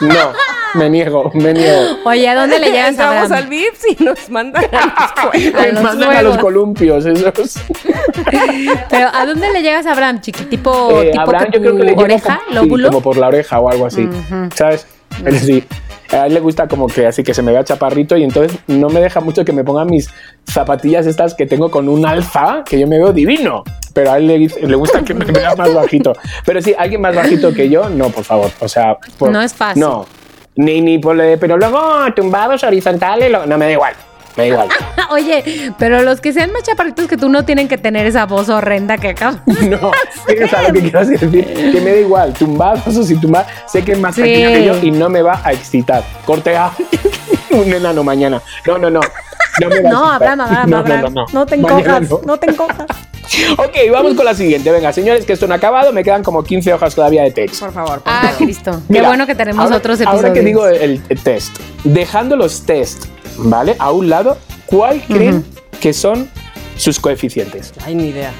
no. 0.00 0.32
Me 0.74 0.88
niego, 0.88 1.30
me 1.34 1.52
niego. 1.52 1.98
Oye, 2.04 2.28
¿a 2.28 2.34
dónde 2.36 2.60
le 2.60 2.66
llegas 2.70 2.86
a 2.86 2.88
Entramos 2.90 3.24
Abraham? 3.24 3.32
al 3.44 3.48
VIPs 3.48 3.86
y 4.00 4.04
nos 4.04 4.30
mandan 4.30 4.64
a 4.72 5.12
escuela. 5.16 5.58
A 5.62 5.66
los 5.72 5.82
mandan 5.82 6.16
a 6.16 6.22
los 6.22 6.38
columpios, 6.38 7.04
esos. 7.06 7.54
Pero 8.88 9.08
¿a 9.12 9.26
dónde 9.26 9.50
le 9.52 9.62
llegas 9.62 9.86
a 9.86 9.92
Abraham, 9.92 10.20
chiqui? 10.20 10.44
Tipo, 10.44 11.02
Eh, 11.02 11.10
tipo 11.10 11.22
Abraham, 11.22 11.50
que 11.50 11.58
yo 11.58 11.62
creo 11.62 11.76
que 11.76 11.82
le 11.84 11.92
oreja, 11.94 12.36
como, 12.38 12.48
sí, 12.48 12.54
lóbulo. 12.54 12.88
como 12.88 13.02
por 13.02 13.16
la 13.16 13.28
oreja 13.28 13.58
o 13.58 13.68
algo 13.68 13.86
así. 13.86 14.08
¿Sabes? 14.54 14.86
Pero 15.24 15.38
sí. 15.38 15.64
A 16.12 16.26
él 16.26 16.34
le 16.34 16.40
gusta 16.40 16.66
como 16.66 16.88
que 16.88 17.06
así 17.06 17.22
que 17.22 17.32
se 17.34 17.40
me 17.42 17.52
vea 17.52 17.62
chaparrito 17.62 18.16
y 18.16 18.24
entonces 18.24 18.58
no 18.66 18.88
me 18.88 19.00
deja 19.00 19.20
mucho 19.20 19.44
que 19.44 19.52
me 19.52 19.62
ponga 19.62 19.84
mis 19.84 20.10
zapatillas 20.44 21.06
estas 21.06 21.34
que 21.34 21.46
tengo 21.46 21.70
con 21.70 21.88
un 21.88 22.04
alza, 22.04 22.64
que 22.66 22.80
yo 22.80 22.88
me 22.88 22.98
veo 22.98 23.12
divino. 23.12 23.62
Pero 23.94 24.10
a 24.12 24.18
él 24.18 24.26
le, 24.26 24.38
le 24.38 24.76
gusta 24.76 25.02
que 25.02 25.14
me 25.14 25.24
vea 25.32 25.54
más 25.54 25.72
bajito. 25.72 26.12
Pero 26.44 26.60
sí, 26.60 26.74
alguien 26.76 27.00
más 27.00 27.14
bajito 27.14 27.52
que 27.54 27.68
yo, 27.68 27.88
no, 27.88 28.08
por 28.10 28.24
favor. 28.24 28.50
O 28.60 28.68
sea, 28.68 28.96
por- 29.18 29.30
No 29.30 29.40
es 29.40 29.54
fácil. 29.54 29.80
No. 29.82 30.06
Ni, 30.56 30.80
ni 30.80 30.98
por 30.98 31.16
pero 31.38 31.56
luego 31.56 31.80
tumbados 32.16 32.64
horizontales, 32.64 33.30
no 33.46 33.56
me 33.56 33.66
da 33.66 33.72
igual. 33.72 33.94
Me 34.36 34.44
da 34.44 34.48
igual. 34.48 34.68
Oye, 35.10 35.72
pero 35.78 36.02
los 36.02 36.20
que 36.20 36.32
sean 36.32 36.52
más 36.52 36.62
chaparritos 36.62 37.06
que 37.08 37.16
tú 37.16 37.28
no 37.28 37.44
tienen 37.44 37.68
que 37.68 37.78
tener 37.78 38.06
esa 38.06 38.26
voz 38.26 38.48
horrenda 38.48 38.96
que 38.98 39.08
acá. 39.08 39.42
No, 39.46 39.90
sea, 40.48 40.62
lo 40.68 40.72
que 40.72 40.80
quiero 40.80 41.04
decir, 41.04 41.30
que 41.72 41.80
me 41.80 41.90
da 41.92 41.96
igual, 41.98 42.32
tumbados 42.32 42.96
o 42.96 43.02
sin 43.02 43.20
tumbar, 43.20 43.46
sé 43.66 43.82
que 43.84 43.92
es 43.92 43.98
más 43.98 44.14
Sí. 44.14 44.22
pequeño 44.22 44.48
que 44.50 44.64
yo 44.64 44.76
y 44.82 44.90
no 44.90 45.08
me 45.08 45.22
va 45.22 45.40
a 45.44 45.52
excitar. 45.52 46.02
Corte 46.24 46.56
A, 46.56 46.70
un 47.50 47.72
enano 47.72 48.02
mañana. 48.04 48.40
No, 48.66 48.78
no, 48.78 48.88
no. 48.90 49.00
No, 49.60 49.68
me 49.68 49.80
va 49.82 49.88
a 49.88 49.92
No, 49.92 49.98
excitar. 49.98 50.14
Abraham, 50.14 50.40
Abraham, 50.40 50.70
No, 50.70 50.76
Abraham. 50.78 51.02
No, 51.02 51.10
no, 51.10 51.26
No 51.32 51.46
te 51.46 51.54
encojas, 51.56 52.10
no. 52.10 52.20
no 52.24 52.36
te 52.38 52.50
encojas. 52.50 52.86
Ok, 53.58 53.76
vamos 53.92 54.14
con 54.14 54.24
la 54.24 54.34
siguiente. 54.34 54.70
Venga, 54.72 54.92
señores, 54.92 55.24
que 55.24 55.32
esto 55.34 55.46
no 55.46 55.54
ha 55.54 55.56
acabado. 55.58 55.92
Me 55.92 56.02
quedan 56.02 56.22
como 56.22 56.42
15 56.42 56.72
hojas 56.72 56.94
todavía 56.94 57.22
de 57.22 57.30
text. 57.30 57.60
Por 57.60 57.72
favor, 57.72 58.00
por 58.00 58.12
Ah, 58.12 58.22
favor. 58.22 58.36
Cristo. 58.38 58.70
Qué 58.86 58.92
Mira, 58.94 59.08
bueno 59.08 59.26
que 59.26 59.34
tenemos 59.34 59.62
ahora- 59.64 59.76
otros 59.76 60.00
episodios. 60.00 60.22
Ahora 60.24 60.32
que 60.34 60.40
digo 60.40 60.66
el, 60.66 61.00
el 61.08 61.20
test, 61.22 61.56
dejando 61.84 62.36
los 62.36 62.64
test, 62.64 63.04
¿vale? 63.44 63.76
A 63.78 63.90
un 63.92 64.08
lado, 64.08 64.38
¿cuál 64.66 65.02
creen 65.06 65.44
que 65.80 65.92
son 65.92 66.28
sus 66.76 66.98
coeficientes? 66.98 67.72
Ay, 67.84 67.94
ni 67.94 68.08
idea. 68.08 68.32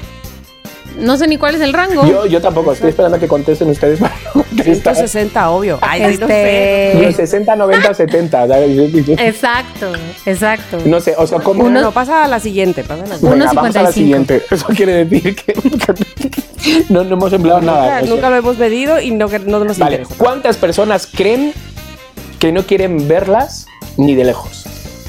No 0.97 1.15
sé 1.15 1.25
ni 1.27 1.37
cuál 1.37 1.55
es 1.55 1.61
el 1.61 1.71
rango. 1.71 2.05
Yo, 2.05 2.25
yo 2.25 2.41
tampoco, 2.41 2.73
estoy 2.73 2.89
esperando 2.89 3.15
a 3.15 3.19
que 3.19 3.27
contesten 3.27 3.69
ustedes 3.69 3.99
para 4.01 4.13
contestar. 4.33 4.93
160, 4.95 5.49
obvio. 5.49 5.79
Ay, 5.81 6.13
sí, 6.15 6.17
no 6.19 6.27
sé. 6.27 6.91
Yo, 6.95 7.01
este. 7.07 7.27
60, 7.27 7.55
90, 7.55 7.93
70. 7.93 8.47
¿sabes? 8.47 8.93
Exacto, 9.19 9.93
exacto. 10.25 10.79
No 10.85 10.99
sé, 10.99 11.15
o 11.17 11.25
sea, 11.25 11.39
como. 11.39 11.63
Uno, 11.63 11.79
no, 11.81 11.91
pasa 11.93 12.25
a 12.25 12.27
la 12.27 12.41
siguiente. 12.41 12.83
Pasa 12.83 13.03
a 13.05 13.07
la 13.07 13.15
Uno- 13.15 13.19
siguiente. 13.19 13.39
Venga, 13.39 13.53
vamos 13.53 13.75
a 13.77 13.81
la 13.83 13.89
1.55. 13.89 13.93
siguiente. 13.93 14.43
Eso 14.51 14.65
quiere 14.75 15.05
decir 15.05 15.35
que 15.35 15.53
no, 16.89 17.05
no 17.05 17.13
hemos 17.15 17.31
empleado 17.31 17.61
nada. 17.61 18.01
Nunca, 18.01 18.29
lo 18.29 18.35
hemos 18.35 18.57
medido 18.57 18.99
y 18.99 19.11
no, 19.11 19.27
no 19.45 19.63
nos 19.63 19.77
Vale, 19.77 19.95
interesa. 19.95 20.15
¿cuántas 20.17 20.57
personas 20.57 21.07
creen 21.07 21.53
que 22.39 22.51
no 22.51 22.63
quieren 22.63 23.07
verlas 23.07 23.65
ni 23.95 24.13
de 24.15 24.25
lejos? 24.25 24.60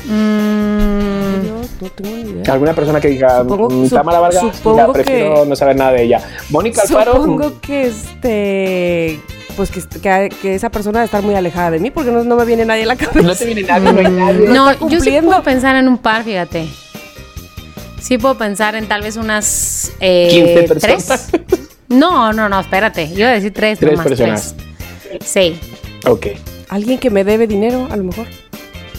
Mm, 0.04 1.46
Yo 1.46 1.60
no 1.80 1.88
tengo 1.90 2.16
ni 2.16 2.22
idea. 2.30 2.52
¿Alguna 2.52 2.74
persona 2.74 3.00
que 3.00 3.08
diga 3.08 3.40
Supongo- 3.40 3.70
"Mm, 3.70 3.88
Tamara 3.88 4.20
Vargas? 4.20 4.56
supongo 4.56 4.76
mira, 4.76 4.92
prefiero 4.92 5.42
que- 5.44 5.48
no 5.48 5.56
saber 5.56 5.76
nada 5.76 5.92
de 5.92 6.02
ella. 6.04 6.20
Mónica 6.50 6.82
Alfaro. 6.82 7.14
Supongo 7.14 7.60
que 7.60 7.86
este. 7.86 9.20
Pues 9.56 9.70
que, 9.70 9.82
que, 10.00 10.28
que 10.40 10.54
esa 10.54 10.70
persona 10.70 11.00
debe 11.00 11.04
estar 11.06 11.22
muy 11.22 11.34
alejada 11.34 11.70
de 11.72 11.78
mí 11.78 11.90
porque 11.90 12.10
no, 12.10 12.24
no 12.24 12.36
me 12.36 12.44
viene 12.46 12.64
nadie 12.64 12.84
a 12.84 12.86
la 12.86 12.96
cabeza. 12.96 13.20
No 13.20 13.34
te 13.34 13.44
viene 13.44 13.62
nadie, 13.62 13.92
no 13.92 13.98
hay 14.00 14.10
nadie. 14.10 14.48
no, 14.48 14.88
yo 14.88 15.00
sí 15.00 15.10
puedo 15.22 15.42
pensar 15.42 15.76
en 15.76 15.88
un 15.88 15.98
par, 15.98 16.24
fíjate. 16.24 16.68
Sí 18.00 18.16
puedo 18.18 18.36
pensar 18.36 18.74
en 18.74 18.86
tal 18.88 19.02
vez 19.02 19.16
unas 19.16 19.92
eh, 20.00 20.28
15 20.30 20.62
personas. 20.68 21.28
tres. 21.30 21.50
No, 21.88 22.32
no, 22.32 22.48
no, 22.48 22.58
espérate. 22.58 23.10
Yo 23.10 23.18
iba 23.18 23.28
a 23.28 23.32
decir 23.32 23.52
tres, 23.52 23.78
Tres 23.78 23.92
nomás, 23.92 24.06
personas. 24.06 24.54
tres. 25.18 25.20
Sí. 25.26 25.60
Ok, 26.08 26.28
Alguien 26.70 26.98
que 26.98 27.10
me 27.10 27.22
debe 27.22 27.46
dinero, 27.46 27.86
a 27.90 27.96
lo 27.98 28.04
mejor. 28.04 28.26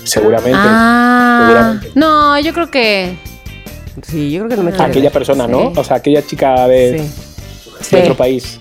Seguramente. 0.04 0.58
Ah, 0.62 1.46
seguramente. 1.48 1.92
no, 1.96 2.40
yo 2.40 2.54
creo 2.54 2.70
que 2.72 3.18
Sí, 4.08 4.32
yo 4.32 4.40
creo 4.40 4.50
que 4.50 4.56
no 4.58 4.64
me 4.64 4.72
quiere. 4.72 4.86
Aquella 4.86 5.12
persona, 5.12 5.48
¿no? 5.48 5.72
Sí. 5.74 5.80
O 5.80 5.84
sea, 5.84 5.98
aquella 5.98 6.26
chica 6.26 6.68
de, 6.68 7.00
Sí, 7.00 7.06
de 7.78 7.84
Sí. 7.84 7.96
otro 7.98 8.16
país. 8.18 8.60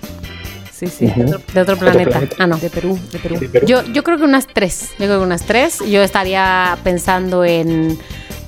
sí, 0.73 0.87
sí. 0.89 1.07
Ujú. 1.07 1.37
de 1.55 1.61
otro 1.61 1.77
planeta. 1.79 2.11
planeta. 2.11 2.37
Ah, 2.39 2.47
no. 2.47 2.57
De 2.59 2.69
Perú, 2.69 2.99
de 3.13 3.19
Perú. 3.19 3.39
De 3.41 3.49
Perú. 3.49 3.67
Yo, 3.67 3.83
yo 3.93 4.03
creo 4.05 4.19
que 4.19 4.25
unas 4.25 4.47
tres. 4.47 4.91
Yo 4.99 5.07
creo 5.07 5.19
que 5.21 5.25
unas 5.25 5.43
tres. 5.43 5.79
Yo 5.89 6.03
estaría 6.03 6.77
pensando 6.85 7.45
en 7.45 7.99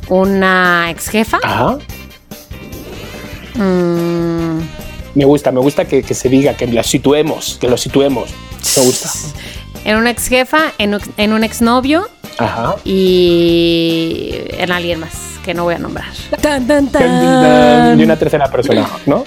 una 0.09 0.91
ex 0.91 1.09
jefa. 1.09 1.39
Ajá. 1.43 1.79
Mm, 3.55 4.59
Me 5.15 5.25
gusta, 5.25 5.53
me 5.53 5.61
gusta 5.61 5.85
que, 5.85 6.03
que 6.03 6.13
se 6.15 6.29
diga, 6.29 6.55
que 6.55 6.67
los 6.67 6.87
situemos, 6.87 7.57
que 7.61 7.69
los 7.69 7.81
situemos. 7.81 8.31
Me 8.77 8.83
gusta. 8.85 9.09
En 9.85 9.97
una 9.97 10.11
ex 10.11 10.29
jefa, 10.29 10.73
en, 10.79 10.95
un- 10.95 11.01
en 11.17 11.33
un 11.33 11.45
exnovio 11.45 12.09
Ajá. 12.39 12.77
y 12.85 14.31
en 14.59 14.73
alguien 14.73 15.01
más 15.01 15.13
que 15.45 15.53
no 15.55 15.65
voy 15.65 15.75
a 15.75 15.79
nombrar. 15.79 16.07
Tan, 16.41 16.67
tan, 16.91 18.01
Y 18.01 18.03
una 18.03 18.17
tercera 18.17 18.51
persona, 18.51 18.89
¿no? 19.07 19.25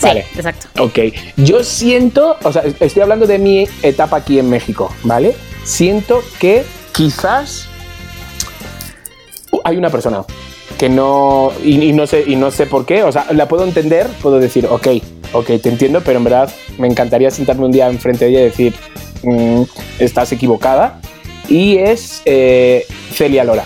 Sí, 0.00 0.06
Vale. 0.06 0.26
exacto. 0.36 0.68
Ok. 0.82 0.98
Yo 1.36 1.62
siento, 1.64 2.36
o 2.42 2.52
sea, 2.52 2.62
estoy 2.80 3.02
hablando 3.02 3.26
de 3.26 3.38
mi 3.38 3.66
etapa 3.82 4.16
aquí 4.18 4.38
en 4.38 4.48
México, 4.48 4.94
¿vale? 5.02 5.36
Siento 5.64 6.22
que 6.38 6.64
quizás 6.92 7.66
hay 9.64 9.76
una 9.76 9.90
persona 9.90 10.22
que 10.78 10.88
no 10.88 11.50
y, 11.64 11.82
y 11.88 11.92
no 11.92 12.06
sé 12.06 12.24
y 12.26 12.36
no 12.36 12.50
sé 12.50 12.66
por 12.66 12.86
qué, 12.86 13.02
o 13.02 13.10
sea, 13.10 13.26
la 13.32 13.48
puedo 13.48 13.64
entender, 13.64 14.06
puedo 14.22 14.38
decir, 14.38 14.66
ok, 14.70 14.86
ok, 15.32 15.46
te 15.60 15.68
entiendo, 15.68 16.00
pero 16.02 16.18
en 16.18 16.24
verdad 16.24 16.50
me 16.78 16.86
encantaría 16.86 17.30
sentarme 17.30 17.64
un 17.66 17.72
día 17.72 17.88
enfrente 17.88 18.26
de 18.26 18.30
ella 18.30 18.40
y 18.40 18.44
decir, 18.44 18.74
"Mm, 19.22 19.62
estás 19.98 20.32
equivocada. 20.32 21.00
Y 21.48 21.76
es 21.78 22.22
eh, 22.26 22.84
Celia 23.12 23.44
Lora. 23.44 23.64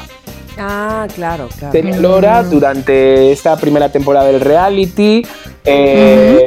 Ah, 0.59 1.09
claro, 1.15 1.49
claro. 1.59 1.73
Celia 1.73 1.97
Lora 1.97 2.43
durante 2.45 3.33
esta 3.33 3.57
primera 3.57 3.91
temporada 3.91 4.27
del 4.27 4.41
reality. 4.41 5.25
eh. 5.65 6.47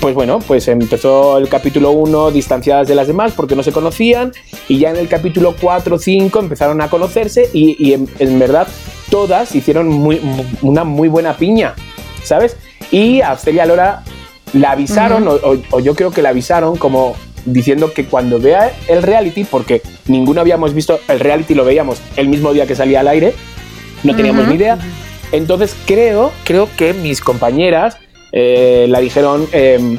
Pues 0.00 0.14
bueno, 0.14 0.38
pues 0.38 0.66
empezó 0.68 1.36
el 1.36 1.50
capítulo 1.50 1.90
1 1.90 2.30
distanciadas 2.30 2.88
de 2.88 2.94
las 2.94 3.06
demás 3.06 3.32
porque 3.36 3.54
no 3.54 3.62
se 3.62 3.70
conocían 3.70 4.32
y 4.66 4.78
ya 4.78 4.88
en 4.88 4.96
el 4.96 5.08
capítulo 5.08 5.54
4 5.60 5.96
o 5.96 5.98
5 5.98 6.38
empezaron 6.38 6.80
a 6.80 6.88
conocerse 6.88 7.50
y, 7.52 7.76
y 7.78 7.92
en, 7.92 8.08
en 8.18 8.38
verdad 8.38 8.66
todas 9.10 9.54
hicieron 9.54 9.88
muy, 9.88 10.18
una 10.62 10.84
muy 10.84 11.08
buena 11.08 11.36
piña, 11.36 11.74
¿sabes? 12.24 12.56
Y 12.90 13.20
a 13.20 13.36
Celia 13.36 13.66
Lora 13.66 14.02
la 14.54 14.70
avisaron, 14.70 15.28
o, 15.28 15.32
o- 15.32 15.58
o 15.70 15.80
yo 15.80 15.94
creo 15.94 16.10
que 16.12 16.22
la 16.22 16.30
avisaron 16.30 16.76
como 16.78 17.14
diciendo 17.52 17.92
que 17.92 18.04
cuando 18.04 18.38
vea 18.38 18.72
el 18.88 19.02
reality, 19.02 19.44
porque 19.44 19.82
ninguno 20.06 20.40
habíamos 20.40 20.74
visto 20.74 21.00
el 21.08 21.20
reality, 21.20 21.54
lo 21.54 21.64
veíamos 21.64 22.00
el 22.16 22.28
mismo 22.28 22.52
día 22.52 22.66
que 22.66 22.74
salía 22.74 23.00
al 23.00 23.08
aire, 23.08 23.34
no 24.02 24.16
teníamos 24.16 24.46
ni 24.48 24.54
idea. 24.54 24.78
Entonces 25.32 25.76
creo, 25.86 26.32
creo 26.44 26.68
que 26.76 26.92
mis 26.92 27.20
compañeras 27.20 27.98
eh, 28.32 28.86
la 28.88 29.00
dijeron, 29.00 29.46
eh, 29.52 29.98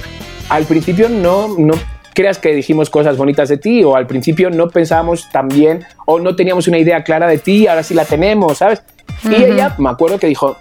al 0.49 0.66
principio 0.66 1.10
no, 1.10 1.56
no 1.58 1.74
creas 2.14 2.38
que 2.38 2.54
dijimos 2.54 2.89
cosas 2.89 3.18
bonitas 3.18 3.49
de 3.49 3.58
ti, 3.58 3.84
o 3.84 3.95
al 3.95 4.08
principio 4.08 4.49
no 4.49 4.70
pensábamos 4.70 5.30
tan 5.32 5.47
bien, 5.47 5.86
o 6.06 6.20
no 6.20 6.36
teníamos 6.36 6.68
una 6.68 6.78
idea 6.78 7.04
clara 7.04 7.28
de 7.28 7.38
ti, 7.38 7.68
ahora 7.68 7.84
sí 7.84 7.93
la 7.93 8.06
tenemos, 8.06 8.58
¿sabes? 8.58 8.82
Y 9.24 9.28
Ujú. 9.28 9.43
ella, 9.43 9.76
me 9.78 9.89
acuerdo 9.89 10.18
que 10.18 10.28
dijo, 10.28 10.58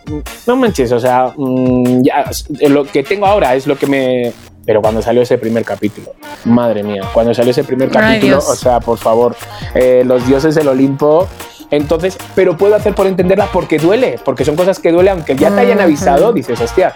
no 0.47 0.57
manches, 0.57 0.93
o 0.93 1.01
sea, 1.01 1.33
mm, 1.37 2.03
ya, 2.03 2.31
lo 2.69 2.85
que 2.85 3.03
tengo 3.03 3.27
ahora 3.27 3.55
es 3.55 3.67
lo 3.67 3.77
que 3.77 3.87
me... 3.87 4.33
Pero 4.71 4.83
cuando 4.83 5.03
salió 5.03 5.23
ese 5.23 5.37
primer 5.37 5.65
capítulo, 5.65 6.13
madre 6.45 6.85
mía, 6.85 7.03
cuando 7.13 7.35
salió 7.35 7.51
ese 7.51 7.65
primer 7.65 7.91
capítulo, 7.91 8.39
o 8.39 8.55
sea, 8.55 8.79
por 8.79 8.99
favor, 8.99 9.35
eh, 9.75 10.05
los 10.07 10.25
dioses 10.29 10.55
del 10.55 10.69
Olimpo, 10.69 11.27
entonces, 11.73 12.17
pero 12.37 12.57
puedo 12.57 12.77
hacer 12.77 12.95
por 12.95 13.09
entenderla 13.09 13.49
porque 13.53 13.79
duele, 13.79 14.21
porque 14.25 14.45
son 14.45 14.55
cosas 14.55 14.79
que 14.79 14.93
duele, 14.93 15.11
aunque 15.11 15.35
ya 15.35 15.51
te 15.51 15.59
hayan 15.63 15.81
avisado, 15.81 16.33
dices, 16.33 16.61
hostia, 16.61 16.95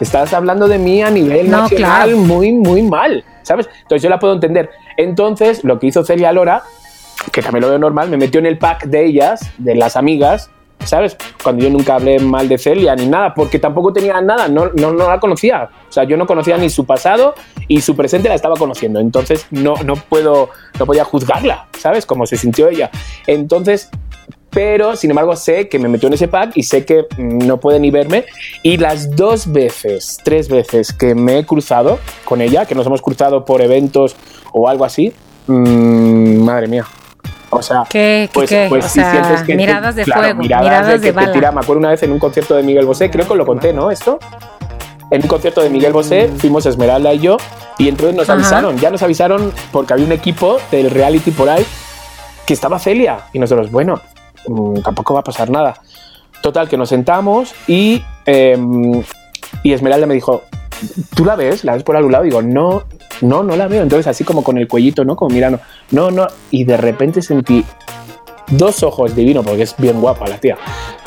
estás 0.00 0.32
hablando 0.32 0.66
de 0.66 0.78
mí 0.78 1.02
a 1.02 1.10
nivel 1.10 1.50
No, 1.50 1.58
nacional 1.58 2.08
claro. 2.08 2.16
muy, 2.16 2.52
muy 2.52 2.80
mal, 2.84 3.22
¿sabes? 3.42 3.68
Entonces 3.82 4.02
yo 4.02 4.08
la 4.08 4.18
puedo 4.18 4.32
entender. 4.32 4.70
Entonces, 4.96 5.62
lo 5.62 5.78
que 5.78 5.88
hizo 5.88 6.02
Celia 6.02 6.32
Lora, 6.32 6.62
que 7.32 7.42
también 7.42 7.60
lo 7.60 7.68
veo 7.68 7.78
normal, 7.78 8.08
me 8.08 8.16
metió 8.16 8.40
en 8.40 8.46
el 8.46 8.56
pack 8.56 8.84
de 8.86 9.04
ellas, 9.04 9.42
de 9.58 9.74
las 9.74 9.94
amigas, 9.96 10.48
¿sabes? 10.84 11.16
Cuando 11.42 11.64
yo 11.64 11.70
nunca 11.70 11.96
hablé 11.96 12.18
mal 12.18 12.48
de 12.48 12.58
Celia 12.58 12.94
ni 12.94 13.06
nada, 13.06 13.34
porque 13.34 13.58
tampoco 13.58 13.92
tenía 13.92 14.20
nada, 14.20 14.48
no, 14.48 14.66
la 14.66 15.20
conocía. 15.20 15.68
O 15.88 15.92
sea, 15.92 16.04
yo 16.04 16.16
no 16.16 16.26
conocía 16.26 16.56
ni 16.56 16.70
su 16.70 16.84
pasado 16.84 17.34
y 17.68 17.80
su 17.80 17.96
presente 17.96 18.28
la 18.28 18.34
estaba 18.34 18.56
conociendo. 18.56 19.00
Entonces 19.00 19.46
no, 19.50 19.74
no 19.84 19.94
puedo, 19.96 20.50
no 20.78 20.86
podía 20.86 21.04
juzgarla, 21.04 21.68
¿sabes? 21.78 22.06
Cómo 22.06 22.26
se 22.26 22.36
sintió 22.36 22.68
ella. 22.68 22.90
Entonces, 23.26 23.90
pero 24.50 24.96
sin 24.96 25.10
embargo 25.10 25.36
sé 25.36 25.68
que 25.68 25.78
me 25.78 25.88
metió 25.88 26.08
en 26.08 26.14
ese 26.14 26.28
pack 26.28 26.52
y 26.56 26.64
sé 26.64 26.84
que 26.84 27.06
mm, 27.16 27.46
no 27.46 27.58
puede 27.58 27.78
ni 27.80 27.90
verme. 27.90 28.24
Y 28.62 28.76
las 28.76 29.14
dos 29.14 29.50
veces, 29.50 30.18
tres 30.24 30.48
veces 30.48 30.92
que 30.92 31.14
me 31.14 31.38
he 31.38 31.46
cruzado 31.46 31.98
con 32.24 32.40
ella, 32.40 32.66
que 32.66 32.74
nos 32.74 32.86
hemos 32.86 33.00
cruzado 33.00 33.44
por 33.44 33.62
eventos 33.62 34.16
o 34.52 34.68
algo 34.68 34.84
así, 34.84 35.12
mm, 35.46 36.38
madre 36.42 36.66
mía. 36.66 36.86
O 37.52 37.62
sea, 37.62 37.84
¿Qué, 37.88 38.30
pues, 38.32 38.48
qué? 38.48 38.66
pues 38.68 38.84
o 38.84 38.88
sea, 38.88 39.10
sientes 39.10 39.40
que 39.42 39.46
te- 39.52 39.56
miradas 39.56 39.96
de 39.96 40.04
claro, 40.04 40.20
fuego, 40.22 40.38
miradas, 40.40 40.64
miradas, 40.64 40.86
de, 40.86 40.92
de, 41.12 41.12
que 41.14 41.26
te 41.26 41.32
tira. 41.32 41.50
Me 41.52 41.60
acuerdo 41.60 41.80
una 41.80 41.90
vez 41.90 42.02
en 42.04 42.12
un 42.12 42.18
concierto 42.20 42.54
de 42.54 42.62
Miguel 42.62 42.86
Bosé, 42.86 43.10
creo 43.10 43.26
que 43.26 43.34
lo 43.34 43.44
conté, 43.44 43.72
¿no? 43.72 43.90
Esto. 43.90 44.18
En 45.10 45.22
un 45.22 45.28
concierto 45.28 45.60
de 45.60 45.70
Miguel 45.70 45.92
Bosé 45.92 46.30
fuimos 46.38 46.64
Esmeralda 46.66 47.12
y 47.12 47.18
yo 47.18 47.36
y 47.78 47.88
entonces 47.88 48.14
nos 48.14 48.28
Ajá. 48.30 48.38
avisaron, 48.38 48.78
ya 48.78 48.90
nos 48.90 49.02
avisaron 49.02 49.52
porque 49.72 49.92
había 49.94 50.06
un 50.06 50.12
equipo 50.12 50.58
del 50.70 50.88
reality 50.90 51.32
por 51.32 51.48
ahí 51.48 51.66
que 52.46 52.54
estaba 52.54 52.78
Celia 52.78 53.22
y 53.32 53.40
nosotros, 53.40 53.72
bueno, 53.72 54.00
mm, 54.46 54.82
tampoco 54.82 55.14
va 55.14 55.20
a 55.20 55.24
pasar 55.24 55.50
nada. 55.50 55.74
Total, 56.42 56.68
que 56.68 56.76
nos 56.76 56.88
sentamos 56.90 57.52
y, 57.66 58.04
em, 58.24 59.02
y 59.64 59.72
Esmeralda 59.72 60.06
me 60.06 60.14
dijo, 60.14 60.44
¿tú 61.16 61.24
la 61.24 61.34
ves? 61.34 61.64
¿La 61.64 61.72
ves 61.74 61.82
por 61.82 61.96
algún 61.96 62.12
lado? 62.12 62.22
Digo, 62.24 62.40
no, 62.40 62.84
no, 63.22 63.42
no 63.42 63.56
la 63.56 63.68
veo. 63.68 63.82
Entonces 63.82 64.06
así 64.06 64.24
como 64.24 64.42
con 64.42 64.58
el 64.58 64.68
cuellito, 64.68 65.04
¿no? 65.04 65.16
Como 65.16 65.34
mirando, 65.34 65.60
no, 65.90 66.10
no. 66.10 66.26
Y 66.50 66.64
de 66.64 66.76
repente 66.76 67.22
sentí 67.22 67.64
dos 68.48 68.82
ojos 68.82 69.14
divinos, 69.14 69.44
porque 69.46 69.62
es 69.62 69.74
bien 69.78 70.00
guapa 70.00 70.26
la 70.26 70.38
tía, 70.38 70.56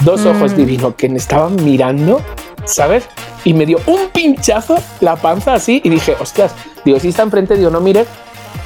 dos 0.04 0.22
Mm. 0.22 0.28
ojos 0.28 0.56
divinos 0.56 0.96
que 0.96 1.10
me 1.10 1.18
estaban 1.18 1.56
mirando, 1.64 2.22
¿sabes? 2.66 3.06
Y 3.44 3.54
me 3.54 3.66
dio 3.66 3.80
un 3.88 4.08
pinchazo 4.14 4.78
la 5.02 5.16
panza 5.18 5.54
así 5.56 5.82
y 5.84 5.90
dije, 5.90 6.16
hostias, 6.20 6.54
digo, 6.86 7.00
si 7.00 7.10
está 7.10 7.24
enfrente, 7.24 7.58
digo, 7.58 7.70
no 7.70 7.82
mire. 7.82 8.06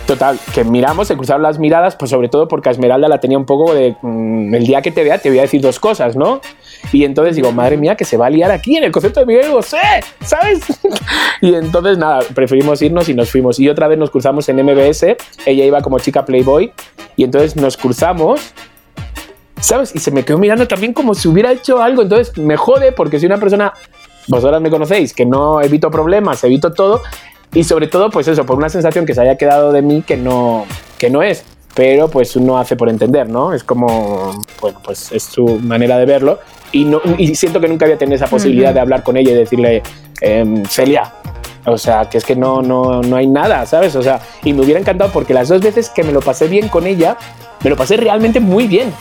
Total, 0.07 0.39
que 0.53 0.63
miramos, 0.63 1.09
se 1.09 1.17
cruzaron 1.17 1.43
las 1.43 1.59
miradas, 1.59 1.97
pues 1.97 2.11
sobre 2.11 2.29
todo 2.29 2.47
porque 2.47 2.69
a 2.69 2.71
Esmeralda 2.71 3.09
la 3.09 3.19
tenía 3.19 3.37
un 3.37 3.45
poco 3.45 3.73
de, 3.73 3.97
mm, 4.01 4.55
el 4.55 4.65
día 4.65 4.81
que 4.81 4.89
te 4.89 5.03
vea 5.03 5.17
te 5.17 5.29
voy 5.29 5.39
a 5.39 5.41
decir 5.41 5.59
dos 5.59 5.81
cosas, 5.81 6.15
¿no? 6.15 6.39
Y 6.93 7.03
entonces 7.03 7.35
digo, 7.35 7.51
madre 7.51 7.75
mía, 7.75 7.95
que 7.95 8.05
se 8.05 8.15
va 8.15 8.27
a 8.27 8.29
liar 8.29 8.49
aquí 8.49 8.77
en 8.77 8.85
el 8.85 8.91
concierto 8.93 9.19
de 9.19 9.25
Miguel 9.25 9.51
Bosé, 9.51 9.77
¿sabes? 10.21 10.61
y 11.41 11.53
entonces 11.53 11.97
nada, 11.97 12.21
preferimos 12.33 12.81
irnos 12.81 13.09
y 13.09 13.13
nos 13.13 13.29
fuimos. 13.29 13.59
Y 13.59 13.67
otra 13.67 13.89
vez 13.89 13.97
nos 13.97 14.09
cruzamos 14.09 14.47
en 14.47 14.63
MBS, 14.63 15.03
ella 15.45 15.65
iba 15.65 15.81
como 15.81 15.99
chica 15.99 16.23
Playboy, 16.23 16.71
y 17.17 17.25
entonces 17.25 17.57
nos 17.57 17.75
cruzamos 17.75 18.53
¿sabes? 19.59 19.93
Y 19.95 19.99
se 19.99 20.11
me 20.11 20.23
quedó 20.23 20.37
mirando 20.37 20.67
también 20.67 20.93
como 20.93 21.13
si 21.13 21.27
hubiera 21.27 21.51
hecho 21.51 21.81
algo. 21.81 22.01
Entonces 22.01 22.37
me 22.37 22.57
jode 22.57 22.91
porque 22.91 23.19
soy 23.19 23.27
una 23.27 23.37
persona, 23.37 23.73
vosotras 24.27 24.61
me 24.61 24.69
conocéis, 24.69 25.13
que 25.13 25.25
no 25.25 25.61
evito 25.61 25.91
problemas, 25.91 26.43
evito 26.43 26.71
todo. 26.73 27.01
Y 27.53 27.63
sobre 27.63 27.87
todo, 27.87 28.09
pues 28.09 28.27
eso, 28.27 28.45
por 28.45 28.57
una 28.57 28.69
sensación 28.69 29.05
que 29.05 29.13
se 29.13 29.21
haya 29.21 29.37
quedado 29.37 29.71
de 29.71 29.81
mí 29.81 30.01
que 30.01 30.17
no, 30.17 30.65
que 30.97 31.09
no 31.09 31.23
es. 31.23 31.43
Pero 31.73 32.07
pues 32.09 32.35
uno 32.35 32.57
hace 32.57 32.75
por 32.75 32.89
entender, 32.89 33.29
¿no? 33.29 33.53
Es 33.53 33.63
como, 33.63 34.43
bueno, 34.61 34.79
pues 34.83 35.11
es 35.11 35.23
su 35.23 35.45
manera 35.61 35.97
de 35.97 36.05
verlo. 36.05 36.39
Y, 36.71 36.85
no, 36.85 36.99
y 37.17 37.35
siento 37.35 37.59
que 37.61 37.67
nunca 37.67 37.85
había 37.85 37.97
tenido 37.97 38.15
esa 38.15 38.27
posibilidad 38.27 38.69
Ujú. 38.69 38.75
de 38.75 38.79
hablar 38.81 39.03
con 39.03 39.15
ella 39.15 39.31
y 39.31 39.35
decirle, 39.35 39.83
em, 40.21 40.65
Celia, 40.65 41.13
o 41.65 41.77
sea, 41.77 42.09
que 42.09 42.17
es 42.17 42.25
que 42.25 42.35
no, 42.35 42.61
no, 42.61 43.01
no 43.01 43.15
hay 43.15 43.27
nada, 43.27 43.65
¿sabes? 43.65 43.95
O 43.95 44.01
sea, 44.01 44.21
y 44.43 44.53
me 44.53 44.63
hubiera 44.63 44.79
encantado 44.79 45.11
porque 45.11 45.33
las 45.33 45.49
dos 45.49 45.61
veces 45.61 45.89
que 45.89 46.03
me 46.03 46.11
lo 46.11 46.21
pasé 46.21 46.47
bien 46.47 46.67
con 46.67 46.87
ella, 46.87 47.17
me 47.63 47.69
lo 47.69 47.75
pasé 47.75 47.97
realmente 47.97 48.39
muy 48.39 48.67
bien. 48.67 48.91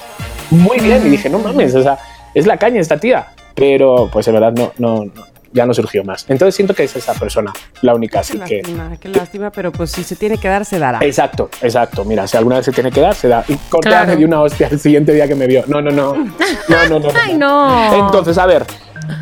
Muy 0.51 0.79
bien. 0.79 1.07
Y 1.07 1.11
dije, 1.11 1.31
no 1.31 1.39
mames, 1.39 1.75
o 1.75 1.83
sea, 1.83 1.99
es 2.35 2.47
la 2.47 2.59
caña 2.59 2.81
esta 2.81 2.99
tía. 2.99 3.29
Pero, 3.55 4.11
pues 4.13 4.29
en 4.29 4.35
verdad, 4.35 4.53
no, 4.53 4.73
no, 4.79 5.11
ya 5.57 5.67
no 5.67 5.75
surgió 5.75 6.05
más. 6.05 6.25
Entonces 6.29 6.55
siento 6.55 6.75
que 6.75 6.85
es 6.85 6.95
esa 6.95 7.15
persona, 7.15 7.53
la 7.83 7.95
única. 7.95 8.21
Así 8.21 8.39
Qué 8.39 8.45
que. 8.45 8.57
lástima, 8.59 8.97
qué 9.01 9.09
lástima, 9.09 9.51
pero 9.51 9.73
pues 9.73 9.91
si 9.91 10.05
se 10.05 10.15
tiene 10.15 10.39
que 10.39 10.47
dar, 10.49 10.65
se 10.65 10.79
dará. 10.79 10.99
Exacto, 11.01 11.49
exacto. 11.63 12.05
Mira, 12.05 12.27
si 12.29 12.37
alguna 12.37 12.57
vez 12.57 12.67
se 12.67 12.73
tiene 12.73 12.93
que 12.93 13.01
dar, 13.01 13.15
se 13.15 13.27
da. 13.29 13.45
Y 13.49 13.57
Cortea 13.69 13.91
Claro. 13.91 14.09
me 14.11 14.17
dio 14.17 14.27
una 14.29 14.41
hostia 14.43 14.69
el 14.71 14.79
siguiente 14.79 15.13
día 15.13 15.27
que 15.27 15.35
me 15.35 15.47
vio. 15.49 15.65
No, 15.67 15.81
no, 15.83 15.91
no. 15.91 16.15
No, 16.15 16.89
no, 16.89 16.99
no. 17.01 17.09
Ay, 17.21 17.35
no. 17.35 18.07
Entonces, 18.07 18.37
a 18.39 18.47
ver, 18.47 18.65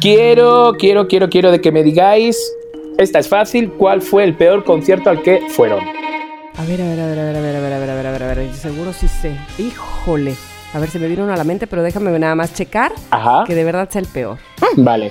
quiero, 0.01 0.75
quiero, 0.79 1.07
quiero, 1.09 1.29
quiero 1.29 1.51
de 1.51 1.61
que 1.61 1.73
me 1.73 1.83
digáis. 1.83 2.37
Esta 2.99 3.19
es 3.19 3.29
fácil. 3.29 3.73
¿Cuál 3.73 4.03
fue 4.03 4.25
el 4.25 4.35
peor 4.37 4.65
concierto 4.65 5.11
al 5.11 5.23
que 5.23 5.43
fueron? 5.51 5.81
A 5.81 6.65
ver, 6.65 6.81
a 6.83 6.85
ver, 6.85 7.01
a 7.01 7.07
ver, 7.07 7.19
a 7.19 7.25
ver, 7.25 7.37
a 7.37 7.41
ver, 7.41 7.57
a 7.57 7.61
ver, 7.61 7.73
a 7.73 7.79
ver, 7.79 7.91
a 7.91 7.95
ver, 7.95 8.07
a 8.07 8.11
ver, 8.13 8.23
a 8.23 8.35
ver, 8.35 8.55
seguro 8.55 8.93
sí 8.93 9.09
sé. 9.09 9.37
Híjole. 9.59 10.35
A 10.73 10.79
ver, 10.81 10.91
se 10.91 10.99
me 10.99 11.07
vino 11.07 11.23
uno 11.25 11.33
a 11.33 11.37
la 11.37 11.45
mente, 11.45 11.67
pero 11.69 11.83
déjame 11.83 12.17
nada 12.19 12.35
más 12.35 12.53
checar 12.53 12.93
Ajá. 13.11 13.45
que 13.47 13.55
de 13.55 13.63
verdad 13.65 13.89
sea 13.91 14.01
el 14.01 14.09
peor. 14.09 14.39
Vale. 14.77 15.11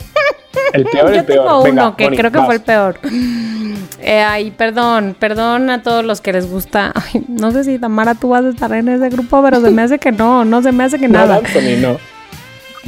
El 0.74 0.84
peor, 0.86 1.10
el 1.14 1.16
Yo 1.22 1.26
peor. 1.26 1.46
tengo 1.46 1.64
Venga, 1.64 1.84
uno 1.84 1.96
que 1.96 2.08
creo 2.10 2.32
que 2.32 2.38
vas. 2.38 2.46
fue 2.46 2.56
el 2.56 2.62
peor. 2.62 3.00
Eh, 4.06 4.20
ay, 4.22 4.52
perdón, 4.52 5.16
perdón 5.18 5.70
a 5.70 5.82
todos 5.82 6.04
los 6.04 6.20
que 6.20 6.34
les 6.34 6.50
gusta. 6.50 6.92
Ay, 7.14 7.24
no 7.30 7.52
sé 7.52 7.64
si 7.64 7.80
Tamara 7.80 8.16
tú 8.16 8.30
vas 8.30 8.44
a 8.44 8.50
estar 8.50 8.70
en 8.74 8.90
ese 8.90 9.08
grupo, 9.08 9.42
pero 9.42 9.62
se 9.62 9.72
me 9.72 9.82
hace 9.82 9.98
que 9.98 10.12
no, 10.12 10.44
no 10.44 10.62
se 10.62 10.74
me 10.74 10.84
hace 10.84 11.00
que 11.00 11.08
No, 11.08 11.20
nada. 11.20 11.38
Anthony, 11.38 11.78
no. 11.82 11.98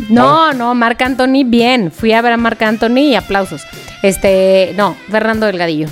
No, 0.10 0.52
no, 0.52 0.76
Marc 0.76 1.02
Anthony, 1.02 1.44
bien. 1.46 1.90
Fui 1.90 2.12
a 2.12 2.22
ver 2.22 2.34
a 2.34 2.38
Marc 2.38 2.62
Anthony 2.64 2.98
y 3.12 3.16
aplausos. 3.16 3.64
Este, 4.02 4.74
no, 4.76 4.98
Fernando 5.10 5.46
Delgadillo. 5.46 5.88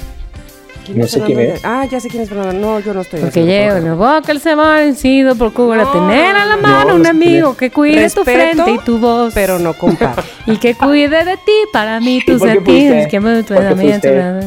¿Quién 0.86 1.00
No 1.00 1.08
sé 1.08 1.22
quién 1.22 1.40
es. 1.40 1.64
Ah, 1.64 1.86
ya 1.86 2.00
sé 2.00 2.10
quién 2.10 2.24
es 2.24 2.30
Fernando. 2.30 2.54
No, 2.54 2.80
yo 2.80 2.94
no 2.94 3.02
estoy. 3.02 3.20
en 3.20 3.26
Porque 3.26 3.46
llevo 3.46 3.78
en 3.78 3.86
la 3.86 3.94
boca 3.94 4.32
el 4.32 4.40
se 4.40 4.56
va 4.56 4.76
vencido, 4.78 5.36
procura 5.36 5.84
No, 5.84 5.92
tener 5.92 6.36
a 6.36 6.46
la 6.46 6.56
no, 6.56 6.62
mano 6.62 6.90
no, 6.90 6.96
un 6.96 7.08
amigo 7.08 7.56
que 7.56 7.72
cuide 7.72 8.10
tu 8.10 8.24
frente 8.24 8.72
y 8.72 8.78
tu 8.80 8.98
voz. 9.00 9.34
Pero 9.34 9.60
no 9.60 9.74
compa. 9.74 10.16
Y 10.46 10.58
que 10.58 10.76
cuide 10.76 11.24
de 11.24 11.38
ti, 11.38 11.54
para 11.72 12.00
mí 12.00 12.22
tus 12.26 12.40
por 12.40 12.50
qué 12.50 12.54
sentidos. 12.56 13.08
Que 13.08 13.20
me 13.20 13.44
¿Por 13.44 13.76
fuiste? 13.78 14.42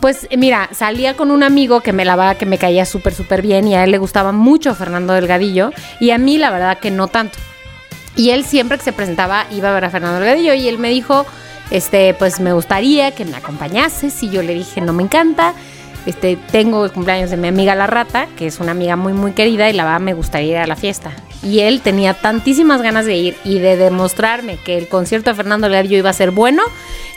Pues 0.00 0.26
mira, 0.36 0.68
salía 0.72 1.14
con 1.14 1.30
un 1.30 1.44
amigo 1.44 1.80
que 1.80 1.92
me 1.92 2.04
lavaba, 2.04 2.34
que 2.34 2.44
me 2.44 2.58
caía 2.58 2.84
súper, 2.84 3.14
súper 3.14 3.40
bien 3.40 3.68
y 3.68 3.76
a 3.76 3.84
él 3.84 3.92
le 3.92 3.98
gustaba 3.98 4.32
mucho 4.32 4.74
Fernando 4.74 5.12
Delgadillo 5.12 5.70
y 6.00 6.10
a 6.10 6.18
mí 6.18 6.38
la 6.38 6.50
verdad 6.50 6.78
que 6.78 6.90
no 6.90 7.06
tanto. 7.06 7.38
Y 8.16 8.30
él 8.30 8.44
siempre 8.44 8.78
que 8.78 8.82
se 8.84 8.92
presentaba 8.92 9.46
iba 9.52 9.70
a 9.70 9.74
ver 9.74 9.84
a 9.84 9.90
Fernando 9.90 10.18
Delgadillo 10.18 10.54
y 10.54 10.66
él 10.66 10.78
me 10.78 10.88
dijo, 10.88 11.24
este, 11.72 12.12
pues 12.12 12.38
me 12.38 12.52
gustaría 12.52 13.12
que 13.12 13.24
me 13.24 13.34
acompañases 13.34 14.22
y 14.22 14.28
yo 14.28 14.42
le 14.42 14.52
dije, 14.52 14.82
no 14.82 14.92
me 14.92 15.02
encanta. 15.02 15.54
Este, 16.04 16.36
tengo 16.36 16.84
el 16.84 16.92
cumpleaños 16.92 17.30
de 17.30 17.38
mi 17.38 17.48
amiga 17.48 17.74
La 17.74 17.86
Rata, 17.86 18.26
que 18.36 18.46
es 18.46 18.60
una 18.60 18.72
amiga 18.72 18.94
muy, 18.96 19.14
muy 19.14 19.32
querida 19.32 19.70
y 19.70 19.72
la 19.72 19.84
verdad 19.84 20.00
me 20.00 20.12
gustaría 20.12 20.50
ir 20.50 20.56
a 20.58 20.66
la 20.66 20.76
fiesta. 20.76 21.12
y 21.42 21.60
él 21.60 21.80
tenía 21.80 22.14
tantísimas 22.14 22.82
ganas 22.82 23.06
de 23.06 23.16
ir 23.16 23.36
y 23.42 23.58
de 23.58 23.76
demostrarme 23.76 24.58
que 24.58 24.78
el 24.78 24.86
concierto 24.86 25.30
de 25.30 25.36
Fernando 25.36 25.66
Delgadillo 25.66 25.98
iba 25.98 26.10
a 26.10 26.12
ser 26.12 26.30
bueno, 26.30 26.62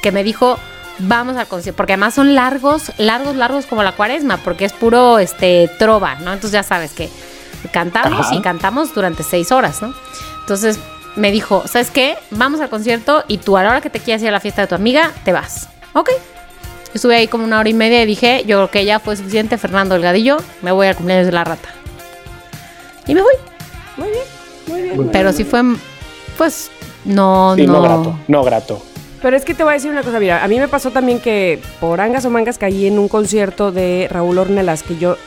que 0.01 0.11
me 0.11 0.23
dijo, 0.23 0.57
vamos 0.99 1.35
al 1.35 1.47
concierto, 1.47 1.77
porque 1.77 1.93
además 1.93 2.13
son 2.13 2.33
largos, 2.33 2.91
largos, 2.97 3.35
largos 3.35 3.65
como 3.65 3.83
la 3.83 3.91
cuaresma, 3.91 4.37
porque 4.37 4.65
es 4.65 4.73
puro 4.73 5.19
este 5.19 5.69
trova, 5.77 6.15
¿no? 6.15 6.31
Entonces 6.33 6.53
ya 6.53 6.63
sabes 6.63 6.93
que 6.93 7.09
cantamos 7.71 8.27
Ajá. 8.27 8.35
y 8.35 8.41
cantamos 8.41 8.95
durante 8.95 9.21
seis 9.23 9.51
horas, 9.51 9.81
¿no? 9.81 9.93
Entonces 10.41 10.79
me 11.15 11.31
dijo, 11.31 11.63
¿sabes 11.67 11.91
qué? 11.91 12.15
Vamos 12.31 12.59
al 12.61 12.69
concierto 12.69 13.23
y 13.27 13.37
tú 13.37 13.57
a 13.57 13.63
la 13.63 13.69
hora 13.69 13.81
que 13.81 13.89
te 13.89 13.99
quieras 13.99 14.21
ir 14.21 14.29
a 14.29 14.31
la 14.31 14.39
fiesta 14.39 14.61
de 14.63 14.67
tu 14.67 14.75
amiga, 14.75 15.11
te 15.23 15.31
vas. 15.31 15.69
Ok. 15.93 16.09
Estuve 16.93 17.15
ahí 17.17 17.27
como 17.27 17.43
una 17.43 17.59
hora 17.59 17.67
y 17.69 17.73
media 17.73 18.01
y 18.01 18.05
dije, 18.05 18.43
yo 18.45 18.57
creo 18.57 18.71
que 18.71 18.85
ya 18.85 18.99
fue 18.99 19.15
suficiente, 19.17 19.57
Fernando 19.57 19.95
Delgadillo, 19.95 20.37
me 20.61 20.71
voy 20.71 20.87
al 20.87 20.95
cumpleaños 20.95 21.25
de 21.25 21.31
la 21.33 21.43
rata. 21.43 21.69
Y 23.07 23.13
me 23.15 23.21
voy. 23.21 23.33
Muy 23.97 24.09
bien, 24.09 24.23
muy 24.67 24.81
bien. 24.81 24.95
muy 24.97 25.05
Pero 25.11 25.29
bien. 25.29 25.33
sí 25.37 25.43
fue, 25.43 25.61
pues, 26.37 26.69
no, 27.03 27.53
Sí, 27.55 27.65
no, 27.67 27.73
no. 27.73 27.81
grato, 27.81 28.19
no 28.27 28.43
grato. 28.43 28.81
Pero 29.21 29.35
es 29.37 29.43
que 29.43 29.53
te 29.53 29.63
voy 29.63 29.71
a 29.71 29.73
decir 29.75 29.91
una 29.91 30.03
cosa, 30.03 30.19
mira, 30.19 30.43
a 30.43 30.47
mí 30.47 30.59
me 30.59 30.67
pasó 30.67 30.91
también 30.91 31.19
que 31.19 31.59
por 31.79 31.99
angas 31.99 32.25
o 32.25 32.29
mangas 32.29 32.57
caí 32.57 32.85
en 32.87 32.97
un 32.99 33.07
concierto 33.07 33.71
de 33.71 34.07
Raúl 34.09 34.37
Ornelas 34.37 34.83
que 34.83 34.97
yo 34.97 35.17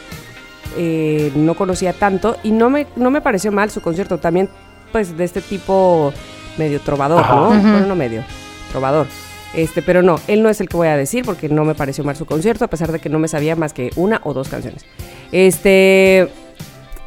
eh, 0.76 1.32
no 1.34 1.54
conocía 1.54 1.92
tanto 1.92 2.36
y 2.42 2.50
no 2.52 2.70
me, 2.70 2.86
no 2.96 3.10
me 3.10 3.20
pareció 3.20 3.50
mal 3.52 3.70
su 3.70 3.80
concierto, 3.80 4.18
también 4.18 4.48
pues 4.90 5.16
de 5.16 5.24
este 5.24 5.40
tipo 5.40 6.12
medio 6.56 6.80
trovador, 6.80 7.20
Ajá. 7.24 7.34
¿no? 7.34 7.48
Bueno, 7.48 7.86
no 7.86 7.94
medio, 7.96 8.22
trovador. 8.72 9.06
Este, 9.54 9.80
pero 9.80 10.02
no, 10.02 10.20
él 10.26 10.42
no 10.42 10.50
es 10.50 10.60
el 10.60 10.68
que 10.68 10.76
voy 10.76 10.88
a 10.88 10.96
decir 10.96 11.24
porque 11.24 11.48
no 11.48 11.64
me 11.64 11.74
pareció 11.74 12.04
mal 12.04 12.16
su 12.16 12.26
concierto, 12.26 12.64
a 12.64 12.68
pesar 12.68 12.92
de 12.92 12.98
que 12.98 13.08
no 13.08 13.18
me 13.18 13.28
sabía 13.28 13.56
más 13.56 13.72
que 13.72 13.90
una 13.96 14.20
o 14.24 14.34
dos 14.34 14.48
canciones. 14.48 14.84
Este, 15.32 16.28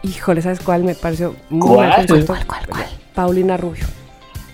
híjole, 0.03 0.41
¿sabes 0.41 0.59
cuál 0.59 0.83
me 0.83 0.95
pareció 0.95 1.35
muy 1.49 1.77
mal 1.77 1.89
¿Cuál? 1.89 2.07
concierto? 2.07 2.25
¿Cuál, 2.33 2.45
cuál, 2.47 2.67
cuál? 2.67 2.85
Paulina 3.13 3.57
Rubio. 3.57 3.85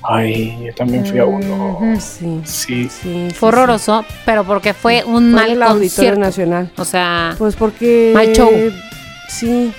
Ay, 0.03 0.57
yo 0.65 0.73
también 0.73 1.05
fui 1.05 1.19
a 1.19 1.25
uno. 1.25 1.79
Sí. 1.99 2.41
Sí. 2.45 2.89
Sí, 2.89 2.89
sí, 2.89 3.27
Fue 3.35 3.49
horroroso, 3.49 4.05
pero 4.25 4.43
porque 4.45 4.73
fue 4.73 5.03
un 5.03 5.11
Fue 5.11 5.17
en 5.21 5.31
mal 5.31 5.51
el 5.51 5.63
Auditorio 5.63 5.79
concierto. 5.89 6.19
Nacional. 6.21 6.71
O 6.77 6.85
sea, 6.85 7.35
Pues 7.37 7.55
porque. 7.55 8.11
Mal 8.13 8.31
show. 8.33 8.49
Sí. 9.29 9.73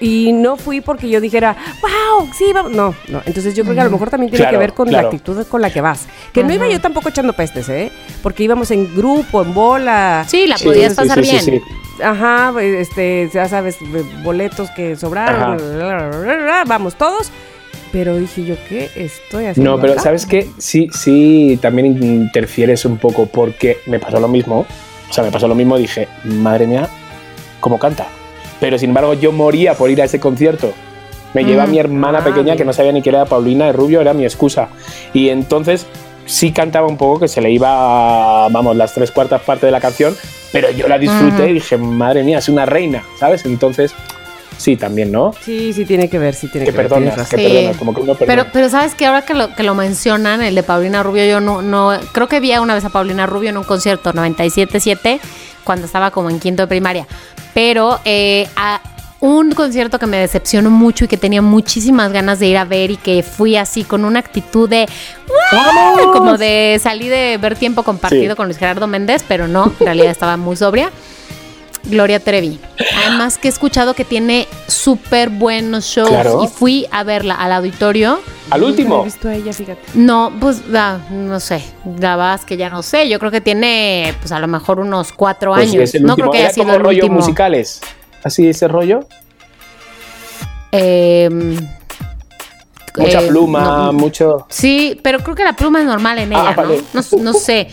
Y 0.00 0.32
no 0.32 0.56
fui 0.56 0.80
porque 0.80 1.08
yo 1.08 1.20
dijera, 1.20 1.56
wow, 1.80 2.28
sí, 2.32 2.52
vamos. 2.52 2.72
No, 2.72 2.94
no. 3.08 3.22
Entonces 3.26 3.54
yo 3.54 3.62
creo 3.64 3.74
que 3.74 3.80
a 3.80 3.84
lo 3.84 3.90
mejor 3.90 4.10
también 4.10 4.30
tiene 4.30 4.44
Claro, 4.44 4.56
que 4.56 4.58
ver 4.58 4.72
con 4.74 4.88
claro. 4.88 5.02
la 5.04 5.08
actitud 5.08 5.46
con 5.46 5.62
la 5.62 5.70
que 5.70 5.80
vas. 5.80 6.06
Que 6.32 6.44
no 6.44 6.52
iba 6.52 6.64
Ajá. 6.64 6.72
yo 6.74 6.80
tampoco 6.80 7.08
echando 7.08 7.32
pestes, 7.32 7.68
¿eh? 7.68 7.90
Porque 8.22 8.42
íbamos 8.44 8.70
en 8.70 8.94
grupo, 8.94 9.42
en 9.42 9.54
bola. 9.54 10.24
sí, 10.28 10.46
la 10.46 10.56
podías 10.58 10.94
pasar 10.94 11.24
sí, 11.24 11.30
bien. 11.30 11.44
sí, 11.44 11.50
sí. 11.52 12.02
Ajá, 12.02 12.54
este, 12.62 13.28
ya 13.32 13.48
sabes, 13.48 13.76
boletos 14.22 14.70
que 14.70 14.96
sobraron. 14.96 15.42
Ajá. 15.42 15.56
bla, 15.56 16.08
bla, 16.08 16.36
bla, 16.36 16.64
vamos 16.66 16.94
todos. 16.96 17.30
Pero 17.92 18.16
dije 18.16 18.44
yo, 18.44 18.54
¿qué 18.68 18.88
estoy 18.94 19.46
haciendo? 19.46 19.72
No, 19.72 19.80
pero 19.80 19.94
acá? 19.94 20.02
¿sabes 20.02 20.24
qué? 20.24 20.48
Sí, 20.58 20.88
sí, 20.92 21.58
también 21.60 21.86
interfieres 22.02 22.84
un 22.84 22.98
poco 22.98 23.26
porque 23.26 23.78
me 23.86 23.98
pasó 23.98 24.20
lo 24.20 24.28
mismo. 24.28 24.64
O 25.08 25.12
sea, 25.12 25.24
me 25.24 25.32
pasó 25.32 25.48
lo 25.48 25.56
mismo, 25.56 25.76
dije, 25.76 26.06
madre 26.22 26.66
mía, 26.68 26.88
¿cómo 27.58 27.78
canta? 27.80 28.06
Pero 28.60 28.78
sin 28.78 28.90
embargo, 28.90 29.14
yo 29.14 29.32
moría 29.32 29.74
por 29.74 29.90
ir 29.90 30.00
a 30.02 30.04
ese 30.04 30.20
concierto. 30.20 30.72
Me 31.34 31.44
lleva 31.44 31.66
Mm. 31.66 31.70
mi 31.70 31.78
hermana 31.78 32.18
Ah, 32.20 32.24
pequeña 32.24 32.56
que 32.56 32.64
no 32.64 32.72
sabía 32.72 32.92
ni 32.92 33.02
que 33.02 33.08
era 33.10 33.24
Paulina 33.24 33.66
de 33.66 33.72
Rubio, 33.72 34.00
era 34.00 34.12
mi 34.12 34.24
excusa. 34.24 34.68
Y 35.14 35.28
entonces 35.28 35.86
sí 36.26 36.52
cantaba 36.52 36.86
un 36.86 36.96
poco 36.96 37.20
que 37.20 37.28
se 37.28 37.40
le 37.40 37.50
iba, 37.50 38.48
vamos, 38.48 38.76
las 38.76 38.92
tres 38.94 39.10
cuartas 39.10 39.40
partes 39.42 39.62
de 39.62 39.70
la 39.70 39.80
canción, 39.80 40.14
pero 40.52 40.70
yo 40.70 40.86
la 40.88 40.98
disfruté 40.98 41.42
Ujú. 41.42 41.50
y 41.50 41.52
dije, 41.54 41.76
madre 41.78 42.22
mía, 42.24 42.38
es 42.38 42.48
una 42.48 42.66
reina, 42.66 43.04
¿sabes? 43.18 43.44
Entonces, 43.46 43.92
sí, 44.58 44.76
también, 44.76 45.10
¿no? 45.12 45.32
Sí, 45.44 45.72
sí, 45.72 45.84
tiene 45.84 46.08
que 46.10 46.18
ver, 46.18 46.34
sí 46.34 46.48
tiene 46.48 46.66
Que 46.66 46.72
que, 46.72 46.78
ver. 46.78 46.88
perdonas, 46.88 47.28
que. 47.28 47.36
Sí. 47.36 47.42
perdonas, 47.44 47.76
como 47.76 47.94
que 47.94 48.00
uno 48.02 48.14
perdona. 48.14 48.42
Pero, 48.42 48.50
pero 48.52 48.68
sabes 48.68 48.94
que 48.94 49.06
ahora 49.06 49.22
que 49.22 49.34
lo, 49.34 49.54
que 49.54 49.62
lo 49.62 49.74
mencionan, 49.74 50.42
el 50.42 50.54
de 50.56 50.62
Paulina 50.64 51.02
Rubio, 51.02 51.24
yo 51.26 51.40
no, 51.40 51.62
no, 51.62 51.92
creo 52.12 52.28
que 52.28 52.40
vi 52.40 52.52
una 52.58 52.74
vez 52.74 52.84
a 52.84 52.90
Paulina 52.90 53.26
Rubio 53.26 53.50
en 53.50 53.56
un 53.56 53.64
concierto 53.64 54.12
97.7 54.12 55.20
cuando 55.64 55.86
estaba 55.86 56.10
como 56.10 56.30
en 56.30 56.38
quinto 56.40 56.62
de 56.62 56.66
primaria. 56.66 57.06
Pero 57.54 57.98
eh, 58.04 58.48
a 58.56 58.80
un 59.20 59.52
concierto 59.52 59.98
que 59.98 60.06
me 60.06 60.16
decepcionó 60.16 60.70
mucho 60.70 61.04
y 61.04 61.08
que 61.08 61.18
tenía 61.18 61.42
muchísimas 61.42 62.10
ganas 62.10 62.38
de 62.38 62.46
ir 62.46 62.56
a 62.56 62.64
ver 62.64 62.90
y 62.92 62.96
que 62.96 63.22
fui 63.22 63.54
así 63.56 63.84
con 63.84 64.04
una 64.06 64.18
actitud 64.20 64.66
de 64.68 64.88
como 66.14 66.38
de 66.38 66.80
salí 66.82 67.08
de 67.08 67.36
ver 67.38 67.56
tiempo 67.56 67.82
compartido 67.82 68.32
Sí. 68.32 68.36
con 68.36 68.46
Luis 68.46 68.56
Gerardo 68.58 68.86
Méndez, 68.86 69.22
pero 69.28 69.46
no, 69.46 69.72
en 69.80 69.84
realidad 69.86 70.10
estaba 70.10 70.36
muy 70.36 70.56
sobria. 70.56 70.90
Gloria 71.84 72.20
Trevi. 72.20 72.60
Además 73.06 73.38
que 73.38 73.48
he 73.48 73.50
escuchado 73.50 73.94
que 73.94 74.04
tiene 74.04 74.46
súper 74.66 75.30
buenos 75.30 75.84
shows 75.86 76.08
Claro. 76.10 76.42
y 76.44 76.48
fui 76.48 76.86
a 76.90 77.02
verla 77.04 77.34
al 77.34 77.52
auditorio. 77.52 78.20
Al 78.50 78.62
último. 78.64 79.04
visto 79.04 79.28
a 79.28 79.34
ella, 79.34 79.52
fíjate. 79.52 79.80
No, 79.94 80.32
pues 80.40 80.60
ah, 80.74 80.98
no 81.10 81.38
sé, 81.40 81.62
la 81.98 82.16
verdad 82.16 82.34
es 82.34 82.44
que 82.44 82.56
ya 82.56 82.68
no 82.68 82.82
sé. 82.82 83.08
Yo 83.08 83.18
creo 83.18 83.30
que 83.30 83.40
tiene, 83.40 84.14
pues 84.20 84.32
a 84.32 84.38
lo 84.40 84.46
mejor 84.48 84.78
unos 84.80 85.12
cuatro 85.12 85.52
Pues 85.54 85.70
sí, 85.70 85.76
años. 85.76 85.88
es 85.90 85.94
el 85.94 86.02
no 86.04 86.16
creo 86.16 86.30
que 86.30 86.38
Era 86.38 86.48
haya 86.48 86.54
sido 86.54 86.64
como 86.66 86.76
el 86.76 86.82
rollo 86.84 86.98
último. 87.04 87.16
musicales. 87.20 87.80
Así 88.24 88.48
ese 88.48 88.68
rollo. 88.68 89.06
Eh, 90.72 91.28
Mucha 92.96 93.22
eh, 93.22 93.28
pluma, 93.28 93.60
no, 93.86 93.92
mucho. 93.92 94.46
Sí, 94.50 94.98
pero 95.02 95.20
creo 95.20 95.34
que 95.36 95.44
la 95.44 95.54
pluma 95.54 95.78
es 95.80 95.86
normal 95.86 96.18
en 96.18 96.34
Ah, 96.34 96.40
ella, 96.42 96.54
vale. 96.56 96.82
¿no? 96.92 97.00
No, 97.12 97.22
no 97.22 97.32
sé. 97.32 97.68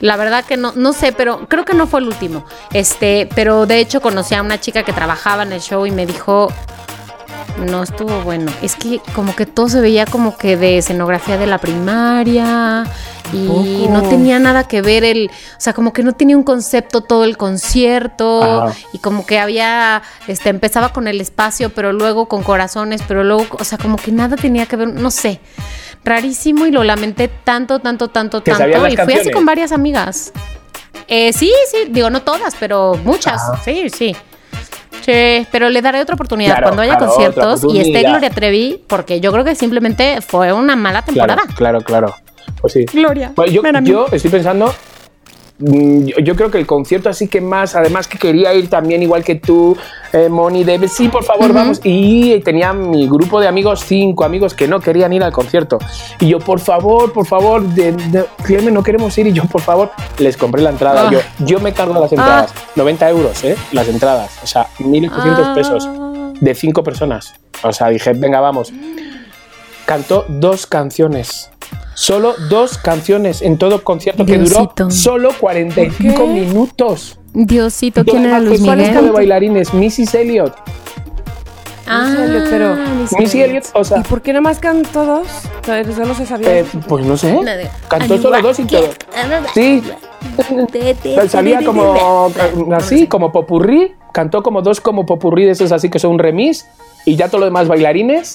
La 0.00 0.16
verdad 0.16 0.44
que 0.44 0.56
no, 0.56 0.72
no 0.74 0.92
sé, 0.92 1.12
pero 1.12 1.46
creo 1.48 1.64
que 1.64 1.74
no 1.74 1.86
fue 1.86 2.00
el 2.00 2.08
último. 2.08 2.44
Este, 2.72 3.28
pero 3.34 3.66
de 3.66 3.78
hecho 3.78 4.00
conocí 4.00 4.34
a 4.34 4.42
una 4.42 4.60
chica 4.60 4.82
que 4.82 4.92
trabajaba 4.92 5.42
en 5.42 5.52
el 5.52 5.60
show 5.60 5.86
y 5.86 5.90
me 5.90 6.06
dijo, 6.06 6.48
no 7.58 7.82
estuvo 7.82 8.20
bueno. 8.22 8.52
Es 8.62 8.76
que 8.76 9.00
como 9.14 9.34
que 9.34 9.46
todo 9.46 9.68
se 9.68 9.80
veía 9.80 10.06
como 10.06 10.36
que 10.36 10.56
de 10.56 10.78
escenografía 10.78 11.38
de 11.38 11.46
la 11.46 11.58
primaria 11.58 12.84
y 13.32 13.46
poco? 13.46 13.92
no 13.92 14.08
tenía 14.08 14.38
nada 14.38 14.64
que 14.64 14.82
ver 14.82 15.04
el, 15.04 15.30
o 15.30 15.60
sea, 15.60 15.72
como 15.72 15.92
que 15.92 16.02
no 16.02 16.12
tenía 16.12 16.36
un 16.36 16.44
concepto 16.44 17.00
todo 17.00 17.24
el 17.24 17.36
concierto 17.36 18.42
Ajá. 18.42 18.74
y 18.92 18.98
como 18.98 19.26
que 19.26 19.38
había, 19.38 20.02
este, 20.28 20.50
empezaba 20.50 20.92
con 20.92 21.08
el 21.08 21.20
espacio, 21.20 21.70
pero 21.70 21.92
luego 21.92 22.26
con 22.26 22.42
corazones, 22.42 23.02
pero 23.06 23.24
luego, 23.24 23.46
o 23.58 23.64
sea, 23.64 23.78
como 23.78 23.96
que 23.96 24.12
nada 24.12 24.36
tenía 24.36 24.66
que 24.66 24.76
ver, 24.76 24.88
no 24.88 25.10
sé, 25.10 25.40
rarísimo 26.06 26.66
y 26.66 26.70
lo 26.70 26.84
lamenté 26.84 27.28
tanto, 27.28 27.80
tanto, 27.80 28.08
tanto, 28.08 28.42
¿Te 28.42 28.54
sabías 28.54 28.80
tanto 28.80 29.02
y 29.02 29.04
fui 29.04 29.14
así 29.14 29.30
con 29.30 29.44
varias 29.44 29.72
amigas. 29.72 30.32
Eh, 31.08 31.32
sí, 31.32 31.52
sí, 31.70 31.88
digo 31.90 32.08
no 32.08 32.22
todas, 32.22 32.54
pero 32.58 32.98
muchas, 33.04 33.42
sí, 33.64 33.90
sí. 33.90 34.16
Sí, 35.02 35.46
pero 35.52 35.68
le 35.68 35.82
daré 35.82 36.00
otra 36.00 36.14
oportunidad 36.14 36.54
Claro, 36.56 36.66
cuando 36.66 36.82
haya 36.82 36.96
claro, 36.96 37.12
conciertos 37.12 37.64
y 37.72 37.80
esté. 37.80 38.02
Gloria 38.02 38.30
Trevi, 38.30 38.82
porque 38.86 39.20
yo 39.20 39.30
creo 39.30 39.44
que 39.44 39.54
simplemente 39.54 40.20
fue 40.20 40.52
una 40.52 40.74
mala 40.74 41.02
temporada. 41.02 41.42
Claro, 41.42 41.80
claro, 41.80 41.80
claro. 41.80 42.14
Pues 42.60 42.72
sí. 42.72 42.84
Gloria. 42.86 43.32
Bueno, 43.36 43.80
yo 43.82 44.06
estoy 44.10 44.30
pensando. 44.30 44.74
Mm, 45.58 46.06
Yo, 46.22 46.36
creo 46.36 46.50
que 46.50 46.58
el 46.58 46.66
concierto 46.66 47.08
así 47.08 47.28
que 47.28 47.40
más, 47.40 47.74
además 47.74 48.08
que 48.08 48.18
quería 48.18 48.54
ir 48.54 48.68
también 48.68 49.02
igual 49.02 49.24
que 49.24 49.36
tú, 49.36 49.76
eh, 50.12 50.28
Moni, 50.28 50.64
de 50.64 50.88
sí, 50.88 51.08
por 51.08 51.24
favor, 51.24 51.52
vamos. 51.52 51.80
Y 51.84 52.40
tenía 52.40 52.72
mi 52.72 53.08
grupo 53.08 53.40
de 53.40 53.48
amigos, 53.48 53.84
cinco 53.84 54.24
amigos 54.24 54.54
que 54.54 54.68
no 54.68 54.80
querían 54.80 55.12
ir 55.12 55.22
al 55.22 55.32
concierto. 55.32 55.78
Y 56.20 56.28
yo, 56.28 56.38
por 56.38 56.60
favor, 56.60 57.12
por 57.12 57.26
favor, 57.26 57.62
de, 57.62 57.92
de, 57.92 58.24
Clemen, 58.44 58.74
no 58.74 58.82
queremos 58.82 59.16
ir. 59.18 59.26
Y 59.26 59.32
yo, 59.32 59.44
por 59.44 59.60
favor, 59.60 59.90
les 60.18 60.36
compré 60.36 60.62
la 60.62 60.70
entrada. 60.70 61.08
Ah. 61.08 61.10
Yo, 61.12 61.20
yo 61.44 61.60
me 61.60 61.72
cargo 61.72 62.00
las 62.00 62.12
entradas. 62.12 62.52
90 62.74 63.10
euros, 63.10 63.44
¿eh? 63.44 63.56
Las 63.72 63.88
entradas. 63.88 64.38
O 64.42 64.46
sea, 64.46 64.68
1.800 64.78 65.54
pesos 65.54 65.86
Ah. 65.88 66.32
de 66.40 66.54
cinco 66.54 66.82
personas. 66.82 67.34
O 67.62 67.72
sea, 67.72 67.88
dije, 67.88 68.12
venga, 68.12 68.40
vamos. 68.40 68.72
Cantó 69.86 70.24
dos 70.28 70.66
canciones. 70.66 71.50
Solo 71.98 72.34
dos 72.50 72.76
canciones 72.76 73.40
en 73.40 73.56
todo 73.56 73.82
concierto 73.82 74.26
que 74.26 74.36
Diosito. 74.36 74.72
duró 74.76 74.90
solo 74.90 75.30
45 75.40 76.14
¿Qué? 76.14 76.26
minutos. 76.26 77.18
Diosito, 77.32 78.02
Y 78.02 78.04
¿quién 78.04 78.26
era 78.26 78.38
Luis 78.38 78.60
pues, 78.60 78.62
¿Cuál 78.62 78.78
Miguel? 78.78 79.04
de 79.06 79.10
bailarines? 79.12 79.72
Missy 79.72 80.04
Elliott. 80.12 80.54
Ah, 81.86 82.14
Elliot, 82.18 82.50
pero- 82.50 82.76
Missy 82.76 83.16
Missy 83.16 83.42
Elliott, 83.42 83.64
o 83.72 83.82
sea, 83.82 84.00
¿Y 84.00 84.02
por 84.02 84.20
qué 84.20 84.32
nada 84.34 84.42
más 84.42 84.58
cantó 84.58 85.06
dos? 85.06 85.26
O 85.62 85.64
sea, 85.64 85.82
Solo 85.94 86.14
se 86.14 86.26
sabía. 86.26 86.58
eh, 86.58 86.64
pues 86.86 87.06
no 87.06 87.16
sé. 87.16 87.34
Cantó 87.88 88.18
solo 88.20 88.42
dos 88.42 88.58
y 88.58 88.64
todo. 88.64 88.88
Sí. 89.54 89.82
Salía 91.28 91.64
como 91.64 92.30
así, 92.74 93.06
como 93.06 93.32
popurrí. 93.32 93.94
Cantó 94.12 94.42
como 94.42 94.60
dos 94.62 94.80
como 94.82 95.06
popurrí 95.06 95.44
de 95.44 95.52
esos 95.52 95.72
así 95.72 95.88
que 95.88 95.98
son 95.98 96.12
un 96.12 96.18
remis. 96.18 96.66
Y 97.06 97.16
ya 97.16 97.28
todo 97.28 97.38
lo 97.40 97.44
demás 97.46 97.68
bailarines. 97.68 98.34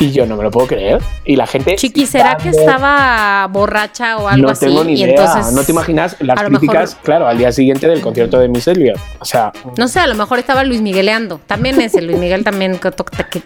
Y 0.00 0.10
yo 0.12 0.26
no 0.26 0.36
me 0.36 0.42
lo 0.42 0.50
puedo 0.50 0.66
creer. 0.66 1.00
Y 1.24 1.36
la 1.36 1.46
gente. 1.46 1.76
Chiqui, 1.76 2.06
¿será 2.06 2.36
que 2.36 2.48
estaba 2.48 3.46
borracha 3.48 4.16
o 4.16 4.26
algo 4.28 4.46
no 4.46 4.52
así? 4.52 4.66
tengo 4.66 4.82
ni 4.82 4.94
idea. 5.00 5.10
entonces, 5.10 5.52
no 5.52 5.62
te 5.62 5.72
imaginas 5.72 6.16
las 6.20 6.36
mejor- 6.38 6.58
críticas, 6.58 6.96
claro, 7.02 7.26
al 7.28 7.36
día 7.38 7.52
siguiente 7.52 7.86
del 7.86 8.00
concierto 8.00 8.38
de 8.38 8.48
Miss 8.48 8.66
Elliot. 8.66 8.98
O 9.20 9.24
sea, 9.24 9.52
No 9.76 9.86
sé, 9.88 10.00
a 10.00 10.06
lo 10.06 10.14
mejor 10.14 10.38
estaba 10.38 10.64
Luis 10.64 10.80
Migueleando. 10.80 11.40
También 11.46 11.80
ese, 11.80 12.00
Luis 12.02 12.18
Miguel 12.18 12.42
también. 12.44 12.80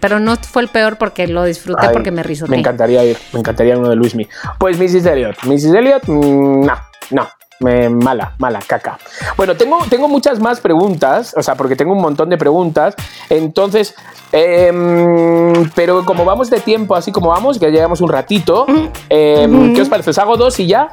Pero 0.01 0.21
no 0.21 0.37
fue 0.37 0.63
el 0.63 0.69
peor 0.69 0.97
porque 0.97 1.27
lo 1.27 1.45
disfruté 1.45 1.87
ay, 1.89 1.93
porque 1.93 2.11
me 2.11 2.23
risoteé. 2.23 2.51
Me 2.53 2.59
encantaría 2.61 3.05
ir, 3.05 3.17
me 3.33 3.41
encantaría 3.41 3.77
uno 3.77 3.89
de 3.91 3.97
Luismi. 3.97 4.29
Pues 4.59 4.79
Mrs. 4.79 5.07
Elliot, 5.07 5.37
Mrs. 5.45 5.75
Elliot, 5.75 6.03
mm, 6.07 6.67
no, 6.67 6.75
no, 7.11 7.29
Me- 7.61 7.89
mala, 7.89 8.33
mala, 8.39 8.61
caca. 8.67 8.99
Bueno, 9.37 9.55
tengo, 9.57 9.79
tengo 9.89 10.09
muchas 10.09 10.41
más 10.41 10.61
preguntas, 10.61 11.35
o 11.37 11.43
sea, 11.43 11.55
porque 11.55 11.77
tengo 11.77 11.93
un 11.93 12.01
montón 12.03 12.29
de 12.29 12.37
preguntas. 12.37 12.95
Entonces, 13.31 13.95
em, 14.33 15.71
pero 15.75 16.05
como 16.05 16.25
vamos 16.25 16.51
de 16.51 16.61
tiempo, 16.61 16.95
así 16.97 17.13
como 17.13 17.29
vamos, 17.31 17.59
que 17.59 17.67
ya 17.67 17.71
llevamos 17.73 18.01
un 18.01 18.09
ratito, 18.11 18.67
em, 19.09 19.75
¿qué 19.75 19.83
os 19.83 19.89
parece? 19.89 20.11
¿Os 20.11 20.19
hago 20.19 20.37
dos 20.37 20.59
y 20.61 20.67
ya? 20.67 20.89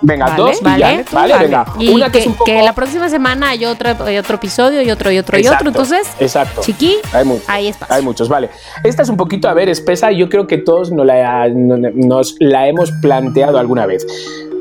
Venga, 0.00 0.26
Vale, 0.26 0.36
dos 0.38 0.60
y 0.60 0.64
vale, 0.64 0.78
ya. 0.78 1.04
Vale, 1.12 1.38
venga. 1.38 1.66
Y 1.78 1.88
Una 1.92 2.06
que, 2.06 2.12
que, 2.12 2.18
es 2.20 2.26
un 2.28 2.32
poco... 2.34 2.44
que 2.44 2.62
la 2.62 2.72
próxima 2.72 3.08
semana 3.08 3.48
hay 3.50 3.64
otro, 3.64 3.90
hay 4.06 4.16
otro 4.16 4.36
episodio 4.36 4.80
y 4.82 4.90
otro 4.92 5.10
y 5.10 5.18
otro 5.18 5.38
y 5.38 5.46
otro. 5.48 5.68
Entonces, 5.68 6.08
exacto. 6.20 6.60
chiqui, 6.60 6.96
Hay 7.12 7.24
muchos. 7.24 7.48
hay 7.48 8.02
muchos, 8.02 8.28
vale. 8.28 8.48
Esta 8.84 9.02
es 9.02 9.08
un 9.08 9.16
poquito, 9.16 9.48
a 9.48 9.54
ver, 9.54 9.68
espesa. 9.68 10.12
y 10.12 10.18
Yo 10.18 10.28
creo 10.28 10.46
que 10.46 10.58
todos 10.58 10.92
nos 10.92 11.04
la, 11.04 11.48
nos 11.48 12.36
la 12.38 12.68
hemos 12.68 12.92
planteado 13.02 13.58
alguna 13.58 13.86
vez. 13.86 14.06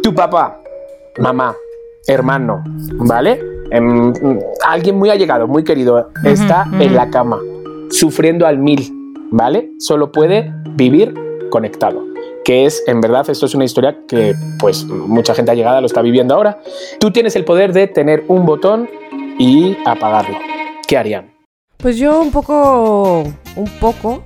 Tu 0.01 0.15
papá, 0.15 0.57
mamá, 1.17 1.55
hermano, 2.07 2.63
¿vale? 2.97 3.41
Em, 3.71 4.13
alguien 4.65 4.97
muy 4.97 5.09
allegado, 5.09 5.47
muy 5.47 5.63
querido, 5.63 6.09
está 6.23 6.65
en 6.79 6.95
la 6.95 7.09
cama, 7.09 7.39
sufriendo 7.89 8.47
al 8.47 8.57
mil, 8.57 8.89
¿vale? 9.31 9.71
Solo 9.79 10.11
puede 10.11 10.53
vivir 10.75 11.13
conectado. 11.49 12.05
Que 12.45 12.65
es, 12.65 12.81
en 12.87 13.01
verdad, 13.01 13.29
esto 13.29 13.45
es 13.45 13.55
una 13.55 13.65
historia 13.65 13.97
que, 14.07 14.33
pues, 14.57 14.85
mucha 14.85 15.35
gente 15.35 15.51
allegada 15.51 15.81
lo 15.81 15.87
está 15.87 16.01
viviendo 16.01 16.33
ahora. 16.33 16.59
Tú 16.97 17.11
tienes 17.11 17.35
el 17.35 17.43
poder 17.43 17.73
de 17.73 17.87
tener 17.87 18.23
un 18.29 18.45
botón 18.45 18.89
y 19.37 19.75
apagarlo. 19.85 20.37
¿Qué 20.87 20.97
harían? 20.97 21.33
Pues 21.77 21.97
yo 21.97 22.21
un 22.21 22.31
poco, 22.31 23.23
un 23.55 23.69
poco 23.81 24.23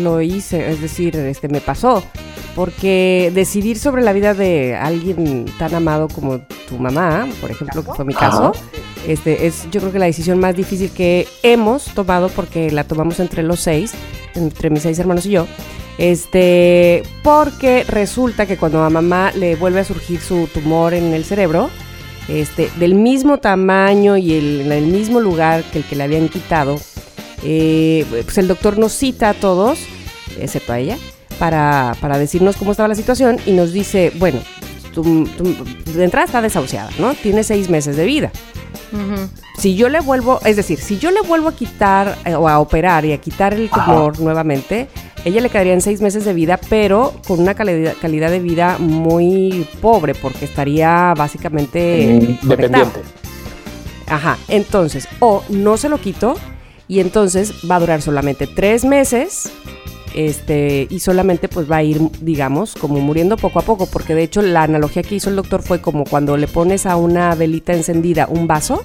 lo 0.00 0.20
hice, 0.20 0.70
es 0.70 0.80
decir, 0.80 1.16
este 1.16 1.48
me 1.48 1.60
pasó, 1.60 2.02
porque 2.56 3.30
decidir 3.34 3.78
sobre 3.78 4.02
la 4.02 4.14
vida 4.14 4.32
de 4.32 4.74
alguien 4.74 5.44
tan 5.58 5.74
amado 5.74 6.08
como 6.08 6.40
tu 6.66 6.78
mamá, 6.78 7.28
por 7.38 7.50
ejemplo, 7.50 7.84
que 7.84 7.92
fue 7.92 8.06
mi 8.06 8.14
caso, 8.14 8.52
este 9.06 9.46
es 9.46 9.68
yo 9.70 9.78
creo 9.80 9.92
que 9.92 9.98
la 9.98 10.06
decisión 10.06 10.40
más 10.40 10.56
difícil 10.56 10.90
que 10.90 11.28
hemos 11.42 11.84
tomado 11.84 12.30
porque 12.30 12.70
la 12.70 12.84
tomamos 12.84 13.20
entre 13.20 13.42
los 13.42 13.60
seis, 13.60 13.92
entre 14.34 14.70
mis 14.70 14.82
seis 14.82 14.98
hermanos 14.98 15.26
y 15.26 15.30
yo. 15.32 15.46
Este, 15.98 17.02
porque 17.22 17.84
resulta 17.84 18.46
que 18.46 18.56
cuando 18.56 18.82
a 18.82 18.88
mamá 18.88 19.32
le 19.32 19.54
vuelve 19.56 19.80
a 19.80 19.84
surgir 19.84 20.20
su 20.20 20.46
tumor 20.46 20.94
en 20.94 21.12
el 21.12 21.26
cerebro, 21.26 21.68
este, 22.26 22.70
del 22.78 22.94
mismo 22.94 23.36
tamaño 23.36 24.16
y 24.16 24.32
el, 24.32 24.62
en 24.62 24.72
el 24.72 24.86
mismo 24.86 25.20
lugar 25.20 25.62
que 25.64 25.78
el 25.78 25.84
que 25.84 25.94
le 25.94 26.04
habían 26.04 26.30
quitado, 26.30 26.80
eh, 27.42 28.06
pues 28.24 28.38
el 28.38 28.48
doctor 28.48 28.78
nos 28.78 28.92
cita 28.92 29.28
a 29.28 29.34
todos, 29.34 29.78
excepto 30.40 30.72
a 30.72 30.78
ella, 30.78 30.96
para, 31.38 31.94
para 32.00 32.18
decirnos 32.18 32.56
cómo 32.56 32.70
estaba 32.72 32.88
la 32.88 32.94
situación 32.94 33.38
y 33.46 33.52
nos 33.52 33.72
dice, 33.72 34.12
bueno, 34.16 34.38
tu, 34.94 35.02
tu- 35.36 35.92
de 35.92 36.04
entrada 36.04 36.24
está 36.26 36.40
desahuciada, 36.42 36.90
¿no? 36.98 37.14
Tiene 37.14 37.44
seis 37.44 37.68
meses 37.68 37.96
de 37.96 38.04
vida. 38.06 38.30
Si 39.58 39.74
yo 39.74 39.88
le 39.88 40.00
vuelvo, 40.00 40.40
es 40.44 40.56
decir, 40.56 40.78
si 40.78 40.98
yo 40.98 41.10
le 41.10 41.20
vuelvo 41.20 41.48
a 41.48 41.56
quitar 41.56 42.16
eh, 42.24 42.34
o 42.34 42.48
a 42.48 42.58
operar 42.60 43.04
y 43.04 43.12
a 43.12 43.18
quitar 43.18 43.52
el 43.54 43.68
tumor 43.68 44.18
nuevamente, 44.20 44.86
ella 45.24 45.40
le 45.40 45.48
quedarían 45.50 45.80
seis 45.80 46.00
meses 46.00 46.24
de 46.24 46.32
vida, 46.32 46.58
pero 46.68 47.14
con 47.26 47.40
una 47.40 47.54
calidad, 47.54 47.94
calidad 48.00 48.30
de 48.30 48.38
vida 48.40 48.76
muy 48.78 49.66
pobre, 49.80 50.14
porque 50.14 50.44
estaría 50.44 51.14
básicamente 51.16 52.38
Mm. 52.42 52.48
Dependiente. 52.48 53.00
Ajá, 54.08 54.38
entonces, 54.48 55.08
o 55.18 55.42
no 55.48 55.76
se 55.76 55.88
lo 55.88 55.98
quito 56.00 56.36
y 56.86 57.00
entonces 57.00 57.52
va 57.68 57.76
a 57.76 57.80
durar 57.80 58.02
solamente 58.02 58.46
tres 58.46 58.84
meses. 58.84 59.50
Este, 60.16 60.86
y 60.90 60.98
solamente 61.00 61.46
pues 61.48 61.70
va 61.70 61.76
a 61.76 61.82
ir, 61.82 62.00
digamos, 62.22 62.74
como 62.74 62.98
muriendo 63.00 63.36
poco 63.36 63.58
a 63.58 63.62
poco, 63.62 63.86
porque 63.86 64.14
de 64.14 64.22
hecho 64.24 64.40
la 64.42 64.62
analogía 64.62 65.02
que 65.02 65.14
hizo 65.14 65.28
el 65.30 65.36
doctor 65.36 65.62
fue 65.62 65.80
como 65.82 66.04
cuando 66.04 66.36
le 66.38 66.48
pones 66.48 66.86
a 66.86 66.96
una 66.96 67.34
velita 67.34 67.74
encendida 67.74 68.26
un 68.28 68.46
vaso 68.46 68.82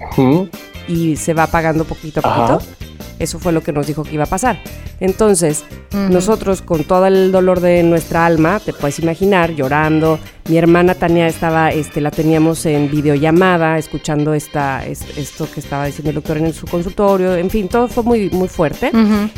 y 0.90 1.16
se 1.16 1.34
va 1.34 1.44
apagando 1.44 1.86
poquito 1.86 2.20
a 2.24 2.30
Ajá. 2.30 2.58
poquito. 2.58 2.72
Eso 3.18 3.38
fue 3.40 3.52
lo 3.54 3.62
que 3.62 3.72
nos 3.72 3.86
dijo 3.88 4.04
que 4.04 4.16
iba 4.16 4.24
a 4.24 4.28
pasar. 4.28 4.60
Entonces, 5.00 5.64
nosotros 6.10 6.62
con 6.64 6.84
todo 6.84 7.06
el 7.06 7.32
dolor 7.32 7.60
de 7.60 7.82
nuestra 7.84 8.26
alma, 8.26 8.60
te 8.60 8.74
puedes 8.74 8.98
imaginar, 9.00 9.52
llorando. 9.54 10.18
Mi 10.50 10.58
hermana 10.58 10.96
Tania 10.96 11.28
estaba, 11.28 11.70
este, 11.72 12.02
la 12.02 12.10
teníamos 12.12 12.66
en 12.66 12.90
videollamada, 12.90 13.78
escuchando 13.78 14.34
esta, 14.34 14.86
es- 14.88 15.06
esto 15.18 15.48
que 15.52 15.60
estaba 15.60 15.86
diciendo 15.86 16.10
el 16.10 16.16
doctor 16.16 16.38
en 16.38 16.52
su 16.54 16.66
consultorio. 16.66 17.36
En 17.36 17.50
fin, 17.52 17.68
todo 17.68 17.88
fue 17.88 18.04
muy, 18.04 18.30
muy 18.32 18.48
fuerte. 18.48 18.92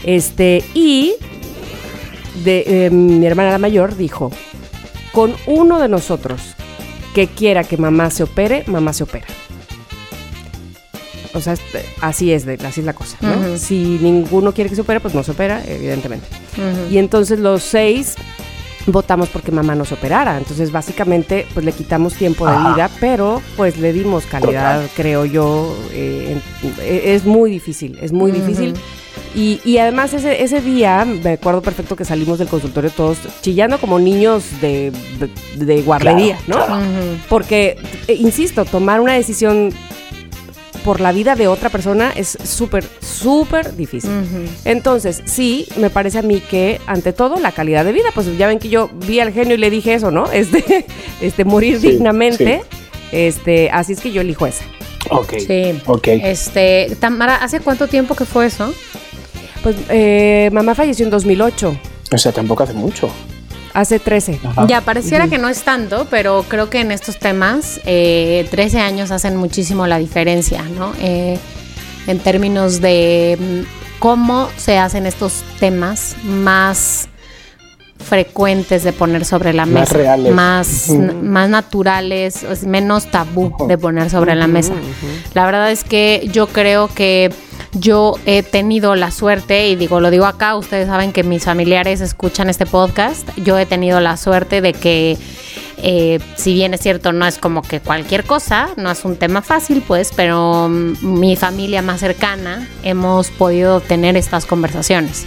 Este, 0.06 0.64
y 0.74 1.14
de, 2.44 2.64
eh, 2.86 2.90
mi 2.90 3.26
hermana 3.26 3.52
la 3.52 3.58
mayor 3.58 3.96
dijo, 3.96 4.32
con 5.12 5.34
uno 5.46 5.80
de 5.80 5.88
nosotros 5.90 6.42
que 7.14 7.28
quiera 7.28 7.64
que 7.64 7.78
mamá 7.78 8.10
se 8.10 8.24
opere, 8.24 8.64
mamá 8.68 8.94
se 8.94 9.04
opera. 9.04 9.28
O 11.36 11.42
sea, 11.42 11.54
este, 11.54 11.84
así 12.02 12.32
es, 12.32 12.46
de, 12.46 12.54
así 12.66 12.82
es 12.82 12.86
la 12.86 12.94
cosa. 12.94 13.18
Si 13.58 13.98
ninguno 14.02 14.54
quiere 14.54 14.70
que 14.70 14.76
se 14.76 14.82
opere, 14.82 15.00
pues 15.00 15.16
no 15.16 15.24
se 15.24 15.32
opera, 15.32 15.64
evidentemente. 15.68 16.28
Y 16.92 16.98
entonces 17.00 17.40
los 17.40 17.64
seis 17.64 18.14
votamos 18.86 19.30
porque 19.30 19.52
mamá 19.52 19.74
no 19.74 19.84
se 19.86 19.96
operara. 19.96 20.38
Entonces, 20.38 20.72
básicamente, 20.72 21.48
pues 21.54 21.66
le 21.66 21.72
quitamos 21.72 22.14
tiempo 22.14 22.46
de 22.46 22.56
vida, 22.58 22.90
pero 23.00 23.42
pues 23.58 23.78
le 23.78 23.94
dimos 23.94 24.26
calidad, 24.28 24.82
Total. 24.82 24.90
creo 24.96 25.26
yo. 25.26 25.76
eh, 25.92 26.38
en- 26.64 26.74
e- 26.84 27.14
es 27.16 27.26
muy 27.26 27.50
difícil, 27.50 27.98
es 28.02 28.12
muy 28.12 28.32
difícil. 28.32 28.74
Y, 29.36 29.60
y 29.66 29.78
además 29.80 30.14
ese, 30.14 30.44
ese 30.44 30.62
día, 30.62 31.06
me 31.06 31.32
acuerdo 31.32 31.62
perfecto 31.62 31.96
que 31.96 32.06
salimos 32.06 32.40
del 32.40 32.48
consultorio 32.48 32.92
todos 32.92 33.18
chillando 33.42 33.80
como 33.80 33.98
niños 34.00 34.44
de, 34.62 34.92
de, 35.58 35.66
de 35.66 35.82
guardería, 35.82 36.38
Claro, 36.46 36.60
¿no? 36.62 36.66
claro. 36.68 36.86
Porque, 37.30 37.78
eh, 38.08 38.14
insisto, 38.14 38.64
tomar 38.66 39.02
una 39.02 39.14
decisión 39.14 39.74
por 40.84 41.00
la 41.00 41.12
vida 41.14 41.36
de 41.36 41.48
otra 41.48 41.70
persona 41.70 42.12
es 42.16 42.38
súper, 42.44 42.84
súper 43.00 43.76
difícil. 43.76 44.12
Entonces, 44.66 45.22
sí, 45.26 45.66
me 45.78 45.90
parece 45.90 46.20
a 46.20 46.22
mí 46.22 46.42
que, 46.42 46.82
ante 46.88 47.14
todo, 47.14 47.40
la 47.40 47.54
calidad 47.54 47.86
de 47.86 47.94
vida. 47.94 48.10
Pues 48.14 48.38
ya 48.38 48.48
ven 48.48 48.60
que 48.60 48.68
yo 48.70 48.90
vi 49.08 49.20
al 49.22 49.32
genio 49.32 49.56
y 49.56 49.60
le 49.60 49.70
dije 49.70 49.94
eso, 49.94 50.12
¿no? 50.12 50.26
Este, 50.34 50.86
este 51.22 51.46
morir 51.46 51.80
Sí, 51.80 51.88
dignamente. 51.92 52.64
Este, 53.14 53.70
así 53.72 53.94
es 53.94 54.02
que 54.02 54.12
yo 54.12 54.20
elijo 54.22 54.46
esa. 54.46 54.66
Ok. 55.10 55.36
Sí. 55.48 55.82
Ok. 55.86 56.08
Este, 56.08 56.96
Tamara, 57.00 57.36
¿hace 57.38 57.62
cuánto 57.62 57.88
tiempo 57.88 58.14
que 58.16 58.26
fue 58.26 58.48
eso? 58.48 58.74
Pues 59.64 59.76
eh, 59.90 60.50
mamá 60.52 60.76
falleció 60.76 61.06
en 61.06 61.10
2008, 61.12 61.76
O 62.12 62.18
sea, 62.18 62.32
tampoco 62.32 62.64
hace 62.64 62.74
mucho. 62.74 63.10
hace 63.74 63.98
13. 64.00 64.40
Ya, 64.68 64.82
pareciera 64.82 65.28
que 65.30 65.38
no 65.40 65.48
es 65.50 65.64
tanto, 65.64 66.06
pero 66.12 66.44
creo 66.48 66.70
que 66.70 66.82
en 66.82 66.92
estos 66.92 67.18
temas 67.18 67.80
eh, 67.86 68.48
13 68.52 68.80
años 68.82 69.10
hacen 69.12 69.36
muchísimo 69.38 69.88
la 69.88 69.98
diferencia, 69.98 70.64
¿no? 70.78 70.92
Eh, 71.00 71.40
en 72.08 72.20
términos 72.20 72.82
de 72.82 73.38
mm, 73.40 74.00
cómo 74.00 74.50
se 74.58 74.78
hacen 74.78 75.06
estos 75.06 75.44
temas 75.60 76.16
más 76.24 77.08
frecuentes 77.98 78.84
de 78.84 78.92
poner 78.92 79.24
sobre 79.24 79.54
la 79.54 79.66
Más 79.66 79.74
mesa, 79.92 79.94
reales. 79.98 80.34
más, 80.34 80.90
n- 80.90 81.14
más 81.14 81.50
naturales, 81.50 82.44
es 82.44 82.66
menos 82.66 83.06
tabú 83.10 83.56
de 83.68 83.78
poner 83.78 84.10
sobre 84.10 84.36
la 84.36 84.48
mesa. 84.48 84.74
La 85.34 85.46
verdad 85.46 85.72
es 85.72 85.86
que 85.86 86.28
yo 86.32 86.48
creo 86.48 86.90
que 86.94 87.34
yo 87.74 88.16
he 88.26 88.44
tenido 88.44 88.96
la 88.96 89.12
suerte, 89.12 89.68
y 89.68 89.76
digo, 89.76 90.00
lo 90.00 90.12
digo 90.12 90.26
acá, 90.26 90.56
ustedes 90.56 90.88
saben 90.88 91.12
que 91.12 91.24
mis 91.24 91.46
familiares 91.46 92.02
escuchan 92.02 92.50
este 92.50 92.66
podcast, 92.66 93.28
yo 93.38 93.58
he 93.58 93.66
tenido 93.66 94.00
la 94.00 94.18
suerte 94.18 94.62
de 94.62 94.74
que, 94.74 95.18
eh, 95.78 96.20
si 96.36 96.54
bien 96.54 96.74
es 96.74 96.82
cierto, 96.82 97.12
no 97.12 97.26
es 97.26 97.38
como 97.38 97.62
que 97.62 97.80
cualquier 97.80 98.24
cosa, 98.24 98.70
no 98.78 98.92
es 98.92 99.04
un 99.06 99.16
tema 99.16 99.42
fácil, 99.42 99.84
pues, 99.88 100.12
pero 100.16 100.70
mm, 100.70 101.20
mi 101.20 101.36
familia 101.36 101.82
más 101.82 102.00
cercana 102.00 102.68
hemos 102.84 103.30
podido 103.32 103.80
tener 103.80 104.16
estas 104.18 104.46
conversaciones. 104.46 105.26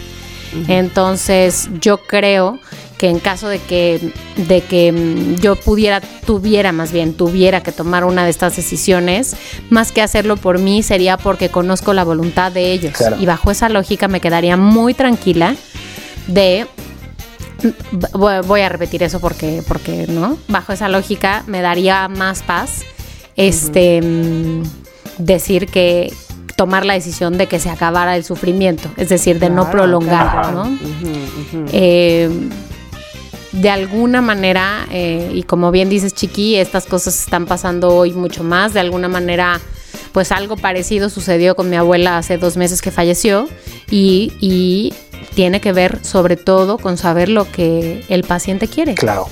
Entonces, 0.68 1.68
yo 1.81 1.98
creo 1.98 2.59
que 2.98 3.09
en 3.09 3.18
caso 3.18 3.48
de 3.48 3.59
que, 3.59 4.12
de 4.36 4.62
que 4.62 4.93
mm, 4.93 5.40
yo 5.40 5.56
pudiera, 5.56 6.01
tuviera 6.01 6.73
más 6.73 6.93
bien, 6.93 7.14
tuviera 7.14 7.62
que 7.62 7.73
tomar 7.73 8.05
una 8.05 8.24
de 8.24 8.31
estas 8.31 8.56
decisiones, 8.56 9.36
más 9.70 9.93
que 9.93 10.02
hacerlo 10.02 10.36
por 10.36 10.59
mí, 10.59 10.82
sería 10.82 11.16
porque 11.16 11.51
conozco 11.51 11.93
la 11.93 12.05
voluntad 12.05 12.52
de 12.52 12.73
ellos. 12.73 12.94
Claro. 12.94 13.16
Y 13.20 13.27
bajo 13.27 13.51
esa 13.51 13.68
lógica 13.68 14.09
me 14.09 14.20
quedaría 14.20 14.56
muy 14.56 14.94
tranquila 14.94 15.56
de 16.27 16.66
voy 18.12 18.35
voy 18.47 18.60
a 18.60 18.68
repetir 18.68 19.02
eso 19.02 19.20
porque, 19.20 19.62
porque 19.66 20.06
no, 20.09 20.39
bajo 20.48 20.73
esa 20.73 20.89
lógica 20.89 21.43
me 21.47 21.62
daría 21.62 22.09
más 22.09 22.43
paz 22.43 22.82
este 23.36 24.01
mm, 24.02 24.62
decir 25.18 25.66
que 25.68 26.12
tomar 26.56 26.86
la 26.86 26.94
decisión 26.94 27.36
de 27.36 27.47
que 27.47 27.60
se 27.60 27.68
acabara 27.68 28.16
el 28.16 28.24
sufrimiento, 28.24 28.89
es 28.97 29.10
decir, 29.10 29.39
de 29.39 29.51
no 29.51 29.70
prolongar, 29.70 30.31
claro. 30.31 30.52
¿no? 30.52 30.62
Ujú. 30.70 31.66
Eh, 31.73 32.31
de 33.57 33.70
alguna 33.70 34.20
manera, 34.20 34.87
eh, 34.91 35.31
y 35.35 35.43
como 35.43 35.70
bien 35.70 35.89
dices, 35.89 36.15
Chiqui, 36.15 36.57
estas 36.57 36.87
cosas 36.87 37.19
están 37.19 37.47
pasando 37.47 37.95
hoy 37.95 38.12
mucho 38.12 38.45
más. 38.45 38.73
De 38.74 38.81
alguna 38.81 39.09
manera, 39.09 39.61
pues 40.12 40.31
algo 40.33 40.57
parecido 40.57 41.09
sucedió 41.09 41.57
con 41.57 41.70
mi 41.70 41.77
abuela 41.77 42.19
hace 42.19 42.39
dos 42.39 42.57
meses 42.57 42.83
que 42.83 42.91
falleció 42.91 43.49
y, 43.91 44.33
y 44.41 44.93
tiene 45.35 45.61
que 45.61 45.73
ver 45.73 46.05
sobre 46.05 46.37
todo 46.37 46.78
con 46.78 46.97
saber 46.97 47.28
lo 47.28 47.51
que 47.51 48.05
el 48.09 48.24
paciente 48.24 48.69
quiere. 48.69 48.95
Claro. 48.95 49.27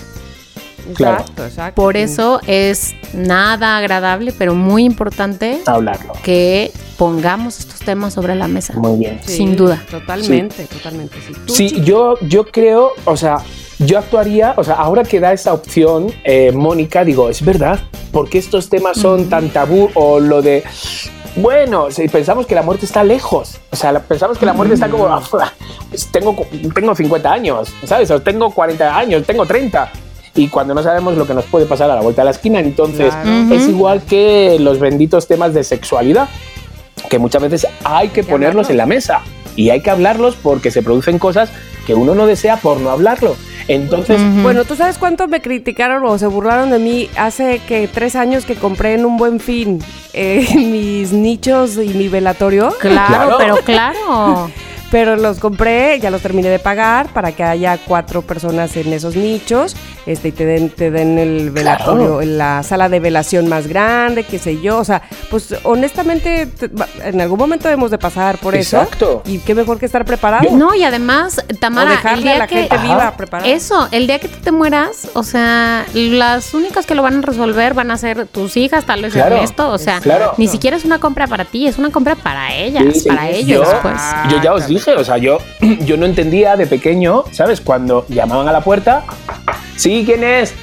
Claro. 0.95 1.21
Exacto, 1.21 1.47
exacto. 1.47 1.81
Por 1.83 1.97
eso 1.97 2.41
es 2.47 2.95
nada 3.15 3.79
agradable, 3.79 4.35
pero 4.37 4.55
muy 4.55 4.85
importante 4.85 5.61
Hablarlo. 5.65 6.13
que 6.23 6.73
pongamos 6.99 7.59
estos 7.59 7.81
temas 7.81 8.13
sobre 8.13 8.35
la 8.35 8.49
mesa. 8.49 8.75
Muy 8.75 8.99
bien. 8.99 9.19
Sí, 9.25 9.39
sin 9.39 9.57
duda. 9.57 9.83
Totalmente, 9.91 10.65
totalmente. 10.65 11.17
Sí, 11.47 11.69
Sí, 11.71 11.81
yo, 11.85 12.19
yo 12.21 12.45
creo, 12.45 12.93
o 13.07 13.17
sea, 13.17 13.39
yo 13.87 13.99
actuaría, 13.99 14.55
o 14.57 14.65
sea, 14.65 14.75
ahora 14.75 15.03
que 15.03 15.21
da 15.21 15.33
esa 15.33 15.53
opción, 15.53 16.13
eh, 16.25 16.53
Mónica, 16.53 17.05
digo, 17.05 17.29
es 17.29 17.45
verdad, 17.45 17.79
porque 18.13 18.39
estos 18.39 18.69
temas 18.69 18.97
son 18.99 19.29
tan 19.29 19.49
tabú 19.51 19.91
o 19.95 20.21
lo 20.21 20.43
de, 20.43 20.63
bueno, 21.37 21.91
si 21.91 22.07
pensamos 22.09 22.47
que 22.47 22.55
la 22.55 22.63
muerte 22.63 22.87
está 22.87 23.03
lejos, 23.03 23.59
o 23.71 23.77
sea, 23.77 23.99
pensamos 24.01 24.39
que 24.39 24.47
la 24.47 24.53
muerte 24.53 24.75
está 24.75 24.89
como, 24.89 25.07
"Ah, 25.07 25.23
tengo, 26.13 26.37
tengo 26.75 26.95
50 26.95 27.33
años, 27.33 27.69
¿sabes? 27.85 28.11
O 28.11 28.21
tengo 28.23 28.51
40 28.53 28.97
años, 28.97 29.25
tengo 29.27 29.45
30. 29.45 29.91
Y 30.37 30.49
cuando 30.49 30.75
no 30.75 30.83
sabemos 30.83 31.17
lo 31.17 31.27
que 31.27 31.35
nos 31.35 31.45
puede 31.45 31.65
pasar 31.67 31.91
a 31.91 31.95
la 31.95 32.01
vuelta 32.01 32.23
de 32.23 32.27
la 32.27 32.31
esquina, 32.33 32.59
entonces 32.61 33.15
Claro. 33.15 33.55
es 33.55 33.69
igual 33.69 34.03
que 34.03 34.57
los 34.59 34.81
benditos 34.81 35.29
temas 35.29 35.55
de 35.55 35.63
sexualidad, 35.63 36.29
que 37.09 37.19
muchas 37.19 37.41
veces 37.43 37.67
hay 37.85 38.09
que 38.09 38.25
ponerlos 38.25 38.69
en 38.71 38.77
la 38.79 38.87
mesa 38.87 39.21
y 39.57 39.71
hay 39.71 39.81
que 39.83 39.91
hablarlos 39.91 40.37
porque 40.37 40.71
se 40.71 40.83
producen 40.83 41.19
cosas 41.19 41.51
que 41.87 41.95
uno 41.95 42.15
no 42.15 42.27
desea 42.27 42.57
por 42.57 42.81
no 42.81 42.91
hablarlo. 42.91 43.37
Entonces. 43.69 44.21
Bueno, 44.43 44.65
¿tú 44.65 44.77
sabes 44.77 44.99
cuánto 44.99 45.27
me 45.29 45.41
criticaron 45.41 46.05
o 46.05 46.19
se 46.19 46.27
burlaron 46.27 46.71
de 46.71 46.79
mí 46.79 47.09
hace 47.17 47.61
que 47.67 47.89
tres 47.89 48.15
años 48.17 48.45
que 48.45 48.57
compré 48.57 48.95
en 48.95 49.07
un 49.07 49.17
buen 49.17 49.41
fin 49.41 49.83
eh, 50.13 50.47
mis 50.55 51.13
nichos 51.13 51.77
y 51.77 51.89
mi 51.95 52.09
velatorio? 52.09 52.75
Claro, 52.81 53.37
Claro. 53.37 53.37
pero 53.39 53.57
claro. 53.65 54.51
Pero 54.91 55.17
los 55.17 55.41
compré, 55.41 55.99
ya 55.99 56.09
los 56.13 56.23
terminé 56.23 56.49
de 56.51 56.61
pagar 56.61 57.09
para 57.09 57.33
que 57.33 57.43
haya 57.43 57.79
cuatro 57.79 58.23
personas 58.23 58.77
en 58.77 58.93
esos 58.93 59.17
nichos 59.17 59.75
este, 60.07 60.29
y 60.29 60.33
te 60.33 60.45
den, 60.45 60.71
te 60.71 60.91
den 60.91 61.19
el 61.19 61.51
velatorio, 61.51 62.19
Claro. 62.19 62.23
la 62.23 62.63
sala 62.63 62.89
de 62.89 63.01
velación 63.01 63.49
más 63.49 63.67
grande, 63.67 64.25
qué 64.25 64.39
sé 64.39 64.61
yo. 64.61 64.79
O 64.79 64.85
sea, 64.85 65.03
pues 65.31 65.55
honestamente, 65.65 66.47
te- 66.47 66.71
en 67.05 67.21
algún 67.21 67.39
momento 67.39 67.69
debemos 67.69 67.91
de 67.91 67.99
pasar 67.99 68.39
por 68.39 68.55
Exacto. 68.55 69.23
eso. 69.25 69.33
Y 69.35 69.39
qué 69.39 69.55
mejor 69.55 69.79
que 69.79 69.87
estar 69.87 70.05
preparado. 70.05 70.49
No, 70.57 70.75
y 70.75 70.85
además, 70.85 71.39
o 71.51 71.55
Tamara, 71.57 71.91
el 71.91 71.97
dejarle 71.97 72.23
día 72.23 72.35
a 72.35 72.39
la 72.39 72.47
que 72.47 72.57
gente 72.63 72.79
viva 72.79 73.15
preparada. 73.17 73.49
Eso, 73.51 73.89
el 73.93 74.07
día 74.07 74.19
que 74.19 74.29
tú 74.29 74.39
te 74.43 74.51
mueras, 74.53 75.09
o 75.15 75.23
sea, 75.23 75.87
las 75.95 76.55
únicas 76.55 76.87
que 76.87 76.95
lo 76.95 77.03
van 77.03 77.19
a 77.19 77.21
resolver 77.23 77.75
van 77.75 77.91
a 77.91 77.97
ser 77.97 78.27
tus 78.27 78.57
hijas, 78.57 78.85
tal 78.85 79.03
vez 79.03 79.13
Claro. 79.13 79.37
Ernesto, 79.37 79.69
o 79.71 79.79
sea, 79.79 80.01
Claro. 80.01 80.35
ni 80.37 80.49
siquiera 80.49 80.77
es 80.77 80.85
una 80.85 80.99
compra 80.99 81.27
para 81.27 81.45
ti, 81.45 81.67
es 81.67 81.79
una 81.79 81.91
compra 81.91 82.15
para 82.15 82.53
ellas, 82.55 82.85
Sí, 82.93 83.01
sí, 83.01 83.09
para 83.09 83.31
yo- 83.31 83.37
ellos, 83.37 83.69
pues. 83.83 84.01
yo 84.31 84.43
ya 84.43 84.53
os 84.53 84.67
dije, 84.67 84.95
o 84.95 85.05
sea, 85.05 85.17
yo, 85.19 85.39
yo 85.81 85.97
no 85.97 86.07
entendía 86.07 86.57
de 86.57 86.67
pequeño, 86.67 87.25
¿sabes? 87.33 87.61
Cuando 87.61 88.07
llamaban 88.09 88.49
a 88.49 88.53
la 88.53 88.61
puerta, 88.63 89.05
sí, 89.77 90.03
¿quién 90.05 90.25
es? 90.25 90.55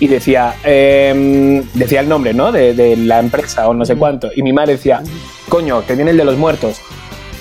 Y 0.00 0.08
decía, 0.08 0.54
em, 0.64 1.62
decía 1.74 2.00
el 2.00 2.08
nombre, 2.08 2.34
¿no? 2.34 2.52
De, 2.52 2.74
de 2.74 2.96
la 2.96 3.20
empresa 3.20 3.68
o 3.68 3.74
no 3.74 3.84
sé 3.84 3.96
cuánto. 3.96 4.30
Y 4.34 4.42
mi 4.42 4.52
madre 4.52 4.72
decía, 4.72 5.02
coño, 5.48 5.86
que 5.86 5.94
viene 5.94 6.10
el 6.10 6.16
de 6.16 6.24
los 6.24 6.36
muertos, 6.36 6.80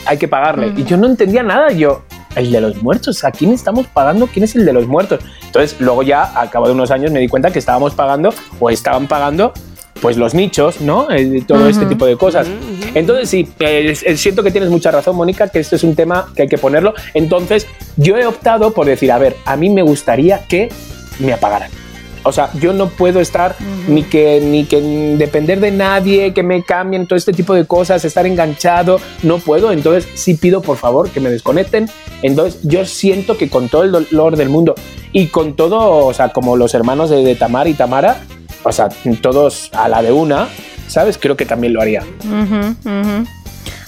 hay 0.06 0.18
que 0.18 0.28
pagarle. 0.28 0.74
Y 0.76 0.84
yo 0.84 0.98
no 0.98 1.08
entendía 1.08 1.44
nada, 1.44 1.72
yo, 1.72 2.04
el 2.36 2.52
de 2.52 2.62
los 2.62 2.82
muertos, 2.82 3.24
¿a 3.24 3.32
quién 3.32 3.52
estamos 3.54 3.88
pagando? 3.88 4.28
¿Quién 4.28 4.44
es 4.44 4.56
el 4.56 4.66
de 4.66 4.74
los 4.74 4.88
muertos? 4.88 5.20
Entonces, 5.46 5.80
luego 5.80 6.04
ya, 6.04 6.24
al 6.24 6.50
cabo 6.50 6.68
de 6.68 6.74
unos 6.74 6.92
años, 6.92 7.12
me 7.12 7.20
di 7.20 7.28
cuenta 7.28 7.52
que 7.52 7.60
estábamos 7.60 7.94
pagando 7.94 8.34
o 8.60 8.70
estaban 8.70 9.08
pagando 9.08 9.54
pues 10.02 10.18
los 10.18 10.34
nichos, 10.34 10.82
¿no? 10.82 11.10
Eh, 11.12 11.44
todo 11.48 11.66
este 11.70 11.86
tipo 11.86 12.06
de 12.06 12.18
cosas. 12.18 12.46
Entonces 12.94 13.30
sí, 13.30 13.48
eh, 13.60 13.96
siento 14.18 14.44
que 14.44 14.52
tienes 14.52 14.70
mucha 14.70 14.92
razón, 14.92 15.16
Mónica, 15.16 15.48
que 15.48 15.60
este 15.60 15.78
es 15.78 15.84
un 15.86 15.96
tema 15.96 16.28
que 16.36 16.42
hay 16.42 16.48
que 16.50 16.58
ponerlo. 16.58 16.94
Entonces 17.14 17.68
yo 17.96 18.18
he 18.18 18.26
optado 18.26 18.74
por 18.74 18.86
decir, 18.86 19.14
a 19.14 19.18
ver, 19.18 19.38
a 19.46 19.56
mí 19.56 19.70
me 19.70 19.82
gustaría 19.82 20.46
que 20.46 20.68
me 21.20 21.34
apagaran. 21.34 21.72
O 22.26 22.32
sea, 22.32 22.50
yo 22.54 22.72
no 22.72 22.88
puedo 22.88 23.20
estar 23.20 23.56
ni 23.88 24.04
que 24.04 24.40
ni 24.42 24.64
que 24.64 24.80
depender 25.18 25.60
de 25.60 25.72
nadie, 25.72 26.34
que 26.34 26.42
me 26.42 26.64
cambien 26.64 27.06
todo 27.06 27.18
este 27.18 27.34
tipo 27.34 27.54
de 27.54 27.66
cosas, 27.66 28.06
estar 28.06 28.26
enganchado, 28.26 29.00
no 29.24 29.40
puedo. 29.40 29.74
Entonces 29.74 30.08
sí 30.16 30.36
pido 30.36 30.62
por 30.62 30.78
favor 30.78 31.10
que 31.10 31.20
me 31.20 31.30
desconecten. 31.30 31.90
Entonces 32.22 32.62
yo 32.64 32.86
siento 32.86 33.38
que 33.38 33.50
con 33.50 33.68
todo 33.68 33.84
el 33.84 33.92
dolor 33.92 34.38
del 34.38 34.48
mundo 34.48 34.74
y 35.12 35.28
con 35.28 35.56
todo, 35.56 36.06
o 36.06 36.14
sea, 36.14 36.30
como 36.30 36.56
los 36.56 36.74
hermanos 36.74 37.10
de, 37.10 37.24
de 37.24 37.36
Tamar 37.36 37.68
y 37.68 37.74
Tamara, 37.74 38.22
o 38.64 38.72
sea, 38.72 38.88
todos 39.22 39.70
a 39.74 39.90
la 39.90 40.02
de 40.02 40.14
una, 40.14 40.48
¿sabes? 40.88 41.18
Creo 41.18 41.36
que 41.36 41.46
también 41.46 41.74
lo 41.74 41.82
haría. 41.82 42.04
Ujú, 42.24 42.90
ujú. 42.90 43.28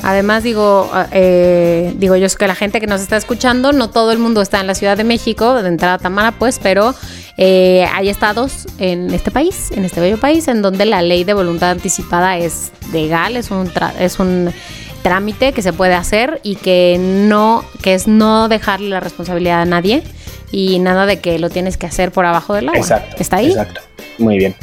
Además, 0.07 0.43
digo, 0.43 0.87
eh, 1.11 1.91
digo 1.97 2.15
yo 2.15 2.27
es 2.27 2.35
que 2.35 2.45
la 2.47 2.53
gente 2.53 2.79
que 2.79 2.85
nos 2.85 3.01
está 3.01 3.17
escuchando, 3.17 3.73
no 3.73 3.89
todo 3.89 4.11
el 4.11 4.19
mundo 4.19 4.39
está 4.43 4.59
en 4.59 4.67
la 4.67 4.75
Ciudad 4.75 4.95
de 4.95 5.03
México, 5.03 5.59
de 5.63 5.67
entrada 5.67 5.97
Tamara, 5.97 6.31
pues, 6.31 6.59
pero 6.61 6.93
eh, 7.37 7.87
hay 7.91 8.09
estados 8.09 8.67
en 8.77 9.11
este 9.11 9.31
país, 9.31 9.71
en 9.71 9.83
este 9.83 10.01
bello 10.01 10.19
país, 10.19 10.47
en 10.47 10.61
donde 10.61 10.85
la 10.85 11.01
ley 11.01 11.23
de 11.23 11.33
voluntad 11.33 11.71
anticipada 11.71 12.37
es 12.37 12.71
legal, 12.93 13.35
es 13.35 13.49
un, 13.49 13.67
tra- 13.67 13.93
es 13.99 14.19
un 14.19 14.53
trámite 15.01 15.53
que 15.53 15.63
se 15.63 15.73
puede 15.73 15.95
hacer 15.95 16.39
y 16.43 16.55
que 16.55 16.97
no, 16.99 17.65
que 17.81 17.95
es 17.95 18.07
no 18.07 18.47
dejarle 18.47 18.89
la 18.89 18.99
responsabilidad 18.99 19.61
a 19.61 19.65
nadie 19.65 20.03
y 20.51 20.79
nada 20.79 21.05
de 21.05 21.19
que 21.19 21.39
lo 21.39 21.49
tienes 21.49 21.77
que 21.77 21.85
hacer 21.87 22.11
por 22.11 22.25
abajo 22.25 22.53
del 22.53 22.69
agua. 22.69 22.79
Exacto. 22.79 23.15
¿Está 23.19 23.37
ahí? 23.37 23.49
Exacto. 23.49 23.81
Muy 24.17 24.37
bien. 24.37 24.55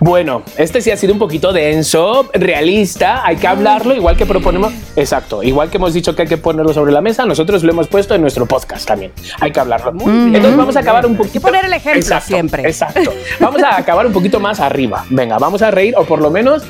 Bueno, 0.00 0.42
este 0.56 0.80
sí 0.80 0.90
ha 0.90 0.96
sido 0.96 1.12
un 1.12 1.20
poquito 1.20 1.52
denso, 1.52 2.28
realista, 2.32 3.24
hay 3.24 3.36
que 3.36 3.46
hablarlo, 3.46 3.94
igual 3.94 4.16
que 4.16 4.26
proponemos. 4.26 4.72
Exacto, 4.96 5.42
igual 5.44 5.70
que 5.70 5.76
hemos 5.76 5.94
dicho 5.94 6.16
que 6.16 6.22
hay 6.22 6.28
que 6.28 6.36
ponerlo 6.36 6.72
sobre 6.72 6.90
la 6.90 7.00
mesa, 7.00 7.24
nosotros 7.24 7.62
lo 7.62 7.70
hemos 7.70 7.86
puesto 7.86 8.16
en 8.16 8.22
nuestro 8.22 8.46
podcast 8.46 8.88
también. 8.88 9.12
Hay 9.40 9.52
que 9.52 9.60
hablarlo. 9.60 9.92
bien. 9.92 10.34
Entonces 10.34 10.56
vamos 10.56 10.76
a 10.76 10.80
acabar 10.80 11.06
un 11.06 11.16
poquito. 11.16 11.40
poner 11.40 11.64
el 11.66 11.72
ejemplo 11.74 12.00
Exacto, 12.00 12.26
siempre. 12.26 12.62
Exacto. 12.66 13.12
Vamos 13.38 13.62
a 13.62 13.76
acabar 13.76 14.04
un 14.04 14.12
poquito 14.12 14.40
más 14.40 14.58
arriba. 14.58 15.04
Venga, 15.10 15.38
vamos 15.38 15.62
a 15.62 15.70
reír, 15.70 15.94
o 15.96 16.04
por 16.04 16.20
lo 16.20 16.30
menos. 16.30 16.64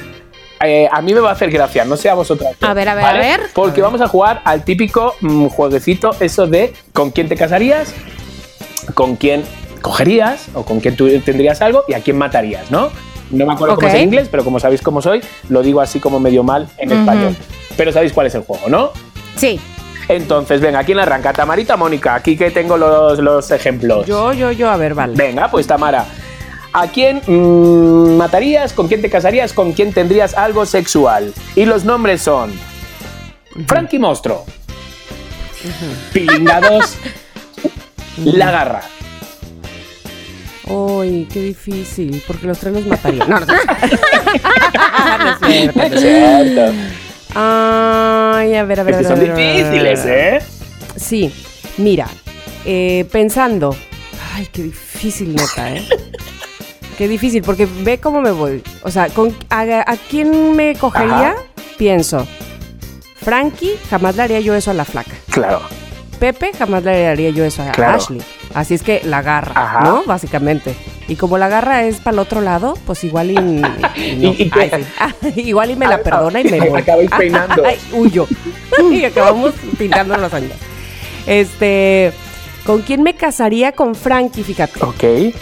eh, 0.63 0.87
a 0.93 1.01
mí 1.01 1.15
me 1.15 1.21
va 1.21 1.31
a 1.31 1.33
hacer 1.33 1.51
gracia, 1.51 1.87
no 1.87 1.97
sé 1.97 2.11
a 2.11 2.15
vosotras. 2.15 2.55
A 2.61 2.75
ver, 2.75 2.91
a 2.91 2.95
ver, 2.95 3.05
a 3.07 3.13
ver. 3.15 3.41
Porque 3.55 3.81
vamos 3.81 4.03
a 4.03 4.09
jugar 4.09 4.43
al 4.45 4.65
típico 4.65 5.15
mm, 5.21 5.47
jueguecito, 5.47 6.11
eso 6.21 6.47
de 6.47 6.75
¿con 6.93 7.11
quién 7.11 7.27
te 7.29 7.37
casarías? 7.37 7.95
Con 8.95 9.17
quién 9.17 9.45
cogerías 9.83 10.49
o 10.55 10.65
con 10.65 10.81
quién 10.81 10.97
tú 10.97 11.09
tendrías 11.21 11.63
algo 11.63 11.85
y 11.89 11.95
a 11.95 12.01
quién 12.01 12.17
matarías, 12.19 12.71
¿no? 12.71 12.91
No 13.31 13.47
me 13.47 13.53
acuerdo 13.53 13.77
cómo 13.77 13.89
es 13.89 13.95
en 13.95 14.03
inglés, 14.05 14.29
pero 14.31 14.45
como 14.45 14.59
sabéis 14.59 14.81
cómo 14.81 15.03
soy, 15.03 15.21
lo 15.49 15.63
digo 15.63 15.81
así 15.81 16.01
como 16.01 16.19
medio 16.19 16.43
mal 16.43 16.69
en 16.79 16.93
español. 16.93 17.37
Pero 17.77 17.93
sabéis 17.93 18.13
cuál 18.13 18.27
es 18.27 18.35
el 18.35 18.43
juego, 18.43 18.69
¿no? 18.69 18.91
Sí. 19.37 19.61
Entonces, 20.09 20.63
venga, 20.63 20.83
¿quién 20.85 20.99
arranca? 20.99 21.35
Tamarita, 21.35 21.77
Mónica, 21.77 22.15
aquí 22.15 22.37
que 22.37 22.51
tengo 22.51 22.79
los, 22.79 23.19
los 23.19 23.51
ejemplos. 23.51 24.07
Yo, 24.07 24.33
yo, 24.33 24.51
yo, 24.53 24.71
a 24.71 24.77
ver, 24.79 24.95
vale. 24.95 25.15
Venga, 25.15 25.51
pues 25.51 25.67
Tamara. 25.67 26.07
¿A 26.73 26.87
quién 26.87 27.21
mm, 27.27 28.17
matarías? 28.17 28.73
¿Con 28.73 28.89
quién 28.89 29.03
te 29.03 29.11
casarías? 29.11 29.53
¿Con 29.53 29.73
quién 29.73 29.93
tendrías 29.93 30.35
algo 30.35 30.65
sexual? 30.65 31.35
Y 31.55 31.67
los 31.67 31.85
nombres 31.85 32.23
son 32.23 32.53
Frankie 33.67 33.99
Pilinga 36.13 36.61
2, 36.61 36.97
La 38.25 38.51
Garra. 38.51 38.83
Uy, 40.67 41.27
qué 41.33 41.41
difícil, 41.41 42.23
porque 42.27 42.47
los 42.47 42.59
tres 42.59 42.75
los 42.75 42.87
mataría. 42.87 43.25
No, 43.25 43.41
no, 43.41 43.47
es 43.53 43.53
cierto. 45.47 45.79
No 45.79 45.85
es 45.85 46.01
cierto. 46.01 46.73
Ay, 47.35 48.55
a 48.55 48.65
ver, 48.65 48.81
a 48.81 48.83
ver, 48.83 48.95
a 48.95 48.99
ver. 48.99 49.07
son 49.07 49.19
a 49.19 49.21
ver, 49.21 49.35
difíciles. 49.35 50.01
¿eh? 50.05 50.39
Sí, 50.97 51.33
mira, 51.79 52.07
eh, 52.65 53.07
pensando. 53.11 53.75
Ay, 54.35 54.49
qué 54.53 54.65
difícil, 54.65 55.35
neta, 55.35 55.75
¿eh? 55.75 55.89
Qué 56.99 57.09
difícil, 57.09 57.43
porque 57.43 57.67
ve 57.67 57.99
cómo 57.99 58.21
me 58.21 58.31
voy. 58.33 58.63
O 58.83 58.91
sea, 58.91 59.09
con, 59.09 59.35
a, 59.49 59.61
a 59.63 59.97
quién 60.11 60.55
me 60.55 60.75
cogería? 60.75 61.31
Ajá. 61.31 61.37
Pienso. 61.79 62.27
Frankie, 63.17 63.77
jamás 63.89 64.17
le 64.17 64.23
haría 64.23 64.41
yo 64.41 64.55
eso 64.55 64.71
a 64.71 64.75
la 64.75 64.85
flaca. 64.85 65.13
Claro. 65.31 65.63
Pepe, 66.19 66.53
jamás 66.59 66.83
le 66.85 67.07
haría 67.07 67.31
yo 67.31 67.45
eso 67.45 67.63
a 67.63 67.73
Claro. 67.73 67.97
Ashley. 67.97 68.21
Así 68.55 68.75
es 68.75 68.83
que 68.83 69.01
la 69.05 69.23
garra, 69.23 69.53
Ajá. 69.55 69.81
¿no? 69.85 70.03
Básicamente. 70.05 70.75
Y 71.07 71.17
como 71.17 71.39
la 71.39 71.49
garra 71.49 71.85
es 71.85 71.97
para 72.01 72.15
el 72.15 72.19
otro 72.19 72.41
lado, 72.41 72.75
pues 72.87 73.03
igual 73.05 73.31
y. 73.31 73.35
y 73.35 74.17
no. 74.17 74.33
Sí. 75.35 75.41
igual 75.41 75.71
y 75.71 75.77
me 75.77 75.87
la 75.87 75.97
Ah, 75.97 76.01
perdona 76.03 76.41
y 76.41 76.45
me 76.45 76.61
voy. 76.71 76.81
acabáis 76.81 77.11
peinando. 77.19 77.63
Ay, 77.65 77.79
huyo. 77.93 78.27
y 78.91 79.05
acabamos 79.05 79.53
pintando 79.79 80.17
los 80.17 80.33
años. 80.35 80.53
Este. 81.27 82.13
¿Con 82.67 82.83
quién 82.83 83.03
me 83.03 83.15
casaría? 83.15 83.73
Con 83.73 83.95
Frankie, 83.95 84.43
fíjate. 84.43 84.85
Ok. 84.85 85.35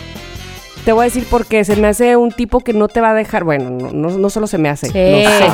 Te 0.85 0.93
voy 0.93 1.01
a 1.03 1.05
decir 1.05 1.27
porque 1.29 1.65
se 1.65 1.75
me 1.77 1.89
hace 1.89 2.17
un 2.17 2.31
tipo 2.31 2.61
que 2.61 2.73
no 2.73 2.87
te 2.87 3.01
va 3.01 3.11
a 3.11 3.15
dejar. 3.15 3.43
Bueno, 3.43 3.71
no, 3.71 3.91
no, 3.93 4.17
no 4.17 4.31
solo 4.31 4.47
se 4.47 4.59
me 4.59 4.69
hace. 4.69 4.87
Sí. 4.87 5.25
No 5.25 5.31
sé. 5.31 5.53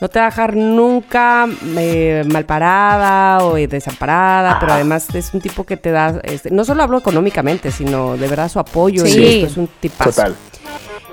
No 0.00 0.08
te 0.08 0.18
va 0.18 0.26
a 0.26 0.30
dejar 0.30 0.56
nunca 0.56 1.46
eh, 1.76 2.24
mal 2.30 2.44
parada 2.46 3.44
o 3.44 3.56
eh, 3.58 3.66
desamparada, 3.66 4.58
pero 4.58 4.72
además 4.72 5.14
es 5.14 5.34
un 5.34 5.40
tipo 5.40 5.64
que 5.64 5.76
te 5.76 5.90
da, 5.90 6.20
este, 6.24 6.50
no 6.50 6.64
solo 6.64 6.82
hablo 6.82 6.98
económicamente, 6.98 7.70
sino 7.70 8.16
de 8.16 8.26
verdad 8.28 8.48
su 8.48 8.58
apoyo 8.58 9.04
y 9.04 9.10
Sí. 9.10 9.24
esto 9.26 9.46
es 9.46 9.56
un 9.58 9.68
tipazo. 9.80 10.10
Total. 10.10 10.36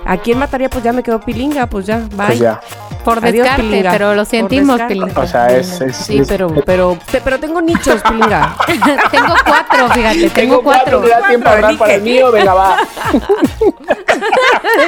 ¿A 0.07 0.17
quién 0.17 0.39
mataría? 0.39 0.69
Pues 0.69 0.83
ya 0.83 0.93
me 0.93 1.03
quedó 1.03 1.19
pilinga, 1.19 1.67
pues 1.67 1.85
ya, 1.85 1.97
bye. 2.15 2.27
Pues 2.27 2.39
ya. 2.39 2.61
Por 3.03 3.19
Adiós, 3.19 3.33
descarte, 3.43 3.63
Pilinga. 3.63 3.91
pero 3.91 4.15
lo 4.15 4.25
sentimos. 4.25 4.81
Pilinga. 4.81 5.21
O 5.21 5.27
sea, 5.27 5.47
es. 5.47 5.79
es- 5.81 5.95
Sí, 5.95 6.19
es- 6.19 6.27
pero, 6.27 6.53
pero, 6.65 6.97
te- 7.09 7.21
pero 7.21 7.39
tengo 7.39 7.61
nichos, 7.61 8.01
Pilinga. 8.01 8.55
tengo 9.11 9.33
cuatro, 9.45 9.89
fíjate, 9.93 10.29
tengo, 10.31 10.61
cuatro. 10.61 10.99
¿Me 11.01 11.09
da 11.09 11.27
tiempo 11.27 11.47
a 11.47 11.51
ahorrar 11.53 11.77
para 11.77 11.93
el 11.95 12.01
mío? 12.01 12.31
Venga, 12.31 12.53
va. 12.53 12.77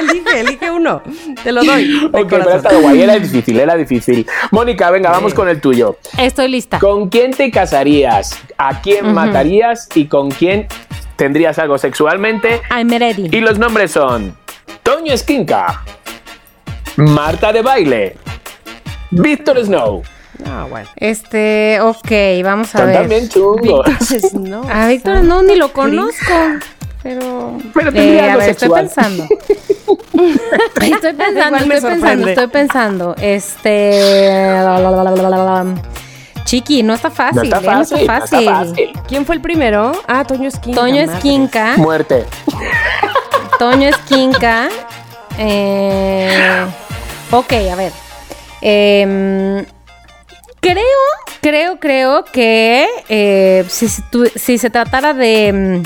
elige, 0.00 0.40
elige 0.40 0.70
uno. 0.70 1.02
Te 1.42 1.52
lo 1.52 1.62
doy. 1.64 2.04
Ok, 2.06 2.10
pero 2.12 2.24
ha 2.24 2.28
corazón. 2.28 2.56
estado 2.56 2.80
guay. 2.80 3.02
Era 3.02 3.18
difícil, 3.18 3.60
era 3.60 3.76
difícil. 3.76 4.26
Mónica, 4.50 4.90
venga, 4.90 5.10
vamos 5.10 5.34
con 5.34 5.48
el 5.48 5.60
tuyo. 5.60 5.96
Estoy 6.18 6.48
lista. 6.48 6.78
¿Con 6.78 7.08
quién 7.08 7.32
te 7.32 7.50
casarías? 7.50 8.38
¿A 8.58 8.80
quién 8.80 9.12
matarías? 9.14 9.88
¿Y 9.94 10.06
con 10.06 10.30
quién 10.30 10.66
tendrías 11.16 11.58
algo 11.58 11.78
sexualmente? 11.78 12.60
I'm 12.70 12.90
ready. 12.90 13.28
Y 13.32 13.40
los 13.40 13.58
nombres 13.58 13.92
son 13.92 14.36
Toño 14.90 15.12
Esquinca, 15.12 15.84
Marta 16.96 17.52
de 17.52 17.62
Baile, 17.62 18.16
Víctor 19.12 19.64
Snow. 19.64 20.02
Ah, 20.44 20.66
bueno. 20.68 20.88
Este, 20.96 21.78
ok, 21.80 22.10
vamos 22.42 22.74
a 22.74 22.84
ver. 22.86 22.96
también 22.96 23.28
chungos. 23.28 23.86
No. 24.32 24.62
A 24.68 24.88
Víctor 24.88 25.22
no, 25.22 25.44
ni 25.44 25.54
lo 25.54 25.72
conozco. 25.72 26.34
Pero. 27.04 27.58
Pero 27.72 27.92
tendría 27.92 28.26
Eh, 28.26 28.30
a 28.30 28.36
ver, 28.36 28.50
estoy 28.50 28.68
pensando. 28.68 29.28
estoy 30.82 31.12
pensando, 31.12 31.58
estoy 31.58 31.80
pensando, 31.80 32.28
estoy 32.28 32.46
pensando. 32.48 33.14
Este. 33.20 34.28
la, 34.28 34.80
la, 34.80 34.90
la, 34.90 35.04
la, 35.04 35.10
la, 35.12 35.28
la, 35.30 35.38
la. 35.38 35.66
Chiqui, 36.42 36.82
no 36.82 36.94
está 36.94 37.12
fácil. 37.12 37.36
No 37.36 37.42
está 37.44 37.58
eh, 37.58 37.62
no 37.62 37.70
fácil, 37.70 38.06
no 38.08 38.12
está 38.16 38.40
fácil. 38.42 38.92
¿Quién 39.06 39.24
fue 39.24 39.36
el 39.36 39.40
primero? 39.40 39.92
Ah, 40.08 40.24
Toño 40.24 40.48
Esquinca. 40.48 40.80
Toño. 40.80 41.00
Esquinca. 41.00 41.76
Muerte. 41.76 42.26
Toño 43.60 43.90
Esquinca. 43.90 44.70
Eh, 45.36 46.64
ok, 47.30 47.52
a 47.70 47.76
ver. 47.76 47.92
Em, 48.62 49.66
creo, 50.60 50.80
creo, 51.42 51.78
creo 51.78 52.24
que 52.24 52.88
eh, 53.10 53.66
si, 53.68 53.86
si 53.86 54.56
se 54.56 54.70
tratara 54.70 55.12
de. 55.12 55.82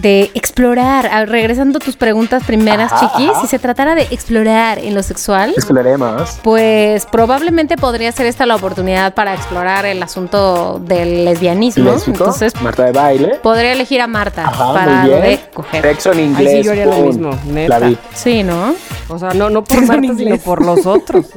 De 0.00 0.30
explorar, 0.34 1.08
ah, 1.12 1.24
regresando 1.24 1.78
a 1.78 1.80
tus 1.80 1.96
preguntas 1.96 2.44
primeras, 2.44 2.92
Ajá, 2.92 3.10
chiquis, 3.12 3.30
ajá. 3.30 3.40
si 3.40 3.46
se 3.48 3.58
tratara 3.58 3.94
de 3.94 4.02
explorar 4.10 4.78
en 4.78 4.94
lo 4.94 5.02
sexual, 5.02 5.50
Exploremos. 5.56 6.38
pues 6.42 7.04
probablemente 7.06 7.76
podría 7.76 8.12
ser 8.12 8.26
esta 8.26 8.46
la 8.46 8.54
oportunidad 8.56 9.14
para 9.14 9.34
explorar 9.34 9.86
el 9.86 10.02
asunto 10.02 10.78
del 10.78 11.24
lesbianismo. 11.24 11.90
Lésbico, 11.90 12.10
Entonces, 12.24 12.52
Marta 12.62 12.84
de 12.84 12.92
Baile. 12.92 13.34
podría 13.42 13.72
elegir 13.72 14.00
a 14.00 14.06
Marta 14.06 14.46
Ajá, 14.46 14.72
para 14.72 14.92
muy 15.02 15.10
lo 15.10 15.16
bien. 15.20 15.22
de 15.30 15.40
coger. 15.52 15.82
Sexo 15.82 16.12
en 16.12 16.18
Ay, 16.18 16.24
inglés. 16.26 16.52
sí, 16.52 16.62
yo 16.62 16.70
haría 16.72 16.86
lo 16.86 16.96
mismo, 16.98 17.30
neta. 17.46 17.78
La 17.80 17.86
vi. 17.88 17.98
Sí, 18.14 18.42
¿no? 18.42 18.74
O 19.08 19.18
sea, 19.18 19.30
no, 19.34 19.50
no 19.50 19.64
por 19.64 19.84
Marta, 19.86 20.14
sino 20.16 20.36
por 20.38 20.64
los 20.64 20.86
otros. 20.86 21.26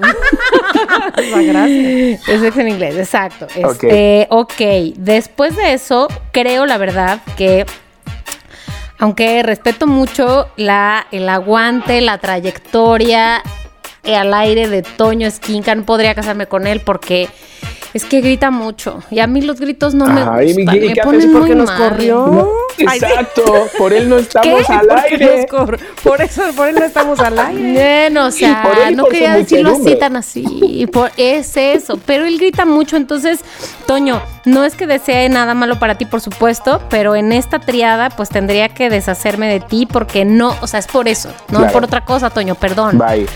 Es 1.17 2.41
sexo 2.41 2.59
en 2.61 2.69
inglés, 2.69 2.95
exacto. 2.97 3.47
Este, 3.55 4.27
ok. 4.29 4.93
Después 4.97 5.55
de 5.55 5.73
eso, 5.73 6.07
creo 6.31 6.65
la 6.65 6.77
verdad 6.77 7.19
que, 7.37 7.65
aunque 9.01 9.41
respeto 9.41 9.87
mucho 9.87 10.47
la, 10.57 11.07
el 11.11 11.27
aguante, 11.27 12.01
la 12.01 12.19
trayectoria 12.19 13.41
al 14.03 14.33
aire 14.33 14.67
de 14.67 14.81
Toño 14.83 15.27
Esquinca, 15.27 15.75
no 15.75 15.83
podría 15.83 16.15
casarme 16.15 16.47
con 16.47 16.65
él 16.67 16.79
porque 16.81 17.29
es 17.93 18.05
que 18.05 18.21
grita 18.21 18.51
mucho. 18.51 19.03
Y 19.11 19.19
a 19.19 19.27
mí 19.27 19.41
los 19.41 19.59
gritos 19.59 19.93
no 19.93 20.05
me 20.07 20.23
gustan. 20.23 20.47
¿y 20.47 20.53
Me 20.79 20.95
ponen 20.95 21.31
Porque 21.33 21.49
muy 21.49 21.55
nos 21.55 21.67
mal. 21.67 21.77
corrió. 21.77 22.51
Exacto, 22.77 23.67
por 23.77 23.91
él 23.93 24.07
no 24.09 24.17
estamos 24.17 24.65
¿Qué? 24.65 24.73
al 24.73 24.89
aire. 24.89 25.47
Por 26.01 26.21
eso, 26.21 26.41
por 26.55 26.69
él 26.69 26.75
no 26.75 26.85
estamos 26.85 27.19
al 27.19 27.37
aire. 27.37 27.73
Bueno, 27.73 28.27
o 28.27 28.31
sea, 28.31 28.89
no 28.95 29.05
quería 29.05 29.35
decirlo 29.35 29.73
así 29.73 29.95
tan 29.99 30.15
así. 30.15 30.87
Por, 30.91 31.11
es 31.17 31.55
eso. 31.57 31.99
Pero 32.05 32.25
él 32.25 32.37
grita 32.37 32.65
mucho. 32.65 32.95
Entonces, 32.95 33.41
Toño, 33.85 34.21
no 34.45 34.63
es 34.63 34.75
que 34.75 34.87
desee 34.87 35.27
nada 35.27 35.53
malo 35.53 35.77
para 35.77 35.95
ti, 35.95 36.05
por 36.05 36.21
supuesto, 36.21 36.81
pero 36.89 37.15
en 37.17 37.33
esta 37.33 37.59
triada, 37.59 38.09
pues 38.09 38.29
tendría 38.29 38.69
que 38.69 38.89
deshacerme 38.89 39.49
de 39.51 39.59
ti 39.59 39.85
porque 39.85 40.23
no, 40.23 40.55
o 40.61 40.67
sea, 40.67 40.79
es 40.79 40.87
por 40.87 41.07
eso, 41.09 41.29
no 41.49 41.59
Claro. 41.59 41.73
por 41.73 41.83
otra 41.83 42.05
cosa, 42.05 42.29
Toño, 42.29 42.55
perdón. 42.55 42.97
Bye. 42.97 43.27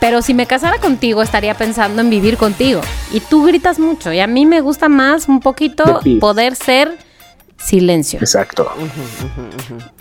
Pero 0.00 0.22
si 0.22 0.34
me 0.34 0.46
casara 0.46 0.78
contigo, 0.78 1.22
estaría 1.22 1.54
pensando 1.54 2.00
en 2.00 2.10
vivir 2.10 2.36
contigo. 2.36 2.80
Y 3.12 3.20
tú 3.20 3.44
gritas 3.44 3.78
mucho. 3.78 4.12
Y 4.12 4.20
a 4.20 4.26
mí 4.26 4.46
me 4.46 4.60
gusta 4.60 4.88
más 4.88 5.28
un 5.28 5.40
poquito 5.40 6.00
poder 6.20 6.54
ser 6.54 6.98
silencio. 7.58 8.20
Exacto. 8.20 8.70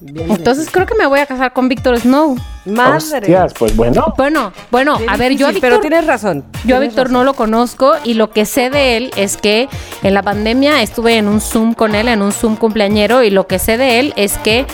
Entonces 0.05 0.69
creo 0.71 0.85
que 0.85 0.95
me 0.95 1.05
voy 1.07 1.19
a 1.19 1.25
casar 1.25 1.53
con 1.53 1.67
Víctor 1.67 1.99
Snow. 1.99 2.37
Madre. 2.65 2.97
Hostias, 2.97 3.53
pues 3.57 3.75
bueno. 3.75 4.13
Bueno, 4.17 4.53
bueno, 4.71 4.97
a 5.07 5.17
ver, 5.17 5.35
yo 5.35 5.47
a 5.47 5.51
Víctor 5.51 5.69
Pero 5.69 5.81
tienes 5.81 6.05
razón. 6.05 6.45
Yo 6.65 6.77
a 6.77 6.79
Víctor 6.79 7.05
razón. 7.05 7.13
no 7.13 7.23
lo 7.23 7.33
conozco 7.33 7.93
y 8.03 8.13
lo 8.13 8.31
que 8.31 8.45
sé 8.45 8.69
de 8.69 8.97
él 8.97 9.11
es 9.17 9.37
que 9.37 9.67
en 10.03 10.13
la 10.13 10.21
pandemia 10.21 10.81
estuve 10.81 11.17
en 11.17 11.27
un 11.27 11.41
Zoom 11.41 11.73
con 11.73 11.95
él, 11.95 12.07
en 12.07 12.21
un 12.21 12.31
Zoom 12.31 12.55
cumpleañero 12.55 13.23
y 13.23 13.31
lo 13.31 13.47
que 13.47 13.59
sé 13.59 13.77
de 13.77 13.99
él 13.99 14.13
es 14.15 14.37
que 14.37 14.65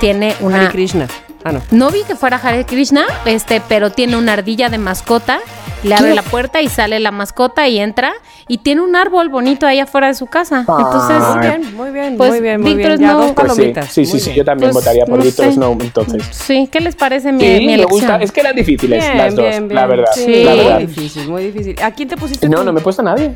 tiene 0.00 0.30
Hare 0.32 0.44
una... 0.44 0.70
Krishna. 0.70 1.08
Ah, 1.48 1.52
no. 1.52 1.62
No 1.70 1.90
vi 1.90 2.02
que 2.04 2.14
fuera 2.16 2.36
Hare 2.42 2.64
Krishna, 2.66 3.04
este, 3.24 3.60
pero 3.68 3.90
tiene 3.90 4.16
una 4.16 4.34
ardilla 4.34 4.68
de 4.68 4.78
mascota, 4.78 5.38
le 5.82 5.94
abre 5.94 6.14
la 6.14 6.22
puerta 6.22 6.60
y 6.60 6.68
sale 6.68 6.98
la 7.00 7.10
mascota 7.12 7.68
y 7.68 7.78
entra 7.78 8.12
y 8.48 8.58
tiene 8.58 8.80
un 8.80 8.96
árbol 8.96 9.28
bonito 9.28 9.66
ahí 9.66 9.78
afuera 9.78 10.08
de 10.08 10.14
su 10.14 10.26
casa. 10.26 10.60
Entonces, 10.60 11.16
Ah. 11.20 11.34
Muy 11.38 11.46
bien, 11.46 11.76
muy 11.76 11.90
bien, 11.90 12.16
Pues, 12.16 12.30
muy 12.30 12.40
bien, 12.40 12.60
muy 12.60 12.74
Víctor 12.74 12.98
bien. 12.98 13.10
Ya 13.10 13.14
Snow- 13.16 13.34
Pues 13.34 13.52
sí, 13.52 13.56
palomitas. 13.58 13.86
sí, 13.92 14.06
sí, 14.06 14.20
sí, 14.20 14.34
yo 14.34 14.44
también 14.44 14.72
Pues, 14.72 14.84
votaría 14.84 15.04
por 15.06 15.18
no 15.18 15.24
Víctor 15.24 15.44
sé. 15.46 15.52
Snow, 15.52 15.76
entonces. 15.80 16.22
sí, 16.30 16.68
¿qué 16.70 16.80
les 16.80 16.96
parece 16.96 17.30
mi, 17.32 17.40
Sí, 17.40 17.46
mi 17.60 17.66
me 17.66 17.74
elección? 17.74 17.90
gusta. 18.00 18.16
Es 18.16 18.32
que 18.32 18.40
eran 18.40 18.56
difíciles 18.56 19.04
Bien, 19.04 19.16
las 19.18 19.34
dos, 19.36 19.44
bien, 19.44 19.68
bien. 19.68 19.74
la 19.74 19.86
verdad. 19.86 20.10
Sí, 20.14 20.42
La 20.44 20.52
Sí. 20.52 20.58
verdad. 20.58 20.74
Muy 20.78 20.86
difícil, 20.86 21.28
muy 21.28 21.42
difícil. 21.44 21.76
¿A 21.82 21.90
quién 21.92 22.08
te 22.08 22.16
pusiste 22.16 22.48
No, 22.48 22.58
tú? 22.58 22.64
no 22.64 22.72
me 22.72 22.80
he 22.80 22.82
puesto 22.82 23.02
a 23.02 23.04
nadie. 23.04 23.32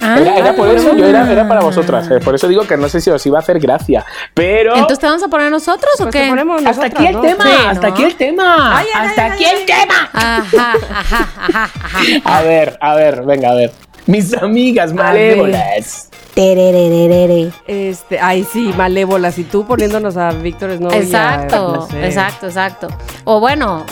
Ah, 0.00 0.18
Era, 0.20 0.36
era 0.36 0.52
por 0.54 0.68
eso, 0.68 0.94
yo 0.94 1.06
era, 1.06 1.30
era 1.30 1.46
para 1.46 1.60
ah. 1.60 1.64
vosotras. 1.64 2.10
eh, 2.10 2.18
Por 2.22 2.34
eso 2.34 2.48
digo 2.48 2.62
que 2.66 2.76
no 2.76 2.88
sé 2.88 3.00
si 3.00 3.10
os 3.10 3.24
iba 3.26 3.38
a 3.38 3.42
hacer 3.42 3.58
gracia. 3.60 4.04
Pero. 4.34 4.72
Entonces, 4.74 4.98
¿te 4.98 5.06
vamos 5.06 5.22
a 5.22 5.28
poner 5.28 5.50
nosotros 5.50 5.92
o 6.00 6.04
Pues 6.04 6.14
qué? 6.14 6.28
ponemos 6.28 6.64
hasta 6.66 6.88
nosotras, 6.88 6.92
aquí 6.94 7.06
el 7.06 7.12
¿no? 7.14 7.20
tema, 7.22 7.44
Sí, 7.44 7.50
hasta 7.68 7.86
¿no? 7.88 7.92
aquí 7.94 8.02
el 8.04 8.14
tema. 8.16 8.78
Ay, 8.78 8.86
ay, 8.94 9.06
hasta 9.08 9.24
ay, 9.24 9.30
aquí 9.30 9.44
ay, 9.44 9.56
el 9.60 9.66
tema. 9.66 10.10
Ajá, 10.12 10.72
ajá, 10.90 11.28
ajá, 11.40 11.70
ajá. 11.82 12.20
A 12.24 12.42
ver, 12.42 12.76
a 12.80 12.94
ver, 12.94 13.22
venga, 13.22 13.50
a 13.50 13.54
ver. 13.54 13.72
Mis 14.06 14.34
amigas 14.34 14.92
malévolas. 14.92 16.10
Tererererere. 16.34 17.52
Este, 17.66 18.18
ay, 18.20 18.44
sí, 18.52 18.72
malévolas. 18.76 19.38
Y 19.38 19.44
tú 19.44 19.64
poniéndonos 19.66 20.16
a 20.16 20.30
Víctor 20.32 20.70
a- 20.70 20.96
Exacto, 20.96 21.74
no 21.76 21.86
sé. 21.86 22.04
exacto, 22.06 22.46
exacto. 22.46 22.88
O 23.24 23.38
bueno, 23.40 23.84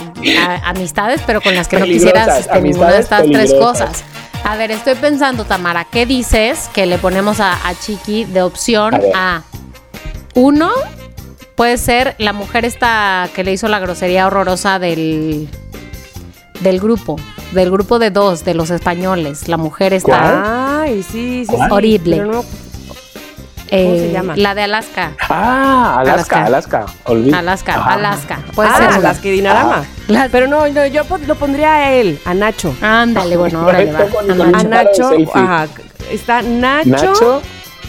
a- 0.49 0.69
amistades, 0.71 1.23
pero 1.27 1.41
con 1.41 1.55
las 1.55 1.69
que 1.69 1.79
no 1.79 1.85
quisieras 1.85 2.41
este, 2.41 2.61
ninguna 2.61 2.93
de 2.93 2.99
estas 3.01 3.25
tres 3.25 3.55
cosas. 3.55 4.05
A 4.45 4.57
ver, 4.57 4.71
estoy 4.71 4.95
pensando, 4.97 5.45
Tamara, 5.45 5.85
¿qué 5.85 6.05
dices 6.05 6.69
que 6.75 6.85
le 6.87 6.99
ponemos 6.99 7.41
a, 7.41 7.67
a 7.67 7.75
Chiqui 7.75 8.25
de 8.25 8.43
opción 8.43 9.01
A 9.15 9.43
uno? 10.35 10.71
Puede 11.55 11.79
ser 11.79 12.15
la 12.19 12.33
mujer 12.33 12.65
esta 12.65 13.29
que 13.35 13.45
le 13.45 13.53
hizo 13.53 13.69
la 13.69 13.79
grosería 13.79 14.27
horrorosa 14.27 14.79
del, 14.79 15.49
del 16.61 16.81
grupo, 16.81 17.17
del 17.53 17.71
grupo 17.71 17.99
de 17.99 18.11
dos, 18.11 18.45
de 18.45 18.55
los 18.55 18.71
españoles. 18.71 19.49
La 19.49 19.59
mujer 19.59 19.93
está 19.93 20.81
Ay, 20.83 21.03
sí, 21.03 21.45
sí, 21.47 21.55
¿Cuál? 21.55 21.69
sí. 21.69 21.75
Horrible. 21.75 22.17
Pero 22.17 22.33
no- 22.33 22.45
eh, 23.73 23.99
se 24.07 24.13
llama? 24.13 24.35
la 24.37 24.55
de 24.55 24.63
Alaska. 24.63 25.13
Ah, 25.29 25.99
Alaska, 26.01 26.45
Alaska. 26.45 26.87
Alaska, 27.35 27.75
Ah. 27.77 27.95
Alaska. 27.95 28.39
Puede 28.55 28.69
ah, 28.71 28.77
ser 28.77 29.03
las 29.03 29.19
que 29.19 29.31
Dinarama. 29.33 29.85
Pero 30.31 30.47
no, 30.47 30.69
no, 30.69 30.87
yo 30.87 31.03
lo 31.27 31.35
pondría 31.37 31.75
a 31.75 31.93
él, 31.93 32.19
a 32.25 32.35
Nacho. 32.35 32.75
Ándale, 32.83 33.37
bueno, 33.37 33.65
órale, 33.65 33.93
va. 33.93 34.03
Esto 34.03 34.15
con- 34.17 34.55
A 34.55 34.63
Nacho. 34.63 35.11
Ajá. 35.35 35.67
Está 36.11 36.43
Nacho, 36.43 36.91
Nacho. 36.91 37.43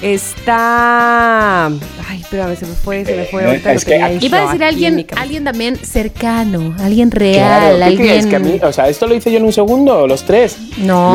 Está. 0.03 1.67
Ay, 1.67 2.21
espérame, 2.21 2.55
se 2.55 2.65
me 2.65 2.73
fue, 2.73 3.05
se 3.05 3.15
me 3.15 3.25
fue. 3.25 3.43
Eh, 3.43 3.47
Ahorita 3.47 3.73
es 3.73 3.85
que 3.85 4.01
aquí- 4.01 4.25
Iba 4.25 4.39
a 4.39 4.45
decir 4.45 4.63
alguien, 4.63 5.05
alguien 5.17 5.43
también 5.43 5.75
cercano, 5.77 6.75
alguien 6.80 7.11
real, 7.11 7.35
Claro, 7.59 7.77
¿qué 7.77 7.84
alguien. 7.84 8.07
crees? 8.09 8.25
Que 8.27 8.35
a 8.35 8.39
mí, 8.39 8.59
o 8.61 8.73
sea, 8.73 8.88
esto 8.89 9.07
lo 9.07 9.15
hice 9.15 9.31
yo 9.31 9.38
en 9.38 9.45
un 9.45 9.53
segundo, 9.53 10.07
los 10.07 10.23
tres. 10.23 10.57
No. 10.77 11.11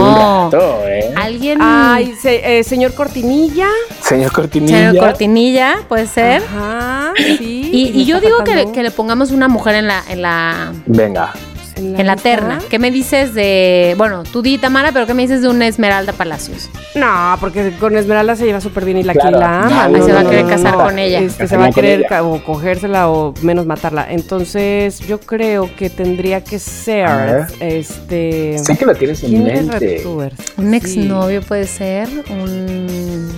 Un 0.48 0.52
rato, 0.52 0.80
¿eh? 0.88 1.12
Alguien. 1.16 1.58
Ay, 1.60 2.14
se- 2.20 2.58
eh, 2.58 2.64
señor 2.64 2.94
Cortinilla. 2.94 3.68
Señor 4.02 4.32
Cortinilla. 4.32 4.90
Señor 4.90 5.04
Cortinilla, 5.06 5.76
puede 5.88 6.06
ser. 6.06 6.42
Ajá, 6.42 7.12
sí. 7.16 7.70
Y, 7.72 8.04
yo 8.04 8.20
digo 8.20 8.44
que, 8.44 8.66
que 8.72 8.82
le 8.82 8.90
pongamos 8.90 9.30
una 9.30 9.48
mujer 9.48 9.74
en 9.76 9.86
la, 9.88 10.02
en 10.08 10.22
la, 10.22 10.72
Venga. 10.86 11.32
En 11.78 11.98
en 11.98 12.06
la 12.06 12.16
terna. 12.16 12.58
¿Qué 12.68 12.78
me 12.78 12.90
dices 12.90 13.32
de. 13.34 13.94
Bueno, 13.96 14.22
tú 14.24 14.42
di 14.42 14.58
Tamara, 14.58 14.92
pero 14.92 15.06
¿qué 15.06 15.14
me 15.14 15.22
dices 15.22 15.40
de 15.42 15.48
una 15.48 15.66
Esmeralda 15.66 16.12
Palacios? 16.12 16.68
No, 16.94 17.36
porque 17.40 17.72
con 17.78 17.96
Esmeralda 17.96 18.36
se 18.36 18.44
lleva 18.44 18.60
súper 18.60 18.84
bien 18.84 18.98
y 18.98 19.02
la 19.04 19.12
Claro. 19.14 19.30
que 19.30 19.38
la 19.38 19.60
ama. 19.62 19.88
No, 19.88 20.04
se 20.04 20.12
va 20.12 20.20
a 20.20 20.24
querer 20.24 20.44
no, 20.44 20.50
casar 20.50 20.76
no. 20.76 20.84
con 20.84 20.98
ella. 20.98 21.20
Este, 21.20 21.46
se 21.48 21.56
va 21.56 21.66
a 21.66 21.70
querer 21.70 22.06
o 22.20 22.42
cogérsela 22.44 23.08
o 23.08 23.32
menos 23.42 23.64
matarla. 23.66 24.06
Entonces, 24.10 24.98
yo 25.00 25.20
creo 25.20 25.70
que 25.76 25.88
tendría 25.90 26.42
que 26.42 26.58
ser 26.58 27.46
este. 27.60 28.58
Sé 28.58 28.76
que 28.76 28.84
lo 28.86 28.94
tienes 28.94 29.22
en 29.22 29.30
¿Quién 29.30 29.46
es 29.46 29.66
mente. 29.66 30.02
Un 30.06 30.70
Sí. 30.70 30.76
exnovio 30.76 31.40
puede 31.42 31.66
ser. 31.66 32.08
Un. 32.30 33.28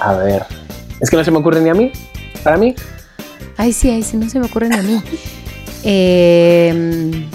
A 0.00 0.12
ver. 0.14 0.44
Es 1.00 1.10
que 1.10 1.16
no 1.16 1.24
se 1.24 1.30
me 1.30 1.38
ocurre 1.38 1.60
ni 1.60 1.68
a 1.70 1.74
mí. 1.74 1.92
Para 2.42 2.56
mí. 2.56 2.74
Ay, 3.58 3.72
sí, 3.72 3.88
ay, 3.90 4.02
sí, 4.02 4.16
no 4.16 4.28
se 4.28 4.38
me 4.38 4.46
ocurre 4.46 4.68
ni 4.68 4.76
a 4.76 4.82
mí. 4.82 5.02
Eh, 5.88 7.26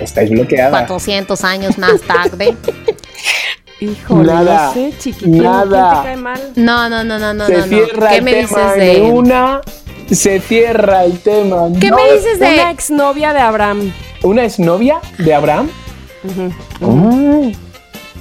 Estáis 0.00 0.30
bloqueada. 0.30 0.70
400 0.70 1.44
años 1.44 1.78
más 1.78 2.00
tarde. 2.02 2.54
Híjole, 3.80 4.32
Nada, 4.32 4.66
no 4.68 4.72
sé, 4.74 4.94
chiqui. 4.98 5.24
¿quién- 5.24 5.42
nada. 5.42 5.90
¿Quién 5.90 6.02
te 6.02 6.08
cae 6.08 6.16
mal? 6.16 6.52
No, 6.56 6.88
no, 6.88 7.04
no, 7.04 7.18
no, 7.18 7.34
no, 7.34 7.46
se 7.46 7.56
no. 7.58 7.64
cierra 7.64 8.08
¿Qué 8.10 8.16
el 8.18 8.24
me 8.24 8.30
tema 8.32 8.48
dices 8.74 8.76
de 8.76 9.00
una. 9.02 9.60
Se 10.10 10.40
cierra 10.40 11.04
el 11.04 11.18
tema. 11.20 11.62
¿Qué 11.80 11.90
No, 11.90 11.96
me 11.96 12.12
dices 12.12 12.38
de 12.38 12.46
Una 12.54 12.70
exnovia 12.70 13.32
de 13.32 13.40
Abraham. 13.40 13.92
¿Una 14.22 14.44
exnovia 14.44 15.00
de 15.18 15.34
Abraham? 15.34 15.68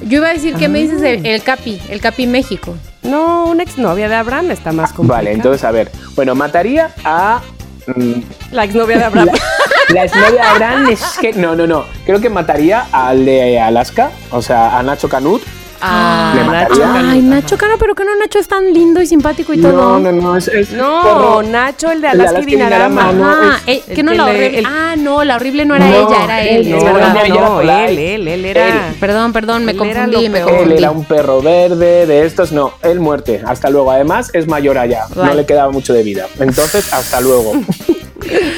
Yo 0.05 0.17
iba 0.17 0.29
a 0.29 0.33
decir, 0.33 0.55
¿qué 0.55 0.67
me 0.67 0.79
dices 0.79 0.99
Ah. 0.99 1.03
de 1.03 1.35
el 1.35 1.43
Capi, 1.43 1.79
el 1.89 2.01
Capi 2.01 2.27
México? 2.27 2.75
No, 3.03 3.45
una 3.45 3.63
exnovia 3.63 4.09
de 4.09 4.15
Abraham 4.15 4.51
está 4.51 4.71
más 4.71 4.91
complicada. 4.91 5.19
Vale, 5.21 5.31
entonces 5.33 5.63
a 5.63 5.71
ver. 5.71 5.91
Bueno, 6.15 6.35
mataría 6.35 6.91
a. 7.05 7.41
mm, 7.87 8.13
La 8.51 8.63
exnovia 8.65 8.97
de 8.97 9.03
Abraham. 9.05 9.27
La, 9.27 9.33
la 9.89 10.05
exnovia 10.05 10.31
de 10.31 10.39
Abraham 10.41 10.89
es 10.89 11.03
que. 11.19 11.33
No, 11.33 11.55
no, 11.55 11.67
no. 11.67 11.85
Creo 12.05 12.19
que 12.21 12.29
mataría 12.29 12.85
al 12.91 13.25
de 13.25 13.59
Alaska, 13.59 14.11
o 14.31 14.41
sea, 14.41 14.77
a 14.77 14.83
Nacho 14.83 15.09
Canut. 15.09 15.41
Ah, 15.85 16.31
¿Le 16.33 16.45
mataría? 16.45 16.85
Nacho. 16.87 17.07
Ay, 17.11 17.21
Nacho 17.21 17.57
Cano, 17.57 17.73
pero 17.77 17.93
que 17.93 18.05
no, 18.05 18.15
Nacho 18.15 18.39
es 18.39 18.47
tan 18.47 18.71
lindo 18.73 19.01
y 19.01 19.05
simpático 19.05 19.53
y 19.53 19.57
No, 19.57 19.69
todo. 19.69 19.99
no, 19.99 20.11
no. 20.13 20.37
Es, 20.37 20.47
es 20.47 20.71
No, 20.71 21.01
perro. 21.03 21.43
Nacho, 21.43 21.91
el 21.91 21.99
de 21.99 22.07
Alaska 22.07 22.39
y 22.39 22.45
Dinarama. 22.45 23.11
No, 23.11 23.25
Ah, 23.25 23.59
es- 23.67 23.79
eh, 23.89 23.93
que 23.93 24.01
no 24.01 24.11
que 24.13 24.17
la 24.17 24.25
le- 24.27 24.31
horrible. 24.31 24.59
el- 24.59 24.65
Ah, 24.65 24.95
no, 24.97 25.25
la 25.25 25.35
horrible 25.35 25.65
no 25.65 25.75
era 25.75 25.87
No, 25.89 25.93
ella, 26.09 26.23
era 26.23 26.41
él. 26.41 26.69
no, 26.71 26.77
es 26.77 26.83
No, 26.85 26.93
verdad. 26.93 27.27
no, 27.27 27.35
no, 27.35 27.61
él, 27.61 27.99
él, 27.99 28.27
él 28.29 28.45
era. 28.45 28.67
Él. 28.69 28.95
Perdón, 28.97 29.33
perdón, 29.33 29.65
me 29.65 29.73
Él 29.73 29.77
confundí, 29.77 30.29
me 30.29 30.37
peor. 30.37 30.49
Él 30.51 30.55
confundí. 30.55 30.77
era 30.77 30.91
un 30.91 31.03
perro 31.03 31.41
verde 31.41 32.05
de 32.05 32.25
estos, 32.25 32.53
no, 32.53 32.75
él 32.81 33.01
muerte, 33.01 33.41
hasta 33.45 33.69
luego. 33.69 33.91
Además, 33.91 34.29
es 34.31 34.47
mayor 34.47 34.77
allá, 34.77 35.07
no 35.13 35.33
le 35.33 35.45
quedaba 35.45 35.69
mucho 35.69 35.93
de 35.93 36.03
vida. 36.03 36.27
Entonces, 36.39 36.93
hasta 36.93 37.19
luego. 37.19 37.51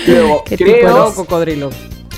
luego, 0.08 0.44
Qué 0.46 0.58
tipo 0.58 0.72
creo, 0.72 0.90
No, 0.90 1.14
cocodrilo. 1.14 1.70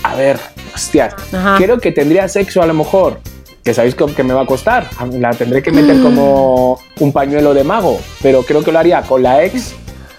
a 0.04 0.16
ver, 0.16 0.40
hostias, 0.74 1.14
Ajá. 1.34 1.56
creo 1.58 1.80
que 1.80 1.92
tendría 1.92 2.28
sexo 2.28 2.62
a 2.62 2.66
lo 2.68 2.74
mejor, 2.74 3.20
que 3.64 3.74
sabéis 3.74 3.96
que, 3.96 4.06
que 4.08 4.24
me 4.24 4.34
va 4.34 4.42
a 4.44 4.46
costar. 4.46 4.88
La 5.14 5.32
tendré 5.32 5.62
que 5.62 5.72
meter 5.72 6.02
como 6.02 6.80
un 7.00 7.12
pañuelo 7.12 7.54
de 7.54 7.64
mago, 7.64 8.00
pero 8.22 8.44
creo 8.44 8.64
que 8.64 8.72
lo 8.72 8.80
haría 8.80 9.02
con 9.02 9.24
la 9.24 9.44
ex 9.44 9.74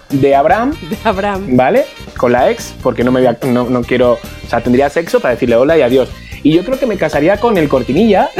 de 0.09 0.35
Abraham, 0.35 0.75
De 0.89 0.97
Abraham. 1.03 1.47
¿vale? 1.55 1.85
Con 2.17 2.31
la 2.31 2.49
ex, 2.51 2.73
porque 2.83 3.03
no 3.03 3.11
me 3.11 3.21
voy 3.21 3.27
a- 3.27 3.37
no, 3.47 3.69
no 3.69 3.81
quiero, 3.81 4.13
o 4.13 4.49
sea, 4.49 4.61
tendría 4.61 4.89
sexo 4.89 5.19
para 5.19 5.33
decirle 5.33 5.55
hola 5.55 5.77
y 5.77 5.81
adiós. 5.81 6.09
Y 6.43 6.53
yo 6.53 6.63
creo 6.63 6.79
que 6.79 6.85
me 6.85 6.97
casaría 6.97 7.37
con 7.39 7.57
el 7.57 7.67
cortinilla. 7.67 8.29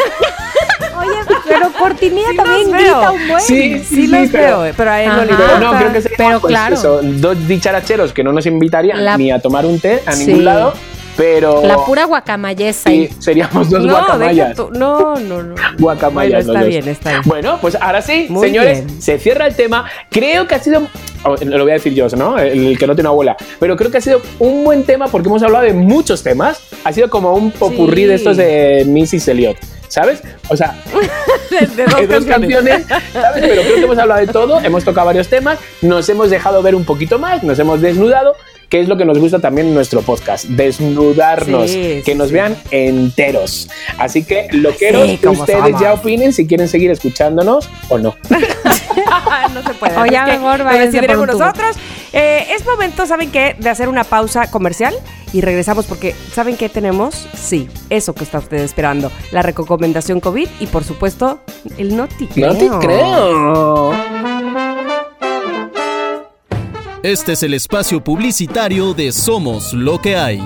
Pero 1.47 1.71
Cortinilla 1.73 2.29
Sí 2.31 2.35
también 2.37 2.71
grita 2.71 3.11
un 3.11 3.27
buen. 3.27 3.41
Sí, 3.41 3.83
Sí, 3.83 4.07
los 4.07 4.29
pero- 4.29 4.43
veo, 4.59 4.65
eh, 4.65 4.73
pero 4.75 4.91
a 4.91 5.01
él 5.01 5.09
no 5.09 5.25
le 5.25 5.31
Ajá. 5.33 5.37
Pero 5.37 5.53
importa. 5.55 5.71
no, 5.73 5.79
creo 5.79 5.93
que 5.93 6.01
sería 6.01 6.17
Pero 6.17 6.39
pues, 6.41 6.51
claro. 6.51 6.75
eso, 6.75 6.99
dos 7.03 7.47
dicharacheros 7.47 8.13
que 8.13 8.23
no 8.23 8.31
nos 8.31 8.45
invitarían 8.45 9.03
La- 9.03 9.17
ni 9.17 9.31
a 9.31 9.39
tomar 9.39 9.65
un 9.65 9.79
té 9.79 10.01
a 10.05 10.13
Sí. 10.13 10.25
ningún 10.25 10.45
lado, 10.45 10.73
pero 11.19 11.61
La 11.65 11.75
pura 11.83 12.05
guacamayesa. 12.05 12.89
sí, 12.89 13.09
seríamos 13.19 13.69
dos 13.69 13.83
No, 13.83 13.91
guacamayas. 13.91 14.55
tú- 14.55 14.69
No, 14.71 15.15
no, 15.17 15.43
no. 15.43 15.55
Guacamayas 15.77 16.45
Bueno, 16.45 16.59
está 16.61 16.65
bien, 16.69 16.87
está 16.87 17.09
bien. 17.09 17.21
Bueno, 17.25 17.57
pues 17.59 17.75
ahora 17.75 18.01
sí, 18.01 18.27
Muy 18.29 18.47
señores, 18.47 18.85
bien. 18.85 19.01
se 19.01 19.19
cierra 19.19 19.45
el 19.47 19.53
tema. 19.53 19.83
Creo 20.09 20.47
que 20.47 20.55
ha 20.55 20.59
sido, 20.59 20.87
oh, 21.25 21.35
lo 21.43 21.63
voy 21.63 21.71
a 21.71 21.73
decir 21.73 21.93
yo, 21.93 22.07
¿no? 22.15 22.39
El 22.39 22.77
que 22.79 22.87
no 22.87 22.95
tiene 22.95 23.09
abuela. 23.09 23.35
Pero 23.59 23.75
creo 23.75 23.91
que 23.91 23.97
ha 23.97 24.01
sido 24.01 24.21
un 24.39 24.63
buen 24.63 24.85
tema 24.85 25.09
porque 25.09 25.27
hemos 25.27 25.43
hablado 25.43 25.65
de 25.65 25.73
muchos 25.73 26.23
temas. 26.23 26.61
Ha 26.85 26.93
sido 26.93 27.09
como 27.09 27.33
un 27.33 27.51
popurrí 27.51 28.03
Sí. 28.03 28.07
de 28.07 28.15
estos 28.15 28.37
de 28.37 28.85
Mrs. 28.87 29.27
Elliot. 29.27 29.57
¿Sabes? 29.89 30.21
O 30.49 30.55
sea, 30.55 30.75
De, 31.49 31.83
dos 31.85 32.07
dos 32.07 32.25
canciones, 32.25 32.85
¿sabes? 33.11 33.41
Pero 33.41 33.61
creo 33.63 33.75
que 33.75 33.81
hemos 33.83 33.97
hablado 33.97 34.19
de 34.21 34.27
todo, 34.31 34.59
hemos 34.61 34.83
tocado 34.85 35.07
varios 35.07 35.27
temas, 35.27 35.57
nos 35.81 36.07
hemos 36.09 36.29
dejado 36.29 36.61
ver 36.61 36.75
un 36.75 36.85
poquito 36.85 37.17
más, 37.17 37.41
nos 37.43 37.57
hemos 37.57 37.81
desnudado, 37.81 38.35
que 38.69 38.79
es 38.79 38.87
lo 38.87 38.97
que 38.97 39.05
nos 39.05 39.17
gusta 39.17 39.39
también 39.39 39.67
en 39.67 39.73
nuestro 39.73 40.01
podcast, 40.01 40.45
desnudarnos, 40.45 41.71
Sí, 41.71 42.01
que 42.05 42.11
sí, 42.11 42.15
nos 42.15 42.27
sí. 42.27 42.33
vean 42.35 42.55
enteros. 42.71 43.67
Así 43.97 44.23
que 44.23 44.47
lo 44.51 44.71
quiero, 44.71 45.05
Sí, 45.05 45.17
como 45.17 45.39
ustedes 45.41 45.63
somos. 45.63 45.81
ya 45.81 45.93
opinen 45.93 46.33
si 46.33 46.47
quieren 46.47 46.67
seguir 46.67 46.91
escuchándonos 46.91 47.69
o 47.89 47.97
no. 47.97 48.15
no 49.53 49.63
se 49.63 49.73
puede. 49.73 49.97
O 49.97 50.05
ya 50.05 50.25
mejor 50.25 50.63
decidiremos 50.63 51.27
nosotros. 51.27 51.75
Eh, 52.13 52.47
es 52.55 52.65
momento, 52.65 53.05
¿saben 53.05 53.31
qué? 53.31 53.55
De 53.59 53.69
hacer 53.69 53.87
una 53.89 54.03
pausa 54.03 54.49
comercial 54.49 54.95
y 55.31 55.41
regresamos 55.41 55.85
porque 55.85 56.15
¿saben 56.33 56.57
qué 56.57 56.67
tenemos? 56.69 57.27
Sí, 57.35 57.69
eso 57.89 58.13
que 58.15 58.23
está 58.23 58.39
usted 58.39 58.57
esperando. 58.57 59.11
La 59.31 59.41
recomendación 59.43 60.19
COVID 60.19 60.47
y 60.59 60.65
por 60.67 60.83
supuesto 60.83 61.41
el 61.77 61.95
Noti 61.95 62.27
No 62.35 62.55
te 62.55 62.69
creo. 62.79 64.38
Este 67.03 67.31
es 67.31 67.43
el 67.43 67.53
espacio 67.53 68.03
publicitario 68.03 68.93
de 68.93 69.13
Somos 69.13 69.71
lo 69.71 70.01
que 70.01 70.17
hay. 70.17 70.43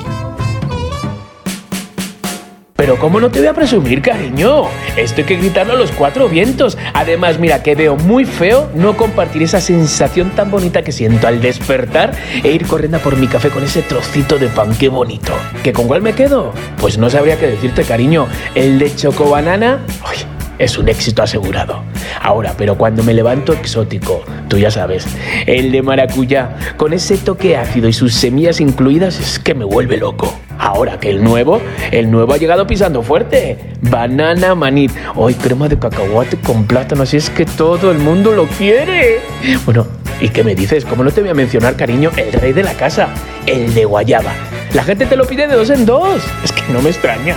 Pero 2.76 3.00
¿cómo 3.00 3.20
no 3.20 3.32
te 3.32 3.40
voy 3.40 3.48
a 3.48 3.56
presumir, 3.56 4.04
cariño? 4.04 4.66
Esto 4.96 5.22
hay 5.22 5.24
que 5.28 5.38
gritarlo 5.38 5.74
a 5.74 5.78
los 5.78 5.92
cuatro 5.92 6.30
vientos. 6.30 6.78
Además, 6.94 7.40
mira, 7.40 7.64
que 7.64 7.74
veo 7.74 7.96
muy 7.96 8.26
feo 8.26 8.70
no 8.76 8.96
compartir 8.96 9.42
esa 9.42 9.62
sensación 9.62 10.30
tan 10.36 10.52
bonita 10.52 10.84
que 10.84 10.92
siento 10.92 11.28
al 11.28 11.42
despertar 11.42 12.16
e 12.44 12.52
ir 12.52 12.68
corriendo 12.68 13.00
por 13.00 13.18
mi 13.18 13.26
café 13.26 13.50
con 13.50 13.64
ese 13.64 13.82
trocito 13.82 14.38
de 14.38 14.48
pan, 14.50 14.76
qué 14.78 14.90
bonito. 14.90 15.34
¿Que 15.64 15.74
con 15.74 15.88
cuál 15.88 16.04
me 16.04 16.14
quedo? 16.14 16.54
Pues 16.78 17.00
no 17.00 17.10
sabría 17.10 17.40
qué 17.40 17.48
decirte, 17.48 17.84
cariño. 17.84 18.28
El 18.54 18.78
de 18.78 18.96
chocobanana, 18.96 19.80
uy, 20.08 20.18
es 20.60 20.78
un 20.78 20.90
éxito 20.90 21.24
asegurado. 21.24 21.84
Ahora, 22.22 22.54
pero 22.58 22.78
cuando 22.78 23.04
me 23.04 23.14
levanto 23.14 23.54
exótico, 23.54 24.24
tú 24.48 24.58
ya 24.58 24.72
sabes, 24.72 25.06
el 25.46 25.72
de 25.72 25.82
maracuyá, 25.82 26.58
con 26.78 26.94
ese 26.94 27.18
toque 27.18 27.58
ácido 27.58 27.88
y 27.88 27.94
sus 27.94 28.14
semillas 28.14 28.60
incluidas, 28.60 29.20
es 29.20 29.40
que 29.40 29.54
me 29.54 29.66
vuelve 29.66 29.98
loco. 29.98 30.34
Ahora 30.60 31.00
que 31.00 31.10
el 31.10 31.24
nuevo, 31.24 31.62
el 31.92 32.10
nuevo 32.12 32.34
ha 32.34 32.38
llegado 32.38 32.68
pisando 32.68 33.02
fuerte. 33.02 33.58
Banana 33.82 34.56
manit. 34.56 34.92
Hoy 35.16 35.34
crema 35.34 35.68
de 35.68 35.78
cacahuate 35.78 36.38
con 36.38 36.66
plátano, 36.66 37.04
así 37.04 37.18
es 37.18 37.30
que 37.30 37.46
todo 37.46 37.92
el 37.92 37.98
mundo 37.98 38.32
lo 38.32 38.46
quiere. 38.46 39.20
Bueno, 39.66 39.88
¿y 40.22 40.30
qué 40.30 40.44
me 40.44 40.56
dices? 40.56 40.86
¿Cómo 40.86 41.04
no 41.04 41.12
te 41.12 41.22
voy 41.22 41.32
a 41.32 41.34
mencionar, 41.34 41.76
cariño, 41.76 42.12
el 42.16 42.32
rey 42.34 42.54
de 42.54 42.64
la 42.64 42.74
casa? 42.74 43.10
El 43.46 43.74
de 43.74 43.86
guayaba. 43.86 44.32
La 44.74 44.84
gente 44.84 45.06
te 45.06 45.16
lo 45.16 45.26
pide 45.26 45.48
de 45.48 45.56
dos 45.56 45.70
en 45.70 45.86
dos. 45.86 46.24
Es 46.44 46.52
que 46.52 46.74
no 46.74 46.82
me 46.82 46.90
extraña. 46.90 47.36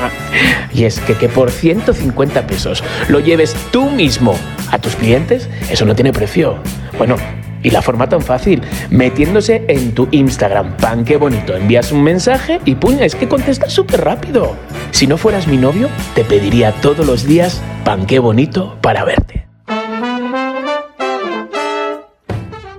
Y 0.72 0.84
es 0.84 0.98
que 1.00 1.14
que 1.14 1.28
por 1.28 1.50
150 1.50 2.46
pesos 2.46 2.82
lo 3.08 3.20
lleves 3.20 3.54
tú 3.70 3.90
mismo 3.90 4.34
a 4.70 4.78
tus 4.78 4.96
clientes, 4.96 5.48
eso 5.70 5.84
no 5.84 5.94
tiene 5.94 6.12
precio. 6.14 6.58
Bueno, 6.96 7.16
y 7.62 7.70
la 7.70 7.82
forma 7.82 8.08
tan 8.08 8.22
fácil, 8.22 8.62
metiéndose 8.90 9.64
en 9.68 9.92
tu 9.92 10.08
Instagram, 10.12 10.76
pan 10.76 11.04
qué 11.04 11.16
bonito, 11.16 11.54
envías 11.54 11.92
un 11.92 12.02
mensaje 12.02 12.60
y 12.64 12.74
puña, 12.76 13.04
es 13.04 13.14
que 13.14 13.28
contestas 13.28 13.72
súper 13.72 14.02
rápido. 14.02 14.56
Si 14.92 15.06
no 15.06 15.18
fueras 15.18 15.46
mi 15.46 15.56
novio, 15.56 15.88
te 16.14 16.24
pediría 16.24 16.72
todos 16.72 17.06
los 17.06 17.26
días 17.26 17.60
pan 17.84 18.06
qué 18.06 18.18
bonito 18.18 18.78
para 18.80 19.04
verte. 19.04 19.46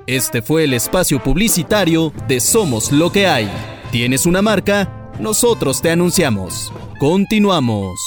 Este 0.07 0.41
fue 0.41 0.63
el 0.63 0.73
espacio 0.73 1.21
publicitario 1.21 2.13
de 2.27 2.39
Somos 2.39 2.91
lo 2.91 3.11
que 3.11 3.27
hay. 3.27 3.76
¿Tienes 3.91 4.25
una 4.25 4.41
marca? 4.41 5.11
Nosotros 5.17 5.81
te 5.81 5.89
anunciamos. 5.89 6.73
Continuamos. 6.99 7.97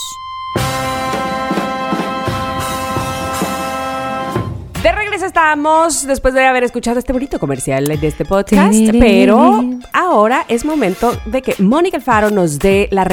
De 4.83 4.93
regreso 4.93 5.25
estamos 5.25 6.07
después 6.07 6.35
de 6.35 6.45
haber 6.45 6.65
escuchado 6.65 6.99
este 6.99 7.15
bonito 7.15 7.39
comercial 7.39 7.87
de 7.87 8.07
este 8.07 8.27
podcast, 8.27 8.75
pero 8.99 9.65
ahora 9.95 10.45
es 10.49 10.67
momento 10.67 11.19
de 11.25 11.41
que 11.41 11.55
Mónica 11.59 11.97
Alfaro 11.97 12.31
nos 12.31 12.59
dé 12.59 12.89
la 12.93 13.05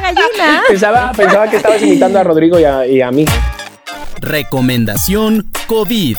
gallina. 0.00 0.62
Pensaba, 0.68 1.12
que 1.48 1.56
estabas 1.56 2.16
a 2.16 2.24
Rodrigo 2.24 2.58
y 2.58 3.00
a 3.00 3.10
mí. 3.12 3.24
Recomendación 4.20 5.48
COVID. 5.68 6.16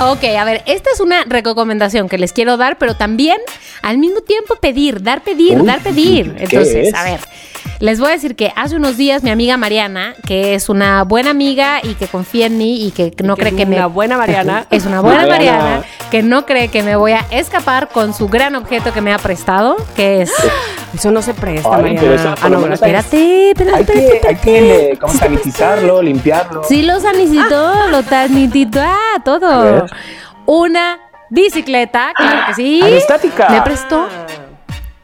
Ok, 0.00 0.24
a 0.36 0.44
ver, 0.44 0.62
esta 0.66 0.90
es 0.92 1.00
una 1.00 1.24
recomendación 1.24 2.08
que 2.08 2.18
les 2.18 2.32
quiero 2.32 2.56
dar, 2.56 2.76
pero 2.78 2.96
también 2.96 3.38
al 3.82 3.98
mismo 3.98 4.20
tiempo 4.22 4.56
pedir, 4.56 5.02
dar, 5.02 5.22
pedir, 5.22 5.60
Uy, 5.60 5.66
dar, 5.66 5.80
pedir. 5.80 6.34
¿qué 6.34 6.44
Entonces, 6.44 6.88
es? 6.88 6.94
a 6.94 7.04
ver, 7.04 7.20
les 7.80 7.98
voy 7.98 8.08
a 8.08 8.12
decir 8.12 8.36
que 8.36 8.52
hace 8.56 8.76
unos 8.76 8.96
días 8.96 9.22
mi 9.22 9.30
amiga 9.30 9.56
Mariana, 9.56 10.14
que 10.26 10.54
es 10.54 10.68
una 10.68 11.04
buena 11.04 11.30
amiga 11.30 11.80
y 11.82 11.94
que 11.94 12.06
confía 12.06 12.46
en 12.46 12.58
mí 12.58 12.86
y 12.86 12.90
que 12.90 13.12
no 13.22 13.34
Que 13.34 13.42
cree 13.42 13.52
es 13.52 13.56
que 13.58 13.66
me... 13.66 13.76
una 13.76 13.86
buena 13.86 14.16
Mariana. 14.16 14.66
Es 14.70 14.86
una 14.86 15.00
buena 15.00 15.26
Mariana. 15.26 15.58
Mariana, 15.58 15.84
que 16.10 16.22
no 16.22 16.46
cree 16.46 16.68
que 16.68 16.82
me 16.82 16.96
voy 16.96 17.12
a 17.12 17.24
escapar 17.30 17.88
con 17.88 18.14
su 18.14 18.28
gran 18.28 18.54
objeto 18.54 18.92
que 18.92 19.00
me 19.00 19.12
ha 19.12 19.18
prestado, 19.18 19.76
que 19.96 20.22
es... 20.22 20.32
Eso 20.94 21.10
no 21.10 21.22
se 21.22 21.32
presta, 21.32 21.74
Ay, 21.74 21.96
pero 21.98 22.14
eso 22.14 22.24
Mariana. 22.24 22.36
Ah, 22.42 22.48
no, 22.50 22.66
espera. 22.74 22.98
Espérate, 22.98 23.50
espérate, 23.50 23.76
Hay 23.76 23.82
espérate, 23.82 24.20
que, 24.20 24.28
hay 24.28 24.36
que 24.36 24.90
eh, 24.92 24.98
sanitizarlo, 25.08 26.02
limpiarlo. 26.02 26.64
Sí, 26.64 26.82
lo 26.82 27.00
sanitizó, 27.00 27.88
lo 27.88 28.02
sanitizó, 28.02 28.80
ah, 28.82 29.22
todo. 29.24 29.86
Una 30.44 30.98
bicicleta, 31.30 32.12
claro 32.14 32.42
que 32.48 32.54
sí. 32.54 32.82
Aerostática. 32.82 33.48
Me 33.48 33.62
prestó. 33.62 34.06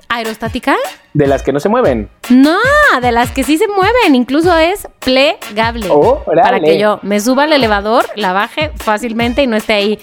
¿Aerostática? 0.08 0.74
De 1.12 1.26
las 1.26 1.42
que 1.42 1.52
no 1.52 1.60
se 1.60 1.68
mueven. 1.68 2.08
No, 2.30 2.56
de 3.02 3.12
las 3.12 3.30
que 3.30 3.44
sí 3.44 3.58
se 3.58 3.68
mueven, 3.68 4.14
incluso 4.14 4.56
es 4.56 4.88
plegable. 5.00 5.88
Oh, 5.90 6.24
para 6.24 6.60
que 6.60 6.78
yo 6.78 6.98
me 7.02 7.20
suba 7.20 7.44
al 7.44 7.52
elevador, 7.52 8.06
la 8.16 8.32
baje 8.32 8.70
fácilmente 8.76 9.42
y 9.42 9.46
no 9.46 9.56
esté 9.56 9.74
ahí 9.74 9.98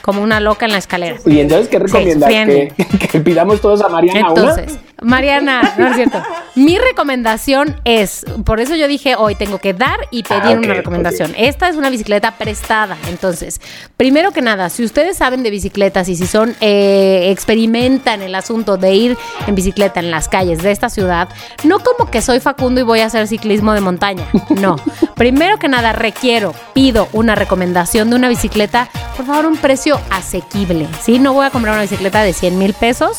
como 0.00 0.22
una 0.22 0.40
loca 0.40 0.64
en 0.64 0.72
la 0.72 0.78
escalera. 0.78 1.18
Y 1.26 1.40
entonces, 1.40 1.68
¿qué 1.68 1.78
recomiendas? 1.78 2.30
que, 2.30 2.72
que 3.10 3.20
pidamos 3.20 3.60
todos 3.60 3.82
a 3.82 3.88
Mariana 3.88 4.28
Entonces, 4.28 4.78
Mariana, 5.02 5.74
no 5.78 5.88
es 5.88 5.96
cierto. 5.96 6.22
Mi 6.54 6.78
recomendación 6.78 7.80
es, 7.84 8.24
por 8.44 8.60
eso 8.60 8.74
yo 8.74 8.88
dije 8.88 9.14
hoy 9.16 9.34
tengo 9.34 9.58
que 9.58 9.72
dar 9.72 9.98
y 10.10 10.22
pedir 10.22 10.42
Ah, 10.56 10.58
una 10.62 10.74
recomendación. 10.74 11.32
Esta 11.36 11.68
es 11.68 11.76
una 11.76 11.90
bicicleta 11.90 12.32
prestada. 12.32 12.96
Entonces, 13.08 13.60
primero 13.96 14.32
que 14.32 14.42
nada, 14.42 14.68
si 14.68 14.84
ustedes 14.84 15.16
saben 15.16 15.42
de 15.42 15.50
bicicletas 15.50 16.08
y 16.08 16.16
si 16.16 16.26
son 16.26 16.54
eh, 16.60 17.28
experimentan 17.30 18.22
el 18.22 18.34
asunto 18.34 18.76
de 18.76 18.94
ir 18.94 19.18
en 19.46 19.54
bicicleta 19.54 20.00
en 20.00 20.10
las 20.10 20.28
calles 20.28 20.62
de 20.62 20.70
esta 20.70 20.88
ciudad, 20.88 21.28
no 21.64 21.78
como 21.80 22.10
que 22.10 22.20
soy 22.20 22.40
Facundo 22.40 22.80
y 22.80 22.84
voy 22.84 23.00
a 23.00 23.06
hacer 23.06 23.26
ciclismo 23.28 23.72
de 23.72 23.80
montaña. 23.80 24.26
No. 24.60 24.76
primero 25.14 25.58
que 25.58 25.68
nada, 25.68 25.92
requiero, 25.92 26.54
pido 26.74 27.08
una 27.12 27.34
recomendación 27.34 28.10
de 28.10 28.16
una 28.16 28.28
bicicleta, 28.28 28.88
por 29.16 29.24
favor, 29.26 29.46
un 29.46 29.56
precio 29.56 30.00
asequible. 30.10 30.88
¿Sí? 31.02 31.18
No 31.18 31.32
voy 31.32 31.46
a 31.46 31.50
comprar 31.50 31.74
una 31.74 31.82
bicicleta 31.82 32.22
de 32.22 32.32
100 32.32 32.58
mil 32.58 32.74
pesos. 32.74 33.18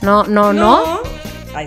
No, 0.00 0.24
no, 0.24 0.52
no. 0.52 1.00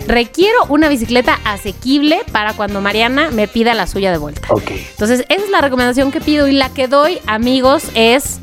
Requiero 0.06 0.64
una 0.68 0.88
bicicleta 0.88 1.38
asequible 1.44 2.22
para 2.32 2.54
cuando 2.54 2.80
Mariana 2.80 3.30
me 3.30 3.48
pida 3.48 3.74
la 3.74 3.86
suya 3.86 4.10
de 4.10 4.18
vuelta. 4.18 4.48
Ok. 4.48 4.70
Entonces, 4.70 5.24
esa 5.28 5.44
es 5.44 5.50
la 5.50 5.60
recomendación 5.60 6.10
que 6.10 6.20
pido 6.20 6.48
y 6.48 6.52
la 6.52 6.72
que 6.72 6.88
doy, 6.88 7.18
amigos, 7.26 7.84
es 7.94 8.40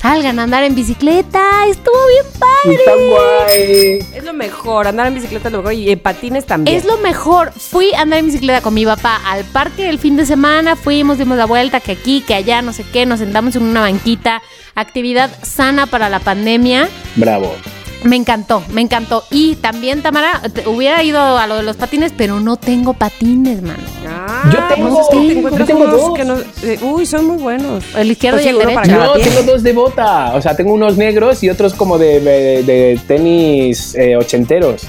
salgan 0.00 0.38
a 0.38 0.44
andar 0.44 0.64
en 0.64 0.74
bicicleta. 0.74 1.42
Estuvo 1.68 1.98
bien 2.08 2.24
padre. 2.38 2.74
Está 2.74 2.94
guay. 2.94 4.18
Es 4.18 4.24
lo 4.24 4.32
mejor, 4.32 4.86
andar 4.86 5.06
en 5.06 5.14
bicicleta 5.14 5.48
es 5.48 5.52
lo 5.52 5.58
mejor 5.58 5.74
y 5.74 5.90
en 5.90 5.98
patines 5.98 6.46
también. 6.46 6.76
Es 6.76 6.84
lo 6.84 6.96
mejor. 6.98 7.52
Fui 7.52 7.92
a 7.92 8.02
andar 8.02 8.20
en 8.20 8.26
bicicleta 8.26 8.62
con 8.62 8.74
mi 8.74 8.84
papá 8.84 9.20
al 9.26 9.44
parque 9.44 9.88
el 9.88 9.98
fin 9.98 10.16
de 10.16 10.24
semana. 10.24 10.76
Fuimos, 10.76 11.18
dimos 11.18 11.36
la 11.36 11.46
vuelta, 11.46 11.80
que 11.80 11.92
aquí, 11.92 12.22
que 12.26 12.34
allá, 12.34 12.62
no 12.62 12.72
sé 12.72 12.84
qué. 12.92 13.04
Nos 13.06 13.20
sentamos 13.20 13.56
en 13.56 13.62
una 13.62 13.80
banquita. 13.80 14.40
Actividad 14.74 15.30
sana 15.42 15.86
para 15.86 16.08
la 16.08 16.20
pandemia. 16.20 16.88
Bravo. 17.16 17.54
Me 18.02 18.16
encantó, 18.16 18.62
me 18.72 18.80
encantó. 18.80 19.24
Y 19.30 19.56
también, 19.56 20.00
Tamara, 20.02 20.40
te- 20.54 20.66
hubiera 20.66 21.02
ido 21.02 21.20
a 21.38 21.46
lo 21.46 21.56
de 21.56 21.62
los 21.62 21.76
patines, 21.76 22.12
pero 22.16 22.40
no 22.40 22.56
tengo 22.56 22.94
patines, 22.94 23.60
mano. 23.62 23.82
Ah, 24.08 24.50
Yo 24.52 24.58
tengo- 24.74 24.88
pues 24.88 25.00
es 25.00 25.34
que 25.34 25.34
te 25.50 25.58
yo 25.58 25.64
tengo 25.66 25.86
dos. 25.86 26.14
que 26.16 26.24
no- 26.24 26.38
eh, 26.62 26.78
uy, 26.82 27.04
son 27.06 27.26
muy 27.26 27.36
buenos. 27.36 27.84
El 27.94 28.10
izquierdo 28.10 28.38
Pues 28.38 28.46
y 28.46 28.48
el 28.48 28.58
derecho. 28.58 28.90
No, 28.92 29.12
tengo 29.12 29.42
dos 29.42 29.62
de 29.62 29.72
bota. 29.72 30.32
O 30.34 30.40
sea, 30.42 30.56
tengo 30.56 30.72
unos 30.72 30.96
negros 30.96 31.42
y 31.42 31.50
otros 31.50 31.74
como 31.74 31.98
de, 31.98 32.20
de- 32.20 32.62
de 32.62 33.00
tenis 33.06 33.94
eh, 33.94 34.16
ochenteros. 34.16 34.82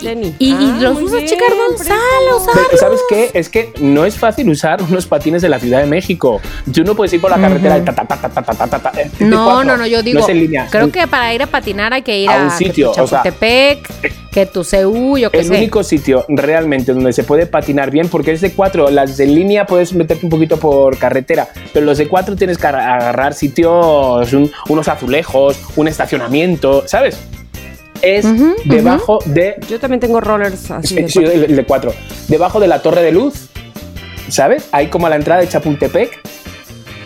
Jenny. 0.00 0.34
Y, 0.38 0.52
ah, 0.52 0.60
y 0.60 0.80
los 0.80 1.00
usa 1.00 1.24
Chica 1.24 1.44
Ardón. 1.46 1.76
¿Sabes 2.78 3.00
qué? 3.08 3.30
Es 3.34 3.48
que 3.48 3.72
no 3.80 4.04
es 4.04 4.16
fácil 4.16 4.48
usar 4.48 4.82
unos 4.82 5.06
patines 5.06 5.42
de 5.42 5.48
la 5.48 5.58
Ciudad 5.58 5.80
de 5.80 5.86
México. 5.86 6.40
Tú 6.72 6.84
no 6.84 6.94
puedes 6.94 7.12
ir 7.12 7.20
por 7.20 7.30
la 7.30 7.38
carretera 7.38 7.76
uh 7.76 7.80
-huh. 7.80 7.94
ta, 7.94 8.66
ta, 8.66 8.80
ta, 8.80 8.92
eh, 9.00 9.10
No, 9.20 9.64
no, 9.64 9.76
no, 9.76 9.86
yo 9.86 10.02
digo. 10.02 10.20
No 10.20 10.28
es 10.28 10.70
creo 10.70 10.90
que 10.90 11.06
para 11.06 11.32
ir 11.34 11.42
a 11.42 11.46
patinar 11.46 11.92
hay 11.92 12.02
que 12.02 12.18
ir 12.18 12.30
a, 12.30 12.44
un 12.44 12.50
sitio, 12.50 12.92
que 12.92 13.00
tu 13.00 13.06
Chapultepec, 13.06 13.88
sea, 13.88 14.10
que 14.32 14.46
tu 14.46 14.64
Seúl, 14.64 15.20
yo 15.20 15.30
que 15.30 15.40
El 15.40 15.50
único 15.50 15.82
sitio 15.82 16.24
realmente 16.28 16.92
donde 16.92 17.12
se 17.12 17.24
puede 17.24 17.46
patinar 17.46 17.90
bien, 17.90 18.08
porque 18.08 18.32
es 18.32 18.40
de 18.40 18.52
cuatro. 18.52 18.90
Las 18.90 19.16
de 19.16 19.26
línea 19.26 19.66
puedes 19.66 19.92
meterte 19.92 20.26
un 20.26 20.30
poquito 20.30 20.58
por 20.58 20.98
carretera, 20.98 21.48
pero 21.72 21.86
los 21.86 21.98
de 21.98 22.08
cuatro 22.08 22.36
tienes 22.36 22.58
que 22.58 22.66
agarrar 22.66 23.34
sitios, 23.34 24.32
un, 24.32 24.50
unos 24.68 24.88
azulejos, 24.88 25.58
un 25.76 25.88
estacionamiento, 25.88 26.86
¿sabes? 26.86 27.18
Es 28.02 28.26
debajo 28.64 29.18
de 29.24 29.56
Yo 29.68 29.78
también 29.80 30.00
tengo 30.00 30.20
rollers 30.20 30.70
así. 30.70 30.88
Sí, 30.96 31.02
de 31.02 31.08
sí, 31.08 31.18
el, 31.20 31.44
el 31.44 31.56
de 31.56 31.64
cuatro. 31.64 31.92
Debajo 32.28 32.60
de 32.60 32.68
la 32.68 32.82
Torre 32.82 33.02
de 33.02 33.12
Luz, 33.12 33.48
¿sabes? 34.28 34.68
Ahí 34.72 34.88
como 34.88 35.06
a 35.06 35.10
la 35.10 35.16
entrada 35.16 35.40
de 35.40 35.48
Chapultepec. 35.48 36.20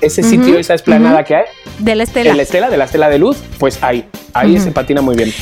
Ese 0.00 0.22
sitio, 0.22 0.58
esa 0.58 0.72
esplanada 0.74 1.24
que 1.24 1.36
hay, 1.36 1.44
De 1.78 1.94
la 1.94 2.04
Estela. 2.04 2.30
en 2.30 2.36
la 2.38 2.42
estela, 2.42 2.70
de 2.70 2.76
la 2.78 2.84
estela 2.84 3.10
de 3.10 3.18
luz, 3.18 3.36
pues 3.58 3.82
ahí. 3.82 4.08
Ahí 4.32 4.58
se 4.58 4.70
patina 4.70 5.00
muy 5.00 5.16
bien. 5.16 5.32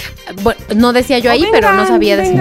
Bueno, 0.43 0.61
no 0.77 0.93
decía 0.93 1.19
yo 1.19 1.31
ahí, 1.31 1.47
pero 1.51 1.73
no 1.73 1.87
sabía 1.87 2.17
decir. 2.17 2.41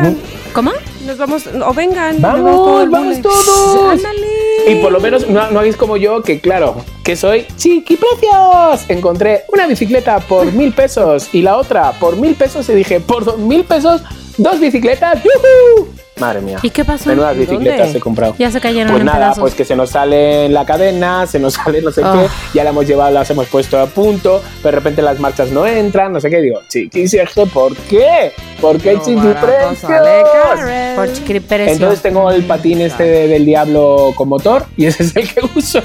¿Cómo? 0.53 0.71
Nos 1.05 1.17
vamos, 1.17 1.47
o 1.47 1.73
vengan. 1.73 2.21
Vamos, 2.21 2.89
vamos 2.89 3.21
todos. 3.21 3.91
Ándale. 3.91 4.27
Y 4.67 4.75
por 4.81 4.91
lo 4.91 4.99
menos 4.99 5.29
no, 5.29 5.49
no 5.51 5.59
hagáis 5.59 5.77
como 5.77 5.95
yo, 5.97 6.21
que 6.21 6.41
claro, 6.41 6.83
que 7.03 7.15
soy 7.15 7.45
chiquiprecios. 7.55 8.89
Encontré 8.89 9.43
una 9.53 9.67
bicicleta 9.67 10.19
por 10.19 10.51
mil 10.53 10.73
pesos 10.73 11.29
y 11.33 11.41
la 11.41 11.57
otra 11.57 11.91
por 11.93 12.17
mil 12.17 12.35
pesos 12.35 12.67
y 12.69 12.73
dije, 12.73 12.99
por 12.99 13.23
dos 13.23 13.37
mil 13.37 13.63
pesos, 13.63 14.01
dos 14.37 14.59
bicicletas. 14.59 15.21
¡yujú! 15.23 15.87
Madre 16.19 16.41
mía. 16.41 16.59
¿Y 16.61 16.69
qué 16.69 16.83
pasó? 16.85 17.09
Menudas 17.09 17.35
bicicletas 17.37 17.79
¿Dónde? 17.85 17.97
he 17.97 18.01
comprado. 18.01 18.35
Ya 18.39 18.51
se 18.51 18.59
cayeron 18.59 18.91
Pues 18.91 19.01
en 19.01 19.05
nada, 19.05 19.17
pedazos. 19.19 19.41
pues 19.41 19.53
que 19.55 19.65
se 19.65 19.75
nos 19.75 19.89
sale 19.91 20.45
en 20.45 20.53
la 20.53 20.65
cadena, 20.65 21.25
se 21.27 21.39
nos 21.39 21.53
sale 21.55 21.81
no 21.81 21.91
sé 21.91 22.01
Oh. 22.03 22.13
qué, 22.13 22.27
ya 22.53 22.63
la 22.63 22.69
hemos 22.71 22.87
llevado, 22.87 23.11
las 23.11 23.29
hemos 23.29 23.47
puesto 23.47 23.79
a 23.79 23.87
punto, 23.87 24.41
pero 24.61 24.71
de 24.75 24.79
repente 24.79 25.01
las 25.01 25.19
marchas 25.19 25.49
no 25.51 25.65
entran, 25.65 26.13
no 26.13 26.19
sé 26.21 26.29
qué, 26.29 26.41
digo, 26.41 26.59
chiquis, 26.69 27.13
¿y 27.13 27.17
esto 27.19 27.45
¿por 27.47 27.75
qué? 27.75 28.31
¿Por 28.61 28.79
qué 28.79 28.93
No, 28.93 29.03
chiquiprecios? 29.03 29.83
Entonces 31.49 32.01
tengo 32.01 32.31
el 32.31 32.43
patín 32.43 32.81
este 32.81 33.03
de- 33.03 33.27
del 33.27 33.45
diablo 33.45 34.13
con 34.15 34.29
motor 34.29 34.65
y 34.75 34.85
ese 34.85 35.03
es 35.03 35.15
el 35.15 35.31
que 35.31 35.41
uso. 35.55 35.81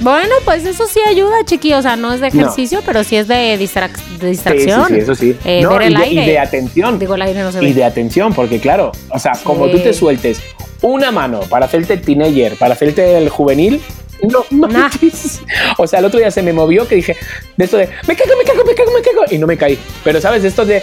Bueno, 0.00 0.34
pues 0.44 0.64
eso 0.66 0.86
sí 0.86 1.00
ayuda, 1.08 1.32
chiqui. 1.44 1.72
O 1.74 1.82
sea, 1.82 1.96
no 1.96 2.12
es 2.12 2.20
de 2.20 2.30
No. 2.30 2.40
ejercicio, 2.42 2.80
pero 2.84 3.04
sí 3.04 3.16
es 3.16 3.28
de, 3.28 3.56
distrac- 3.58 3.96
de 4.18 4.20
Sí, 4.20 4.26
distracción. 4.26 4.88
sí, 4.88 4.94
sí, 4.94 5.00
eso 5.00 5.14
sí. 5.14 5.36
Eh, 5.44 5.62
No, 5.62 5.70
ver 5.70 5.82
y, 5.82 5.86
el 5.86 5.94
de, 5.94 6.02
aire. 6.02 6.22
y 6.22 6.26
de 6.26 6.38
atención. 6.38 6.98
Digo, 6.98 7.14
el 7.14 7.22
aire 7.22 7.42
no 7.42 7.52
se 7.52 7.60
ve. 7.60 7.68
Y 7.68 7.72
de 7.72 7.84
atención, 7.84 8.32
porque 8.34 8.58
claro, 8.60 8.90
o 9.10 9.18
sea, 9.18 9.32
como 9.44 9.68
tú 9.68 9.78
te 9.78 9.92
sueltes 9.92 10.40
una 10.82 11.10
mano 11.12 11.40
para 11.48 11.66
hacerte 11.66 11.94
el 11.94 12.00
teenager, 12.00 12.56
para 12.56 12.74
hacerte 12.74 13.16
el 13.16 13.28
juvenil, 13.28 13.80
no 14.22 14.44
manches. 14.68 15.40
O 15.78 15.86
sea, 15.86 15.98
el 15.98 16.04
otro 16.04 16.18
día 16.18 16.30
se 16.30 16.42
me 16.42 16.52
movió 16.52 16.86
que 16.86 16.94
dije, 16.96 17.16
de 17.56 17.64
esto 17.64 17.76
de, 17.76 17.88
me 18.06 18.16
cago, 18.16 18.32
me 18.38 18.44
cago, 18.44 18.64
me 18.64 18.74
cago, 18.74 18.92
me 18.92 19.02
cago, 19.02 19.22
y 19.30 19.38
no 19.38 19.46
me 19.46 19.56
caí. 19.56 19.78
Pero, 20.02 20.20
¿sabes? 20.20 20.44
Esto 20.44 20.64
de... 20.64 20.82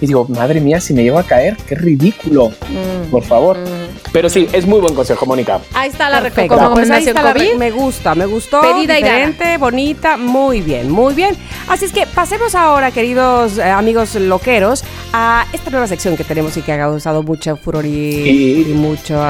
Y 0.00 0.06
digo, 0.06 0.26
madre 0.28 0.60
mía, 0.60 0.80
si 0.80 0.94
me 0.94 1.02
llego 1.02 1.18
a 1.18 1.24
caer, 1.24 1.56
qué 1.68 1.74
ridículo. 1.74 2.48
Mm, 2.48 3.10
Por 3.10 3.22
favor. 3.24 3.58
mm. 3.58 3.79
Pero 4.12 4.28
sí, 4.28 4.48
es 4.52 4.66
muy 4.66 4.80
buen 4.80 4.94
consejo, 4.94 5.24
Mónica. 5.24 5.60
Ahí 5.72 5.88
está 5.88 6.10
la 6.10 6.20
Perfecto. 6.20 6.56
recomendación 6.56 6.88
Pues 6.98 7.06
está 7.08 7.22
la 7.22 7.32
re- 7.32 7.46
COVID. 7.50 7.58
me 7.58 7.70
gusta, 7.70 8.14
me 8.16 8.26
gustó. 8.26 8.60
Pedida 8.60 8.94
diferente, 8.96 9.56
bonita, 9.56 10.16
muy 10.16 10.60
bien, 10.62 10.90
muy 10.90 11.14
bien. 11.14 11.36
Así 11.68 11.84
es 11.84 11.92
que 11.92 12.06
pasemos 12.06 12.54
ahora, 12.56 12.90
queridos 12.90 13.58
eh, 13.58 13.62
amigos 13.64 14.16
loqueros, 14.16 14.82
a 15.12 15.46
esta 15.52 15.70
nueva 15.70 15.86
sección 15.86 16.16
que 16.16 16.24
tenemos 16.24 16.56
y 16.56 16.62
que 16.62 16.72
ha 16.72 16.78
causado 16.78 17.22
mucho 17.22 17.56
furor 17.56 17.86
y, 17.86 17.88
Y- 17.90 18.66
y 18.70 18.74
mucho. 18.74 19.20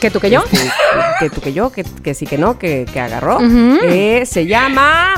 ¿Que 0.00 0.10
tú 0.10 0.20
que 0.20 0.30
yo? 0.30 0.42
este, 0.44 0.70
que 1.18 1.30
tú 1.30 1.40
que 1.40 1.52
yo, 1.52 1.70
que, 1.72 1.82
que 1.84 2.14
sí 2.14 2.24
que 2.26 2.38
no, 2.38 2.56
que, 2.58 2.86
que 2.92 3.00
agarró. 3.00 3.38
Ujú. 3.38 3.78
Eh, 3.82 4.24
se 4.26 4.46
llama. 4.46 5.14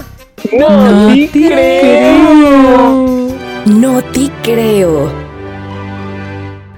No, 0.53 1.13
te 1.15 1.29
creo. 1.31 3.29
No 3.67 4.03
te 4.13 4.31
creo. 4.43 5.26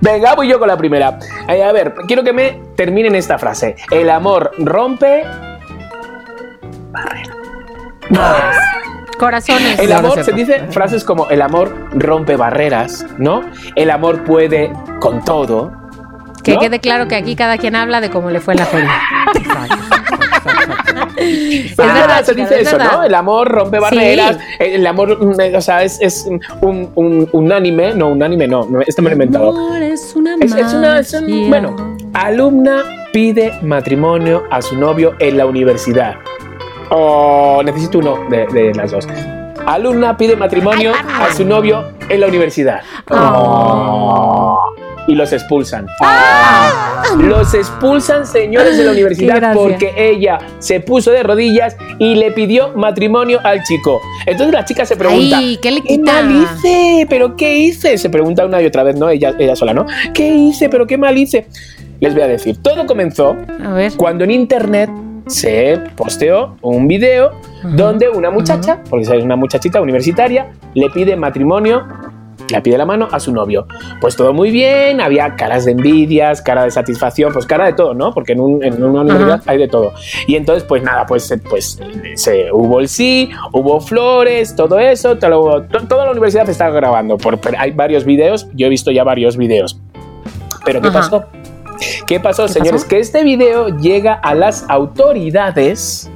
Venga, 0.01 0.35
voy 0.35 0.49
yo 0.49 0.59
con 0.59 0.69
la 0.69 0.77
primera. 0.77 1.19
Eh, 1.49 1.62
a 1.62 1.73
ver, 1.73 1.95
quiero 2.07 2.23
que 2.23 2.33
me 2.33 2.61
terminen 2.77 3.15
esta 3.15 3.39
frase. 3.39 3.77
El 3.91 4.11
amor 4.11 4.53
rompe. 4.59 5.25
Corazones. 9.19 9.79
El 9.79 9.89
No, 9.91 10.01
no 10.01 10.12
amor 10.12 10.25
se 10.25 10.33
dice 10.33 10.66
frases 10.70 11.05
como 11.05 11.29
el 11.29 11.43
amor 11.43 11.89
rompe 11.93 12.37
barreras, 12.37 13.05
¿no? 13.19 13.43
El 13.75 13.91
amor 13.91 14.23
puede 14.25 14.73
con 15.01 15.25
todo. 15.25 15.73
Que 16.45 16.57
quede 16.57 16.79
claro 16.81 17.09
que 17.09 17.16
aquí 17.16 17.35
cada 17.37 17.59
quien 17.59 17.75
habla 17.77 18.01
de 18.01 18.11
cómo 18.11 18.31
le 18.31 18.41
fue 18.41 18.55
en 18.55 18.61
la 18.61 18.66
feria. 18.66 18.91
Es 21.69 21.77
verdad, 21.77 22.24
se 22.24 22.35
dice 22.35 22.61
es 22.61 22.69
eso. 22.69 22.78
¿no? 22.78 23.03
El 23.05 23.15
amor 23.15 23.49
rompe 23.49 23.78
barreras. 23.78 24.39
El 24.59 24.86
amor, 24.86 25.19
mm, 25.24 25.40
eh, 25.40 25.57
o 25.57 25.61
sea, 25.61 25.82
es, 25.85 25.99
es 26.01 26.27
un, 26.61 26.90
un, 26.95 27.28
unánime. 27.32 27.95
No, 27.95 28.09
unánime 28.09 28.47
no, 28.49 28.66
no, 28.69 28.81
esto 28.81 29.03
me 29.03 29.09
lo 29.11 29.12
he 29.12 29.15
inventado. 29.15 29.51
Amor 29.51 29.82
es 29.82 30.15
una 30.16 30.36
Es, 30.40 30.55
es 30.55 30.73
una. 30.73 30.99
es 31.01 31.12
un- 31.15 31.24
magia. 31.24 31.49
bueno, 31.49 31.97
alumna 32.15 32.85
pide 33.12 33.53
matrimonio 33.62 34.45
a 34.51 34.61
su 34.62 34.77
novio 34.77 35.15
en 35.19 35.36
la 35.39 35.47
universidad. 35.47 36.15
O 36.90 37.61
necesito 37.65 37.99
uno 37.99 38.19
de, 38.31 38.47
de 38.47 38.74
las 38.74 38.90
dos. 38.93 39.07
Alumna 39.66 40.16
pide 40.16 40.35
matrimonio 40.36 40.93
a 40.95 41.32
su 41.35 41.45
novio 41.45 41.93
en 42.09 42.20
la 42.20 42.27
universidad. 42.28 42.81
Oh. 43.11 44.59
Y 45.09 45.14
los 45.14 45.32
expulsan. 45.32 45.86
Los 47.18 47.55
expulsan, 47.55 48.26
señores 48.26 48.76
de 48.76 48.85
la 48.85 48.93
universidad, 48.93 49.40
Qué 49.40 49.55
porque 49.55 49.93
ella 49.97 50.39
se 50.59 50.80
puso 50.80 51.10
de 51.10 51.22
rodillas 51.22 51.76
y 51.98 52.14
le 52.14 52.30
pidió 52.30 52.74
matrimonio 52.74 53.40
al 53.43 53.62
chico. 53.62 54.02
Entonces 54.26 54.55
la 54.55 54.66
chica 54.66 54.85
se 54.85 54.97
pregunta: 54.97 55.39
Ay, 55.39 55.59
¿qué 55.62 55.70
le 55.70 55.80
¿Qué 55.80 55.97
quita? 55.97 56.22
mal 56.22 56.30
hice? 56.30 57.06
¿Pero 57.09 57.36
qué 57.36 57.56
hice? 57.56 57.97
Se 57.97 58.10
pregunta 58.10 58.44
una 58.44 58.60
y 58.60 58.66
otra 58.66 58.82
vez, 58.82 58.97
¿no? 58.97 59.09
Ella, 59.09 59.35
ella 59.39 59.56
sola, 59.56 59.72
¿no? 59.72 59.86
¿Qué 60.12 60.28
hice? 60.28 60.68
¿Pero 60.68 60.86
qué 60.86 60.98
mal 60.98 61.16
hice? 61.16 61.48
Les 62.01 62.12
voy 62.12 62.22
a 62.22 62.28
decir, 62.28 62.59
todo 62.62 62.85
comenzó 62.86 63.35
A 63.64 63.72
ver. 63.72 63.93
cuando 63.97 64.24
en 64.24 64.30
internet 64.30 64.90
se 65.26 65.80
posteó 65.97 66.56
un 66.60 66.86
video 66.86 67.32
donde 67.62 68.09
una 68.10 68.30
muchacha, 68.30 68.80
porque 68.89 69.05
es 69.05 69.24
una 69.24 69.36
muchachita 69.36 69.80
universitaria, 69.80 70.52
le 70.74 70.90
pide 70.90 71.16
matrimonio 71.16 71.86
Le 72.51 72.61
pide 72.62 72.79
la 72.79 72.87
mano 72.87 73.09
a 73.12 73.20
su 73.20 73.33
novio. 73.33 73.66
Pues 74.01 74.16
todo 74.16 74.33
muy 74.33 74.51
bien, 74.51 75.01
había 75.03 75.37
caras 75.37 75.66
de 75.66 75.73
envidias, 75.73 76.41
cara 76.41 76.65
de 76.65 76.70
satisfacción, 76.70 77.33
pues 77.33 77.45
cara 77.45 77.66
de 77.66 77.75
todo, 77.75 77.93
¿no? 77.95 78.12
Porque 78.15 78.33
en, 78.33 78.41
un- 78.41 78.65
en 78.65 78.83
una 78.83 79.03
universidad 79.03 79.43
hay 79.47 79.59
de 79.59 79.69
todo. 79.69 79.93
Y 80.27 80.35
entonces, 80.37 80.65
pues 80.65 80.83
nada, 80.83 81.05
pues, 81.05 81.31
eh, 81.31 81.39
pues 81.39 81.79
se, 82.15 82.51
hubo 82.53 82.81
el 82.81 82.89
sí, 82.89 83.29
hubo 83.53 83.81
flores, 83.81 84.57
todo 84.57 84.79
eso, 84.79 85.16
todo, 85.19 85.62
to- 85.65 85.87
toda 85.87 86.07
la 86.07 86.12
universidad 86.12 86.49
está 86.49 86.70
grabando. 86.70 87.19
Por, 87.19 87.39
hay 87.59 87.73
varios 87.73 88.05
videos, 88.05 88.49
yo 88.55 88.66
he 88.66 88.70
visto 88.70 88.91
ya 88.91 89.05
varios 89.05 89.37
videos. 89.37 89.79
Pero 90.65 90.81
¿qué 90.81 90.91
pasó? 90.91 91.25
¿Qué 92.07 92.19
pasó, 92.19 92.49
señores? 92.49 92.85
Que 92.85 92.99
este 92.99 93.23
video 93.25 93.69
llega 93.79 94.15
a 94.15 94.35
las 94.35 94.65
autoridades 94.69 96.11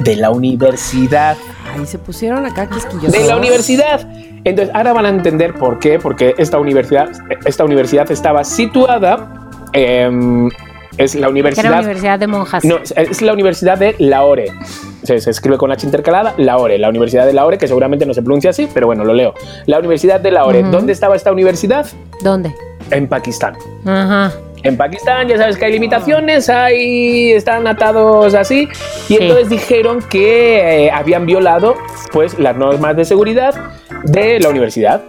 de 0.00 0.16
la 0.16 0.30
universidad 0.30 1.36
Ay, 1.76 1.86
se 1.86 1.98
pusieron 1.98 2.44
acá 2.46 2.68
quisquillosos. 2.68 3.12
de 3.12 3.24
la 3.26 3.36
universidad. 3.36 4.08
Entonces, 4.44 4.74
ahora 4.74 4.92
van 4.92 5.06
a 5.06 5.08
entender 5.08 5.54
por 5.54 5.78
qué, 5.78 5.98
porque 5.98 6.34
esta 6.38 6.58
universidad, 6.58 7.10
esta 7.44 7.64
universidad 7.64 8.10
estaba 8.10 8.44
situada, 8.44 9.48
em, 9.72 10.48
es 10.98 11.14
la 11.14 11.20
Que 11.20 11.24
era 11.24 11.28
universidad, 11.30 11.78
Universidad 11.80 12.18
de 12.18 12.26
Monjas. 12.26 12.64
no, 12.64 12.76
es, 12.78 12.94
es 12.96 13.20
la 13.22 13.32
universidad 13.32 13.76
de 13.78 13.94
Lahore. 13.98 14.52
Se, 15.02 15.20
se 15.20 15.30
escribe 15.30 15.58
con 15.58 15.70
H 15.70 15.84
intercalada, 15.84 16.34
Lahore, 16.38 16.78
la 16.78 16.88
universidad 16.88 17.26
de 17.26 17.32
Lahore, 17.32 17.58
que 17.58 17.68
seguramente 17.68 18.06
no 18.06 18.14
se 18.14 18.22
pronuncia 18.22 18.50
así, 18.50 18.68
pero 18.72 18.86
bueno, 18.86 19.04
lo 19.04 19.12
leo. 19.14 19.34
La 19.66 19.78
universidad 19.78 20.20
de 20.20 20.30
Lahore. 20.30 20.62
Ujú. 20.62 20.70
¿Dónde 20.70 20.92
estaba 20.92 21.14
esta 21.16 21.32
universidad? 21.32 21.86
¿Dónde? 22.22 22.54
En 22.90 23.06
Pakistán. 23.08 23.54
Ajá. 23.84 24.32
En 24.62 24.76
Pakistán 24.76 25.28
ya 25.28 25.36
sabes 25.36 25.56
que 25.58 25.66
hay 25.66 25.72
limitaciones, 25.72 26.48
hay, 26.48 27.32
están 27.32 27.66
atados 27.68 28.34
así, 28.34 28.68
y 29.08 29.14
Sí. 29.14 29.18
entonces 29.20 29.48
dijeron 29.48 30.00
que 30.10 30.86
eh, 30.86 30.90
habían 30.90 31.24
violado 31.26 31.76
pues 32.12 32.36
las 32.38 32.56
normas 32.56 32.96
de 32.96 33.04
seguridad 33.04 33.54
de 34.06 34.40
la 34.40 34.48
universidad. 34.48 35.02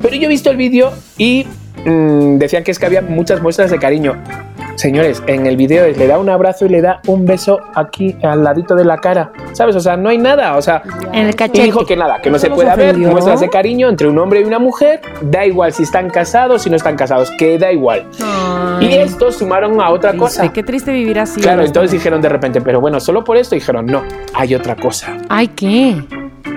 Pero 0.00 0.16
yo 0.16 0.24
he 0.26 0.28
visto 0.28 0.50
el 0.50 0.56
vídeo 0.56 0.92
y 1.18 1.46
mm, 1.84 2.38
decían 2.38 2.64
que 2.64 2.70
es 2.70 2.78
que 2.78 2.86
había 2.86 3.02
muchas 3.02 3.40
muestras 3.42 3.70
de 3.70 3.78
cariño. 3.78 4.16
Señores, 4.76 5.22
en 5.28 5.46
el 5.46 5.56
vídeo 5.56 5.86
le 5.86 6.06
da 6.08 6.18
un 6.18 6.28
abrazo 6.28 6.66
y 6.66 6.68
le 6.68 6.82
da 6.82 7.00
un 7.06 7.26
beso 7.26 7.60
aquí 7.76 8.16
al 8.24 8.42
ladito 8.42 8.74
de 8.74 8.84
la 8.84 8.98
cara, 8.98 9.30
¿sabes? 9.52 9.76
O 9.76 9.80
sea, 9.80 9.96
no 9.96 10.08
hay 10.08 10.18
nada, 10.18 10.56
o 10.56 10.62
sea, 10.62 10.82
En 11.12 11.26
el 11.26 11.30
y 11.30 11.34
cachete. 11.34 11.62
dijo 11.62 11.86
que 11.86 11.94
nada, 11.96 12.20
que 12.20 12.28
no 12.28 12.38
¿Eso 12.38 12.46
se 12.48 12.52
puede 12.52 12.72
ofendió? 12.72 13.08
muestras 13.12 13.38
de 13.38 13.48
cariño 13.50 13.88
entre 13.88 14.08
un 14.08 14.18
hombre 14.18 14.40
y 14.40 14.42
una 14.42 14.58
mujer, 14.58 15.00
da 15.22 15.46
igual 15.46 15.72
si 15.72 15.84
están 15.84 16.10
casados, 16.10 16.62
si 16.62 16.70
no 16.70 16.76
están 16.76 16.96
casados, 16.96 17.30
que 17.38 17.56
da 17.56 17.70
igual. 17.70 18.04
Ay. 18.20 18.88
Y 18.88 18.94
estos 18.94 19.36
sumaron 19.36 19.80
a 19.80 19.90
otra 19.90 20.10
Triste, 20.10 20.18
cosa. 20.24 20.52
Qué 20.52 20.64
triste 20.64 20.90
vivir 20.90 21.20
así. 21.20 21.40
Claro, 21.40 21.64
entonces 21.64 21.92
dijeron 21.92 22.20
de 22.20 22.30
repente, 22.30 22.60
pero 22.60 22.80
bueno, 22.80 22.98
solo 22.98 23.22
por 23.22 23.36
esto 23.36 23.54
dijeron, 23.54 23.86
no, 23.86 24.02
hay 24.34 24.56
otra 24.56 24.74
cosa. 24.74 25.16
Ay, 25.28 25.46
¿qué? 25.48 26.02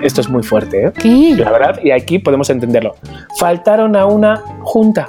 Esto 0.02 0.20
es 0.20 0.28
muy 0.28 0.42
fuerte, 0.42 0.86
¿eh? 0.86 0.92
¿Qué? 0.92 1.34
La 1.36 1.50
verdad, 1.50 1.80
y 1.82 1.90
aquí 1.90 2.18
podemos 2.18 2.48
entenderlo. 2.50 2.94
Faltaron 3.38 3.96
a 3.96 4.06
una 4.06 4.42
junta. 4.62 5.08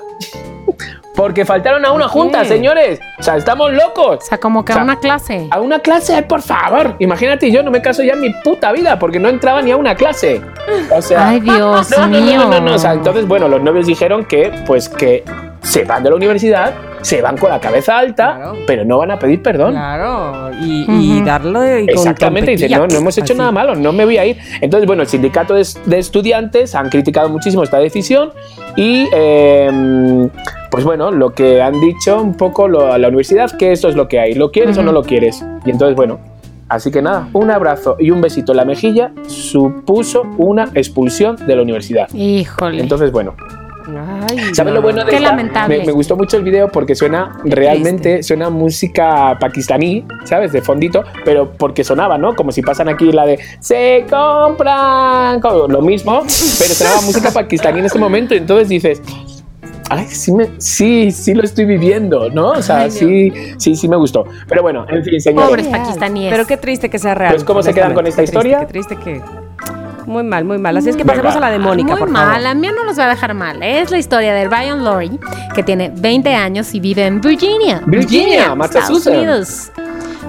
Porque 1.15 1.43
faltaron 1.43 1.83
a 1.85 1.91
una 1.91 2.05
¿Por 2.05 2.13
junta, 2.13 2.45
señores. 2.45 2.99
O 3.19 3.23
sea, 3.23 3.35
estamos 3.35 3.73
locos. 3.73 4.19
O 4.19 4.21
sea, 4.21 4.37
como 4.37 4.63
que 4.63 4.71
O 4.71 4.75
sea, 4.75 4.81
a 4.83 4.85
una 4.85 4.99
clase. 4.99 5.47
A 5.51 5.59
una 5.59 5.79
clase, 5.79 6.23
por 6.23 6.41
favor. 6.41 6.95
Imagínate, 6.99 7.51
yo 7.51 7.61
no 7.61 7.71
me 7.71 7.81
caso 7.81 8.03
ya 8.03 8.13
en 8.13 8.21
mi 8.21 8.29
puta 8.41 8.71
vida 8.71 8.97
porque 8.97 9.19
no 9.19 9.27
entraba 9.27 9.61
ni 9.61 9.71
a 9.71 9.77
una 9.77 9.95
clase. 9.95 10.41
O 10.95 11.01
sea, 11.01 11.27
Ay, 11.27 11.41
Dios 11.41 11.91
no, 11.97 12.07
no, 12.07 12.21
mío. 12.21 12.39
no, 12.45 12.49
no, 12.51 12.61
no. 12.61 12.75
O 12.75 12.79
sea, 12.79 12.93
entonces, 12.93 13.27
bueno, 13.27 13.49
los 13.49 13.61
novios 13.61 13.85
dijeron 13.85 14.23
que, 14.23 14.49
pues, 14.65 14.87
que 14.87 15.25
se 15.61 15.83
van 15.83 16.03
de 16.03 16.09
la 16.09 16.15
universidad, 16.15 16.73
se 17.01 17.21
van 17.21 17.37
con 17.37 17.49
la 17.49 17.59
cabeza 17.59 17.97
alta, 17.97 18.35
Claro. 18.35 18.53
pero 18.65 18.85
no 18.85 18.97
van 18.97 19.11
a 19.11 19.19
pedir 19.19 19.41
perdón. 19.41 19.73
Claro, 19.73 20.51
y, 20.61 20.85
y 20.89 21.17
Ujú. 21.17 21.25
darle 21.25 21.79
con 21.81 21.89
Exactamente, 21.89 22.51
dice, 22.51 22.69
no, 22.69 22.87
no 22.87 22.95
hemos 22.97 23.17
hecho 23.17 23.33
Así. 23.33 23.37
nada 23.37 23.51
malo, 23.51 23.75
no 23.75 23.91
me 23.91 24.05
voy 24.05 24.17
a 24.17 24.25
ir. 24.25 24.37
Entonces, 24.61 24.87
bueno, 24.87 25.01
el 25.03 25.07
sindicato 25.07 25.53
de, 25.53 25.65
de 25.85 25.99
estudiantes 25.99 26.75
han 26.75 26.89
criticado 26.89 27.29
muchísimo 27.29 27.63
esta 27.63 27.77
decisión 27.79 28.31
y, 28.75 29.07
eh, 29.13 30.29
pues 30.71 30.83
bueno, 30.83 31.11
lo 31.11 31.31
que 31.33 31.61
han 31.61 31.79
dicho 31.81 32.21
un 32.21 32.35
poco 32.35 32.67
lo- 32.67 32.91
a 32.93 32.97
la 32.97 33.07
universidad, 33.07 33.51
que 33.57 33.71
esto 33.71 33.89
es 33.89 33.95
lo 33.95 34.07
que 34.07 34.19
hay, 34.19 34.33
¿lo 34.33 34.51
quieres 34.51 34.77
o 34.77 34.83
no 34.83 34.91
lo 34.91 35.03
quieres? 35.03 35.43
Y 35.65 35.71
entonces, 35.71 35.95
bueno, 35.95 36.19
así 36.69 36.91
que 36.91 37.01
nada, 37.01 37.27
un 37.33 37.49
abrazo 37.51 37.95
y 37.99 38.11
un 38.11 38.21
besito 38.21 38.51
en 38.53 38.57
la 38.57 38.65
mejilla 38.65 39.11
supuso 39.27 40.23
una 40.37 40.69
expulsión 40.75 41.35
de 41.47 41.55
la 41.55 41.61
universidad. 41.63 42.07
Híjole. 42.13 42.81
Entonces, 42.81 43.11
bueno, 43.11 43.35
Ay, 43.97 44.53
¿Sabes 44.53 44.73
lo 44.73 44.81
bueno 44.81 44.99
no, 44.99 45.05
de 45.05 45.11
Qué 45.11 45.17
esta? 45.17 45.29
lamentable. 45.29 45.79
Me, 45.79 45.85
me 45.85 45.91
gustó 45.91 46.15
mucho 46.15 46.37
el 46.37 46.43
video 46.43 46.69
porque 46.69 46.95
suena 46.95 47.37
realmente, 47.43 48.23
suena 48.23 48.49
música 48.49 49.37
pakistaní, 49.39 50.05
¿sabes? 50.25 50.51
De 50.51 50.61
fondito, 50.61 51.03
pero 51.25 51.51
porque 51.51 51.83
sonaba, 51.83 52.17
¿no? 52.17 52.35
Como 52.35 52.51
si 52.51 52.61
pasan 52.61 52.89
aquí 52.89 53.11
la 53.11 53.25
de 53.25 53.39
se 53.59 54.05
compran, 54.09 55.39
como 55.39 55.67
lo 55.67 55.81
mismo, 55.81 56.21
pero 56.21 56.73
sonaba 56.73 57.01
música 57.01 57.31
pakistaní 57.31 57.79
en 57.79 57.85
este 57.85 57.99
momento 57.99 58.33
y 58.33 58.37
entonces 58.37 58.69
dices, 58.69 59.01
ay, 59.89 60.05
sí, 60.07 60.31
me, 60.31 60.49
sí, 60.59 61.11
sí 61.11 61.33
lo 61.33 61.43
estoy 61.43 61.65
viviendo, 61.65 62.29
¿no? 62.29 62.51
O 62.51 62.61
sea, 62.61 62.81
Ay, 62.81 62.89
Dios 62.89 62.99
sí, 62.99 63.33
sí, 63.57 63.75
sí 63.75 63.87
me 63.87 63.97
gustó. 63.97 64.25
Pero 64.47 64.61
bueno, 64.61 64.85
en 64.89 65.03
fin, 65.03 65.19
señores. 65.19 65.49
Pobres 65.49 65.67
pakistaníes. 65.67 66.31
Pero 66.31 66.45
qué 66.45 66.57
triste 66.57 66.89
que 66.89 66.99
sea 66.99 67.15
real. 67.15 67.33
Pues, 67.33 67.43
¿cómo 67.43 67.63
se 67.63 67.73
quedan 67.73 67.93
con 67.93 68.05
esta. 68.07 68.21
Qué 68.21 68.27
triste, 68.27 68.37
historia? 68.37 68.59
Qué 68.59 68.65
triste 68.67 68.95
que. 68.97 69.21
Muy 70.05 70.23
mal, 70.23 70.43
muy 70.45 70.57
mal. 70.57 70.75
Así 70.77 70.89
es 70.89 70.95
que 70.95 71.05
pasemos 71.05 71.35
a 71.35 71.39
la 71.39 71.49
de 71.51 71.59
Mónica, 71.59 71.91
Muy 71.91 71.99
por 71.99 72.09
mal, 72.09 72.33
favor. 72.41 72.47
a 72.47 72.53
mí 72.53 72.67
no 72.75 72.83
los 72.83 72.97
va 72.97 73.05
a 73.05 73.09
dejar 73.09 73.33
mal. 73.33 73.61
Es 73.61 73.91
la 73.91 73.97
historia 73.97 74.33
de 74.33 74.45
Ryan 74.47 74.83
Laurie, 74.83 75.19
que 75.55 75.63
tiene 75.63 75.91
20 75.95 76.33
años 76.33 76.73
y 76.73 76.79
vive 76.79 77.05
en 77.05 77.21
Virginia. 77.21 77.81
Virginia, 77.85 78.39
Estados 78.41 78.57
Massachusetts. 78.57 79.07
Unidos. 79.17 79.71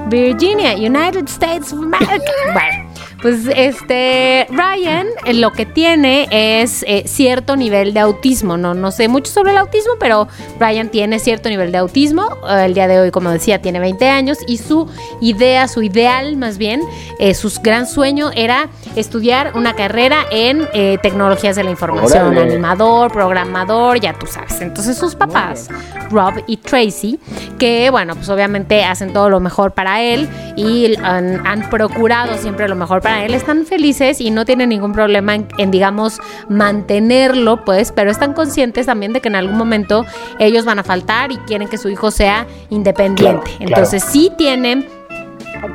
Virginia, 0.09 0.75
United 0.75 1.29
States 1.29 1.73
of 1.73 1.81
America. 1.81 2.33
pues 3.23 3.47
este 3.55 4.47
Ryan 4.51 5.07
eh, 5.25 5.35
lo 5.35 5.53
que 5.53 5.67
tiene 5.67 6.29
es 6.31 6.85
eh, 6.87 7.05
cierto 7.07 7.57
nivel 7.57 7.93
de 7.95 8.01
autismo. 8.01 8.57
No, 8.57 8.75
no 8.75 8.91
sé 8.91 9.09
mucho 9.09 9.31
sobre 9.31 9.53
el 9.53 9.59
autismo, 9.59 9.93
pero 9.99 10.29
Ryan 10.59 10.89
tiene 10.89 11.19
cierto 11.19 11.49
nivel 11.49 11.73
de 11.73 11.79
autismo. 11.79 12.39
Eh, 12.49 12.65
el 12.67 12.75
día 12.75 12.89
de 12.89 13.01
hoy, 13.01 13.11
como 13.11 13.31
decía, 13.31 13.61
tiene 13.61 13.81
20 13.81 14.09
años 14.09 14.39
y 14.47 14.59
su 14.59 14.89
idea, 15.21 15.69
su 15.69 15.83
ideal 15.83 16.37
más 16.37 16.59
bien, 16.59 16.81
eh, 17.19 17.35
su 17.35 17.51
gran 17.63 17.87
sueño 17.87 18.31
era 18.35 18.69
estudiar 18.97 19.53
una 19.55 19.75
carrera 19.75 20.25
en 20.31 20.67
eh, 20.73 20.99
tecnologías 21.03 21.57
de 21.57 21.65
la 21.65 21.71
información, 21.71 22.29
Órale. 22.29 22.53
animador, 22.53 23.13
programador, 23.13 24.01
ya 24.01 24.13
tú 24.15 24.27
sabes. 24.27 24.61
Entonces 24.61 24.97
sus 24.97 25.15
papás, 25.15 25.69
Rob 26.11 26.43
y 26.47 26.57
Tracy, 26.57 27.19
que 27.59 27.91
bueno, 27.91 28.15
pues 28.15 28.29
obviamente 28.29 28.85
hacen 28.85 29.13
todo 29.13 29.29
lo 29.29 29.41
mejor 29.41 29.73
para 29.73 30.03
él 30.03 30.29
y 30.57 30.97
han, 31.03 31.47
han 31.47 31.69
procurado 31.71 32.37
siempre 32.39 32.69
lo 32.69 32.77
mejor 32.77 33.01
para 33.01 33.10
él, 33.25 33.35
están 33.35 33.67
felices 33.67 34.21
y 34.21 34.31
no 34.31 34.45
tienen 34.45 34.69
ningún 34.69 34.93
problema 34.93 35.35
en, 35.35 35.49
en, 35.59 35.71
digamos, 35.71 36.21
mantenerlo, 36.49 37.65
pues, 37.65 37.93
pero 37.93 38.11
están 38.11 38.33
conscientes 38.33 38.87
también 38.87 39.13
de 39.13 39.21
que 39.21 39.29
en 39.29 39.37
algún 39.37 39.57
momento 39.57 40.05
ellos 40.39 40.65
van 40.65 40.79
a 40.79 40.85
faltar 40.85 41.33
y 41.33 41.37
quieren 41.39 41.69
que 41.69 41.79
su 41.79 41.89
hijo 41.89 42.11
sea 42.11 42.47
independiente. 42.71 43.51
Claro, 43.59 43.67
Entonces 43.67 44.05
sí 44.05 44.31
tienen 44.37 44.87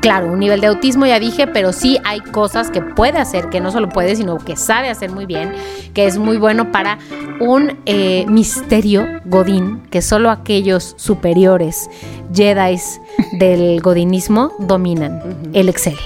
Claro, 0.01 0.31
un 0.31 0.39
nivel 0.39 0.61
de 0.61 0.67
autismo 0.67 1.05
ya 1.05 1.19
dije, 1.19 1.47
pero 1.47 1.71
sí 1.71 1.97
hay 2.03 2.19
cosas 2.19 2.71
que 2.71 2.81
puede 2.81 3.19
hacer, 3.19 3.49
que 3.49 3.61
no 3.61 3.71
solo 3.71 3.89
puede, 3.89 4.15
sino 4.15 4.37
que 4.37 4.55
sabe 4.55 4.89
hacer 4.89 5.11
muy 5.11 5.25
bien, 5.25 5.53
que 5.93 6.05
es 6.05 6.17
muy 6.17 6.37
bueno 6.37 6.71
para 6.71 6.97
un 7.39 7.77
eh, 7.85 8.25
misterio 8.27 9.05
godín 9.25 9.81
que 9.91 10.01
solo 10.01 10.31
aquellos 10.31 10.95
superiores 10.97 11.89
Jedis 12.33 12.99
del 13.33 13.81
godinismo 13.81 14.53
dominan, 14.59 15.21
el 15.53 15.69
Excel. 15.69 15.97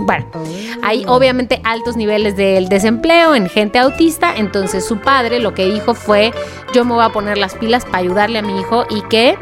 Bueno, 0.00 0.26
hay 0.82 1.04
obviamente 1.06 1.60
altos 1.64 1.96
niveles 1.96 2.36
del 2.36 2.68
desempleo 2.68 3.34
en 3.34 3.48
gente 3.48 3.78
autista, 3.78 4.34
entonces 4.36 4.86
su 4.86 4.98
padre 4.98 5.40
lo 5.40 5.54
que 5.54 5.66
dijo 5.66 5.94
fue, 5.94 6.32
yo 6.72 6.84
me 6.84 6.94
voy 6.94 7.04
a 7.04 7.10
poner 7.10 7.36
las 7.36 7.54
pilas 7.54 7.84
para 7.84 7.98
ayudarle 7.98 8.38
a 8.38 8.42
mi 8.42 8.60
hijo 8.60 8.86
y 8.88 9.02
que 9.02 9.36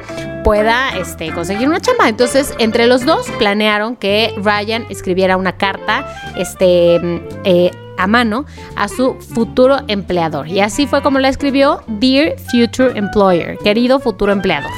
pueda 0.45 0.97
este, 0.97 1.31
conseguir 1.33 1.69
una 1.69 1.81
chamba. 1.81 2.09
Entonces, 2.09 2.55
entre 2.59 2.87
los 2.87 3.05
dos 3.05 3.27
planearon 3.39 3.97
que 3.97 4.35
Ryan 4.39 4.87
escribiera 4.89 5.37
una 5.37 5.59
carta 5.59 6.07
este, 6.37 6.99
eh, 7.45 7.71
a 7.99 8.07
mano 8.07 8.47
a 8.77 8.89
su 8.89 9.15
futuro 9.17 9.79
empleador. 9.89 10.49
Y 10.49 10.61
así 10.61 10.87
fue 10.87 11.03
como 11.03 11.19
la 11.19 11.29
escribió 11.29 11.83
Dear 11.87 12.37
Future 12.51 12.97
Employer, 12.97 13.59
querido 13.59 14.01
futuro 14.01 14.33
empleador. 14.33 14.71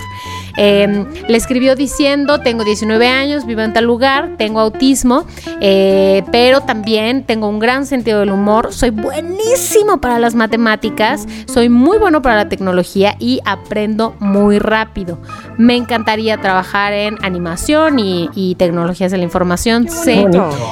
Eh, 0.63 1.07
le 1.27 1.39
escribió 1.39 1.75
diciendo, 1.75 2.41
tengo 2.41 2.65
19 2.65 3.09
años, 3.09 3.47
vivo 3.47 3.63
en 3.63 3.73
tal 3.73 3.87
lugar, 3.87 4.35
tengo 4.37 4.61
autismo, 4.61 5.25
eh, 5.63 6.23
pero 6.31 6.61
también 6.61 7.25
tengo 7.25 7.49
un 7.49 7.59
gran 7.59 7.87
sentido 7.87 8.21
del 8.21 8.31
humor, 8.31 8.75
soy 8.75 8.91
buenísimo 8.91 10.03
para 10.03 10.19
las 10.19 10.35
matemáticas, 10.35 11.27
soy 11.47 11.71
muy 11.71 11.97
bueno 11.97 12.21
para 12.21 12.37
la 12.37 12.51
tecnología 12.51 13.17
y 13.19 13.41
aprendo 13.47 14.15
muy 14.19 14.59
rápido. 14.59 15.19
Me 15.57 15.77
encantaría 15.77 16.37
trabajar 16.37 16.93
en 16.93 17.17
animación 17.25 17.99
y, 17.99 18.29
y 18.35 18.55
tecnologías 18.57 19.11
de 19.11 19.17
la 19.17 19.25
información. 19.25 19.89
Sé, 19.89 20.27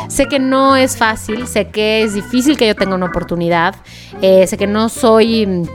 sé, 0.08 0.26
que 0.26 0.38
no 0.38 0.76
es 0.76 0.98
fácil, 0.98 1.46
sé 1.46 1.68
que 1.68 2.02
es 2.02 2.12
difícil 2.12 2.58
que 2.58 2.66
yo 2.66 2.74
tenga 2.74 2.94
una 2.94 3.06
oportunidad, 3.06 3.74
eh, 4.20 4.46
sé 4.46 4.58
que 4.58 4.66
no 4.66 4.90
soy 4.90 5.66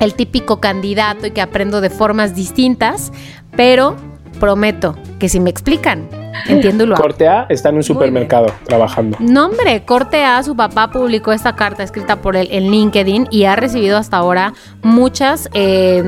el 0.00 0.14
típico 0.14 0.60
candidato 0.60 1.26
y 1.26 1.30
que 1.30 1.40
aprendo 1.40 1.80
de 1.80 1.90
formas 1.90 2.34
distintas, 2.34 3.12
pero 3.56 3.96
prometo 4.40 4.96
que 5.18 5.28
si 5.28 5.38
me 5.40 5.48
explican 5.50 6.08
entiendo 6.48 6.84
y 6.84 6.86
lo 6.88 6.94
hago. 6.96 7.02
Corte 7.04 7.28
A 7.28 7.46
está 7.48 7.68
en 7.70 7.76
un 7.76 7.82
supermercado 7.84 8.48
trabajando. 8.64 9.16
No, 9.20 9.46
hombre, 9.46 9.82
corte 9.84 10.24
A, 10.24 10.42
su 10.42 10.54
papá 10.56 10.90
publicó 10.90 11.32
esta 11.32 11.54
carta 11.54 11.82
escrita 11.84 12.16
por 12.16 12.36
él 12.36 12.48
en 12.50 12.70
LinkedIn 12.70 13.28
y 13.30 13.44
ha 13.44 13.54
recibido 13.56 13.96
hasta 13.96 14.16
ahora 14.18 14.52
muchas, 14.82 15.48
eh, 15.54 16.02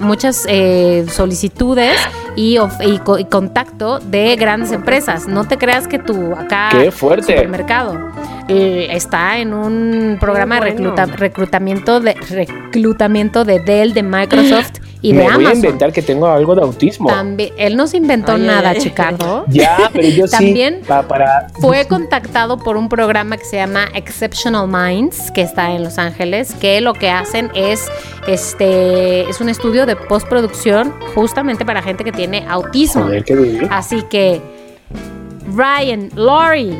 muchas 0.00 0.44
eh, 0.48 1.06
solicitudes 1.08 1.96
y, 2.36 2.58
of- 2.58 2.80
y 2.84 2.98
co- 2.98 3.18
y 3.18 3.24
contacto 3.24 4.00
de 4.00 4.34
grandes 4.36 4.72
empresas. 4.72 5.26
No 5.28 5.46
te 5.46 5.56
creas 5.56 5.86
que 5.88 5.98
tu 6.00 6.32
acá 6.34 6.68
¡Qué 6.72 6.90
fuerte! 6.90 7.32
supermercado 7.34 7.96
eh, 8.48 8.88
está 8.90 9.38
en 9.38 9.54
un 9.54 10.18
programa 10.20 10.56
de 10.56 10.62
recluta- 10.72 11.06
reclutamiento 11.06 12.00
de 12.00 12.14
reclutamiento 12.14 13.44
de 13.44 13.60
Dell, 13.60 13.94
de 13.94 14.02
Microsoft 14.02 14.80
y 15.00 15.12
Me 15.12 15.22
de 15.28 15.32
voy 15.34 15.46
a 15.46 15.54
inventar 15.54 15.92
que 15.92 16.02
tengo 16.02 16.26
algo 16.26 16.54
de 16.56 16.62
autismo. 16.62 17.08
También, 17.08 17.52
él 17.56 17.76
no 17.76 17.86
se 17.86 17.96
inventó 17.98 18.32
Ay, 18.32 18.42
nada, 18.42 18.70
ay. 18.70 18.78
Chicardo. 18.80 19.44
Ya, 19.48 19.90
pero 19.92 20.08
yo 20.08 20.26
También 20.28 20.78
sí. 20.82 20.88
pa- 20.88 21.02
para. 21.06 21.46
Fue 21.60 21.86
contactado 21.86 22.58
por 22.58 22.76
un 22.76 22.88
programa 22.88 23.36
que 23.36 23.44
se 23.44 23.56
llama 23.56 23.86
Exceptional 23.94 24.66
Minds, 24.68 25.30
que 25.30 25.42
está 25.42 25.70
en 25.70 25.84
Los 25.84 25.98
Ángeles, 25.98 26.54
que 26.54 26.80
lo 26.80 26.94
que 26.94 27.10
hacen 27.10 27.50
es 27.54 27.88
este 28.26 29.28
es 29.28 29.40
un 29.40 29.48
estudio 29.48 29.86
de 29.86 29.94
postproducción 29.96 30.92
justamente 31.14 31.64
para 31.64 31.80
gente 31.82 32.02
que 32.04 32.12
tiene 32.12 32.44
autismo. 32.48 33.04
Joder, 33.04 33.24
qué. 33.24 33.68
Así 33.70 34.02
que 34.02 34.40
Ryan, 35.54 36.10
Lori, 36.14 36.78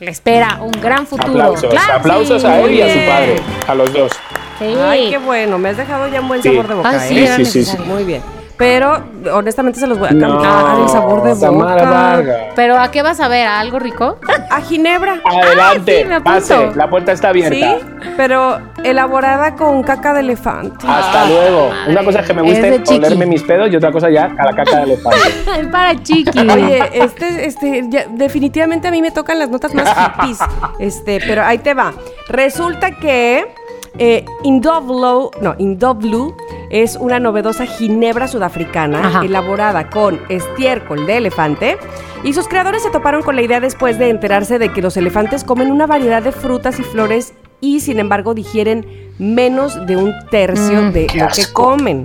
le 0.00 0.10
espera 0.10 0.58
un 0.60 0.72
gran 0.72 1.06
futuro. 1.06 1.30
Aplausos, 1.32 1.70
Claro, 1.70 1.94
aplausos 1.94 2.42
sí, 2.42 2.48
a 2.48 2.60
él 2.60 2.72
y 2.74 2.82
a 2.82 2.88
su 2.92 2.98
padre, 3.08 3.36
a 3.66 3.74
los 3.74 3.92
dos. 3.92 4.12
Sí. 4.58 4.74
Ay, 4.82 5.10
qué 5.10 5.18
bueno, 5.18 5.58
me 5.58 5.70
has 5.70 5.76
dejado 5.76 6.06
ya 6.08 6.20
un 6.20 6.28
buen 6.28 6.42
Sí. 6.42 6.48
sabor 6.50 6.68
de 6.68 6.74
boca, 6.74 6.90
Ah, 6.92 6.98
sí, 7.00 7.18
¿eh? 7.24 7.44
Sí, 7.44 7.64
sí. 7.64 7.76
Muy 7.86 8.04
bien. 8.04 8.22
Pero 8.56 9.02
honestamente 9.32 9.80
se 9.80 9.88
los 9.88 9.98
voy 9.98 10.10
a 10.10 10.12
No, 10.12 10.38
cantar 10.40 10.78
el 10.80 10.88
sabor 10.88 11.24
de 11.24 11.34
Tamara 11.34 12.18
boca. 12.20 12.36
Pero 12.54 12.78
¿a 12.78 12.88
qué 12.92 13.02
vas 13.02 13.18
a 13.18 13.26
ver? 13.26 13.48
¿A 13.48 13.58
algo 13.58 13.80
rico? 13.80 14.16
A 14.48 14.60
Ginebra. 14.60 15.20
Adelante, 15.24 15.96
Ah, 15.98 16.02
sí, 16.02 16.08
me 16.08 16.14
apunto. 16.14 16.30
pase, 16.38 16.70
la 16.76 16.88
puerta 16.88 17.10
está 17.10 17.30
abierta. 17.30 17.52
Sí, 17.80 17.84
pero 18.16 18.60
elaborada 18.84 19.56
con 19.56 19.82
caca 19.82 20.14
de 20.14 20.20
elefante. 20.20 20.86
Hasta 20.88 21.26
luego. 21.26 21.70
Una 21.88 22.04
cosa 22.04 22.20
es 22.20 22.26
que 22.28 22.34
me 22.34 22.42
Es 22.48 22.60
guste 22.60 22.82
chiqui. 22.84 22.98
olerme 22.98 23.26
mis 23.26 23.42
pedos 23.42 23.72
y 23.72 23.76
otra 23.76 23.90
cosa 23.90 24.08
ya 24.08 24.30
a 24.38 24.44
la 24.44 24.52
caca 24.54 24.76
de 24.76 24.82
elefante. 24.84 25.18
Es 25.60 25.66
para 25.66 26.00
chiqui. 26.00 26.38
Oye, 26.48 26.90
este, 26.92 27.46
este, 27.46 27.84
ya- 27.88 28.06
definitivamente 28.08 28.86
a 28.86 28.92
mí 28.92 29.02
me 29.02 29.10
tocan 29.10 29.40
las 29.40 29.48
notas 29.50 29.74
más 29.74 29.88
hippies. 29.92 30.38
Este, 30.78 31.18
pero 31.26 31.42
ahí 31.44 31.58
te 31.58 31.74
va. 31.74 31.92
Resulta 32.28 32.92
que 32.92 33.52
eh, 33.98 34.24
Indoblo, 34.42 35.30
no, 35.40 35.54
Indoblu 35.58 36.34
es 36.70 36.96
una 36.96 37.20
novedosa 37.20 37.66
ginebra 37.66 38.26
sudafricana 38.26 39.06
Ajá. 39.06 39.24
elaborada 39.24 39.90
con 39.90 40.20
estiércol 40.28 41.06
de 41.06 41.18
elefante. 41.18 41.78
Y 42.24 42.32
sus 42.32 42.48
creadores 42.48 42.82
se 42.82 42.90
toparon 42.90 43.22
con 43.22 43.36
la 43.36 43.42
idea 43.42 43.60
después 43.60 43.98
de 43.98 44.08
enterarse 44.08 44.58
de 44.58 44.70
que 44.70 44.82
los 44.82 44.96
elefantes 44.96 45.44
comen 45.44 45.70
una 45.70 45.86
variedad 45.86 46.22
de 46.22 46.32
frutas 46.32 46.80
y 46.80 46.82
flores 46.82 47.34
y 47.60 47.80
sin 47.80 47.98
embargo 47.98 48.34
digieren 48.34 49.03
menos 49.18 49.86
de 49.86 49.96
un 49.96 50.12
tercio 50.30 50.82
Mm, 50.82 50.92
de 50.92 51.06
lo 51.14 51.28
que 51.28 51.44
comen. 51.52 52.04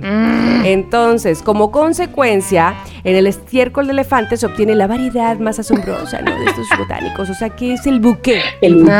Entonces, 0.64 1.42
como 1.42 1.70
consecuencia, 1.70 2.74
en 3.04 3.16
el 3.16 3.26
estiércol 3.26 3.86
de 3.86 3.92
elefante 3.92 4.36
se 4.36 4.46
obtiene 4.46 4.74
la 4.74 4.86
variedad 4.86 5.38
más 5.38 5.58
asombrosa 5.58 6.20
¿no? 6.22 6.30
de 6.38 6.44
estos 6.46 6.66
botánicos. 6.78 7.28
O 7.30 7.34
sea, 7.34 7.50
que 7.50 7.74
es 7.74 7.86
el 7.86 8.00
buque. 8.00 8.40
El 8.60 8.76
mío. 8.76 8.92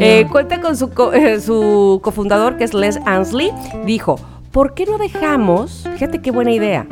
Eh, 0.00 0.26
cuenta 0.30 0.60
con 0.60 0.76
su, 0.76 0.90
co- 0.90 1.12
eh, 1.12 1.40
su 1.40 2.00
cofundador, 2.02 2.56
que 2.56 2.64
es 2.64 2.72
Les 2.74 2.98
Ansley, 3.04 3.50
dijo, 3.84 4.18
¿por 4.50 4.74
qué 4.74 4.86
no 4.86 4.98
dejamos, 4.98 5.88
fíjate 5.94 6.20
qué 6.20 6.30
buena 6.30 6.52
idea, 6.52 6.86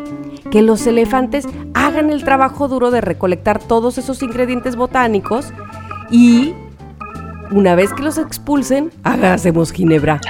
que 0.51 0.63
los 0.63 0.87
elefantes 0.87 1.47
hagan 1.75 2.11
el 2.11 2.25
trabajo 2.25 2.67
duro 2.69 2.91
de 2.91 3.01
recolectar 3.01 3.59
todos 3.61 3.99
esos 3.99 4.23
ingredientes 4.23 4.75
botánicos 4.77 5.53
y 6.11 6.55
una 7.53 7.75
vez 7.75 7.93
que 7.93 8.03
los 8.03 8.19
expulsen, 8.19 8.91
hagamos 9.05 9.73
ginebra? 9.73 10.21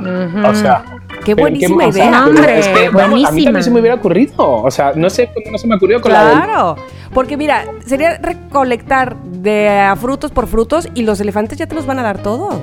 Ujú. 0.00 0.46
O 0.46 0.54
sea, 0.54 0.84
Qué 1.24 1.34
buenísima 1.34 1.86
idea. 1.86 2.10
No, 2.10 2.26
hombre, 2.26 2.58
es 2.58 2.68
que, 2.68 2.88
vamos, 2.90 3.24
a 3.24 3.30
mí 3.32 3.44
también 3.44 3.62
se 3.64 3.70
me 3.70 3.80
hubiera 3.80 3.96
ocurrido. 3.96 4.34
O 4.62 4.70
sea, 4.70 4.92
no 4.94 5.08
sé 5.08 5.30
cómo 5.32 5.52
no 5.52 5.58
se 5.58 5.66
me 5.66 5.76
ocurrió 5.76 6.00
con 6.00 6.12
la 6.12 6.24
del- 6.24 6.38
Claro, 6.42 6.76
porque 7.14 7.36
mira, 7.38 7.64
sería 7.86 8.18
recolectar 8.18 9.16
de 9.22 9.70
a 9.70 9.96
frutos 9.96 10.30
por 10.32 10.46
frutos 10.48 10.88
y 10.94 11.02
los 11.02 11.20
elefantes 11.20 11.56
ya 11.58 11.66
te 11.66 11.74
los 11.74 11.86
van 11.86 11.98
a 11.98 12.02
dar 12.02 12.18
todos. 12.18 12.56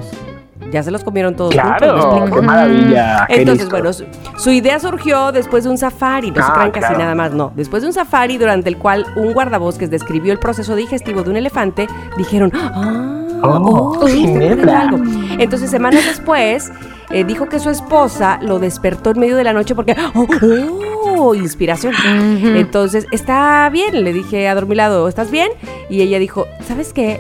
Ya 0.72 0.84
se 0.84 0.92
los 0.92 1.04
comieron 1.04 1.36
todos 1.36 1.54
juntos, 1.54 1.72
¿me 1.72 1.78
Claro, 1.80 1.98
explico? 1.98 2.36
qué 2.36 2.42
maravilla. 2.44 3.26
Entonces, 3.30 3.70
bueno, 3.70 3.92
su, 3.92 4.06
su 4.38 4.52
idea 4.52 4.80
surgió 4.80 5.32
después 5.32 5.64
de 5.66 5.70
un 5.72 5.78
safari, 5.78 6.30
no 6.30 6.36
se 6.36 6.42
Ah, 6.44 6.54
crean 6.54 6.72
que 6.72 6.80
así 6.80 6.88
claro. 6.90 7.00
nada 7.00 7.16
más, 7.16 7.32
no. 7.34 7.52
Después 7.56 7.82
de 7.82 7.88
un 7.88 7.94
safari 7.94 8.38
durante 8.38 8.70
el 8.70 8.78
cual 8.78 9.06
un 9.18 9.34
guardabosques 9.34 9.90
describió 9.90 10.32
el 10.32 10.40
proceso 10.40 10.76
digestivo 10.76 11.24
de 11.24 11.30
un 11.32 11.36
elefante, 11.38 11.88
dijeron, 12.16 12.52
ah, 12.56 13.18
Oh, 13.44 13.98
oh, 14.00 14.08
ginebra. 14.08 14.82
algo". 14.82 15.00
Entonces, 15.40 15.70
semanas 15.70 16.06
después, 16.06 16.72
eh, 17.10 17.24
dijo 17.24 17.48
que 17.50 17.60
su 17.60 17.70
esposa 17.70 18.40
lo 18.42 18.60
despertó 18.60 19.12
en 19.12 19.20
medio 19.20 19.36
de 19.36 19.44
la 19.44 19.54
noche 19.54 19.76
porque, 19.76 19.96
oh, 20.16 20.28
oh, 21.06 21.36
inspiración. 21.36 21.94
Entonces, 22.06 23.08
está 23.12 23.70
bien, 23.70 24.04
le 24.04 24.14
dije 24.14 24.48
a 24.48 24.56
dormilado, 24.56 25.08
¿estás 25.08 25.32
bien? 25.32 25.50
Y 25.90 26.02
ella 26.02 26.20
dijo, 26.20 26.48
¿sabes 26.68 26.94
qué? 26.94 27.20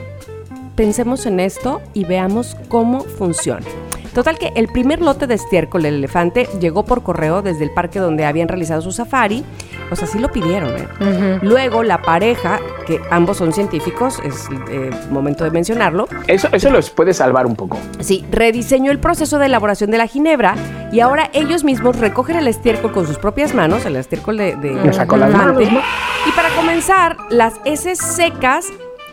Pensemos 0.75 1.25
en 1.25 1.39
esto 1.39 1.81
y 1.93 2.05
veamos 2.05 2.55
cómo 2.69 3.01
funciona. 3.01 3.65
Total 4.13 4.37
que 4.37 4.51
el 4.55 4.67
primer 4.67 5.01
lote 5.01 5.25
de 5.25 5.35
estiércol 5.35 5.83
del 5.83 5.95
elefante 5.95 6.47
llegó 6.59 6.83
por 6.83 7.01
correo 7.01 7.41
desde 7.41 7.63
el 7.63 7.71
parque 7.71 7.99
donde 7.99 8.25
habían 8.25 8.47
realizado 8.49 8.81
su 8.81 8.91
safari. 8.91 9.43
Pues 9.87 10.03
así 10.03 10.19
lo 10.19 10.31
pidieron, 10.31 10.71
¿eh? 10.77 11.39
Luego 11.41 11.83
la 11.83 12.01
pareja, 12.01 12.59
que 12.87 12.99
ambos 13.09 13.37
son 13.37 13.51
científicos, 13.53 14.19
es 14.23 14.47
eh, 14.69 14.89
momento 15.09 15.43
de 15.43 15.51
mencionarlo, 15.51 16.07
Eso, 16.27 16.47
eso 16.51 16.69
los 16.69 16.89
puede 16.89 17.13
salvar 17.13 17.45
un 17.45 17.55
poco. 17.55 17.77
Sí, 17.99 18.25
rediseñó 18.31 18.91
el 18.91 18.99
proceso 18.99 19.37
de 19.37 19.47
elaboración 19.47 19.91
de 19.91 19.97
la 19.97 20.07
ginebra 20.07 20.55
y 20.93 21.01
ahora 21.01 21.29
ellos 21.33 21.63
mismos 21.65 21.97
recogen 21.99 22.37
el 22.37 22.47
estiércol 22.47 22.91
con 22.93 23.05
sus 23.05 23.17
propias 23.17 23.53
manos, 23.53 23.85
el 23.85 23.95
estiércol 23.97 24.37
de, 24.37 24.55
de 24.55 24.71
Me 24.71 24.93
sacó 24.93 25.17
las 25.17 25.29
elefante. 25.29 25.65
manos, 25.65 25.83
Y 26.27 26.31
para 26.31 26.49
comenzar, 26.55 27.17
las 27.29 27.55
heces 27.65 27.97
secas 27.99 28.67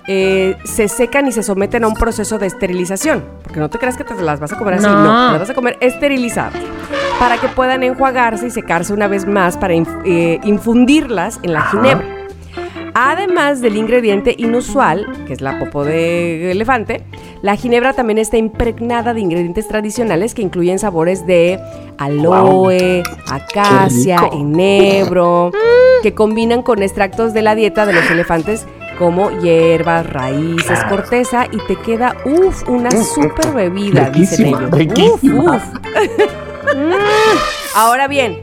eh, 0.08 0.56
se 0.64 0.88
secan 0.88 1.26
y 1.28 1.32
se 1.32 1.42
someten 1.42 1.84
a 1.84 1.88
un 1.88 1.94
proceso 1.94 2.38
de 2.38 2.46
esterilización. 2.48 3.22
Porque 3.44 3.60
no 3.60 3.68
te 3.70 3.78
creas 3.78 3.96
que 3.96 4.04
te 4.04 4.14
las 4.20 4.40
vas 4.40 4.52
a 4.52 4.56
comer 4.58 4.74
así, 4.74 4.86
No. 4.86 5.02
no, 5.04 5.30
las 5.32 5.40
vas 5.40 5.50
a 5.50 5.54
comer 5.54 5.76
esterilizadas. 5.80 6.54
Para 7.20 7.36
que 7.38 7.48
puedan 7.48 7.82
enjuagarse 7.82 8.46
y 8.46 8.50
secarse 8.50 8.92
una 8.92 9.06
vez 9.08 9.26
más 9.26 9.56
para 9.56 9.74
inf- 9.74 10.02
eh, 10.04 10.40
infundirlas 10.44 11.38
en 11.42 11.52
la 11.52 11.62
ginebra. 11.62 12.06
Además 12.94 13.60
del 13.60 13.76
ingrediente 13.76 14.34
inusual, 14.38 15.06
que 15.26 15.32
es 15.32 15.40
la 15.40 15.58
popo 15.58 15.84
de 15.84 16.50
elefante, 16.50 17.04
la 17.42 17.54
ginebra 17.54 17.92
también 17.92 18.18
está 18.18 18.38
impregnada 18.38 19.14
de 19.14 19.20
ingredientes 19.20 19.68
tradicionales 19.68 20.34
que 20.34 20.42
incluyen 20.42 20.78
sabores 20.80 21.24
de 21.26 21.60
aloe, 21.98 23.02
acacia, 23.30 24.18
enebro, 24.32 25.52
que 26.02 26.14
combinan 26.14 26.62
con 26.62 26.82
extractos 26.82 27.32
de 27.34 27.42
la 27.42 27.54
dieta 27.54 27.86
de 27.86 27.92
los 27.92 28.10
elefantes 28.10 28.66
como 28.98 29.30
hierbas, 29.40 30.06
raíces, 30.06 30.82
corteza 30.88 31.46
y 31.50 31.58
te 31.58 31.76
queda, 31.76 32.16
uff, 32.24 32.68
una 32.68 32.90
super 32.90 33.52
bebida, 33.52 34.10
dicen 34.10 34.46
ellos. 34.46 34.62
Uf, 34.64 34.74
riquísima. 34.74 35.56
uf. 35.56 35.62
Ahora 37.76 38.08
bien, 38.08 38.42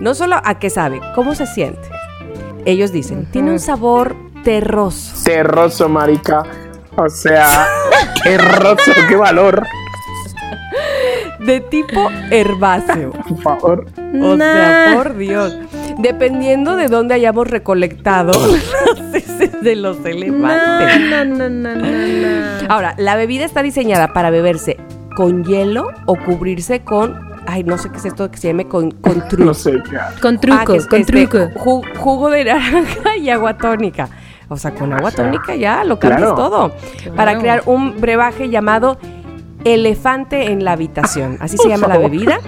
no 0.00 0.14
solo 0.14 0.36
a 0.44 0.58
qué 0.58 0.70
sabe, 0.70 1.00
cómo 1.14 1.34
se 1.34 1.46
siente. 1.46 1.88
Ellos 2.66 2.92
dicen, 2.92 3.26
tiene 3.30 3.50
un 3.50 3.60
sabor 3.60 4.16
terroso. 4.42 5.14
Terroso, 5.24 5.88
marica. 5.88 6.42
O 6.96 7.08
sea, 7.08 7.66
qué 8.22 8.38
roso, 8.38 8.92
qué 9.08 9.16
valor. 9.16 9.66
De 11.40 11.60
tipo 11.60 12.10
herbáceo. 12.30 13.10
Por 13.28 13.42
favor. 13.42 13.86
O 14.22 14.36
sea, 14.36 14.92
por 14.94 15.16
Dios. 15.16 15.56
Dependiendo 15.98 16.76
de 16.76 16.88
dónde 16.88 17.14
hayamos 17.14 17.48
recolectado 17.48 18.32
de 19.38 19.76
los 19.76 20.04
elefantes. 20.04 21.00
No, 21.10 21.24
no, 21.24 21.48
no, 21.48 21.74
no, 21.74 21.86
no. 21.86 22.66
Ahora, 22.68 22.94
la 22.98 23.16
bebida 23.16 23.44
está 23.44 23.62
diseñada 23.62 24.12
para 24.12 24.30
beberse 24.30 24.76
con 25.16 25.44
hielo 25.44 25.88
o 26.06 26.16
cubrirse 26.16 26.80
con. 26.80 27.32
Ay, 27.46 27.62
no 27.62 27.76
sé 27.76 27.90
qué 27.90 27.98
es 27.98 28.04
esto 28.06 28.30
que 28.30 28.38
se 28.38 28.48
llame 28.48 28.66
con, 28.66 28.90
con 28.90 29.28
truco. 29.28 29.44
No 29.44 29.54
sé 29.54 29.72
qué. 29.88 29.98
Con 30.20 30.36
Ah, 30.36 30.40
truco, 30.64 30.88
con 30.88 31.00
este, 31.00 31.26
truco. 31.26 31.50
ju- 31.60 31.96
jugo 31.98 32.30
de 32.30 32.44
naranja 32.44 33.16
y 33.18 33.28
agua 33.30 33.56
tónica. 33.58 34.08
O 34.48 34.56
sea, 34.56 34.72
con 34.74 34.92
agua 34.92 35.08
O 35.08 35.10
sea, 35.10 35.24
tónica 35.24 35.54
ya 35.54 35.84
lo 35.84 35.98
cambias 35.98 36.32
claro. 36.32 36.34
todo. 36.36 36.72
Para 37.16 37.38
crear 37.38 37.62
un 37.66 38.00
brebaje 38.00 38.48
llamado 38.50 38.98
elefante 39.64 40.52
en 40.52 40.64
la 40.64 40.72
habitación. 40.72 41.38
Así 41.40 41.56
se 41.58 41.68
llama 41.68 41.88
la 41.88 41.98
bebida. 41.98 42.38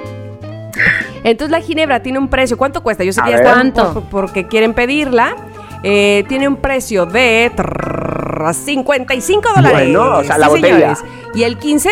Entonces 1.24 1.50
la 1.50 1.60
ginebra 1.60 2.00
tiene 2.02 2.18
un 2.18 2.28
precio. 2.28 2.56
¿Cuánto 2.56 2.82
cuesta? 2.82 3.02
Yo 3.02 3.12
sé 3.12 3.20
que 3.22 3.30
ya 3.32 3.72
por- 3.74 4.02
porque 4.04 4.46
quieren 4.46 4.74
pedirla. 4.74 5.34
Eh, 5.82 6.24
tiene 6.28 6.48
un 6.48 6.56
precio 6.56 7.06
de 7.06 7.52
trrr, 7.54 8.54
55 8.54 9.48
dólares. 9.54 9.72
Bueno, 9.92 10.16
o 10.18 10.24
sea, 10.24 10.38
la 10.38 10.48
botella. 10.48 10.94
Y 11.34 11.42
el 11.44 11.58
15 11.58 11.90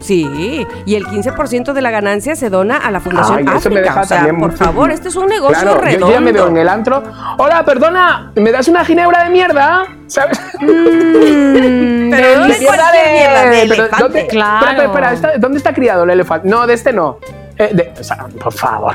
Sí, 0.00 0.66
y 0.84 0.96
el 0.96 1.06
15% 1.06 1.72
de 1.72 1.80
la 1.80 1.90
ganancia 1.90 2.36
se 2.36 2.50
dona 2.50 2.76
a 2.76 2.90
la 2.90 3.00
Fundación 3.00 3.38
Ay, 3.38 3.44
eso 3.44 3.70
me 3.70 3.76
África. 3.76 3.80
deja 3.80 4.00
o 4.02 4.04
sea, 4.04 4.16
también 4.18 4.38
por 4.38 4.52
favor, 4.52 4.90
este 4.90 5.08
es 5.08 5.16
un 5.16 5.26
negocio 5.28 5.58
Claro, 5.58 5.76
yo- 5.76 5.80
redondo. 5.80 6.06
yo 6.08 6.12
ya 6.12 6.20
me 6.20 6.30
veo 6.32 6.48
en 6.48 6.56
el 6.58 6.68
antro. 6.68 7.02
Hola, 7.38 7.64
perdona, 7.64 8.30
¿me 8.34 8.52
das 8.52 8.68
una 8.68 8.84
ginebra 8.84 9.24
de 9.24 9.30
mierda? 9.30 9.86
¿Sabes? 10.06 10.38
Mm, 10.60 12.10
Pero 12.10 12.40
no 12.40 12.46
de 12.46 12.58
Mierda 12.58 12.90
de 12.92 13.66
pero 13.68 13.72
elefante. 13.84 14.02
¿dónde, 14.02 14.26
Claro. 14.26 14.66
Espera, 14.66 14.84
espera, 14.84 15.12
espera, 15.12 15.12
¿está- 15.32 15.38
¿dónde 15.38 15.58
está 15.58 15.72
criado 15.72 16.04
el 16.04 16.10
elefante? 16.10 16.48
No, 16.48 16.66
de 16.66 16.74
este 16.74 16.92
no. 16.92 17.18
Eh, 17.56 17.70
de- 17.72 17.92
o 17.98 18.04
sea, 18.04 18.26
por 18.42 18.52
favor. 18.52 18.94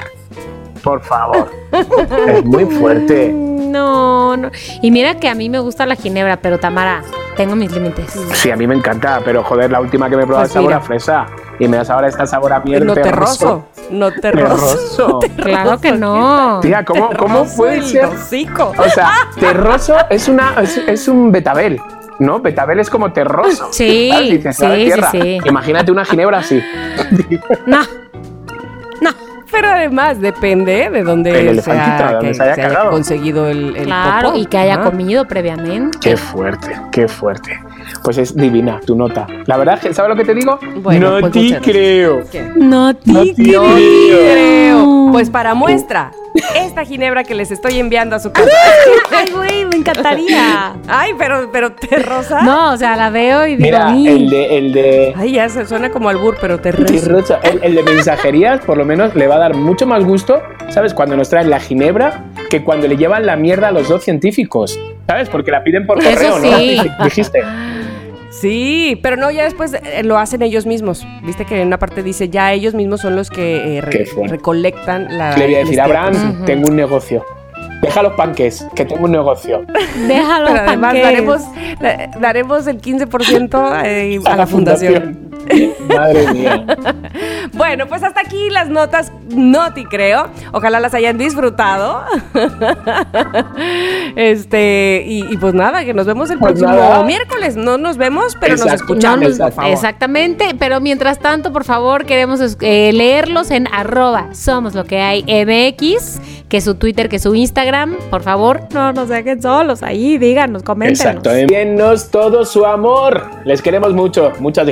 Por 0.83 1.01
favor. 1.01 1.51
es 2.27 2.45
muy 2.45 2.65
fuerte. 2.65 3.33
No, 3.69 4.35
no. 4.35 4.49
Y 4.81 4.89
mira 4.89 5.19
que 5.19 5.29
a 5.29 5.35
mí 5.35 5.47
me 5.47 5.59
gusta 5.59 5.85
la 5.85 5.95
ginebra, 5.95 6.37
pero 6.41 6.57
Tamara, 6.59 7.03
tengo 7.37 7.55
mis 7.55 7.71
límites. 7.71 8.19
Sí, 8.33 8.49
a 8.49 8.55
mí 8.55 8.65
me 8.65 8.73
encanta, 8.73 9.21
pero 9.23 9.43
joder, 9.43 9.69
la 9.69 9.79
última 9.79 10.09
que 10.09 10.15
me 10.17 10.23
he 10.23 10.25
probado 10.25 10.45
Pues 10.45 10.49
es 10.49 10.53
sabor 10.55 10.73
a 10.73 10.79
fresa. 10.81 11.27
Y 11.59 11.67
me 11.67 11.77
das 11.77 11.87
ahora 11.91 12.07
esta 12.07 12.25
sabor 12.25 12.51
a 12.51 12.61
miel 12.61 12.83
No 12.83 12.95
te 12.95 13.01
terroso. 13.03 13.67
no 13.91 14.11
te 14.11 14.31
rozo. 14.31 15.19
Terroso. 15.19 15.43
Claro 15.43 15.79
que 15.79 15.91
no. 15.91 16.61
Tía, 16.63 16.83
¿cómo, 16.83 17.11
cómo 17.15 17.45
puede 17.45 17.75
el 17.77 17.83
ser? 17.85 18.05
hocico. 18.05 18.73
O 18.75 18.89
sea, 18.89 19.11
terroso 19.39 19.95
es, 20.09 20.27
una, 20.27 20.55
es, 20.63 20.75
es 20.87 21.07
un 21.07 21.31
betabel. 21.31 21.79
¿No? 22.17 22.39
Betabel 22.39 22.79
es 22.79 22.89
como 22.89 23.13
terroso. 23.13 23.67
Sí, 23.71 24.11
sí, 24.41 24.51
"Sabe 24.51 24.73
a 24.73 24.77
sí, 24.77 24.83
tierra". 24.85 25.11
sí. 25.11 25.37
Imagínate 25.45 25.91
una 25.91 26.05
ginebra 26.05 26.39
así. 26.39 26.59
No. 27.67 27.77
Pero 29.51 29.67
además 29.69 30.19
depende 30.21 30.89
de 30.89 31.03
dónde 31.03 31.49
El 31.49 31.61
se 31.61 31.71
ha- 31.71 32.17
que 32.21 32.33
se 32.33 32.43
haya 32.43 32.89
conseguido 32.89 33.47
el, 33.49 33.75
el 33.75 33.85
Claro, 33.85 34.29
popó. 34.29 34.39
y 34.39 34.45
que 34.45 34.57
haya 34.57 34.81
comido 34.81 35.25
previamente. 35.25 35.97
Qué 36.01 36.15
fuerte, 36.17 36.79
qué 36.91 37.07
fuerte. 37.07 37.59
Pues 38.03 38.17
es 38.17 38.35
divina 38.35 38.79
tu 38.85 38.95
nota. 38.95 39.27
La 39.45 39.57
verdad, 39.57 39.79
¿sabes 39.91 40.09
lo 40.09 40.15
que 40.15 40.25
te 40.25 40.33
digo? 40.33 40.59
Bueno, 40.81 41.11
no 41.11 41.19
pues 41.19 41.33
te 41.33 41.39
muchas 41.39 41.51
gracias. 41.61 41.75
creo. 41.75 42.23
¿Qué? 42.31 42.51
No 42.55 42.95
te 42.95 43.11
No 43.11 43.23
te 43.23 43.33
creo. 43.35 43.63
Creo. 43.63 45.09
Pues 45.11 45.29
para 45.29 45.53
muestra, 45.55 46.11
esta 46.55 46.85
ginebra 46.85 47.23
que 47.23 47.33
les 47.33 47.49
estoy 47.51 47.79
enviando 47.79 48.15
a 48.15 48.19
su 48.19 48.31
casa. 48.31 48.49
Ay, 49.11 49.31
güey, 49.31 49.65
me 49.65 49.77
encantaría. 49.77 50.75
Ay, 50.87 51.13
pero, 51.17 51.49
pero 51.51 51.71
te 51.73 51.97
rosa. 51.97 52.43
No, 52.43 52.73
o 52.73 52.77
sea, 52.77 52.95
la 52.95 53.09
veo 53.09 53.45
y 53.47 53.55
digo, 53.55 53.61
Mira, 53.63 53.89
el 53.91 54.29
de, 54.29 54.57
el 54.57 54.71
de, 54.71 55.13
Ay, 55.17 55.31
ya 55.33 55.49
se 55.49 55.65
suena 55.65 55.89
como 55.89 56.09
albur, 56.09 56.37
pero 56.39 56.59
te 56.59 56.71
rosa. 56.71 57.39
El, 57.43 57.59
el 57.63 57.75
de 57.75 57.83
mensajerías, 57.83 58.63
por 58.63 58.77
lo 58.77 58.85
menos, 58.85 59.15
le 59.15 59.27
va 59.27 59.35
a 59.35 59.39
dar 59.39 59.55
mucho 59.55 59.87
más 59.87 60.05
gusto, 60.05 60.41
¿sabes? 60.69 60.93
Cuando 60.93 61.17
nos 61.17 61.29
traen 61.29 61.49
la 61.49 61.59
ginebra 61.59 62.25
que 62.49 62.63
cuando 62.63 62.87
le 62.87 62.95
llevan 62.97 63.25
la 63.25 63.35
mierda 63.35 63.69
a 63.69 63.71
los 63.71 63.89
dos 63.89 64.03
científicos, 64.03 64.79
¿sabes? 65.07 65.27
Porque 65.29 65.49
la 65.51 65.63
piden 65.63 65.85
por 65.87 65.97
Eso 65.99 66.09
correo, 66.11 66.39
¿no? 66.39 66.57
sí. 66.57 66.81
Dijiste. 67.03 67.41
Sí, 68.31 68.99
pero 69.01 69.15
no, 69.15 69.31
ya 69.31 69.43
después 69.43 69.73
eh, 69.73 70.03
lo 70.03 70.17
hacen 70.17 70.41
ellos 70.41 70.65
mismos. 70.65 71.05
Viste 71.23 71.45
que 71.45 71.61
en 71.61 71.67
una 71.67 71.79
parte 71.79 72.03
dice, 72.03 72.29
ya 72.29 72.53
ellos 72.53 72.73
mismos 72.75 73.01
son 73.01 73.15
los 73.15 73.29
que 73.29 73.77
eh, 73.77 73.81
re- 73.81 74.05
recolectan 74.27 75.17
la... 75.17 75.35
Le 75.35 75.45
voy 75.45 75.55
a 75.55 75.59
decir. 75.59 75.81
Abraham, 75.81 76.45
tengo 76.45 76.69
un 76.69 76.75
negocio. 76.75 77.25
Deja 77.81 78.03
los 78.03 78.13
panques, 78.13 78.67
que 78.75 78.85
tengo 78.85 79.05
un 79.05 79.11
negocio. 79.13 79.61
Déjalo, 80.07 80.47
Pero 80.47 80.59
además 80.67 80.91
panques. 80.93 81.03
daremos, 81.03 81.41
da- 81.79 82.07
daremos 82.19 82.67
el 82.67 82.81
15% 82.81 83.81
eh, 83.85 84.19
a 84.25 84.35
la 84.35 84.45
fundación. 84.47 85.18
Madre 85.87 86.27
mía. 86.33 86.65
Bueno, 87.53 87.87
pues 87.87 88.03
hasta 88.03 88.21
aquí 88.21 88.49
las 88.49 88.69
notas 88.69 89.11
Noti, 89.29 89.85
creo. 89.85 90.27
Ojalá 90.51 90.79
las 90.79 90.93
hayan 90.93 91.17
disfrutado. 91.17 92.03
este, 94.15 95.03
y, 95.05 95.31
y 95.33 95.37
pues 95.37 95.53
nada, 95.53 95.83
que 95.85 95.93
nos 95.93 96.05
vemos 96.05 96.29
el 96.29 96.39
Pues 96.39 96.53
próximo 96.53 96.71
nada. 96.79 97.03
miércoles. 97.03 97.55
No 97.55 97.77
nos 97.77 97.97
vemos, 97.97 98.35
pero 98.39 98.53
nos 98.53 98.61
Exacto. 98.61 98.83
escuchamos, 98.83 99.37
por 99.37 99.51
favor. 99.51 99.71
Exactamente, 99.71 100.55
pero 100.57 100.79
mientras 100.79 101.19
tanto, 101.19 101.51
por 101.53 101.63
favor, 101.63 102.05
queremos 102.05 102.39
eh, 102.61 102.91
leerlos 102.93 103.51
en 103.51 103.67
arroba 103.73 104.29
somos 104.33 104.73
lo 104.75 104.85
que 104.85 104.99
hay 105.01 105.23
MX, 105.23 106.19
que 106.49 106.57
es 106.57 106.63
su 106.63 106.75
Twitter, 106.75 107.09
que 107.09 107.19
su 107.19 107.35
Instagram. 107.35 107.95
Por 108.09 108.23
favor, 108.23 108.61
no 108.73 108.93
nos 108.93 109.09
dejen 109.09 109.41
solos 109.41 109.83
ahí, 109.83 110.17
díganos, 110.17 110.63
coméntenos. 110.63 110.99
Exacto. 111.01 111.31
Envíennos 111.31 112.09
todo 112.09 112.45
su 112.45 112.65
amor. 112.65 113.23
Les 113.45 113.61
queremos 113.61 113.93
mucho. 113.93 114.31
Muchas 114.39 114.65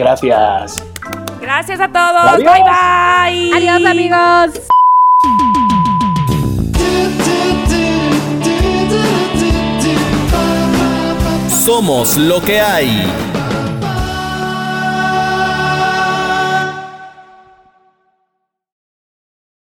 gracias. 0.68 0.88
Gracias 1.39 1.80
a 1.80 1.88
todos. 1.88 2.34
Adiós. 2.34 2.53
Bye 2.53 2.64
bye. 2.64 3.57
Adiós, 3.57 3.85
amigos. 3.85 4.61
Somos 11.65 12.15
lo 12.18 12.41
que 12.41 12.61
hay. 12.61 13.36